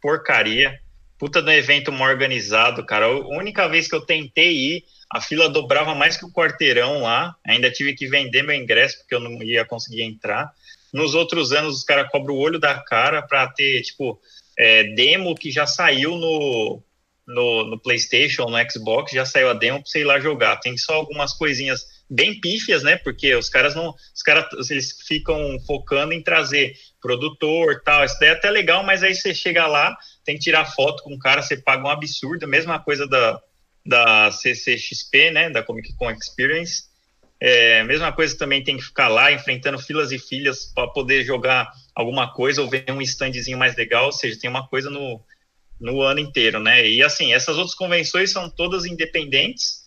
porcaria. 0.00 0.78
Puta 1.18 1.40
um 1.40 1.50
evento 1.50 1.92
mal 1.92 2.08
organizado, 2.08 2.84
cara. 2.84 3.06
A 3.06 3.28
única 3.28 3.68
vez 3.68 3.88
que 3.88 3.94
eu 3.94 4.00
tentei 4.00 4.52
ir, 4.52 4.84
a 5.10 5.20
fila 5.20 5.48
dobrava 5.48 5.94
mais 5.94 6.16
que 6.16 6.24
o 6.24 6.32
quarteirão 6.32 7.02
lá. 7.02 7.34
Ainda 7.46 7.70
tive 7.70 7.94
que 7.94 8.06
vender 8.06 8.42
meu 8.42 8.54
ingresso, 8.56 8.98
porque 8.98 9.14
eu 9.14 9.20
não 9.20 9.42
ia 9.42 9.64
conseguir 9.64 10.02
entrar. 10.02 10.52
Nos 10.92 11.14
outros 11.14 11.52
anos, 11.52 11.76
os 11.76 11.84
caras 11.84 12.08
cobram 12.10 12.34
o 12.34 12.38
olho 12.38 12.58
da 12.58 12.78
cara 12.78 13.22
para 13.22 13.48
ter, 13.48 13.82
tipo, 13.82 14.20
é, 14.58 14.84
demo 14.94 15.34
que 15.34 15.50
já 15.50 15.66
saiu 15.66 16.16
no, 16.16 16.82
no, 17.26 17.64
no, 17.70 17.78
PlayStation, 17.80 18.44
no 18.44 18.70
Xbox, 18.70 19.12
já 19.12 19.24
saiu 19.24 19.50
a 19.50 19.54
demo 19.54 19.80
para 19.80 19.90
você 19.90 20.00
ir 20.00 20.04
lá 20.04 20.20
jogar. 20.20 20.56
Tem 20.56 20.76
só 20.76 20.94
algumas 20.94 21.32
coisinhas 21.32 21.84
bem 22.08 22.38
pífias, 22.40 22.82
né? 22.82 22.96
Porque 22.96 23.34
os 23.34 23.48
caras 23.48 23.74
não, 23.74 23.94
caras 24.24 24.70
eles 24.70 24.92
ficam 25.06 25.58
focando 25.66 26.12
em 26.12 26.22
trazer 26.22 26.74
produtor, 27.00 27.80
tal. 27.84 28.04
Isso 28.04 28.18
daí 28.18 28.30
é 28.30 28.32
até 28.32 28.50
legal, 28.50 28.82
mas 28.82 29.02
aí 29.02 29.14
você 29.14 29.32
chega 29.32 29.66
lá, 29.66 29.96
tem 30.24 30.36
que 30.36 30.42
tirar 30.42 30.64
foto 30.64 31.02
com 31.02 31.14
o 31.14 31.18
cara, 31.18 31.42
você 31.42 31.56
paga 31.56 31.86
um 31.86 31.90
absurdo, 31.90 32.48
mesma 32.48 32.78
coisa 32.80 33.06
da 33.06 33.40
da 33.86 34.30
CCXP, 34.30 35.30
né, 35.30 35.50
da 35.50 35.62
Comic 35.62 35.94
Con 35.96 36.10
Experience. 36.10 36.84
É, 37.38 37.84
mesma 37.84 38.10
coisa 38.10 38.34
também 38.34 38.64
tem 38.64 38.78
que 38.78 38.82
ficar 38.82 39.08
lá 39.08 39.30
enfrentando 39.30 39.78
filas 39.78 40.10
e 40.10 40.18
filhas 40.18 40.72
para 40.74 40.88
poder 40.88 41.22
jogar 41.22 41.70
alguma 41.94 42.32
coisa 42.32 42.62
ou 42.62 42.70
ver 42.70 42.90
um 42.90 43.02
standzinho 43.02 43.58
mais 43.58 43.76
legal, 43.76 44.06
ou 44.06 44.12
seja, 44.12 44.40
tem 44.40 44.48
uma 44.48 44.66
coisa 44.66 44.88
no, 44.88 45.20
no 45.78 46.00
ano 46.00 46.18
inteiro, 46.18 46.60
né? 46.60 46.88
E 46.88 47.02
assim, 47.02 47.34
essas 47.34 47.58
outras 47.58 47.74
convenções 47.74 48.32
são 48.32 48.48
todas 48.48 48.86
independentes, 48.86 49.84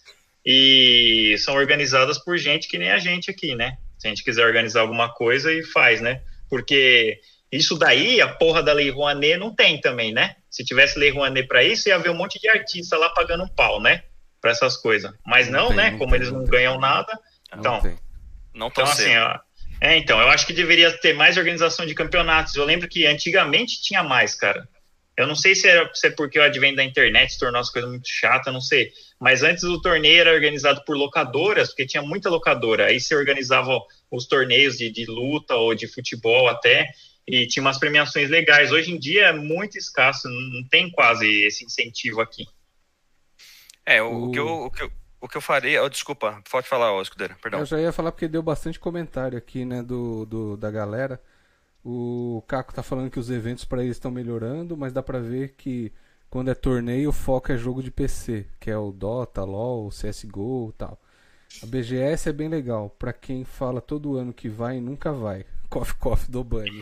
e 0.49 1.35
são 1.39 1.55
organizadas 1.55 2.17
por 2.17 2.37
gente 2.37 2.69
que 2.69 2.77
nem 2.77 2.89
a 2.89 2.97
gente 2.97 3.29
aqui, 3.29 3.53
né? 3.53 3.77
Se 3.97 4.07
a 4.07 4.09
gente 4.09 4.23
quiser 4.23 4.45
organizar 4.45 4.81
alguma 4.81 5.13
coisa 5.13 5.51
e 5.51 5.63
faz, 5.63 6.01
né? 6.01 6.21
Porque 6.49 7.19
isso 7.51 7.77
daí, 7.77 8.21
a 8.21 8.27
porra 8.27 8.61
da 8.61 8.73
Lei 8.73 8.89
Rouanet 8.89 9.37
não 9.37 9.53
tem 9.53 9.79
também, 9.79 10.13
né? 10.13 10.35
Se 10.49 10.63
tivesse 10.63 10.99
Lei 10.99 11.11
Rouanet 11.11 11.47
para 11.47 11.63
isso, 11.63 11.89
ia 11.89 11.95
haver 11.95 12.09
um 12.11 12.17
monte 12.17 12.39
de 12.39 12.49
artista 12.49 12.97
lá 12.97 13.09
pagando 13.09 13.43
um 13.43 13.47
pau, 13.47 13.81
né? 13.81 14.03
Para 14.41 14.51
essas 14.51 14.77
coisas. 14.77 15.11
Mas 15.25 15.49
não, 15.49 15.61
não 15.61 15.67
tem, 15.69 15.77
né? 15.77 15.91
Não 15.91 15.97
Como 15.97 16.11
tem, 16.11 16.19
eles 16.19 16.31
não, 16.31 16.45
ganham 16.45 16.79
nada. 16.79 17.11
Então, 17.53 17.81
não, 18.53 18.67
então 18.67 18.83
assim, 18.83 19.15
ó, 19.17 19.39
é, 19.79 19.97
então, 19.97 20.19
eu 20.19 20.29
acho 20.29 20.45
que 20.45 20.53
deveria 20.53 20.91
ter 20.97 21.13
mais 21.13 21.37
organização 21.37 21.85
de 21.85 21.93
campeonatos. 21.93 22.55
Eu 22.55 22.65
lembro 22.65 22.87
que 22.87 23.05
antigamente 23.05 23.81
tinha 23.81 24.03
mais, 24.03 24.33
cara. 24.33 24.67
Eu 25.15 25.27
não 25.27 25.35
sei 25.35 25.55
se 25.55 25.67
é, 25.67 25.89
se 25.93 26.07
é 26.07 26.09
porque 26.11 26.39
o 26.39 26.43
advento 26.43 26.77
da 26.77 26.83
internet 26.83 27.37
tornou 27.37 27.59
as 27.59 27.69
coisas 27.69 27.89
muito 27.89 28.07
chata, 28.07 28.51
não 28.51 28.61
sei. 28.61 28.91
Mas 29.19 29.41
antes 29.41 29.63
o 29.63 29.81
torneio 29.81 30.21
era 30.21 30.33
organizado 30.33 30.83
por 30.85 30.95
locadoras, 30.95 31.69
porque 31.69 31.87
tinha 31.87 32.03
muita 32.03 32.29
locadora. 32.29 32.85
Aí 32.85 32.99
se 32.99 33.15
organizavam 33.15 33.81
os 34.11 34.27
torneios 34.27 34.77
de, 34.77 34.91
de 34.91 35.05
luta 35.05 35.55
ou 35.55 35.73
de 35.73 35.87
futebol 35.87 36.47
até, 36.47 36.87
e 37.27 37.47
tinha 37.47 37.61
umas 37.61 37.79
premiações 37.79 38.29
legais. 38.29 38.71
Hoje 38.71 38.91
em 38.91 38.99
dia 38.99 39.27
é 39.27 39.33
muito 39.33 39.77
escasso, 39.77 40.29
não 40.29 40.63
tem 40.69 40.89
quase 40.89 41.27
esse 41.45 41.65
incentivo 41.65 42.21
aqui. 42.21 42.45
É, 43.85 44.01
o, 44.01 44.25
o... 44.25 44.31
que, 44.31 44.39
eu, 44.39 44.47
o, 44.47 44.71
que, 44.71 44.83
eu, 44.83 44.91
o 45.19 45.27
que 45.27 45.37
eu 45.37 45.41
faria. 45.41 45.83
Oh, 45.83 45.89
desculpa, 45.89 46.41
pode 46.49 46.67
falar, 46.67 46.93
ó, 46.93 47.01
Escudeiro, 47.01 47.35
perdão. 47.41 47.61
Eu 47.61 47.65
já 47.65 47.79
ia 47.79 47.91
falar 47.91 48.11
porque 48.11 48.27
deu 48.27 48.43
bastante 48.43 48.79
comentário 48.79 49.37
aqui, 49.37 49.65
né, 49.65 49.81
do, 49.81 50.25
do 50.25 50.57
da 50.57 50.69
galera. 50.69 51.21
O 51.83 52.43
Caco 52.47 52.73
tá 52.73 52.83
falando 52.83 53.09
que 53.09 53.19
os 53.19 53.29
eventos 53.29 53.65
para 53.65 53.81
eles 53.81 53.95
estão 53.95 54.11
melhorando, 54.11 54.75
mas 54.77 54.93
dá 54.93 55.01
para 55.01 55.19
ver 55.19 55.55
que 55.57 55.91
quando 56.37 56.51
é 56.51 56.53
torneio 56.53 57.09
o 57.09 57.11
foco 57.11 57.51
é 57.51 57.57
jogo 57.57 57.81
de 57.81 57.89
PC, 57.89 58.45
que 58.59 58.69
é 58.69 58.77
o 58.77 58.91
Dota, 58.91 59.43
LoL, 59.43 59.89
CS:GO, 59.89 60.71
tal. 60.77 61.01
A 61.63 61.65
BGS 61.65 62.29
é 62.29 62.31
bem 62.31 62.47
legal 62.47 62.91
para 62.91 63.11
quem 63.11 63.43
fala 63.43 63.81
todo 63.81 64.17
ano 64.17 64.31
que 64.31 64.47
vai 64.47 64.77
e 64.77 64.79
nunca 64.79 65.11
vai. 65.11 65.47
Coffee 65.67 65.95
Coffee 65.95 66.29
do 66.29 66.43
banho. 66.43 66.79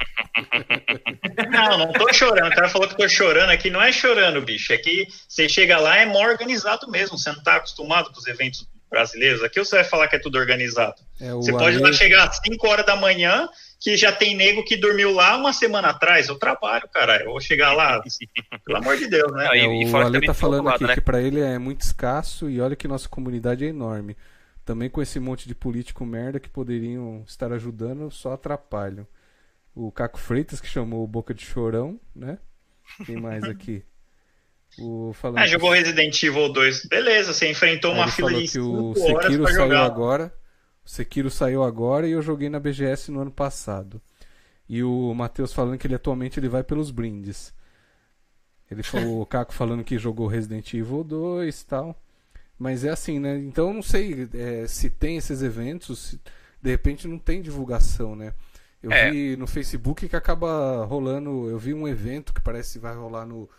Não, 1.50 1.78
não 1.78 1.94
tô 1.94 2.12
chorando. 2.12 2.52
O 2.52 2.54
cara 2.54 2.68
falou 2.68 2.86
que 2.90 2.98
tô 2.98 3.08
chorando 3.08 3.50
aqui. 3.50 3.70
Não 3.70 3.82
é 3.82 3.94
chorando, 3.94 4.42
bicho. 4.42 4.74
É 4.74 4.78
que 4.78 5.08
você 5.26 5.48
chega 5.48 5.80
lá 5.80 6.00
é 6.00 6.06
mó 6.06 6.20
organizado 6.20 6.92
mesmo. 6.92 7.18
Você 7.18 7.32
não 7.32 7.42
tá 7.42 7.56
acostumado 7.56 8.12
com 8.12 8.20
os 8.20 8.28
eventos 8.28 8.68
brasileiros. 8.90 9.42
Aqui 9.42 9.58
você 9.58 9.78
vai 9.78 9.86
falar 9.86 10.10
que 10.10 10.18
é 10.18 10.20
tudo 10.20 10.38
organizado. 10.38 11.02
É, 11.22 11.32
você 11.32 11.54
pode 11.54 11.78
lá 11.78 11.94
chegar 11.94 12.28
às 12.28 12.40
5 12.40 12.68
horas 12.68 12.86
da 12.86 12.98
manhã, 12.98 13.48
que 13.80 13.96
já 13.96 14.12
tem 14.12 14.36
nego 14.36 14.64
que 14.64 14.76
dormiu 14.76 15.12
lá 15.12 15.38
uma 15.38 15.54
semana 15.54 15.90
atrás. 15.90 16.28
Eu 16.28 16.38
trabalho, 16.38 16.88
cara. 16.92 17.22
Eu 17.24 17.32
vou 17.32 17.42
chegar 17.42 17.74
lá, 17.74 18.02
pelo 18.66 18.78
amor 18.78 18.98
de 18.98 19.08
Deus, 19.08 19.32
né? 19.32 19.48
É, 19.54 19.68
o 19.68 19.98
Ale 19.98 20.26
tá 20.26 20.34
falando 20.34 20.70
aqui 20.70 20.84
né? 20.86 20.96
que 20.96 21.02
para 21.02 21.22
ele 21.22 21.40
é 21.40 21.58
muito 21.58 21.82
escasso 21.82 22.50
e 22.50 22.60
olha 22.60 22.76
que 22.76 22.88
nossa 22.88 23.08
comunidade 23.08 23.66
é 23.66 23.70
enorme. 23.70 24.16
Também 24.64 24.90
com 24.90 25.02
esse 25.02 25.20
monte 25.20 25.48
de 25.48 25.54
político 25.54 26.06
merda 26.06 26.40
que 26.40 26.50
poderiam 26.50 27.24
estar 27.28 27.54
ajudando, 27.54 28.10
só 28.10 28.34
atrapalham. 28.34 29.06
O 29.76 29.92
Caco 29.92 30.18
Freitas, 30.18 30.60
que 30.60 30.68
chamou 30.68 31.04
o 31.04 31.08
Boca 31.08 31.34
de 31.34 31.46
Chorão, 31.46 32.00
né? 32.16 32.40
Quem 33.06 33.18
mais 33.18 33.44
aqui? 33.44 33.84
O, 34.78 35.14
falando 35.14 35.38
ah, 35.38 35.48
jogou 35.48 35.70
Resident 35.70 36.22
Evil 36.22 36.50
2. 36.52 36.88
Beleza, 36.88 37.34
você 37.34 37.50
enfrentou 37.50 37.94
uma 37.94 38.10
fila 38.10 38.34
de 38.34 38.46
que 38.46 38.60
o 38.60 38.94
Sekiro 38.94 39.48
saiu 39.48 39.78
agora. 39.78 40.34
O 40.86 40.90
Sekiro 40.90 41.32
saiu 41.32 41.64
agora 41.64 42.08
e 42.08 42.12
eu 42.12 42.22
joguei 42.22 42.48
na 42.48 42.60
BGS 42.60 43.12
no 43.12 43.22
ano 43.22 43.32
passado. 43.32 44.00
E 44.70 44.84
o 44.84 45.14
Matheus 45.14 45.52
falando 45.52 45.78
que 45.78 45.88
ele 45.88 45.96
atualmente 45.96 46.40
ele 46.40 46.48
vai 46.48 46.64
pelos 46.64 46.92
brindes. 46.92 47.54
Ele 48.70 48.82
falou, 48.84 49.22
o 49.22 49.26
Caco 49.26 49.54
falando 49.54 49.84
que 49.84 49.98
jogou 49.98 50.28
Resident 50.28 50.74
Evil 50.74 51.04
2 51.04 51.62
e 51.62 51.66
tal. 51.66 52.02
Mas 52.58 52.86
é 52.86 52.90
assim, 52.90 53.20
né? 53.20 53.38
Então 53.40 53.70
eu 53.70 53.74
não 53.74 53.82
sei 53.82 54.30
é, 54.34 54.68
se 54.68 54.90
tem 54.90 55.18
esses 55.18 55.42
eventos, 55.42 56.00
se, 56.00 56.22
de 56.62 56.70
repente 56.70 57.08
não 57.08 57.20
tem 57.20 57.42
divulgação, 57.42 58.16
né? 58.16 58.34
Eu 58.82 58.92
é. 58.92 59.10
vi 59.10 59.36
no 59.36 59.48
Facebook 59.48 60.08
que 60.08 60.16
acaba 60.16 60.86
rolando. 60.86 61.50
Eu 61.50 61.58
vi 61.58 61.74
um 61.74 61.88
evento 61.88 62.32
que 62.34 62.40
parece 62.40 62.74
que 62.74 62.80
vai 62.80 62.96
rolar 62.96 63.26
no, 63.26 63.50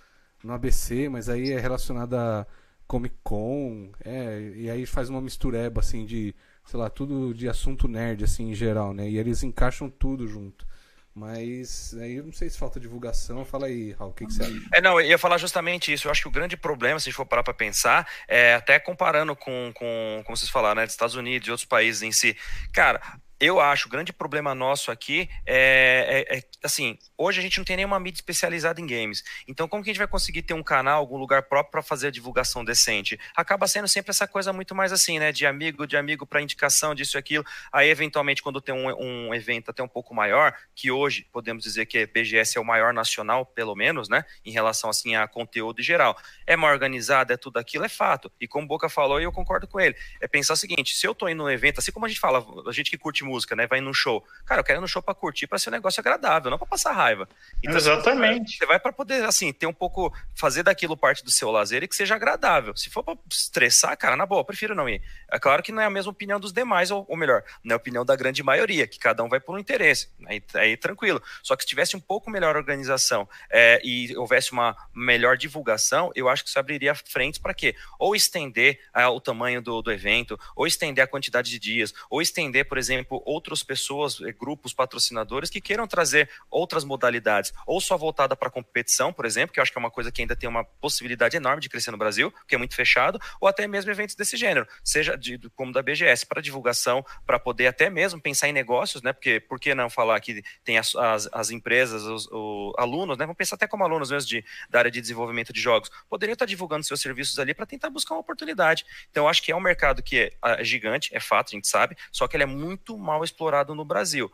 no 0.44 0.52
ABC, 0.52 1.08
mas 1.08 1.28
aí 1.28 1.50
é 1.50 1.58
relacionado 1.58 2.14
a 2.14 2.46
Comic 2.86 3.16
Con. 3.22 3.90
É, 4.04 4.52
e 4.54 4.70
aí 4.70 4.86
faz 4.86 5.10
uma 5.10 5.20
mistureba 5.20 5.80
assim 5.80 6.06
de, 6.06 6.34
sei 6.66 6.78
lá, 6.78 6.90
tudo 6.90 7.32
de 7.32 7.48
assunto 7.48 7.88
nerd 7.88 8.24
assim 8.24 8.50
em 8.50 8.54
geral, 8.54 8.92
né? 8.92 9.08
E 9.08 9.18
eles 9.18 9.42
encaixam 9.42 9.88
tudo 9.88 10.26
junto. 10.26 10.66
Mas 11.14 11.96
aí 11.98 12.16
eu 12.16 12.24
não 12.24 12.32
sei 12.32 12.50
se 12.50 12.58
falta 12.58 12.78
divulgação. 12.78 13.42
Fala 13.42 13.68
aí, 13.68 13.92
Raul, 13.92 14.10
o 14.10 14.14
que, 14.14 14.26
que, 14.26 14.34
você 14.34 14.42
acha? 14.42 14.52
É, 14.74 14.82
não, 14.82 15.00
eu 15.00 15.06
ia 15.06 15.16
falar 15.16 15.38
justamente 15.38 15.90
isso. 15.90 16.06
Eu 16.06 16.12
acho 16.12 16.20
que 16.20 16.28
o 16.28 16.30
grande 16.30 16.58
problema, 16.58 17.00
se 17.00 17.08
a 17.08 17.10
gente 17.10 17.16
for 17.16 17.24
parar 17.24 17.42
para 17.42 17.54
pensar, 17.54 18.06
é 18.28 18.54
até 18.54 18.78
comparando 18.78 19.34
com, 19.34 19.72
com, 19.74 20.22
como 20.26 20.36
vocês 20.36 20.50
falaram, 20.50 20.82
né, 20.82 20.84
dos 20.84 20.92
Estados 20.92 21.14
Unidos 21.14 21.48
e 21.48 21.50
outros 21.50 21.66
países 21.66 22.02
em 22.02 22.12
si. 22.12 22.36
Cara, 22.70 23.00
eu 23.38 23.60
acho, 23.60 23.86
o 23.86 23.90
grande 23.90 24.12
problema 24.12 24.54
nosso 24.54 24.90
aqui 24.90 25.28
é, 25.44 26.26
é, 26.30 26.38
é, 26.38 26.42
assim, 26.62 26.98
hoje 27.18 27.38
a 27.38 27.42
gente 27.42 27.58
não 27.58 27.64
tem 27.64 27.76
nenhuma 27.76 28.00
mídia 28.00 28.16
especializada 28.18 28.80
em 28.80 28.86
games. 28.86 29.22
Então, 29.46 29.68
como 29.68 29.82
que 29.82 29.90
a 29.90 29.92
gente 29.92 29.98
vai 29.98 30.08
conseguir 30.08 30.42
ter 30.42 30.54
um 30.54 30.62
canal, 30.62 30.98
algum 30.98 31.18
lugar 31.18 31.42
próprio 31.42 31.70
para 31.70 31.82
fazer 31.82 32.08
a 32.08 32.10
divulgação 32.10 32.64
decente? 32.64 33.18
Acaba 33.36 33.66
sendo 33.66 33.88
sempre 33.88 34.10
essa 34.10 34.26
coisa 34.26 34.52
muito 34.54 34.74
mais 34.74 34.90
assim, 34.90 35.18
né? 35.18 35.32
De 35.32 35.44
amigo, 35.44 35.86
de 35.86 35.96
amigo 35.98 36.26
para 36.26 36.40
indicação, 36.40 36.94
disso 36.94 37.16
e 37.16 37.18
aquilo. 37.18 37.44
Aí, 37.70 37.90
eventualmente, 37.90 38.42
quando 38.42 38.60
tem 38.60 38.74
um, 38.74 39.28
um, 39.28 39.34
evento 39.34 39.70
até 39.70 39.82
um 39.82 39.88
pouco 39.88 40.14
maior, 40.14 40.54
que 40.74 40.90
hoje 40.90 41.26
podemos 41.30 41.62
dizer 41.62 41.84
que 41.84 41.98
a 41.98 42.06
BGS 42.06 42.56
é 42.56 42.60
o 42.60 42.64
maior 42.64 42.94
nacional, 42.94 43.44
pelo 43.44 43.74
menos, 43.74 44.08
né? 44.08 44.24
Em 44.44 44.50
relação, 44.50 44.88
assim, 44.88 45.14
a 45.14 45.28
conteúdo 45.28 45.82
geral. 45.82 46.16
É 46.46 46.56
mais 46.56 46.72
organizado, 46.72 47.34
é 47.34 47.36
tudo 47.36 47.58
aquilo, 47.58 47.84
é 47.84 47.88
fato. 47.88 48.32
E 48.40 48.48
como 48.48 48.64
o 48.64 48.68
Boca 48.68 48.88
falou, 48.88 49.20
e 49.20 49.24
eu 49.24 49.32
concordo 49.32 49.68
com 49.68 49.78
ele, 49.78 49.94
é 50.22 50.26
pensar 50.26 50.54
o 50.54 50.56
seguinte, 50.56 50.94
se 50.94 51.06
eu 51.06 51.14
tô 51.14 51.28
indo 51.28 51.42
num 51.42 51.50
evento, 51.50 51.80
assim 51.80 51.92
como 51.92 52.06
a 52.06 52.08
gente 52.08 52.20
fala, 52.20 52.44
a 52.66 52.72
gente 52.72 52.90
que 52.90 52.96
curte 52.96 53.25
música, 53.26 53.54
né? 53.56 53.66
Vai 53.66 53.80
num 53.80 53.92
show. 53.92 54.24
Cara, 54.44 54.60
eu 54.60 54.64
quero 54.64 54.78
ir 54.78 54.80
no 54.80 54.88
show 54.88 55.02
para 55.02 55.14
curtir, 55.14 55.46
para 55.46 55.58
ser 55.58 55.70
um 55.70 55.72
negócio 55.72 56.00
agradável, 56.00 56.50
não 56.50 56.58
para 56.58 56.66
passar 56.66 56.92
raiva. 56.92 57.28
Então, 57.62 57.76
Exatamente. 57.76 58.56
Você 58.56 58.66
vai 58.66 58.78
para 58.78 58.92
poder, 58.92 59.24
assim, 59.24 59.52
ter 59.52 59.66
um 59.66 59.72
pouco, 59.72 60.14
fazer 60.34 60.62
daquilo 60.62 60.96
parte 60.96 61.24
do 61.24 61.30
seu 61.30 61.50
lazer 61.50 61.82
e 61.82 61.88
que 61.88 61.96
seja 61.96 62.14
agradável. 62.14 62.76
Se 62.76 62.88
for 62.88 63.02
para 63.02 63.18
estressar, 63.30 63.96
cara, 63.98 64.16
na 64.16 64.24
boa, 64.24 64.40
eu 64.40 64.44
prefiro 64.44 64.74
não 64.74 64.88
ir. 64.88 65.02
É 65.30 65.38
claro 65.38 65.62
que 65.62 65.72
não 65.72 65.82
é 65.82 65.86
a 65.86 65.90
mesma 65.90 66.10
opinião 66.10 66.38
dos 66.38 66.52
demais, 66.52 66.90
ou, 66.90 67.04
ou 67.08 67.16
melhor, 67.16 67.42
não 67.64 67.72
é 67.72 67.74
a 67.74 67.76
opinião 67.76 68.04
da 68.04 68.14
grande 68.16 68.42
maioria, 68.42 68.86
que 68.86 68.98
cada 68.98 69.22
um 69.22 69.28
vai 69.28 69.40
por 69.40 69.54
um 69.54 69.58
interesse. 69.58 70.08
Aí, 70.26 70.42
aí 70.54 70.76
tranquilo. 70.76 71.22
Só 71.42 71.56
que 71.56 71.62
se 71.62 71.68
tivesse 71.68 71.96
um 71.96 72.00
pouco 72.00 72.30
melhor 72.30 72.56
organização 72.56 73.28
é, 73.50 73.80
e 73.84 74.16
houvesse 74.16 74.52
uma 74.52 74.76
melhor 74.94 75.36
divulgação, 75.36 76.12
eu 76.14 76.28
acho 76.28 76.44
que 76.44 76.50
isso 76.50 76.58
abriria 76.58 76.94
frentes 76.94 77.38
para 77.38 77.54
quê? 77.54 77.74
Ou 77.98 78.14
estender 78.14 78.80
ah, 78.92 79.10
o 79.10 79.20
tamanho 79.20 79.60
do, 79.60 79.82
do 79.82 79.92
evento, 79.92 80.38
ou 80.54 80.66
estender 80.66 81.02
a 81.02 81.06
quantidade 81.06 81.50
de 81.50 81.58
dias, 81.58 81.92
ou 82.10 82.22
estender, 82.22 82.68
por 82.68 82.78
exemplo, 82.78 83.15
outras 83.24 83.62
pessoas, 83.62 84.20
eh, 84.20 84.32
grupos 84.32 84.72
patrocinadores 84.72 85.50
que 85.50 85.60
queiram 85.60 85.86
trazer 85.86 86.28
outras 86.50 86.84
modalidades, 86.84 87.52
ou 87.66 87.80
só 87.80 87.96
voltada 87.96 88.36
para 88.36 88.50
competição, 88.50 89.12
por 89.12 89.24
exemplo, 89.24 89.52
que 89.52 89.60
eu 89.60 89.62
acho 89.62 89.72
que 89.72 89.78
é 89.78 89.80
uma 89.80 89.90
coisa 89.90 90.10
que 90.12 90.20
ainda 90.20 90.36
tem 90.36 90.48
uma 90.48 90.64
possibilidade 90.64 91.36
enorme 91.36 91.60
de 91.60 91.68
crescer 91.68 91.90
no 91.90 91.96
Brasil, 91.96 92.32
que 92.46 92.54
é 92.54 92.58
muito 92.58 92.74
fechado, 92.74 93.20
ou 93.40 93.48
até 93.48 93.66
mesmo 93.66 93.90
eventos 93.90 94.14
desse 94.14 94.36
gênero, 94.36 94.66
seja 94.84 95.16
de, 95.16 95.38
como 95.54 95.72
da 95.72 95.82
BGS, 95.82 96.26
para 96.26 96.40
divulgação, 96.40 97.04
para 97.24 97.38
poder 97.38 97.66
até 97.66 97.88
mesmo 97.90 98.20
pensar 98.20 98.48
em 98.48 98.52
negócios, 98.52 99.02
né? 99.02 99.12
Porque 99.12 99.40
por 99.40 99.58
que 99.58 99.74
não 99.74 99.90
falar 99.90 100.20
que 100.20 100.42
tem 100.64 100.78
as, 100.78 100.94
as, 100.94 101.28
as 101.32 101.50
empresas, 101.50 102.02
os, 102.02 102.26
os, 102.30 102.72
alunos, 102.78 103.16
né? 103.16 103.24
Vamos 103.24 103.36
pensar 103.36 103.56
até 103.56 103.66
como 103.66 103.84
alunos 103.84 104.10
mesmo 104.10 104.28
de, 104.28 104.44
da 104.68 104.80
área 104.80 104.90
de 104.90 105.00
desenvolvimento 105.00 105.52
de 105.52 105.60
jogos, 105.60 105.90
poderiam 106.08 106.34
estar 106.34 106.46
divulgando 106.46 106.84
seus 106.84 107.00
serviços 107.00 107.38
ali 107.38 107.54
para 107.54 107.66
tentar 107.66 107.90
buscar 107.90 108.14
uma 108.14 108.20
oportunidade. 108.20 108.84
Então, 109.10 109.28
acho 109.28 109.42
que 109.42 109.52
é 109.52 109.56
um 109.56 109.60
mercado 109.60 110.02
que 110.02 110.18
é, 110.18 110.32
é 110.42 110.64
gigante, 110.64 111.10
é 111.14 111.20
fato, 111.20 111.50
a 111.52 111.56
gente 111.56 111.68
sabe, 111.68 111.96
só 112.10 112.26
que 112.26 112.36
ele 112.36 112.44
é 112.44 112.46
muito 112.46 112.98
mal 113.06 113.24
explorado 113.24 113.74
no 113.74 113.84
Brasil 113.84 114.30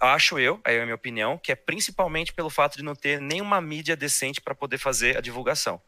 acho 0.00 0.38
eu, 0.38 0.60
aí 0.64 0.76
é 0.76 0.80
a 0.80 0.84
minha 0.84 0.94
opinião, 0.94 1.38
que 1.38 1.50
é 1.50 1.56
principalmente 1.56 2.32
pelo 2.32 2.50
fato 2.50 2.76
de 2.76 2.84
não 2.84 2.94
ter 2.94 3.20
nenhuma 3.20 3.60
mídia 3.60 3.96
decente 3.96 4.40
para 4.40 4.54
poder 4.54 4.78
fazer 4.78 5.16
a 5.16 5.20
divulgação. 5.20 5.80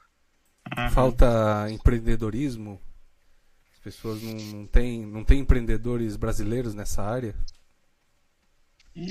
Uhum. 0.77 0.91
Falta 0.91 1.67
empreendedorismo? 1.71 2.81
As 3.73 3.79
pessoas 3.79 4.23
não, 4.23 4.35
não 4.35 4.67
têm 4.67 5.07
não 5.07 5.25
tem 5.25 5.39
empreendedores 5.39 6.17
brasileiros 6.17 6.75
nessa 6.75 7.03
área? 7.03 7.35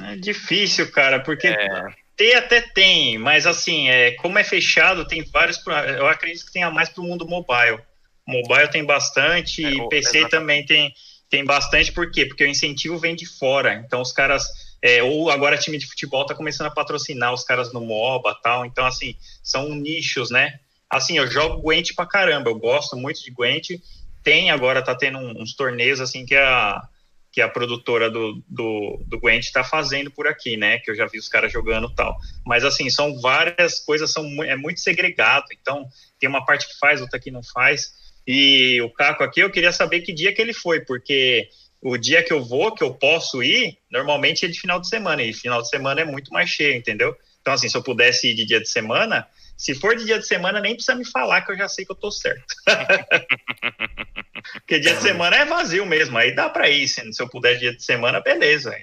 É 0.03 0.15
difícil, 0.17 0.91
cara, 0.91 1.21
porque 1.21 1.47
é... 1.47 1.87
ter 2.15 2.35
até 2.35 2.61
tem, 2.61 3.17
mas 3.17 3.47
assim, 3.47 3.87
é, 3.89 4.11
como 4.11 4.37
é 4.37 4.43
fechado, 4.43 5.07
tem 5.07 5.23
vários. 5.23 5.59
Eu 5.97 6.07
acredito 6.07 6.45
que 6.45 6.51
tenha 6.51 6.69
mais 6.69 6.89
para 6.89 7.01
o 7.01 7.05
mundo 7.05 7.27
mobile. 7.27 7.79
Mobile 8.27 8.69
tem 8.69 8.85
bastante, 8.85 9.65
é, 9.65 9.69
e 9.69 9.89
PC 9.89 10.19
exatamente. 10.19 10.29
também 10.29 10.65
tem, 10.65 10.93
tem 11.29 11.45
bastante, 11.45 11.91
por 11.91 12.11
quê? 12.11 12.25
Porque 12.25 12.43
o 12.43 12.47
incentivo 12.47 12.97
vem 12.97 13.15
de 13.15 13.25
fora. 13.25 13.75
Então 13.85 14.01
os 14.01 14.11
caras 14.11 14.45
é, 14.81 15.03
ou 15.03 15.29
agora 15.29 15.57
time 15.57 15.77
de 15.77 15.87
futebol 15.87 16.21
está 16.21 16.33
começando 16.33 16.67
a 16.67 16.71
patrocinar 16.71 17.33
os 17.33 17.43
caras 17.43 17.73
no 17.73 17.81
MOBA 17.81 18.37
tal. 18.41 18.65
Então, 18.65 18.85
assim, 18.85 19.15
são 19.43 19.75
nichos, 19.75 20.29
né? 20.29 20.59
Assim, 20.89 21.17
eu 21.17 21.29
jogo 21.29 21.61
Gwent 21.61 21.93
pra 21.95 22.05
caramba, 22.05 22.49
eu 22.49 22.57
gosto 22.57 22.95
muito 22.95 23.21
de 23.23 23.31
Gwent. 23.31 23.71
Tem 24.23 24.49
agora, 24.51 24.81
tá 24.81 24.95
tendo 24.95 25.19
uns 25.19 25.53
torneios 25.53 25.99
assim 26.01 26.25
que 26.25 26.35
a, 26.35 26.81
que 27.31 27.41
a 27.41 27.49
produtora 27.49 28.09
do, 28.09 28.41
do, 28.47 29.03
do 29.05 29.19
Gwent 29.19 29.43
está 29.43 29.63
fazendo 29.63 30.09
por 30.09 30.27
aqui, 30.27 30.57
né? 30.57 30.79
Que 30.79 30.91
eu 30.91 30.95
já 30.95 31.05
vi 31.05 31.19
os 31.19 31.27
caras 31.27 31.51
jogando 31.51 31.93
tal. 31.93 32.15
Mas 32.45 32.63
assim, 32.63 32.89
são 32.89 33.19
várias 33.19 33.79
coisas, 33.79 34.11
são, 34.11 34.25
é 34.43 34.55
muito 34.55 34.79
segregado. 34.79 35.45
Então, 35.51 35.85
tem 36.19 36.29
uma 36.29 36.45
parte 36.45 36.67
que 36.67 36.77
faz, 36.79 37.01
outra 37.01 37.19
que 37.19 37.29
não 37.29 37.43
faz. 37.43 37.91
E 38.31 38.79
o 38.83 38.91
Caco 38.91 39.23
aqui, 39.23 39.39
eu 39.39 39.49
queria 39.49 39.71
saber 39.71 40.01
que 40.01 40.13
dia 40.13 40.31
que 40.31 40.39
ele 40.39 40.53
foi, 40.53 40.81
porque 40.81 41.49
o 41.81 41.97
dia 41.97 42.21
que 42.21 42.31
eu 42.31 42.43
vou, 42.43 42.75
que 42.75 42.83
eu 42.83 42.93
posso 42.93 43.41
ir, 43.41 43.79
normalmente 43.89 44.45
é 44.45 44.47
de 44.47 44.59
final 44.59 44.79
de 44.79 44.87
semana, 44.87 45.23
e 45.23 45.33
final 45.33 45.63
de 45.63 45.67
semana 45.67 46.01
é 46.01 46.05
muito 46.05 46.31
mais 46.31 46.47
cheio, 46.47 46.75
entendeu? 46.75 47.17
Então, 47.41 47.55
assim, 47.55 47.67
se 47.67 47.75
eu 47.75 47.81
pudesse 47.81 48.29
ir 48.29 48.35
de 48.35 48.45
dia 48.45 48.61
de 48.61 48.69
semana, 48.69 49.27
se 49.57 49.73
for 49.73 49.95
de 49.95 50.05
dia 50.05 50.19
de 50.19 50.27
semana, 50.27 50.59
nem 50.59 50.75
precisa 50.75 50.93
me 50.93 51.03
falar 51.03 51.41
que 51.41 51.53
eu 51.53 51.57
já 51.57 51.67
sei 51.67 51.83
que 51.83 51.91
eu 51.91 51.95
tô 51.95 52.11
certo. 52.11 52.45
Porque 54.61 54.79
dia 54.79 54.93
de 54.93 55.01
semana 55.01 55.35
é 55.35 55.45
vazio 55.45 55.87
mesmo, 55.87 56.15
aí 56.15 56.35
dá 56.35 56.47
para 56.49 56.69
ir. 56.69 56.87
Se, 56.87 57.01
eu 57.19 57.27
puder 57.27 57.57
dia 57.57 57.75
de 57.75 57.83
semana, 57.83 58.21
beleza. 58.21 58.77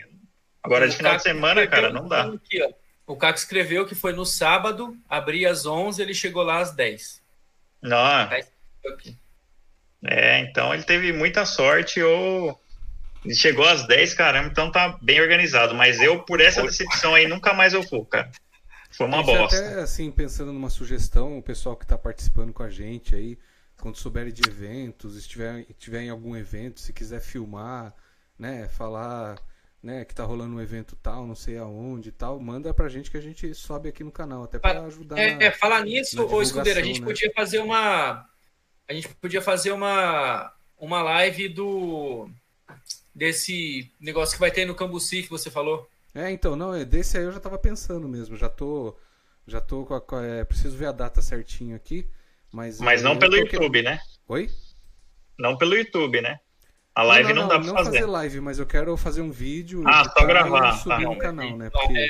Agora, 0.61 0.89
de 0.89 0.97
final 0.97 1.15
de 1.19 1.23
semana, 1.23 1.65
cara, 1.69 1.93
não 1.93 2.09
dá. 2.09 2.23
Aqui, 2.25 2.61
o 3.07 3.15
Caco 3.15 3.39
escreveu 3.39 3.87
que 3.87 3.95
foi 3.95 4.13
no 4.13 4.27
sábado, 4.27 4.97
abria 5.09 5.53
às 5.53 5.67
11, 5.67 6.03
ele 6.03 6.15
chegou 6.15 6.43
lá 6.43 6.59
às 6.59 6.75
10. 6.75 7.23
Não. 7.81 8.29
Tá 8.29 8.39
é, 10.05 10.41
então 10.41 10.73
ele 10.75 10.83
teve 10.83 11.13
muita 11.13 11.45
sorte 11.45 12.03
ou 12.03 12.61
Chegou 13.35 13.65
às 13.65 13.87
10, 13.87 14.15
caramba, 14.15 14.49
então 14.49 14.71
tá 14.71 14.99
bem 15.03 15.21
organizado. 15.21 15.75
Mas 15.75 16.01
eu, 16.01 16.23
por 16.23 16.41
essa 16.41 16.63
decepção 16.63 17.15
aí, 17.15 17.27
nunca 17.27 17.53
mais 17.53 17.75
eu 17.75 17.83
vou, 17.83 18.05
cara. 18.05 18.31
Foi 18.91 19.07
uma 19.07 19.23
bosta. 19.23 19.59
Até 19.59 19.81
assim, 19.81 20.11
pensando 20.11 20.53
numa 20.53 20.71
sugestão, 20.71 21.39
o 21.39 21.43
pessoal 21.43 21.77
que 21.77 21.85
está 21.85 21.99
participando 21.99 22.53
com 22.53 22.63
a 22.63 22.71
gente 22.71 23.15
aí, 23.15 23.39
quando 23.81 23.97
souber 23.97 24.31
de 24.31 24.49
eventos, 24.49 25.17
estiver, 25.17 25.67
estiver 25.69 26.03
em 26.03 26.11
algum 26.11 26.37
evento, 26.37 26.81
se 26.81 26.93
quiser 26.93 27.21
filmar, 27.21 27.93
né, 28.39 28.69
falar 28.69 29.37
né, 29.83 30.05
que 30.05 30.15
tá 30.15 30.25
rolando 30.25 30.57
um 30.57 30.61
evento 30.61 30.97
tal, 30.97 31.27
não 31.27 31.35
sei 31.35 31.59
aonde 31.59 32.11
tal, 32.11 32.41
manda 32.41 32.73
pra 32.73 32.89
gente 32.89 33.11
que 33.11 33.17
a 33.17 33.21
gente 33.21 33.55
sobe 33.55 33.89
aqui 33.89 34.03
no 34.03 34.11
canal, 34.11 34.45
até 34.45 34.59
para 34.59 34.83
ajudar. 34.85 35.19
É, 35.19 35.47
é, 35.47 35.51
falar 35.51 35.83
nisso, 35.83 36.25
ô 36.27 36.41
Escudeiro, 36.41 36.81
a 36.81 36.83
gente 36.83 37.01
né? 37.01 37.07
podia 37.07 37.31
fazer 37.35 37.59
uma. 37.59 38.27
A 38.89 38.93
gente 38.93 39.09
podia 39.09 39.43
fazer 39.43 39.73
uma, 39.73 40.53
uma 40.79 41.03
live 41.03 41.49
do 41.49 42.29
desse 43.15 43.91
negócio 43.99 44.35
que 44.35 44.41
vai 44.41 44.51
ter 44.51 44.67
no 44.67 44.75
Cambuci 44.75 45.23
que 45.23 45.31
você 45.31 45.51
falou. 45.51 45.89
É, 46.15 46.31
então, 46.31 46.55
não, 46.55 46.75
é, 46.75 46.85
desse 46.85 47.17
aí 47.17 47.25
eu 47.25 47.33
já 47.33 47.41
tava 47.41 47.59
pensando 47.59 48.07
mesmo, 48.09 48.37
já 48.37 48.49
tô 48.49 48.97
já 49.47 49.61
tô 49.61 49.85
com 49.85 50.17
a, 50.17 50.25
é, 50.25 50.45
preciso 50.45 50.77
ver 50.77 50.87
a 50.87 50.93
data 50.93 51.23
certinho 51.23 51.77
aqui, 51.77 52.07
mas 52.53 52.81
Mas 52.81 53.03
não 53.03 53.19
pelo 53.19 53.37
YouTube, 53.37 53.83
né? 53.83 54.01
Oi? 54.29 54.51
Não 55.39 55.57
pelo 55.57 55.77
YouTube, 55.77 56.21
né? 56.21 56.41
A 56.97 57.03
live 57.03 57.35
não, 57.35 57.43
não, 57.43 57.43
não 57.43 57.49
dá 57.49 57.59
pra 57.59 57.67
não 57.67 57.75
fazer. 57.75 57.99
fazer 57.99 58.07
live, 58.07 58.41
mas 58.41 58.59
eu 58.59 58.65
quero 58.65 58.97
fazer 58.97 59.21
um 59.21 59.31
vídeo 59.31 59.83
ah, 59.87 60.11
só 60.19 60.25
gravar, 60.25 60.71
e 60.71 60.79
subir 60.79 60.89
tá. 61.05 61.11
no 61.11 61.19
canal, 61.19 61.55
né? 61.59 61.69
Porque 61.69 61.99
é, 61.99 62.09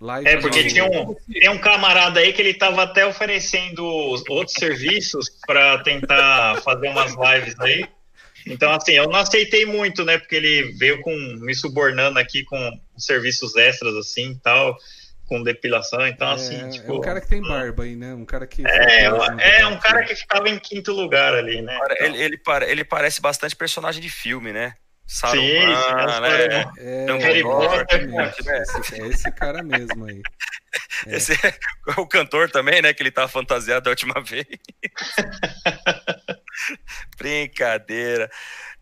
live 0.00 0.28
é 0.28 0.40
porque 0.40 0.64
tinha 0.64 0.84
um, 0.84 1.14
tem 1.32 1.48
um 1.50 1.58
camarada 1.58 2.18
aí 2.18 2.32
que 2.32 2.42
ele 2.42 2.52
tava 2.52 2.82
até 2.82 3.06
oferecendo 3.06 3.84
outros 3.84 4.54
serviços 4.58 5.30
para 5.46 5.78
tentar 5.84 6.60
fazer 6.62 6.88
umas 6.88 7.14
lives 7.14 7.54
aí. 7.60 7.86
Então, 8.44 8.72
assim, 8.72 8.94
eu 8.94 9.08
não 9.08 9.20
aceitei 9.20 9.64
muito, 9.64 10.04
né? 10.04 10.18
Porque 10.18 10.34
ele 10.34 10.72
veio 10.78 11.00
com 11.00 11.14
me 11.40 11.54
subornando 11.54 12.18
aqui 12.18 12.42
com 12.42 12.58
serviços 12.98 13.54
extras, 13.54 13.94
assim, 13.94 14.36
tal, 14.42 14.76
com 15.34 15.42
depilação, 15.42 16.06
então 16.06 16.30
é, 16.30 16.34
assim, 16.34 16.70
tipo. 16.70 16.92
É 16.92 16.94
um 16.94 17.00
cara 17.00 17.20
que 17.20 17.26
tem 17.28 17.42
barba 17.42 17.82
aí, 17.82 17.96
né? 17.96 18.14
Um 18.14 18.24
cara 18.24 18.46
que. 18.46 18.62
É, 18.66 19.04
é 19.04 19.66
um 19.66 19.78
cara 19.78 20.04
que 20.04 20.14
ficava 20.14 20.48
em 20.48 20.58
quinto 20.58 20.92
lugar 20.92 21.34
ali, 21.34 21.60
né? 21.60 21.76
Ele, 21.98 22.22
ele, 22.22 22.40
ele 22.68 22.84
parece 22.84 23.20
bastante 23.20 23.56
personagem 23.56 24.00
de 24.00 24.08
filme, 24.08 24.52
né? 24.52 24.74
Saruman, 25.06 25.42
sim, 25.42 25.50
sim, 25.50 26.20
né? 26.20 26.64
É, 26.78 27.06
é, 27.38 27.42
Potter. 27.42 28.08
É 28.14 28.62
esse, 28.62 29.02
é 29.02 29.06
esse 29.08 29.30
cara 29.32 29.62
mesmo 29.62 30.06
aí. 30.06 30.22
É. 31.06 31.16
Esse 31.16 31.34
é 31.34 31.54
o 31.96 32.06
cantor 32.06 32.50
também, 32.50 32.82
né? 32.82 32.92
Que 32.92 33.00
ele 33.00 33.12
tá 33.12 33.28
fantasiado 33.28 33.84
da 33.84 33.90
última 33.90 34.14
vez. 34.26 34.44
Brincadeira. 37.16 38.28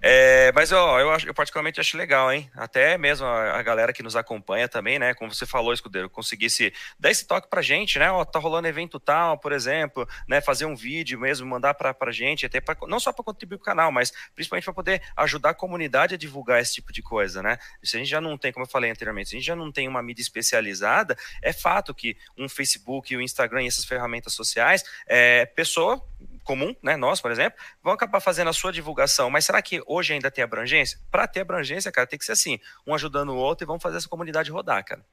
É, 0.05 0.51
mas 0.51 0.73
ó, 0.73 0.99
eu, 0.99 1.17
eu 1.27 1.33
particularmente 1.33 1.79
acho 1.79 1.97
legal, 1.97 2.33
hein? 2.33 2.51
Até 2.57 2.99
mesmo 2.99 3.25
a, 3.25 3.57
a, 3.57 3.63
galera 3.63 3.93
que 3.93 4.03
nos 4.03 4.17
acompanha 4.17 4.69
também, 4.69 4.99
né? 4.99 5.15
Como 5.15 5.33
você 5.33 5.47
falou, 5.47 5.73
Escudeiro, 5.73 6.11
conseguisse 6.11 6.73
dar 6.99 7.13
esse 7.13 7.25
toque 7.25 7.49
pra 7.49 7.63
gente, 7.63 8.01
né? 8.01 8.11
Ó, 8.11 8.25
tá 8.25 8.41
rolando 8.41 8.67
evento 8.67 8.99
tal, 8.99 9.39
por 9.39 9.53
exemplo, 9.53 10.05
né? 10.27 10.41
Fazer 10.41 10.67
um 10.67 10.75
vídeo 10.75 11.21
mesmo, 11.21 11.47
mandar 11.47 11.75
pra, 11.75 11.95
pra 11.95 12.11
gente, 12.11 12.45
até 12.45 12.61
pra, 12.61 12.77
não 12.89 12.99
só 12.99 13.13
para 13.13 13.25
contribuir 13.25 13.59
com 13.59 13.63
o 13.63 13.65
canal, 13.65 13.93
mas 13.93 14.13
principalmente 14.35 14.65
para 14.65 14.75
poder 14.75 15.03
ajudar 15.17 15.51
a 15.51 15.55
comunidade 15.55 16.17
a 16.17 16.19
divulgar 16.19 16.61
esse 16.61 16.75
tipo 16.75 16.93
de 16.93 17.01
coisa, 17.01 17.41
né? 17.41 17.57
Se 17.81 17.97
a 17.97 18.01
gente 18.01 18.11
já 18.11 18.21
não 18.21 18.37
tem, 18.37 18.51
como 18.51 18.67
eu 18.67 18.71
falei 18.71 18.91
anteriormente, 18.91 19.31
se 19.31 19.37
a 19.37 19.39
gente 19.39 19.47
já 19.47 19.55
não 19.55 19.71
tem 19.71 19.87
uma 19.87 20.03
mídia 20.03 20.23
especializada, 20.23 21.17
é 21.41 21.53
fato 21.53 21.95
que 21.95 22.17
um 22.37 22.49
Facebook, 22.49 23.17
o 23.17 23.23
Instagram 23.23 23.63
e 23.63 23.69
essas 23.69 23.85
ferramentas 23.85 24.33
sociais, 24.33 24.83
é, 25.07 25.47
pessoa 25.47 26.05
comum, 26.45 26.75
né, 26.83 26.97
nós, 26.97 27.21
por 27.21 27.31
exemplo, 27.31 27.59
vão 27.83 27.93
acabar 27.93 28.21
fazendo 28.21 28.49
a 28.49 28.53
sua 28.53 28.73
divulgação. 28.73 29.31
Mas 29.31 29.45
será 29.45 29.61
que 29.63 29.83
hoje 29.87 30.13
ainda 30.13 30.31
tem 30.31 30.43
abrangência? 30.43 30.99
Para 31.11 31.27
ter 31.27 31.41
abrangência, 31.41 31.93
cara, 31.93 32.07
tem 32.07 32.19
que 32.19 32.25
ser 32.25 32.33
assim, 32.33 32.59
um 32.87 32.95
ajudando 32.95 33.31
o 33.31 33.37
outro 33.37 33.65
e 33.65 33.67
vamos 33.67 33.83
fazer 33.83 33.97
essa 33.97 34.09
comunidade 34.09 34.51
rodar, 34.51 34.85
cara. 34.85 35.05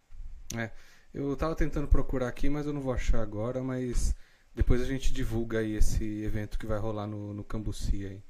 É, 0.56 0.70
eu 1.14 1.36
tava 1.36 1.56
tentando 1.56 1.88
procurar 1.88 2.28
aqui, 2.28 2.50
mas 2.50 2.66
eu 2.66 2.74
não 2.74 2.82
vou 2.82 2.94
achar 2.94 3.22
agora, 3.22 3.62
mas 3.62 4.16
depois 4.56 4.82
a 4.82 4.86
gente 4.86 5.14
divulga 5.14 5.60
aí 5.60 5.76
esse 5.76 6.24
evento 6.24 6.58
que 6.58 6.66
vai 6.66 6.80
rolar 6.80 7.08
no, 7.08 7.34
no 7.34 7.44
Cambuci 7.44 8.06
aí. 8.06 8.24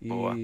E... 0.00 0.08
Boa. 0.08 0.34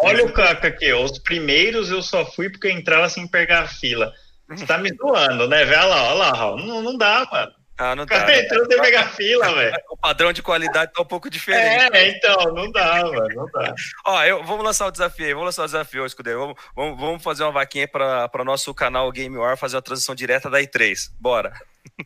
Olha 0.00 0.24
o 0.24 0.32
Caca 0.32 0.68
aqui, 0.68 0.92
os 0.92 1.18
primeiros 1.18 1.90
eu 1.90 2.00
só 2.02 2.24
fui 2.24 2.48
porque 2.48 2.68
eu 2.68 2.72
entrava 2.72 3.08
sem 3.08 3.26
pegar 3.26 3.62
a 3.62 3.68
fila. 3.68 4.12
Você 4.48 4.64
tá 4.64 4.78
me 4.78 4.94
zoando, 4.94 5.48
né? 5.48 5.64
Vê 5.64 5.76
lá, 5.76 6.14
olha 6.14 6.14
lá, 6.14 6.56
não, 6.56 6.80
não 6.80 6.96
dá, 6.96 7.26
mano. 7.30 7.52
Ah, 7.78 7.94
não 7.94 8.04
dá. 8.04 8.18
Cara, 8.18 8.40
entrou 8.40 8.66
sem 8.66 8.80
pegar 8.80 9.08
fila, 9.10 9.54
velho. 9.54 9.76
O 9.88 9.96
padrão 9.96 10.32
de 10.32 10.42
qualidade 10.42 10.92
tá 10.92 11.02
um 11.02 11.04
pouco 11.04 11.30
diferente. 11.30 11.96
É, 11.96 12.08
então, 12.08 12.52
não 12.54 12.70
dá, 12.70 13.02
mano, 13.02 13.28
não 13.34 13.46
dá. 13.46 13.74
Ó, 14.04 14.24
eu, 14.24 14.44
vamos 14.44 14.64
lançar 14.64 14.86
o 14.86 14.90
desafio 14.90 15.26
aí, 15.26 15.32
vamos 15.32 15.46
lançar 15.46 15.62
o 15.62 15.66
desafio, 15.66 16.06
Escudeiro. 16.06 16.40
Vamos, 16.40 16.56
vamos, 16.74 17.00
vamos 17.00 17.22
fazer 17.22 17.42
uma 17.44 17.52
vaquinha 17.52 17.88
para 17.88 18.30
o 18.32 18.44
nosso 18.44 18.72
canal 18.74 19.10
Game 19.10 19.36
War 19.36 19.56
fazer 19.56 19.76
uma 19.76 19.82
transição 19.82 20.14
direta 20.14 20.50
da 20.50 20.60
E3. 20.60 21.10
Bora. 21.18 21.52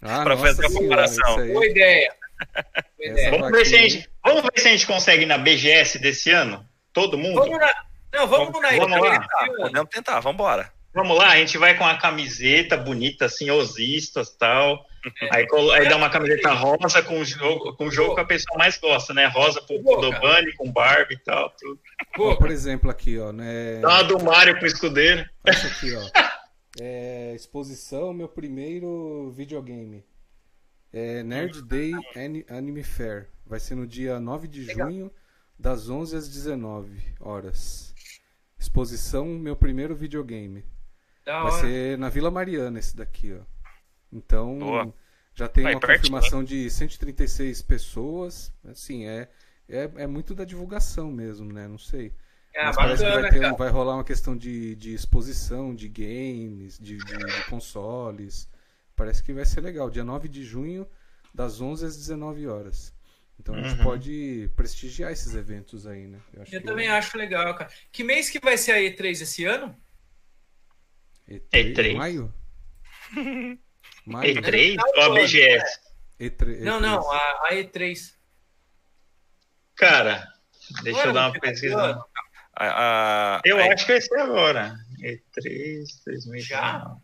Ah, 0.03 0.23
para 0.25 0.37
fazer 0.37 0.67
a 0.67 0.73
comparação. 0.73 1.37
Boa 1.37 1.67
ideia. 1.67 2.15
Boa 2.97 3.11
ideia. 3.11 3.31
Vamos, 3.31 3.51
ver 3.51 3.67
se 3.67 3.75
a 3.75 3.79
gente, 3.79 4.11
vamos 4.25 4.43
ver 4.43 4.61
se 4.61 4.69
a 4.69 4.71
gente 4.71 4.87
consegue 4.87 5.27
na 5.27 5.39
BGS 5.39 5.99
desse 5.99 6.31
ano? 6.31 6.67
Todo 6.93 7.19
mundo? 7.19 7.41
Vamos 7.41 7.59
na, 7.59 7.75
não, 8.13 8.27
vamos, 8.27 8.53
vamos 8.53 8.63
na 8.63 8.77
vamos 8.79 9.09
lá. 9.09 9.29
Podemos 9.57 9.91
tentar, 9.91 10.21
vamos 10.21 10.35
embora. 10.35 10.71
Vamos 10.95 11.17
lá, 11.17 11.31
a 11.31 11.37
gente 11.37 11.57
vai 11.57 11.77
com 11.77 11.87
a 11.87 11.97
camiseta 11.97 12.77
bonita, 12.77 13.25
assim, 13.25 13.51
osistas 13.51 14.29
e 14.29 14.39
tal. 14.39 14.87
Aí, 15.33 15.47
aí 15.75 15.89
dá 15.89 15.97
uma 15.97 16.11
camiseta 16.11 16.53
rosa 16.53 17.03
com 17.03 17.21
o 17.21 17.25
jogo, 17.25 17.75
com 17.77 17.87
o 17.87 17.91
jogo 17.91 18.15
que 18.15 18.21
a 18.21 18.25
pessoa 18.25 18.59
mais 18.59 18.79
gosta, 18.79 19.13
né? 19.13 19.27
Rosa 19.27 19.61
pro 19.63 19.79
Dobani, 19.83 20.53
com 20.55 20.71
Barbie 20.71 21.15
e 21.15 21.19
tal. 21.19 21.51
Tudo. 21.59 21.81
Ó, 22.19 22.37
por 22.37 22.51
exemplo, 22.51 22.91
aqui, 22.91 23.19
ó. 23.19 23.33
Né... 23.33 23.81
Dá 23.81 23.89
uma 23.89 24.05
do 24.05 24.23
Mario 24.23 24.59
pro 24.59 24.67
escudeiro. 24.67 25.25
Essa 25.45 25.67
aqui, 25.67 25.95
ó. 25.95 26.03
É, 26.81 27.35
exposição, 27.35 28.15
meu 28.15 28.27
primeiro 28.27 29.31
videogame. 29.37 30.03
É 30.91 31.23
Nerd 31.23 31.61
Day 31.63 31.93
Anime 32.49 32.83
Fair. 32.83 33.29
Vai 33.45 33.61
ser 33.61 33.75
no 33.75 33.87
dia 33.87 34.19
9 34.19 34.49
de 34.49 34.65
junho, 34.65 35.13
das 35.59 35.91
11 35.91 36.17
às 36.17 36.29
19 36.29 36.99
horas. 37.21 37.95
Exposição, 38.59 39.27
meu 39.27 39.55
primeiro 39.55 39.95
videogame. 39.95 40.65
Da 41.25 41.43
Vai 41.43 41.53
hora. 41.53 41.61
ser 41.61 41.99
na 41.99 42.09
Vila 42.09 42.31
Mariana 42.31 42.79
esse 42.79 42.97
daqui, 42.97 43.35
ó. 43.35 43.52
Então, 44.13 44.59
Boa. 44.59 44.95
já 45.35 45.49
tem 45.49 45.65
Vai 45.65 45.75
uma 45.75 45.81
perto, 45.81 46.01
confirmação 46.01 46.41
né? 46.41 46.47
de 46.47 46.71
136 46.71 47.63
pessoas. 47.63 48.53
Assim, 48.65 49.07
é, 49.07 49.29
é, 49.69 49.91
é 49.97 50.07
muito 50.07 50.35
da 50.35 50.45
divulgação 50.45 51.11
mesmo, 51.11 51.53
né? 51.53 51.67
Não 51.67 51.79
sei. 51.79 52.13
É, 52.55 52.67
Mas 52.67 52.77
parece 52.77 53.03
que 53.03 53.11
vai, 53.11 53.31
ter, 53.31 53.53
vai 53.55 53.71
rolar 53.71 53.95
uma 53.95 54.05
questão 54.05 54.37
de, 54.37 54.77
de 54.77 54.93
exposição 54.93 55.75
de 55.75 55.89
games, 55.89 56.79
de, 56.79 56.99
de, 56.99 57.17
de, 57.17 57.45
consoles. 57.49 58.49
Parece 58.95 59.23
que 59.23 59.33
vai 59.33 59.47
ser 59.47 59.63
legal. 59.63 59.89
Dia 59.89 60.05
9 60.05 60.29
de 60.29 60.45
junho, 60.45 60.87
das 61.33 61.63
11 61.63 61.87
às 61.87 61.97
19 61.97 62.47
horas. 62.47 62.95
Então 63.41 63.55
a 63.55 63.63
gente 63.63 63.79
uhum. 63.79 63.85
pode 63.85 64.51
prestigiar 64.55 65.11
esses 65.11 65.35
eventos 65.35 65.87
aí, 65.87 66.07
né? 66.07 66.21
Eu, 66.35 66.45
Eu 66.53 66.63
também 66.63 66.89
acho 66.89 67.17
legal, 67.17 67.55
cara. 67.57 67.71
Que 67.91 68.05
mês 68.05 68.29
que 68.29 68.39
vai 68.39 68.59
ser 68.59 68.73
a 68.73 68.79
E3 68.79 69.23
esse 69.23 69.45
ano? 69.47 69.75
E3? 71.29 71.75
E3. 71.75 71.97
Maio? 71.97 72.35
Maio? 74.07 74.35
E3 74.35 74.77
ou 74.97 75.03
a 75.03 75.11
BGS? 75.11 75.81
E3, 76.21 76.61
não, 76.61 76.81
não, 76.81 77.11
a, 77.11 77.49
a 77.49 77.53
E3. 77.53 78.13
Cara, 79.77 80.29
deixa 80.83 81.07
eu 81.07 81.13
dar 81.13 81.31
uma 81.31 81.41
pesquisa. 81.41 82.05
A, 82.55 83.37
a, 83.37 83.41
eu 83.45 83.59
a 83.59 83.73
acho 83.73 83.87
que 83.87 83.93
vai 83.93 84.01
ser 84.01 84.21
agora. 84.21 84.75
E3 85.01 85.85
2019. 86.07 86.41
Já? 86.41 86.97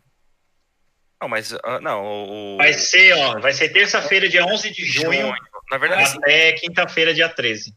Não, 1.21 1.27
mas 1.27 1.51
uh, 1.51 1.81
não, 1.81 2.01
o... 2.03 2.57
Vai 2.57 2.71
ser, 2.71 3.13
ó, 3.13 3.39
vai 3.39 3.51
ser 3.51 3.69
terça-feira, 3.69 4.29
dia 4.29 4.45
11 4.45 4.71
de 4.71 4.85
junho, 4.85 5.33
na 5.69 5.77
verdade, 5.77 6.17
até 6.17 6.53
quinta-feira, 6.53 7.13
dia 7.13 7.27
13. 7.27 7.75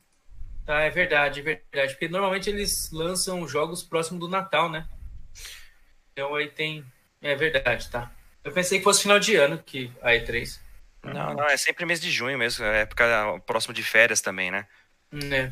Tá, 0.64 0.82
é 0.82 0.90
verdade, 0.90 1.40
é 1.40 1.42
verdade, 1.42 1.94
porque 1.94 2.08
normalmente 2.08 2.48
eles 2.48 2.90
lançam 2.92 3.46
jogos 3.48 3.82
próximo 3.82 4.20
do 4.20 4.28
Natal, 4.28 4.70
né? 4.70 4.86
Então 6.12 6.36
aí 6.36 6.48
tem, 6.48 6.84
é 7.20 7.34
verdade, 7.34 7.90
tá? 7.90 8.12
Eu 8.44 8.52
pensei 8.52 8.78
que 8.78 8.84
fosse 8.84 9.02
final 9.02 9.18
de 9.18 9.36
ano 9.36 9.62
que 9.64 9.90
a 10.02 10.10
E3. 10.10 10.58
Não, 11.04 11.34
não, 11.34 11.48
é 11.48 11.56
sempre 11.56 11.84
mês 11.84 12.00
de 12.00 12.10
junho 12.10 12.38
mesmo, 12.38 12.64
é 12.64 12.82
época 12.82 13.40
próximo 13.44 13.74
de 13.74 13.82
férias 13.82 14.20
também, 14.20 14.50
né? 14.50 14.66
É. 15.32 15.50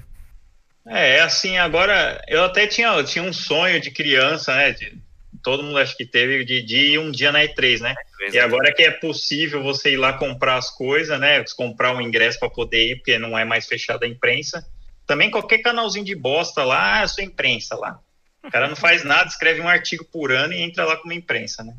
É, 0.86 1.20
assim, 1.20 1.58
agora 1.58 2.22
eu 2.28 2.44
até 2.44 2.66
tinha, 2.66 3.02
tinha 3.04 3.22
um 3.22 3.32
sonho 3.32 3.80
de 3.80 3.90
criança, 3.90 4.54
né? 4.54 4.72
De, 4.72 4.96
todo 5.42 5.62
mundo 5.62 5.78
acho 5.78 5.96
que 5.96 6.06
teve 6.06 6.44
de, 6.44 6.62
de 6.62 6.92
ir 6.92 6.98
um 6.98 7.10
dia 7.10 7.32
na 7.32 7.40
E3, 7.40 7.80
né? 7.80 7.94
E 8.28 8.32
né? 8.32 8.40
agora 8.40 8.72
que 8.72 8.82
é 8.82 8.90
possível 8.90 9.62
você 9.62 9.92
ir 9.92 9.96
lá 9.96 10.12
comprar 10.12 10.56
as 10.56 10.70
coisas, 10.70 11.18
né? 11.18 11.44
Comprar 11.56 11.94
um 11.94 12.00
ingresso 12.00 12.38
para 12.38 12.50
poder 12.50 12.92
ir, 12.92 12.96
porque 12.96 13.18
não 13.18 13.38
é 13.38 13.44
mais 13.44 13.66
fechada 13.66 14.06
a 14.06 14.08
imprensa. 14.08 14.66
Também 15.06 15.30
qualquer 15.30 15.58
canalzinho 15.58 16.04
de 16.04 16.14
bosta 16.14 16.64
lá, 16.64 17.02
é 17.02 17.06
sua 17.06 17.24
imprensa 17.24 17.76
lá. 17.76 18.00
O 18.44 18.50
cara 18.50 18.68
não 18.68 18.76
faz 18.76 19.04
nada, 19.04 19.28
escreve 19.28 19.60
um 19.60 19.68
artigo 19.68 20.04
por 20.04 20.32
ano 20.32 20.52
e 20.54 20.62
entra 20.62 20.84
lá 20.84 20.96
como 20.96 21.12
imprensa, 21.12 21.62
né? 21.62 21.74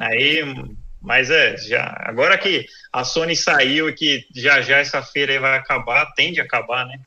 Aí, 0.00 0.42
mas 1.00 1.30
é, 1.30 1.56
já 1.56 1.94
agora 2.00 2.38
que 2.38 2.66
a 2.92 3.04
Sony 3.04 3.36
saiu 3.36 3.88
e 3.88 3.92
que 3.92 4.26
já 4.34 4.60
já 4.62 4.78
essa 4.78 5.02
feira 5.02 5.38
vai 5.40 5.58
acabar, 5.58 6.12
tende 6.14 6.40
a 6.40 6.44
acabar, 6.44 6.86
né? 6.86 7.00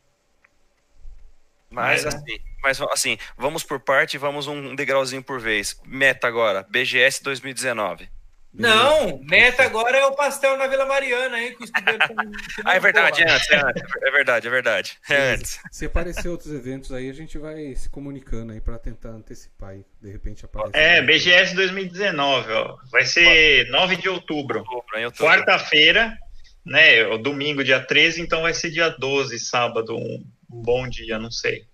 Mas, 1.70 2.06
mas 2.06 2.16
assim, 2.16 2.40
mas 2.64 2.82
assim, 2.82 3.18
vamos 3.38 3.64
por 3.64 3.80
parte, 3.80 4.18
vamos 4.18 4.48
um 4.48 4.76
degrauzinho 4.76 5.24
por 5.24 5.40
vez. 5.40 5.80
Meta 5.86 6.28
agora, 6.28 6.66
BGS 6.70 7.24
2019. 7.24 8.10
Não, 8.57 9.19
meta 9.23 9.64
agora 9.64 9.98
é 9.98 10.06
o 10.06 10.15
pastel 10.15 10.57
na 10.57 10.68
Vila 10.68 10.86
Mariana, 10.86 11.40
hein? 11.40 11.56
Que 11.57 11.64
o 11.64 11.68
ah, 12.65 12.76
é 12.76 12.80
verdade, 12.80 13.22
é 13.22 13.30
antes, 13.30 13.49
é 13.52 13.57
antes, 13.57 13.84
é 14.02 14.11
verdade, 14.11 14.48
é 14.48 14.49
verdade. 14.49 14.98
É 15.10 15.34
antes. 15.34 15.60
Se 15.72 15.86
aparecer 15.86 16.30
outros 16.30 16.53
eventos 16.53 16.91
aí, 16.91 17.10
a 17.10 17.14
gente 17.14 17.38
vai 17.38 17.76
se 17.76 17.90
comunicando 17.90 18.53
aí 18.53 18.61
para 18.61 18.80
tentar 18.80 19.10
antecipar 19.10 19.72
aí, 19.72 19.86
de 20.02 20.10
repente 20.10 20.45
aparecer. 20.45 20.77
É, 20.77 21.02
BGS 21.02 21.53
2019, 21.53 22.52
ó. 22.53 22.77
Vai 22.91 23.06
ser 23.06 23.69
9 23.69 23.98
de 23.98 24.07
outubro. 24.07 24.60
outubro 24.60 25.11
Quarta-feira, 25.11 26.18
né? 26.65 27.06
O 27.07 27.18
domingo, 27.18 27.64
dia 27.64 27.86
13, 27.86 28.22
então 28.22 28.44
vai 28.44 28.53
ser 28.53 28.72
dia 28.72 28.90
12, 28.90 29.38
sábado, 29.40 29.98
um 29.98 30.23
bom 30.49 30.88
dia, 30.88 31.19
não 31.19 31.32
sei. 31.32 31.68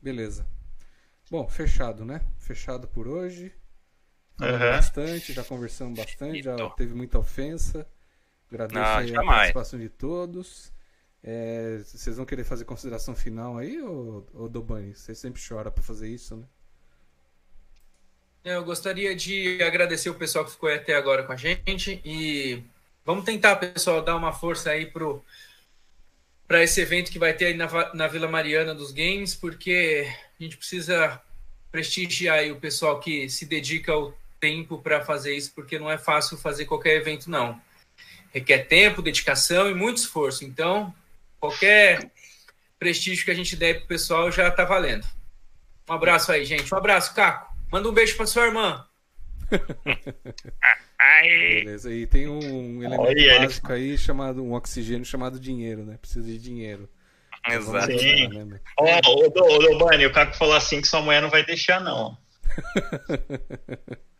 Beleza. 0.00 0.46
Bom, 1.30 1.48
fechado, 1.48 2.04
né? 2.04 2.20
Fechado 2.38 2.86
por 2.86 3.08
hoje. 3.08 3.52
Falamos 4.38 4.60
uhum. 4.60 4.70
bastante, 4.70 5.32
já 5.32 5.44
conversamos 5.44 5.98
bastante, 5.98 6.42
já 6.42 6.70
teve 6.70 6.94
muita 6.94 7.18
ofensa. 7.18 7.86
Agradeço 8.50 9.12
Não, 9.12 9.22
a 9.22 9.26
participação 9.26 9.78
de 9.78 9.88
todos. 9.88 10.72
É, 11.24 11.78
vocês 11.84 12.16
vão 12.16 12.26
querer 12.26 12.44
fazer 12.44 12.64
consideração 12.64 13.14
final 13.14 13.56
aí, 13.56 13.80
ou, 13.80 14.26
ou 14.34 14.48
Dobani? 14.48 14.94
Você 14.94 15.14
sempre 15.14 15.40
chora 15.46 15.70
para 15.70 15.82
fazer 15.82 16.08
isso, 16.08 16.36
né? 16.36 16.44
Eu 18.44 18.64
gostaria 18.64 19.14
de 19.14 19.62
agradecer 19.62 20.10
o 20.10 20.14
pessoal 20.14 20.44
que 20.44 20.50
ficou 20.50 20.68
até 20.68 20.96
agora 20.96 21.22
com 21.22 21.32
a 21.32 21.36
gente 21.36 22.00
e 22.04 22.60
vamos 23.04 23.24
tentar, 23.24 23.54
pessoal, 23.56 24.02
dar 24.02 24.16
uma 24.16 24.32
força 24.32 24.70
aí 24.70 24.86
pro 24.86 25.24
para 26.48 26.62
esse 26.62 26.80
evento 26.82 27.10
que 27.10 27.18
vai 27.18 27.32
ter 27.32 27.46
aí 27.46 27.54
na, 27.54 27.94
na 27.94 28.06
Vila 28.08 28.28
Mariana 28.28 28.74
dos 28.74 28.90
Games, 28.90 29.34
porque 29.34 30.06
a 30.38 30.42
gente 30.42 30.58
precisa 30.58 31.18
prestigiar 31.70 32.40
aí 32.40 32.52
o 32.52 32.60
pessoal 32.60 33.00
que 33.00 33.30
se 33.30 33.46
dedica 33.46 33.92
ao 33.92 34.12
tempo 34.42 34.78
para 34.78 35.04
fazer 35.04 35.36
isso, 35.36 35.52
porque 35.54 35.78
não 35.78 35.88
é 35.88 35.96
fácil 35.96 36.36
fazer 36.36 36.64
qualquer 36.64 36.96
evento, 36.96 37.30
não. 37.30 37.60
Requer 38.34 38.66
tempo, 38.66 39.00
dedicação 39.00 39.70
e 39.70 39.74
muito 39.74 39.98
esforço. 39.98 40.44
Então, 40.44 40.92
qualquer 41.38 42.10
prestígio 42.76 43.24
que 43.24 43.30
a 43.30 43.34
gente 43.34 43.54
der 43.54 43.78
pro 43.78 43.86
pessoal 43.86 44.32
já 44.32 44.50
tá 44.50 44.64
valendo. 44.64 45.06
Um 45.88 45.92
abraço 45.92 46.32
aí, 46.32 46.44
gente. 46.44 46.74
Um 46.74 46.76
abraço, 46.76 47.14
Caco. 47.14 47.54
Manda 47.70 47.88
um 47.88 47.92
beijo 47.92 48.16
pra 48.16 48.26
sua 48.26 48.46
irmã. 48.46 48.84
Beleza, 51.22 51.92
e 51.92 52.06
tem 52.06 52.28
um 52.28 52.82
elemento 52.82 53.00
Olha, 53.00 53.40
básico 53.40 53.72
ele... 53.72 53.92
aí 53.92 53.98
chamado 53.98 54.42
um 54.42 54.54
oxigênio 54.54 55.04
chamado 55.04 55.38
dinheiro, 55.38 55.84
né? 55.84 55.98
Precisa 56.00 56.26
de 56.26 56.38
dinheiro. 56.38 56.88
Exato. 57.48 57.98
Sim. 57.98 58.28
Né, 58.28 58.60
Ó, 58.78 59.00
oh, 59.06 59.74
ô, 59.74 59.78
Bani, 59.78 60.06
o 60.06 60.12
Caco 60.12 60.36
falou 60.36 60.54
assim 60.54 60.80
que 60.80 60.88
sua 60.88 61.02
mulher 61.02 61.22
não 61.22 61.30
vai 61.30 61.44
deixar, 61.44 61.80
não. 61.80 62.16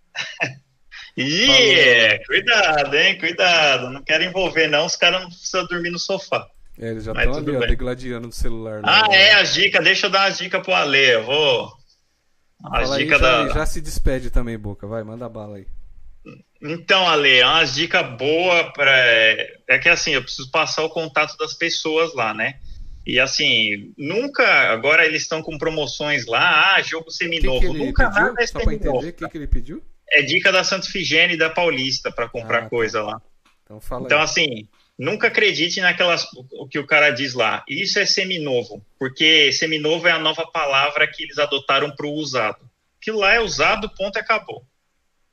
Ih, 1.16 2.18
cuidado, 2.26 2.96
hein? 2.96 3.18
Cuidado. 3.18 3.90
Não 3.90 4.02
quero 4.02 4.24
envolver, 4.24 4.68
não. 4.68 4.86
Os 4.86 4.96
caras 4.96 5.22
não 5.22 5.28
precisam 5.28 5.66
dormir 5.66 5.90
no 5.90 5.98
sofá. 5.98 6.48
É, 6.78 6.88
eles 6.90 7.04
já 7.04 7.12
estão 7.12 7.34
ali, 7.34 7.56
ó, 7.56 7.60
degladiando 7.60 8.26
no 8.28 8.32
celular. 8.32 8.76
Né? 8.76 8.82
Ah, 8.86 9.08
é, 9.12 9.34
as 9.34 9.52
dicas. 9.52 9.84
Deixa 9.84 10.06
eu 10.06 10.10
dar 10.10 10.24
as 10.24 10.38
dicas 10.38 10.62
pro 10.62 10.72
Ale. 10.72 10.98
Eu 10.98 11.24
vou. 11.24 11.72
As 12.64 12.96
dicas 12.96 13.20
da. 13.20 13.48
Já 13.48 13.66
se 13.66 13.80
despede 13.80 14.30
também, 14.30 14.58
Boca. 14.58 14.86
Vai, 14.86 15.02
manda 15.02 15.28
bala 15.28 15.58
aí. 15.58 15.66
Então, 16.62 17.08
Ale, 17.08 17.38
é 17.38 17.46
umas 17.46 17.74
dicas 17.74 18.16
boas 18.16 18.72
para. 18.72 18.92
É 19.68 19.78
que 19.78 19.88
assim, 19.88 20.12
eu 20.12 20.22
preciso 20.22 20.50
passar 20.50 20.84
o 20.84 20.90
contato 20.90 21.36
das 21.36 21.52
pessoas 21.54 22.14
lá, 22.14 22.32
né? 22.32 22.54
E 23.04 23.18
assim, 23.18 23.92
nunca. 23.98 24.46
Agora 24.70 25.04
eles 25.04 25.22
estão 25.22 25.42
com 25.42 25.58
promoções 25.58 26.26
lá, 26.26 26.74
ah, 26.74 26.82
jogo 26.82 27.10
seminovo. 27.10 27.60
Que 27.60 27.66
que 27.66 27.78
nunca 27.78 28.08
pediu? 28.08 28.22
nada 28.22 28.42
é 28.42 28.46
Só 28.46 28.60
seminovo. 28.60 28.98
entender 28.98 29.08
o 29.08 29.12
que, 29.12 29.28
que 29.28 29.38
ele 29.38 29.46
pediu? 29.48 29.82
É 30.12 30.22
dica 30.22 30.52
da 30.52 30.62
Santa 30.62 30.86
Figênia 30.86 31.34
e 31.34 31.38
da 31.38 31.50
Paulista 31.50 32.12
para 32.12 32.28
comprar 32.28 32.58
ah, 32.58 32.62
tá. 32.62 32.68
coisa 32.68 33.02
lá. 33.02 33.20
Então, 33.64 33.80
fala 33.80 34.04
então 34.04 34.20
assim, 34.20 34.68
nunca 34.98 35.28
acredite 35.28 35.80
naquelas 35.80 36.26
o 36.52 36.68
que 36.68 36.78
o 36.78 36.86
cara 36.86 37.10
diz 37.10 37.32
lá. 37.34 37.64
Isso 37.68 37.98
é 37.98 38.04
seminovo, 38.04 38.84
porque 38.98 39.50
seminovo 39.52 40.06
é 40.06 40.12
a 40.12 40.18
nova 40.18 40.46
palavra 40.46 41.06
que 41.06 41.22
eles 41.22 41.38
adotaram 41.38 41.90
para 41.90 42.06
o 42.06 42.12
usado. 42.12 42.70
Aquilo 43.00 43.18
lá 43.18 43.34
é 43.34 43.40
usado, 43.40 43.90
ponto 43.96 44.16
e 44.16 44.20
acabou. 44.20 44.64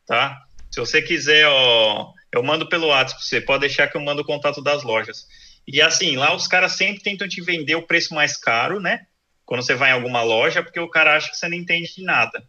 Tá? 0.05 0.41
Se 0.71 0.79
você 0.79 1.01
quiser, 1.01 1.45
ó, 1.47 2.13
eu 2.31 2.41
mando 2.41 2.67
pelo 2.69 2.87
WhatsApp, 2.87 3.23
você 3.23 3.41
pode 3.41 3.61
deixar 3.61 3.87
que 3.87 3.97
eu 3.97 4.01
mando 4.01 4.21
o 4.21 4.25
contato 4.25 4.61
das 4.61 4.83
lojas. 4.83 5.27
E 5.67 5.81
assim, 5.81 6.15
lá 6.15 6.33
os 6.35 6.47
caras 6.47 6.73
sempre 6.73 7.03
tentam 7.03 7.27
te 7.27 7.41
vender 7.41 7.75
o 7.75 7.85
preço 7.85 8.13
mais 8.13 8.37
caro, 8.37 8.79
né? 8.79 9.05
Quando 9.45 9.63
você 9.63 9.75
vai 9.75 9.91
em 9.91 9.93
alguma 9.93 10.23
loja, 10.23 10.63
porque 10.63 10.79
o 10.79 10.89
cara 10.89 11.15
acha 11.15 11.29
que 11.29 11.37
você 11.37 11.47
não 11.47 11.57
entende 11.57 11.93
de 11.95 12.03
nada. 12.03 12.43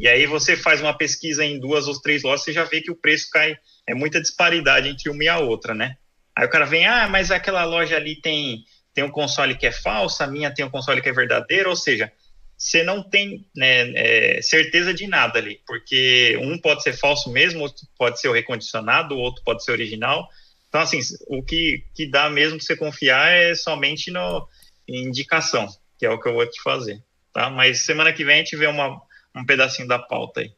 E 0.00 0.08
aí 0.08 0.24
você 0.24 0.56
faz 0.56 0.80
uma 0.80 0.96
pesquisa 0.96 1.44
em 1.44 1.60
duas 1.60 1.86
ou 1.86 2.00
três 2.00 2.22
lojas, 2.22 2.42
você 2.42 2.54
já 2.54 2.64
vê 2.64 2.80
que 2.80 2.90
o 2.90 2.96
preço 2.96 3.28
cai, 3.30 3.54
é 3.86 3.94
muita 3.94 4.18
disparidade 4.18 4.88
entre 4.88 5.10
uma 5.10 5.22
e 5.22 5.28
a 5.28 5.38
outra, 5.38 5.74
né? 5.74 5.98
Aí 6.34 6.46
o 6.46 6.48
cara 6.48 6.64
vem, 6.64 6.86
ah, 6.86 7.06
mas 7.06 7.30
aquela 7.30 7.64
loja 7.64 7.96
ali 7.96 8.18
tem, 8.18 8.64
tem 8.94 9.04
um 9.04 9.10
console 9.10 9.54
que 9.54 9.66
é 9.66 9.70
falso, 9.70 10.22
a 10.22 10.26
minha 10.26 10.54
tem 10.54 10.64
um 10.64 10.70
console 10.70 11.02
que 11.02 11.08
é 11.10 11.12
verdadeiro, 11.12 11.68
ou 11.68 11.76
seja, 11.76 12.10
você 12.56 12.82
não 12.82 13.02
tem 13.02 13.46
né, 13.54 13.92
é, 13.94 14.40
certeza 14.40 14.94
de 14.94 15.06
nada 15.06 15.38
ali, 15.38 15.60
porque 15.66 16.34
um 16.40 16.58
pode 16.58 16.82
ser 16.82 16.94
falso 16.94 17.30
mesmo, 17.30 17.60
outro 17.60 17.86
pode 17.98 18.18
ser 18.18 18.28
o 18.28 18.32
recondicionado, 18.32 19.14
o 19.14 19.18
outro 19.18 19.42
pode 19.44 19.62
ser 19.62 19.72
original. 19.72 20.26
Então, 20.70 20.80
assim, 20.80 21.00
o 21.26 21.42
que, 21.42 21.84
que 21.94 22.10
dá 22.10 22.30
mesmo 22.30 22.56
para 22.56 22.64
você 22.64 22.74
confiar 22.74 23.30
é 23.30 23.54
somente 23.54 24.10
no, 24.10 24.48
indicação, 24.88 25.68
que 25.98 26.06
é 26.06 26.10
o 26.10 26.18
que 26.18 26.26
eu 26.26 26.32
vou 26.32 26.46
te 26.48 26.62
fazer, 26.62 27.02
tá? 27.34 27.50
Mas 27.50 27.84
semana 27.84 28.14
que 28.14 28.24
vem 28.24 28.36
a 28.36 28.38
gente 28.38 28.56
vê 28.56 28.66
uma, 28.66 28.98
um 29.34 29.44
pedacinho 29.44 29.88
da 29.88 29.98
pauta 29.98 30.40
aí. 30.40 30.52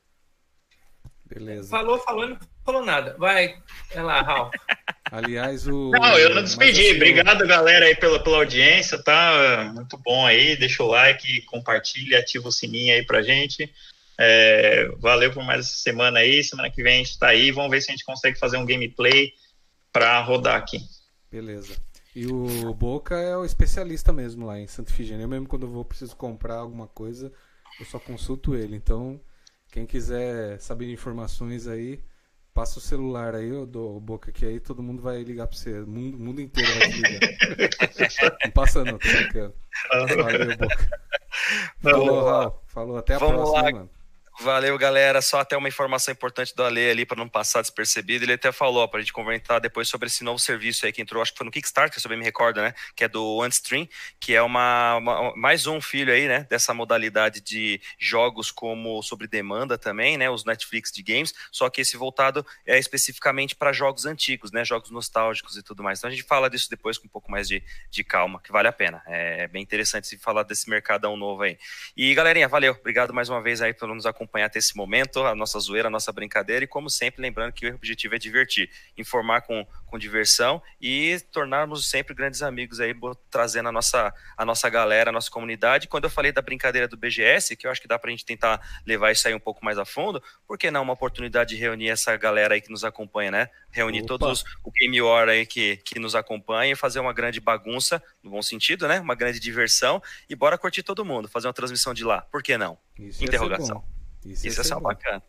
Beleza. 1.27 1.71
Falou, 1.71 1.99
falando, 1.99 2.39
falou 2.65 2.85
nada. 2.85 3.17
Vai, 3.19 3.57
é 3.91 4.03
lá, 4.03 4.21
Raul. 4.21 4.51
Aliás, 5.11 5.67
o. 5.67 5.91
Não, 5.91 6.19
eu 6.19 6.35
não 6.35 6.43
despedi. 6.43 6.81
Assim, 6.81 6.97
Obrigado, 6.97 7.47
galera, 7.47 7.85
aí 7.85 7.95
pela, 7.95 8.23
pela 8.23 8.39
audiência, 8.39 9.03
tá? 9.03 9.71
Muito 9.75 9.99
bom 9.99 10.27
aí. 10.27 10.57
Deixa 10.57 10.83
o 10.83 10.87
like, 10.87 11.43
compartilha, 11.43 12.19
ativa 12.19 12.49
o 12.49 12.53
sininho 12.53 12.95
aí 12.95 13.05
pra 13.05 13.23
gente. 13.23 13.71
É, 14.19 14.89
valeu 14.99 15.31
por 15.33 15.45
mais 15.45 15.67
essa 15.67 15.77
semana 15.77 16.21
aí. 16.21 16.43
Semana 16.43 16.71
que 16.71 16.83
vem 16.83 16.95
a 16.95 17.05
gente 17.05 17.19
tá 17.19 17.29
aí. 17.29 17.51
Vamos 17.51 17.71
ver 17.71 17.83
se 17.83 17.91
a 17.91 17.93
gente 17.93 18.05
consegue 18.05 18.39
fazer 18.39 18.57
um 18.57 18.65
gameplay 18.65 19.33
para 19.93 20.21
rodar 20.23 20.57
aqui. 20.57 20.79
Beleza. 21.31 21.77
E 22.15 22.27
o 22.27 22.73
Boca 22.75 23.15
é 23.15 23.37
o 23.37 23.45
especialista 23.45 24.13
mesmo 24.13 24.47
lá 24.47 24.59
em 24.59 24.67
Santa 24.67 24.93
Figênia. 24.93 25.25
Eu 25.25 25.29
mesmo 25.29 25.47
quando 25.47 25.67
eu 25.67 25.71
vou 25.71 25.85
preciso 25.85 26.15
comprar 26.17 26.57
alguma 26.57 26.87
coisa, 26.87 27.33
eu 27.81 27.87
só 27.87 27.99
consulto 27.99 28.55
ele. 28.55 28.77
Então, 28.77 29.21
quem 29.71 29.87
quiser 29.87 30.61
saber 30.61 30.91
informações 30.93 31.67
aí, 31.67 32.03
passa 32.53 32.79
o 32.79 32.83
celular 32.83 33.35
aí, 33.35 33.49
eu 33.49 33.67
dou 33.67 33.97
o 33.97 34.01
Boca 34.01 34.31
que 34.31 34.45
aí 34.45 34.61
todo 34.61 34.83
mundo 34.83 35.03
vai 35.03 35.23
ligar 35.23 35.47
para 35.47 35.57
você. 35.57 35.81
O 35.81 35.87
mundo, 35.87 36.19
mundo 36.19 36.41
inteiro 36.41 36.71
vai 36.79 36.91
te 36.91 37.01
ligar. 37.01 38.39
não 38.45 38.51
passa 38.53 38.85
não, 38.85 38.99
tô 38.99 39.09
brincando. 39.09 39.55
Valeu, 39.91 40.57
Boca. 40.57 41.01
Falou, 41.81 42.25
Raul. 42.25 42.63
Falou, 42.67 42.97
até 42.97 43.15
a 43.15 43.19
Vamos 43.19 43.35
próxima, 43.37 43.63
lá. 43.63 43.73
mano. 43.73 43.91
Valeu, 44.41 44.77
galera. 44.79 45.21
Só 45.21 45.41
até 45.41 45.57
uma 45.57 45.69
informação 45.69 46.11
importante 46.11 46.55
do 46.57 46.65
Ale 46.65 46.91
ali 46.91 47.07
para 47.07 47.17
não 47.17 47.29
passar 47.29 47.61
despercebido. 47.61 48.25
Ele 48.25 48.33
até 48.33 48.51
falou 48.51 48.89
para 48.89 48.99
a 48.99 49.03
gente 49.03 49.13
comentar 49.13 49.61
depois 49.61 49.89
sobre 49.89 50.07
esse 50.07 50.25
novo 50.25 50.39
serviço 50.39 50.87
aí 50.87 50.93
que 50.93 51.03
entrou, 51.03 51.23
acho 51.23 51.33
que 51.33 51.39
foi 51.39 51.45
no 51.45 51.51
Kickstarter, 51.51 52.01
se 52.01 52.07
eu 52.07 52.09
bem 52.09 52.19
me 52.19 52.25
recordo, 52.25 52.61
né? 52.61 52.75
Que 52.97 53.05
é 53.05 53.09
do 53.09 53.37
OneStream, 53.37 53.87
que 54.19 54.35
é 54.35 54.43
uma, 54.43 54.97
uma, 54.97 55.37
mais 55.37 55.67
um 55.67 55.81
filho 55.81 56.13
aí, 56.13 56.27
né? 56.27 56.47
Dessa 56.49 56.73
modalidade 56.73 57.41
de 57.41 57.81
jogos 57.99 58.51
como 58.51 59.03
sobre 59.03 59.29
demanda 59.29 59.77
também, 59.77 60.17
né? 60.17 60.31
Os 60.31 60.45
Netflix 60.45 60.91
de 60.91 61.03
games. 61.03 61.35
Só 61.51 61.69
que 61.69 61.83
esse 61.83 61.97
voltado 61.97 62.45
é 62.67 62.79
especificamente 62.79 63.55
para 63.55 63.73
jogos 63.73 64.07
antigos, 64.07 64.51
né? 64.51 64.65
Jogos 64.65 64.91
nostálgicos 64.91 65.57
e 65.57 65.63
tudo 65.63 65.83
mais. 65.83 65.99
Então 65.99 66.09
a 66.09 66.13
gente 66.13 66.25
fala 66.25 66.49
disso 66.49 66.71
depois 66.71 66.97
com 66.97 67.07
um 67.07 67.11
pouco 67.11 67.31
mais 67.31 67.47
de, 67.47 67.63
de 67.91 68.03
calma, 68.03 68.41
que 68.41 68.51
vale 68.51 68.67
a 68.67 68.73
pena. 68.73 69.03
É, 69.07 69.47
bem 69.47 69.63
interessante 69.63 70.07
se 70.07 70.17
falar 70.17 70.43
desse 70.43 70.69
mercadão 70.71 71.17
novo 71.17 71.43
aí. 71.43 71.59
E 71.97 72.15
galerinha, 72.15 72.49
valeu. 72.49 72.73
Obrigado 72.73 73.13
mais 73.13 73.29
uma 73.29 73.41
vez 73.41 73.61
aí 73.61 73.75
por 73.75 73.87
nos 73.87 74.07
acompanhar 74.07 74.22
acompanhar 74.23 74.47
até 74.47 74.59
esse 74.59 74.77
momento, 74.77 75.25
a 75.25 75.35
nossa 75.35 75.59
zoeira, 75.59 75.89
a 75.89 75.91
nossa 75.91 76.13
brincadeira, 76.13 76.65
e 76.65 76.69
como 76.69 76.89
sempre, 76.89 77.21
lembrando 77.21 77.53
que 77.53 77.67
o 77.67 77.75
objetivo 77.75 78.15
é 78.15 78.19
divertir, 78.19 78.71
informar 78.97 79.43
com, 79.43 79.67
com 79.87 79.99
diversão 79.99 80.63
e 80.81 81.19
tornarmos 81.33 81.89
sempre 81.89 82.15
grandes 82.15 82.43
amigos 82.43 82.81
aí, 82.81 82.95
trazendo 83.31 83.69
a 83.69 83.73
nossa, 83.73 84.15
a 84.37 84.45
nossa 84.45 84.69
galera, 84.69 85.11
a 85.11 85.13
nossa 85.13 85.31
comunidade. 85.31 85.89
Quando 85.89 86.05
eu 86.05 86.11
falei 86.11 86.33
da 86.33 86.41
brincadeira 86.41 86.89
do 86.89 86.97
BGS, 86.97 87.57
que 87.57 87.67
eu 87.67 87.71
acho 87.71 87.81
que 87.81 87.89
dá 87.89 87.99
para 87.99 88.09
a 88.09 88.13
gente 88.13 88.25
tentar 88.25 88.61
levar 88.87 89.13
isso 89.13 89.27
aí 89.27 89.35
um 89.35 89.41
pouco 89.41 89.65
mais 89.65 89.79
a 89.79 89.85
fundo, 89.85 90.23
por 90.47 90.57
que 90.57 90.71
não 90.71 90.83
uma 90.83 90.93
oportunidade 90.93 91.55
de 91.55 91.61
reunir 91.61 91.89
essa 91.89 92.17
galera 92.17 92.55
aí 92.55 92.61
que 92.61 92.71
nos 92.71 92.85
acompanha, 92.85 93.31
né? 93.31 93.49
Reunir 93.71 94.01
Opa. 94.01 94.19
todos 94.19 94.45
o 94.63 94.71
Game 94.71 95.01
War 95.01 95.29
aí 95.29 95.47
que, 95.47 95.79
que 95.79 95.99
nos 95.99 96.15
acompanha 96.15 96.73
e 96.73 96.77
fazer 96.77 97.01
uma 97.01 97.13
grande 97.13 97.41
bagunça, 97.41 98.03
no 98.23 98.31
bom 98.31 98.43
sentido, 98.43 98.87
né? 98.87 99.01
Uma 99.01 99.15
grande 99.15 99.41
diversão 99.41 100.03
e 100.29 100.35
bora 100.35 100.57
curtir 100.57 100.83
todo 100.83 101.05
mundo, 101.05 101.29
fazer 101.29 101.47
uma 101.47 101.53
transmissão 101.53 101.93
de 101.93 102.05
lá. 102.05 102.23
Por 102.23 102.43
que 102.43 102.57
não? 102.57 102.79
Isso 102.99 103.25
Interrogação. 103.25 103.85
Isso, 104.25 104.47
Isso 104.47 104.61
é 104.61 104.65
só 104.65 104.79
bacana. 104.79 105.23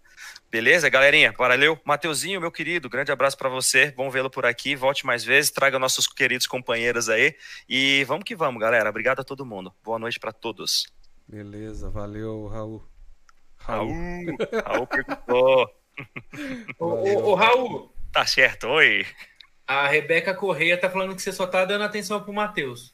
Beleza, 0.52 0.88
galerinha? 0.88 1.34
Valeu. 1.36 1.80
Mateuzinho, 1.84 2.40
meu 2.40 2.52
querido, 2.52 2.88
grande 2.90 3.12
abraço 3.12 3.38
para 3.38 3.50
você. 3.50 3.92
Bom 3.92 4.10
vê-lo 4.10 4.30
por 4.30 4.46
aqui. 4.46 4.76
Volte 4.76 5.06
mais 5.06 5.24
vezes, 5.24 5.50
traga 5.50 5.80
nossos 5.80 6.08
queridos 6.08 6.46
companheiros 6.46 7.10
aí. 7.10 7.36
E 7.68 8.04
vamos 8.06 8.24
que 8.24 8.36
vamos, 8.36 8.62
galera. 8.62 8.90
Obrigado 8.90 9.20
a 9.20 9.24
todo 9.24 9.46
mundo. 9.46 9.74
Boa 9.84 9.98
noite 9.98 10.20
para 10.20 10.32
todos. 10.32 10.86
Beleza, 11.28 11.90
valeu, 11.90 12.48
Raul. 12.48 12.88
Raul, 13.58 13.92
Raul 14.66 14.88
perguntou. 14.88 15.70
ô, 16.78 16.86
ô, 16.86 17.32
ô, 17.32 17.36
Raul. 17.36 17.94
Tá 18.12 18.26
certo, 18.26 18.68
oi. 18.68 19.06
A 19.66 19.88
Rebeca 19.88 20.36
Correia 20.36 20.78
tá 20.78 20.90
falando 20.90 21.16
que 21.16 21.22
você 21.22 21.32
só 21.32 21.48
tá 21.48 21.66
dando 21.66 21.84
atenção 21.84 22.22
pro 22.22 22.34
Matheus. 22.34 22.94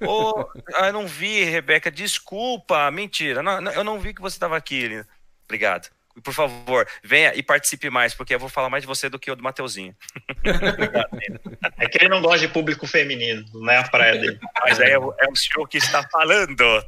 Ô, 0.00 0.40
oh, 0.40 0.46
eu 0.84 0.92
não 0.92 1.06
vi, 1.06 1.42
Rebeca, 1.44 1.90
desculpa, 1.90 2.90
mentira. 2.90 3.42
Não, 3.42 3.60
não, 3.60 3.72
eu 3.72 3.82
não 3.82 3.98
vi 3.98 4.14
que 4.14 4.20
você 4.20 4.36
estava 4.36 4.56
aqui. 4.56 5.04
Obrigado. 5.50 5.90
Por 6.22 6.32
favor, 6.32 6.86
venha 7.02 7.34
e 7.34 7.42
participe 7.42 7.90
mais, 7.90 8.14
porque 8.14 8.34
eu 8.34 8.38
vou 8.38 8.48
falar 8.48 8.70
mais 8.70 8.82
de 8.82 8.86
você 8.86 9.08
do 9.08 9.18
que 9.18 9.30
o 9.30 9.36
do 9.36 9.42
Mateuzinho. 9.42 9.96
é 11.76 11.88
que 11.88 11.98
ele 11.98 12.08
não 12.08 12.22
gosta 12.22 12.46
de 12.46 12.52
público 12.52 12.86
feminino, 12.86 13.44
não 13.52 13.72
é 13.72 13.78
a 13.78 13.88
praia 13.88 14.18
dele. 14.18 14.38
Mas 14.60 14.78
é, 14.78 14.92
é 14.92 14.98
o 14.98 15.36
senhor 15.36 15.66
que 15.68 15.78
está 15.78 16.02
falando. 16.08 16.84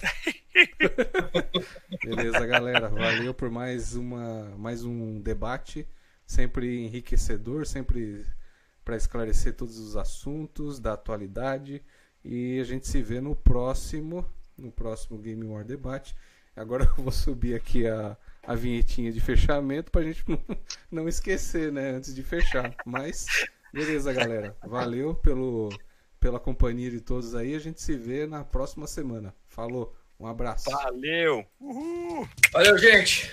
Beleza, 2.04 2.46
galera. 2.46 2.88
Valeu 2.88 3.34
por 3.34 3.50
mais, 3.50 3.96
uma, 3.96 4.44
mais 4.56 4.84
um 4.84 5.20
debate, 5.20 5.88
sempre 6.24 6.84
enriquecedor, 6.84 7.66
sempre 7.66 8.24
para 8.84 8.96
esclarecer 8.96 9.54
todos 9.54 9.78
os 9.78 9.96
assuntos 9.96 10.78
da 10.78 10.92
atualidade. 10.92 11.82
E 12.24 12.60
a 12.60 12.64
gente 12.64 12.86
se 12.86 13.02
vê 13.02 13.20
no 13.20 13.34
próximo, 13.34 14.24
no 14.56 14.70
próximo 14.70 15.18
Game 15.18 15.44
War 15.44 15.64
Debate. 15.64 16.14
Agora 16.54 16.84
eu 16.84 17.04
vou 17.04 17.12
subir 17.12 17.54
aqui 17.54 17.86
a 17.86 18.16
a 18.46 18.54
vinhetinha 18.54 19.12
de 19.12 19.20
fechamento 19.20 19.90
pra 19.90 20.02
gente 20.02 20.24
não, 20.28 20.38
não 20.90 21.08
esquecer, 21.08 21.72
né? 21.72 21.90
Antes 21.90 22.14
de 22.14 22.22
fechar. 22.22 22.74
Mas, 22.84 23.26
beleza, 23.72 24.12
galera. 24.12 24.56
Valeu 24.66 25.14
pelo, 25.14 25.68
pela 26.18 26.40
companhia 26.40 26.90
de 26.90 27.00
todos 27.00 27.34
aí. 27.34 27.54
A 27.54 27.58
gente 27.58 27.80
se 27.80 27.96
vê 27.96 28.26
na 28.26 28.44
próxima 28.44 28.86
semana. 28.86 29.34
Falou, 29.46 29.94
um 30.18 30.26
abraço. 30.26 30.70
Valeu! 30.70 31.44
Uhul. 31.60 32.28
Valeu, 32.52 32.78
gente! 32.78 33.30